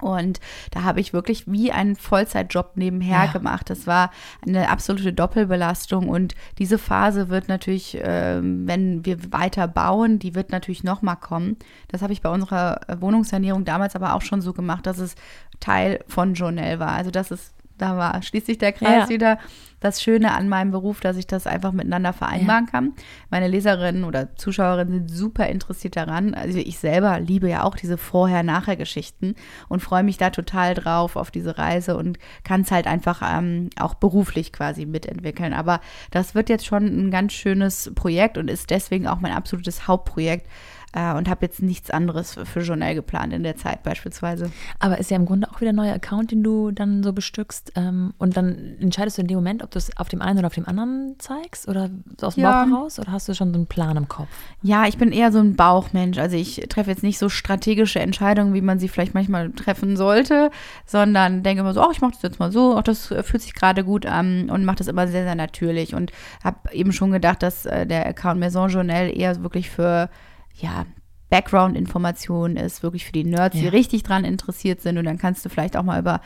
Und 0.00 0.40
da 0.72 0.82
habe 0.82 1.00
ich 1.00 1.12
wirklich 1.12 1.44
wie 1.50 1.72
einen 1.72 1.96
Vollzeitjob 1.96 2.72
nebenher 2.76 3.24
Ja. 3.26 3.32
gemacht. 3.32 3.70
Das 3.70 3.86
war 3.86 4.10
eine 4.46 4.68
absolute 4.68 5.12
Doppelbelastung. 5.12 6.08
Und 6.08 6.34
diese 6.58 6.78
Phase 6.78 7.28
wird 7.28 7.48
natürlich, 7.48 7.98
ähm, 8.02 8.66
wenn 8.66 9.04
wir 9.04 9.32
weiter 9.32 9.68
bauen, 9.68 10.18
die 10.18 10.34
wird 10.34 10.50
natürlich 10.50 10.84
nochmal 10.84 11.16
kommen. 11.16 11.56
Das 11.88 12.02
habe 12.02 12.12
ich 12.12 12.22
bei 12.22 12.28
unserer 12.30 12.80
äh, 12.88 13.00
Wohnungssanierung 13.00 13.64
damals 13.64 13.94
aber 13.96 14.14
auch 14.14 14.22
schon 14.22 14.40
so 14.40 14.52
gemacht, 14.52 14.86
dass 14.86 14.98
es 14.98 15.14
Teil 15.60 16.00
von 16.08 16.34
Journal 16.34 16.78
war. 16.80 16.92
Also 16.92 17.10
das 17.10 17.30
ist, 17.30 17.54
da 17.78 17.96
war 17.96 18.22
schließlich 18.22 18.58
der 18.58 18.72
Kreis 18.72 19.04
Ja. 19.04 19.08
wieder 19.08 19.38
das 19.84 20.02
Schöne 20.02 20.32
an 20.32 20.48
meinem 20.48 20.70
Beruf, 20.70 21.00
dass 21.00 21.18
ich 21.18 21.26
das 21.26 21.46
einfach 21.46 21.72
miteinander 21.72 22.14
vereinbaren 22.14 22.66
kann. 22.66 22.92
Meine 23.30 23.48
Leserinnen 23.48 24.04
oder 24.04 24.34
Zuschauerinnen 24.34 25.06
sind 25.06 25.10
super 25.10 25.46
interessiert 25.46 25.96
daran. 25.96 26.34
Also 26.34 26.58
ich 26.58 26.78
selber 26.78 27.20
liebe 27.20 27.50
ja 27.50 27.64
auch 27.64 27.76
diese 27.76 27.98
Vorher-Nachher-Geschichten 27.98 29.34
und 29.68 29.80
freue 29.80 30.02
mich 30.02 30.16
da 30.16 30.30
total 30.30 30.74
drauf 30.74 31.16
auf 31.16 31.30
diese 31.30 31.58
Reise 31.58 31.96
und 31.96 32.18
kann 32.44 32.62
es 32.62 32.70
halt 32.70 32.86
einfach 32.86 33.22
ähm, 33.22 33.68
auch 33.78 33.94
beruflich 33.94 34.52
quasi 34.52 34.86
mitentwickeln. 34.86 35.52
Aber 35.52 35.80
das 36.10 36.34
wird 36.34 36.48
jetzt 36.48 36.64
schon 36.64 36.86
ein 36.86 37.10
ganz 37.10 37.34
schönes 37.34 37.92
Projekt 37.94 38.38
und 38.38 38.48
ist 38.48 38.70
deswegen 38.70 39.06
auch 39.06 39.20
mein 39.20 39.32
absolutes 39.32 39.86
Hauptprojekt 39.86 40.48
äh, 40.94 41.12
und 41.14 41.28
habe 41.28 41.44
jetzt 41.44 41.60
nichts 41.62 41.90
anderes 41.90 42.34
für, 42.34 42.46
für 42.46 42.60
Journal 42.60 42.94
geplant 42.94 43.32
in 43.32 43.42
der 43.42 43.56
Zeit 43.56 43.82
beispielsweise. 43.82 44.50
Aber 44.78 44.98
ist 44.98 45.10
ja 45.10 45.16
im 45.16 45.26
Grunde 45.26 45.48
auch 45.50 45.60
wieder 45.60 45.72
ein 45.72 45.76
neuer 45.76 45.94
Account, 45.94 46.30
den 46.30 46.42
du 46.42 46.70
dann 46.70 47.02
so 47.02 47.12
bestückst. 47.12 47.72
Ähm, 47.74 48.14
und 48.18 48.36
dann 48.36 48.76
entscheidest 48.80 49.18
du 49.18 49.22
in 49.22 49.28
dem 49.28 49.36
Moment, 49.36 49.62
ob 49.62 49.70
du 49.70 49.78
es 49.78 49.96
auf 49.96 50.08
dem 50.08 50.22
einen 50.22 50.38
oder 50.38 50.46
auf 50.46 50.54
dem 50.54 50.66
anderen 50.68 51.16
zeigst 51.18 51.68
oder 51.68 51.90
so 52.18 52.28
aus 52.28 52.34
dem 52.36 52.44
Ja. 52.44 52.64
Bauch 52.64 52.70
heraus? 52.70 52.98
Oder 52.98 53.12
hast 53.12 53.28
du 53.28 53.34
schon 53.34 53.52
so 53.52 53.58
einen 53.58 53.66
Plan 53.66 53.96
im 53.96 54.08
Kopf? 54.08 54.28
Ja, 54.62 54.86
ich 54.86 54.96
bin 54.96 55.10
eher 55.12 55.32
so 55.32 55.40
ein 55.40 55.56
Bauchmensch. 55.56 56.18
Also 56.18 56.36
ich 56.36 56.64
treffe 56.68 56.90
jetzt 56.90 57.02
nicht 57.02 57.18
so 57.18 57.28
strategische 57.28 57.98
Entscheidungen, 58.00 58.54
wie 58.54 58.60
man 58.60 58.78
sie 58.78 58.88
vielleicht 58.88 59.14
manchmal 59.14 59.50
treffen 59.50 59.96
sollte, 59.96 60.50
sondern 60.86 61.42
denke 61.42 61.60
immer 61.60 61.74
so, 61.74 61.80
ach, 61.82 61.92
ich 61.92 62.00
mache 62.00 62.12
das 62.12 62.22
jetzt 62.22 62.38
mal 62.38 62.52
so, 62.52 62.76
ach, 62.76 62.82
das 62.82 63.10
äh, 63.10 63.22
fühlt 63.22 63.42
sich 63.42 63.54
gerade 63.54 63.84
gut 63.84 64.06
an 64.06 64.48
und 64.50 64.64
mache 64.64 64.76
das 64.76 64.86
immer 64.86 65.08
sehr, 65.08 65.24
sehr 65.24 65.34
natürlich. 65.34 65.94
Und 65.94 66.12
habe 66.42 66.72
eben 66.72 66.92
schon 66.92 67.10
gedacht, 67.10 67.42
dass 67.42 67.66
äh, 67.66 67.86
der 67.86 68.06
Account 68.06 68.38
Maison 68.38 68.68
Journal 68.68 69.10
eher 69.14 69.42
wirklich 69.42 69.70
für, 69.70 70.08
ja, 70.54 70.86
Background-Informationen 71.30 72.56
ist, 72.56 72.82
wirklich 72.82 73.04
für 73.04 73.12
die 73.12 73.24
Nerds, 73.24 73.56
die 73.56 73.64
Ja. 73.64 73.70
richtig 73.70 74.02
dran 74.04 74.24
interessiert 74.24 74.80
sind. 74.80 74.98
Und 74.98 75.04
dann 75.04 75.18
kannst 75.18 75.44
du 75.44 75.48
vielleicht 75.48 75.76
auch 75.76 75.82
mal 75.82 75.98
über 75.98 76.20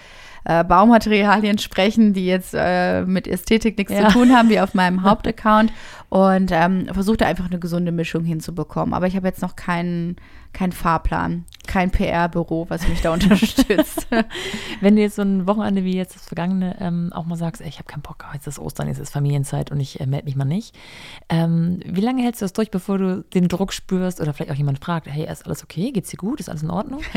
äh, 0.44 0.64
Baumaterialien 0.64 1.58
sprechen, 1.58 2.12
die 2.12 2.26
jetzt 2.26 2.54
äh, 2.54 3.02
mit 3.06 3.26
Ästhetik 3.26 3.78
nichts 3.78 3.92
Ja. 3.92 4.08
zu 4.08 4.12
tun 4.18 4.36
haben, 4.36 4.48
wie 4.50 4.60
auf 4.60 4.74
meinem 4.74 5.02
Hauptaccount. 5.02 5.72
Und 6.08 6.50
ähm, 6.52 6.86
versuche 6.92 7.18
da 7.18 7.26
einfach 7.26 7.46
eine 7.46 7.58
gesunde 7.58 7.92
Mischung 7.92 8.24
hinzubekommen. 8.24 8.94
Aber 8.94 9.06
ich 9.06 9.16
habe 9.16 9.26
jetzt 9.26 9.42
noch 9.42 9.56
keinen 9.56 10.16
keinen 10.52 10.72
Fahrplan, 10.72 11.44
kein 11.66 11.90
PR-Büro, 11.90 12.66
was 12.68 12.88
mich 12.88 13.00
da 13.00 13.12
unterstützt. 13.12 14.08
Wenn 14.80 14.96
du 14.96 15.02
jetzt 15.02 15.16
so 15.16 15.22
ein 15.22 15.46
Wochenende 15.46 15.84
wie 15.84 15.94
jetzt 15.94 16.14
das 16.14 16.26
vergangene 16.26 16.76
ähm, 16.80 17.12
auch 17.12 17.26
mal 17.26 17.36
sagst, 17.36 17.62
ey, 17.62 17.68
ich 17.68 17.78
habe 17.78 17.86
keinen 17.86 18.02
Bock, 18.02 18.24
jetzt 18.32 18.46
ist 18.46 18.58
Ostern, 18.58 18.88
jetzt 18.88 18.98
ist 18.98 19.10
Familienzeit 19.10 19.70
und 19.70 19.80
ich 19.80 20.00
äh, 20.00 20.06
melde 20.06 20.24
mich 20.24 20.36
mal 20.36 20.44
nicht. 20.44 20.74
Ähm, 21.28 21.80
wie 21.84 22.00
lange 22.00 22.22
hältst 22.22 22.40
du 22.40 22.44
das 22.44 22.52
durch, 22.52 22.70
bevor 22.70 22.98
du 22.98 23.22
den 23.34 23.48
Druck 23.48 23.72
spürst 23.72 24.20
oder 24.20 24.32
vielleicht 24.32 24.50
auch 24.50 24.56
jemand 24.56 24.82
fragt, 24.82 25.06
hey, 25.06 25.30
ist 25.30 25.46
alles 25.46 25.62
okay? 25.62 25.92
Geht's 25.92 26.10
dir 26.10 26.16
gut? 26.16 26.40
Ist 26.40 26.48
alles 26.48 26.62
in 26.62 26.70
Ordnung? 26.70 27.00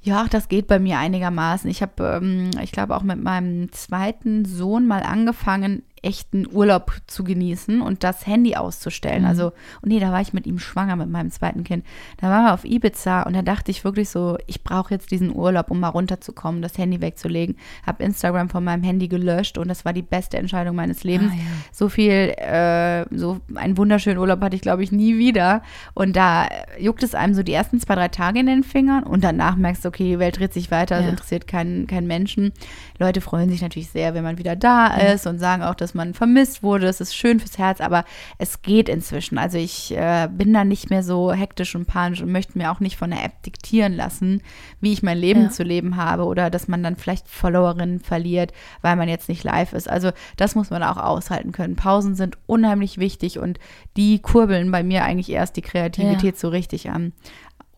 Ja, 0.00 0.26
das 0.30 0.48
geht 0.48 0.68
bei 0.68 0.78
mir 0.78 0.98
einigermaßen. 0.98 1.68
Ich 1.68 1.82
habe, 1.82 2.20
ähm, 2.22 2.50
ich 2.62 2.70
glaube, 2.70 2.96
auch 2.96 3.02
mit 3.02 3.20
meinem 3.20 3.72
zweiten 3.72 4.44
Sohn 4.44 4.86
mal 4.86 5.02
angefangen, 5.02 5.82
echten 6.02 6.46
Urlaub 6.50 6.92
zu 7.06 7.24
genießen 7.24 7.80
und 7.80 8.04
das 8.04 8.26
Handy 8.26 8.56
auszustellen. 8.56 9.24
Also, 9.24 9.46
und 9.82 9.88
nee, 9.88 10.00
da 10.00 10.12
war 10.12 10.20
ich 10.20 10.32
mit 10.32 10.46
ihm 10.46 10.58
schwanger, 10.58 10.96
mit 10.96 11.08
meinem 11.10 11.30
zweiten 11.30 11.64
Kind. 11.64 11.84
Da 12.18 12.28
waren 12.30 12.44
wir 12.44 12.54
auf 12.54 12.64
Ibiza 12.64 13.22
und 13.22 13.34
da 13.34 13.42
dachte 13.42 13.70
ich 13.70 13.84
wirklich 13.84 14.08
so, 14.08 14.38
ich 14.46 14.62
brauche 14.62 14.94
jetzt 14.94 15.10
diesen 15.10 15.34
Urlaub, 15.34 15.70
um 15.70 15.80
mal 15.80 15.88
runterzukommen, 15.88 16.62
das 16.62 16.78
Handy 16.78 17.00
wegzulegen. 17.00 17.56
Habe 17.86 18.04
Instagram 18.04 18.48
von 18.48 18.64
meinem 18.64 18.82
Handy 18.82 19.08
gelöscht 19.08 19.58
und 19.58 19.68
das 19.68 19.84
war 19.84 19.92
die 19.92 20.02
beste 20.02 20.36
Entscheidung 20.38 20.76
meines 20.76 21.04
Lebens. 21.04 21.32
Ah, 21.32 21.36
ja. 21.36 21.42
So 21.72 21.88
viel, 21.88 22.10
äh, 22.12 23.04
so 23.16 23.40
einen 23.54 23.76
wunderschönen 23.76 24.18
Urlaub 24.18 24.40
hatte 24.40 24.56
ich, 24.56 24.62
glaube 24.62 24.82
ich, 24.82 24.92
nie 24.92 25.18
wieder. 25.18 25.62
Und 25.94 26.16
da 26.16 26.48
juckt 26.78 27.02
es 27.02 27.14
einem 27.14 27.34
so 27.34 27.42
die 27.42 27.52
ersten 27.52 27.80
zwei, 27.80 27.94
drei 27.94 28.08
Tage 28.08 28.40
in 28.40 28.46
den 28.46 28.62
Fingern 28.62 29.02
und 29.04 29.24
danach 29.24 29.56
merkst 29.56 29.84
du, 29.84 29.88
okay, 29.88 30.04
die 30.04 30.18
Welt 30.18 30.38
dreht 30.38 30.52
sich 30.52 30.70
weiter, 30.70 30.96
es 30.98 31.04
Ja. 31.04 31.10
interessiert 31.10 31.46
keinen, 31.46 31.86
keinen 31.86 32.06
Menschen. 32.06 32.52
Leute 32.98 33.20
freuen 33.20 33.50
sich 33.50 33.62
natürlich 33.62 33.90
sehr, 33.90 34.14
wenn 34.14 34.24
man 34.24 34.38
wieder 34.38 34.56
da 34.56 34.88
ist 35.12 35.26
und 35.26 35.38
sagen 35.38 35.62
auch, 35.62 35.74
dass 35.74 35.87
man 35.94 36.14
vermisst 36.14 36.62
wurde. 36.62 36.86
Das 36.86 37.00
ist 37.00 37.14
schön 37.14 37.40
fürs 37.40 37.58
Herz, 37.58 37.80
aber 37.80 38.04
es 38.38 38.62
geht 38.62 38.88
inzwischen. 38.88 39.38
Also 39.38 39.58
ich 39.58 39.96
äh, 39.96 40.28
bin 40.30 40.52
da 40.52 40.64
nicht 40.64 40.90
mehr 40.90 41.02
so 41.02 41.32
hektisch 41.32 41.74
und 41.74 41.86
panisch 41.86 42.20
und 42.22 42.32
möchte 42.32 42.56
mir 42.58 42.70
auch 42.70 42.80
nicht 42.80 42.96
von 42.96 43.10
der 43.10 43.24
App 43.24 43.42
diktieren 43.42 43.94
lassen, 43.94 44.42
wie 44.80 44.92
ich 44.92 45.02
mein 45.02 45.18
Leben 45.18 45.42
Ja. 45.44 45.50
zu 45.50 45.62
leben 45.62 45.96
habe 45.96 46.24
oder 46.24 46.50
dass 46.50 46.68
man 46.68 46.82
dann 46.82 46.96
vielleicht 46.96 47.28
Followerinnen 47.28 48.00
verliert, 48.00 48.52
weil 48.82 48.96
man 48.96 49.08
jetzt 49.08 49.28
nicht 49.28 49.44
live 49.44 49.72
ist. 49.72 49.88
Also 49.88 50.10
das 50.36 50.54
muss 50.54 50.70
man 50.70 50.82
auch 50.82 50.96
aushalten 50.96 51.52
können. 51.52 51.76
Pausen 51.76 52.14
sind 52.14 52.38
unheimlich 52.46 52.98
wichtig 52.98 53.38
und 53.38 53.58
die 53.96 54.18
kurbeln 54.20 54.70
bei 54.70 54.82
mir 54.82 55.04
eigentlich 55.04 55.30
erst 55.30 55.56
die 55.56 55.62
Kreativität 55.62 56.38
so 56.38 56.48
richtig 56.48 56.90
an. 56.90 57.12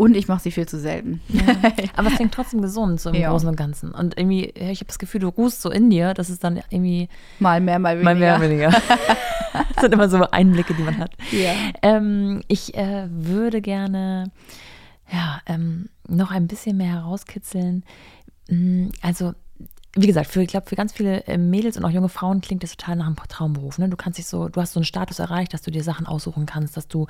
Und 0.00 0.16
ich 0.16 0.28
mache 0.28 0.40
sie 0.40 0.50
viel 0.50 0.66
zu 0.66 0.78
selten. 0.78 1.20
Aber 1.96 2.08
es 2.08 2.14
klingt 2.14 2.32
trotzdem 2.32 2.62
gesund, 2.62 2.98
so 3.02 3.10
im 3.10 3.16
Ja. 3.16 3.30
Großen 3.30 3.46
und 3.48 3.56
Ganzen. 3.56 3.90
Und 3.92 4.16
irgendwie, 4.18 4.50
ja, 4.56 4.70
ich 4.70 4.80
habe 4.80 4.86
das 4.86 4.98
Gefühl, 4.98 5.20
du 5.20 5.28
ruhst 5.28 5.60
so 5.60 5.70
in 5.70 5.90
dir, 5.90 6.14
dass 6.14 6.30
es 6.30 6.38
dann 6.38 6.58
irgendwie 6.70 7.10
Mal 7.38 7.60
mehr, 7.60 7.78
mal 7.78 7.96
weniger. 7.98 8.04
mal 8.04 8.18
mehr, 8.18 8.40
weniger. 8.40 8.70
das 9.74 9.82
sind 9.82 9.92
immer 9.92 10.08
so 10.08 10.22
Einblicke, 10.30 10.72
die 10.72 10.82
man 10.84 10.96
hat. 10.96 11.12
Ja. 11.32 11.52
Ähm, 11.82 12.40
ich 12.48 12.74
äh, 12.76 13.08
würde 13.10 13.60
gerne 13.60 14.30
ja, 15.12 15.42
ähm, 15.44 15.90
noch 16.08 16.30
ein 16.30 16.46
bisschen 16.46 16.78
mehr 16.78 16.92
herauskitzeln. 16.94 17.84
Mm, 18.48 18.86
Also 19.02 19.34
wie 19.96 20.06
gesagt, 20.06 20.30
für, 20.30 20.40
ich 20.40 20.48
glaube, 20.48 20.68
für 20.68 20.76
ganz 20.76 20.92
viele 20.92 21.26
äh, 21.26 21.36
Mädels 21.36 21.76
und 21.76 21.84
auch 21.84 21.90
junge 21.90 22.08
Frauen 22.08 22.40
klingt 22.40 22.62
das 22.62 22.76
total 22.76 22.96
nach 22.96 23.06
einem 23.06 23.16
Traumberuf. 23.16 23.78
Ne? 23.78 23.88
Du 23.88 23.96
kannst 23.96 24.18
dich 24.18 24.26
so, 24.26 24.48
du 24.48 24.60
hast 24.60 24.72
so 24.72 24.78
einen 24.78 24.84
Status 24.84 25.18
erreicht, 25.18 25.52
dass 25.52 25.62
du 25.62 25.72
dir 25.72 25.82
Sachen 25.82 26.06
aussuchen 26.06 26.46
kannst, 26.46 26.76
dass 26.76 26.86
du 26.86 27.08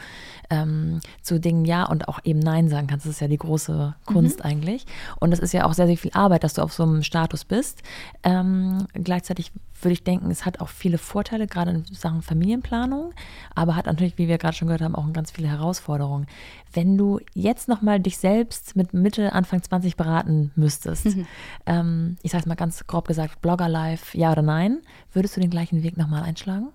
ähm, 0.48 1.00
zu 1.20 1.38
Dingen 1.38 1.66
Ja 1.66 1.84
und 1.84 2.08
auch 2.08 2.20
eben 2.24 2.38
Nein 2.38 2.70
sagen 2.70 2.86
kannst. 2.86 3.04
Das 3.04 3.12
ist 3.12 3.20
ja 3.20 3.28
die 3.28 3.36
große 3.36 3.94
Kunst 4.06 4.38
mhm. 4.38 4.44
eigentlich. 4.46 4.86
Und 5.18 5.30
das 5.30 5.40
ist 5.40 5.52
ja 5.52 5.66
auch 5.66 5.74
sehr, 5.74 5.86
sehr 5.86 5.98
viel 5.98 6.12
Arbeit, 6.14 6.42
dass 6.42 6.54
du 6.54 6.62
auf 6.62 6.72
so 6.72 6.84
einem 6.84 7.02
Status 7.02 7.44
bist. 7.44 7.82
Ähm, 8.22 8.86
gleichzeitig 8.94 9.52
würde 9.82 9.92
ich 9.92 10.04
denken, 10.04 10.30
es 10.30 10.44
hat 10.44 10.60
auch 10.60 10.68
viele 10.68 10.98
Vorteile, 10.98 11.46
gerade 11.46 11.70
in 11.70 11.84
Sachen 11.84 12.22
Familienplanung, 12.22 13.12
aber 13.54 13.76
hat 13.76 13.86
natürlich, 13.86 14.18
wie 14.18 14.28
wir 14.28 14.38
gerade 14.38 14.56
schon 14.56 14.68
gehört 14.68 14.82
haben, 14.82 14.94
auch 14.94 15.12
ganz 15.12 15.30
viele 15.30 15.48
Herausforderungen. 15.48 16.26
Wenn 16.72 16.96
du 16.96 17.20
jetzt 17.34 17.68
nochmal 17.68 18.00
dich 18.00 18.18
selbst 18.18 18.76
mit 18.76 18.94
Mitte, 18.94 19.32
Anfang 19.32 19.62
20 19.62 19.96
beraten 19.96 20.52
müsstest, 20.54 21.16
mhm. 21.16 21.26
ähm, 21.66 22.16
ich 22.22 22.30
sage 22.32 22.42
es 22.42 22.46
mal 22.46 22.54
ganz 22.54 22.86
grob 22.86 23.08
gesagt, 23.08 23.40
Blogger-Life, 23.42 24.16
ja 24.16 24.32
oder 24.32 24.42
nein, 24.42 24.80
würdest 25.12 25.36
du 25.36 25.40
den 25.40 25.50
gleichen 25.50 25.82
Weg 25.82 25.96
nochmal 25.96 26.22
einschlagen? 26.22 26.68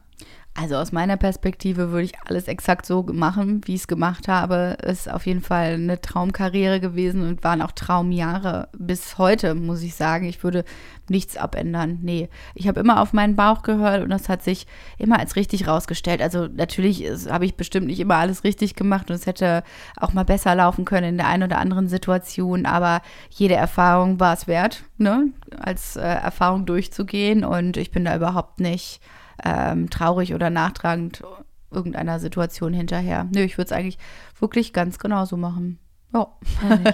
Also 0.57 0.77
aus 0.77 0.93
meiner 0.93 1.17
Perspektive 1.17 1.91
würde 1.91 2.05
ich 2.05 2.13
alles 2.25 2.47
exakt 2.47 2.85
so 2.85 3.03
machen, 3.03 3.59
wie 3.65 3.75
ich 3.75 3.81
es 3.81 3.87
gemacht 3.87 4.29
habe. 4.29 4.77
Ist 4.83 5.11
auf 5.11 5.25
jeden 5.25 5.41
Fall 5.41 5.73
eine 5.73 5.99
Traumkarriere 5.99 6.79
gewesen 6.79 7.27
und 7.27 7.43
waren 7.43 7.61
auch 7.61 7.73
Traumjahre 7.73 8.69
bis 8.77 9.17
heute, 9.17 9.53
muss 9.53 9.83
ich 9.83 9.95
sagen. 9.95 10.25
Ich 10.25 10.45
würde 10.45 10.63
nichts 11.09 11.37
abändern. 11.37 11.99
Nee, 12.01 12.29
ich 12.53 12.67
habe 12.67 12.79
immer 12.79 13.01
auf 13.01 13.13
meinen 13.13 13.35
Bauch 13.35 13.63
gehört 13.63 14.03
und 14.03 14.09
das 14.09 14.29
hat 14.29 14.43
sich 14.43 14.67
immer 14.97 15.19
als 15.19 15.35
richtig 15.35 15.67
rausgestellt. 15.67 16.21
Also 16.21 16.47
natürlich 16.47 17.05
habe 17.29 17.45
ich 17.45 17.55
bestimmt 17.55 17.87
nicht 17.87 17.99
immer 17.99 18.15
alles 18.15 18.43
richtig 18.43 18.75
gemacht 18.75 19.09
und 19.09 19.15
es 19.15 19.25
hätte 19.25 19.63
auch 19.97 20.13
mal 20.13 20.25
besser 20.25 20.55
laufen 20.55 20.85
können 20.85 21.09
in 21.09 21.17
der 21.17 21.27
einen 21.27 21.43
oder 21.43 21.59
anderen 21.59 21.87
Situation, 21.87 22.65
aber 22.65 23.01
jede 23.29 23.55
Erfahrung 23.55 24.19
war 24.19 24.33
es 24.33 24.47
wert, 24.47 24.83
ne, 24.97 25.29
als 25.57 25.95
äh, 25.95 26.01
Erfahrung 26.01 26.65
durchzugehen 26.65 27.43
und 27.43 27.77
ich 27.77 27.91
bin 27.91 28.05
da 28.05 28.15
überhaupt 28.15 28.59
nicht 28.59 28.99
ähm, 29.43 29.89
traurig 29.89 30.33
oder 30.33 30.49
nachtragend 30.49 31.23
irgendeiner 31.71 32.19
Situation 32.19 32.73
hinterher. 32.73 33.27
Nö, 33.33 33.41
ich 33.41 33.57
würde 33.57 33.65
es 33.65 33.71
eigentlich 33.71 33.97
wirklich 34.39 34.73
ganz 34.73 34.97
genauso 34.97 35.37
machen. 35.37 35.79
Ja. 36.16 36.93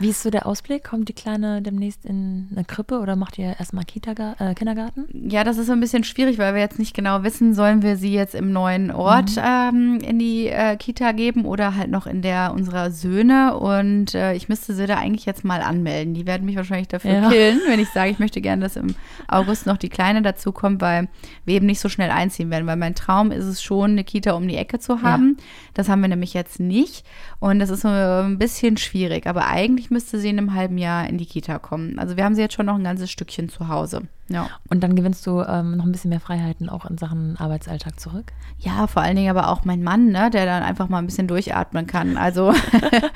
Wie 0.00 0.08
ist 0.08 0.22
so 0.22 0.30
der 0.30 0.46
Ausblick? 0.46 0.84
Kommt 0.84 1.08
die 1.08 1.14
Kleine 1.14 1.62
demnächst 1.62 2.04
in 2.04 2.48
eine 2.52 2.64
Krippe 2.64 2.98
oder 2.98 3.16
macht 3.16 3.38
ihr 3.38 3.56
erstmal 3.58 3.84
äh, 3.84 4.54
Kindergarten? 4.54 5.06
Ja, 5.12 5.44
das 5.44 5.56
ist 5.58 5.66
so 5.66 5.72
ein 5.72 5.80
bisschen 5.80 6.04
schwierig, 6.04 6.38
weil 6.38 6.54
wir 6.54 6.60
jetzt 6.60 6.78
nicht 6.78 6.94
genau 6.94 7.22
wissen, 7.22 7.54
sollen 7.54 7.82
wir 7.82 7.96
sie 7.96 8.12
jetzt 8.12 8.34
im 8.34 8.52
neuen 8.52 8.90
Ort 8.90 9.36
mhm. 9.36 9.42
ähm, 9.44 9.98
in 10.06 10.18
die 10.18 10.48
äh, 10.48 10.76
Kita 10.76 11.12
geben 11.12 11.44
oder 11.44 11.76
halt 11.76 11.90
noch 11.90 12.06
in 12.06 12.20
der 12.20 12.52
unserer 12.54 12.90
Söhne. 12.90 13.56
Und 13.56 14.14
äh, 14.14 14.34
ich 14.34 14.48
müsste 14.48 14.74
sie 14.74 14.86
da 14.86 14.98
eigentlich 14.98 15.24
jetzt 15.24 15.44
mal 15.44 15.62
anmelden. 15.62 16.14
Die 16.14 16.26
werden 16.26 16.44
mich 16.44 16.56
wahrscheinlich 16.56 16.88
dafür 16.88 17.12
ja. 17.12 17.28
killen, 17.30 17.60
wenn 17.68 17.80
ich 17.80 17.88
sage, 17.88 18.10
ich 18.10 18.18
möchte 18.18 18.40
gerne, 18.40 18.62
dass 18.62 18.76
im 18.76 18.94
August 19.28 19.66
noch 19.66 19.78
die 19.78 19.88
Kleine 19.88 20.20
dazu 20.20 20.52
kommt, 20.52 20.82
weil 20.82 21.08
wir 21.44 21.54
eben 21.54 21.66
nicht 21.66 21.80
so 21.80 21.88
schnell 21.88 22.10
einziehen 22.10 22.50
werden. 22.50 22.66
Weil 22.66 22.76
mein 22.76 22.94
Traum 22.94 23.30
ist 23.30 23.44
es 23.44 23.62
schon, 23.62 23.92
eine 23.92 24.04
Kita 24.04 24.32
um 24.32 24.46
die 24.46 24.56
Ecke 24.56 24.78
zu 24.78 25.02
haben. 25.02 25.36
Ja. 25.38 25.44
Das 25.74 25.88
haben 25.88 26.02
wir 26.02 26.08
nämlich 26.08 26.34
jetzt 26.34 26.60
nicht. 26.60 27.06
Und 27.38 27.58
das 27.58 27.70
ist 27.70 27.82
so 27.82 27.88
ein 27.88 28.38
bisschen 28.38 28.49
bisschen 28.50 28.76
schwierig, 28.76 29.26
aber 29.26 29.46
eigentlich 29.46 29.90
müsste 29.90 30.18
sie 30.18 30.28
in 30.28 30.38
einem 30.38 30.54
halben 30.54 30.76
Jahr 30.76 31.08
in 31.08 31.18
die 31.18 31.26
Kita 31.26 31.58
kommen. 31.58 31.98
Also 31.98 32.16
wir 32.16 32.24
haben 32.24 32.34
sie 32.34 32.42
jetzt 32.42 32.54
schon 32.54 32.66
noch 32.66 32.74
ein 32.74 32.84
ganzes 32.84 33.10
Stückchen 33.10 33.48
zu 33.48 33.68
Hause. 33.68 34.02
Ja. 34.30 34.48
Und 34.68 34.82
dann 34.82 34.94
gewinnst 34.94 35.26
du 35.26 35.42
ähm, 35.42 35.76
noch 35.76 35.84
ein 35.84 35.92
bisschen 35.92 36.10
mehr 36.10 36.20
Freiheiten 36.20 36.68
auch 36.68 36.86
in 36.86 36.96
Sachen 36.98 37.36
Arbeitsalltag 37.36 37.98
zurück? 37.98 38.32
Ja, 38.58 38.86
vor 38.86 39.02
allen 39.02 39.16
Dingen 39.16 39.30
aber 39.30 39.48
auch 39.48 39.64
mein 39.64 39.82
Mann, 39.82 40.06
ne, 40.08 40.30
der 40.30 40.46
dann 40.46 40.62
einfach 40.62 40.88
mal 40.88 40.98
ein 40.98 41.06
bisschen 41.06 41.26
durchatmen 41.26 41.86
kann. 41.86 42.16
Also 42.16 42.54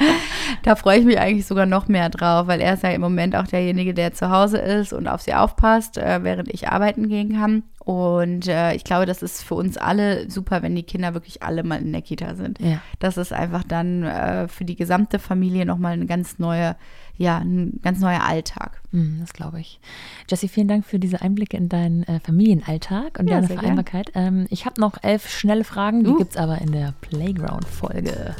da 0.62 0.75
freue 0.75 0.99
ich 0.99 1.05
mich 1.05 1.19
eigentlich 1.19 1.47
sogar 1.47 1.67
noch 1.67 1.89
mehr 1.89 2.11
drauf, 2.11 2.49
weil 2.49 2.61
er 2.61 2.75
ist 2.75 2.83
ja 2.83 2.91
im 2.91 3.01
Moment 3.01 3.37
auch 3.37 3.47
derjenige, 3.47 3.95
der 3.95 4.12
zu 4.12 4.31
Hause 4.31 4.59
ist 4.59 4.93
und 4.93 5.07
auf 5.07 5.23
sie 5.23 5.35
aufpasst, 5.35 5.99
äh, 5.99 6.23
während 6.23 6.53
ich 6.53 6.69
arbeiten 6.69 7.09
gehen 7.09 7.39
kann. 7.39 7.62
Und 7.85 8.49
äh, 8.49 8.75
ich 8.75 8.83
glaube, 8.83 9.05
das 9.05 9.23
ist 9.23 9.43
für 9.43 9.55
uns 9.55 9.77
alle 9.77 10.31
super, 10.31 10.62
wenn 10.62 10.75
die 10.75 10.85
Kinder 10.85 11.12
wirklich 11.12 11.43
alle 11.43 11.62
mal 11.62 11.83
in 11.83 11.93
der 11.93 12.01
Kita 12.01 12.35
sind. 12.35 12.59
Ja. 12.59 12.81
Das 12.99 13.19
ist 13.19 13.33
einfach 13.33 13.62
dann 13.62 14.05
äh, 14.05 14.49
für 14.49 14.65
die 14.65 14.75
gesamte 14.75 15.19
Familie 15.19 15.67
nochmal 15.67 15.93
eine 15.93 16.07
ganz 16.07 16.39
neue 16.39 16.77
ja, 17.17 17.39
ein 17.39 17.81
ganz 17.83 18.01
neuer 18.01 18.23
Alltag. 18.23 18.81
Mm, 18.93 19.21
das 19.21 19.33
glaube 19.33 19.61
ich. 19.61 19.81
Jessie, 20.29 20.49
vielen 20.49 20.69
Dank 20.69 20.85
für 20.85 20.99
diese 20.99 21.23
Einblicke 21.23 21.57
in 21.57 21.69
deinen 21.69 22.03
äh, 22.05 22.21
Familienalltag 22.21 23.19
und 23.19 23.29
ja, 23.29 23.41
deine 23.41 23.49
Vereinbarkeit. 23.49 24.11
Ähm, 24.15 24.47
ich 24.51 24.67
habe 24.67 24.81
noch 24.81 25.03
elf 25.03 25.29
schnelle 25.29 25.65
Fragen, 25.65 26.05
die 26.05 26.11
uh. 26.11 26.19
gibt 26.19 26.33
es 26.33 26.37
aber 26.37 26.61
in 26.61 26.73
der 26.73 26.95
Playground-Folge. 27.01 28.35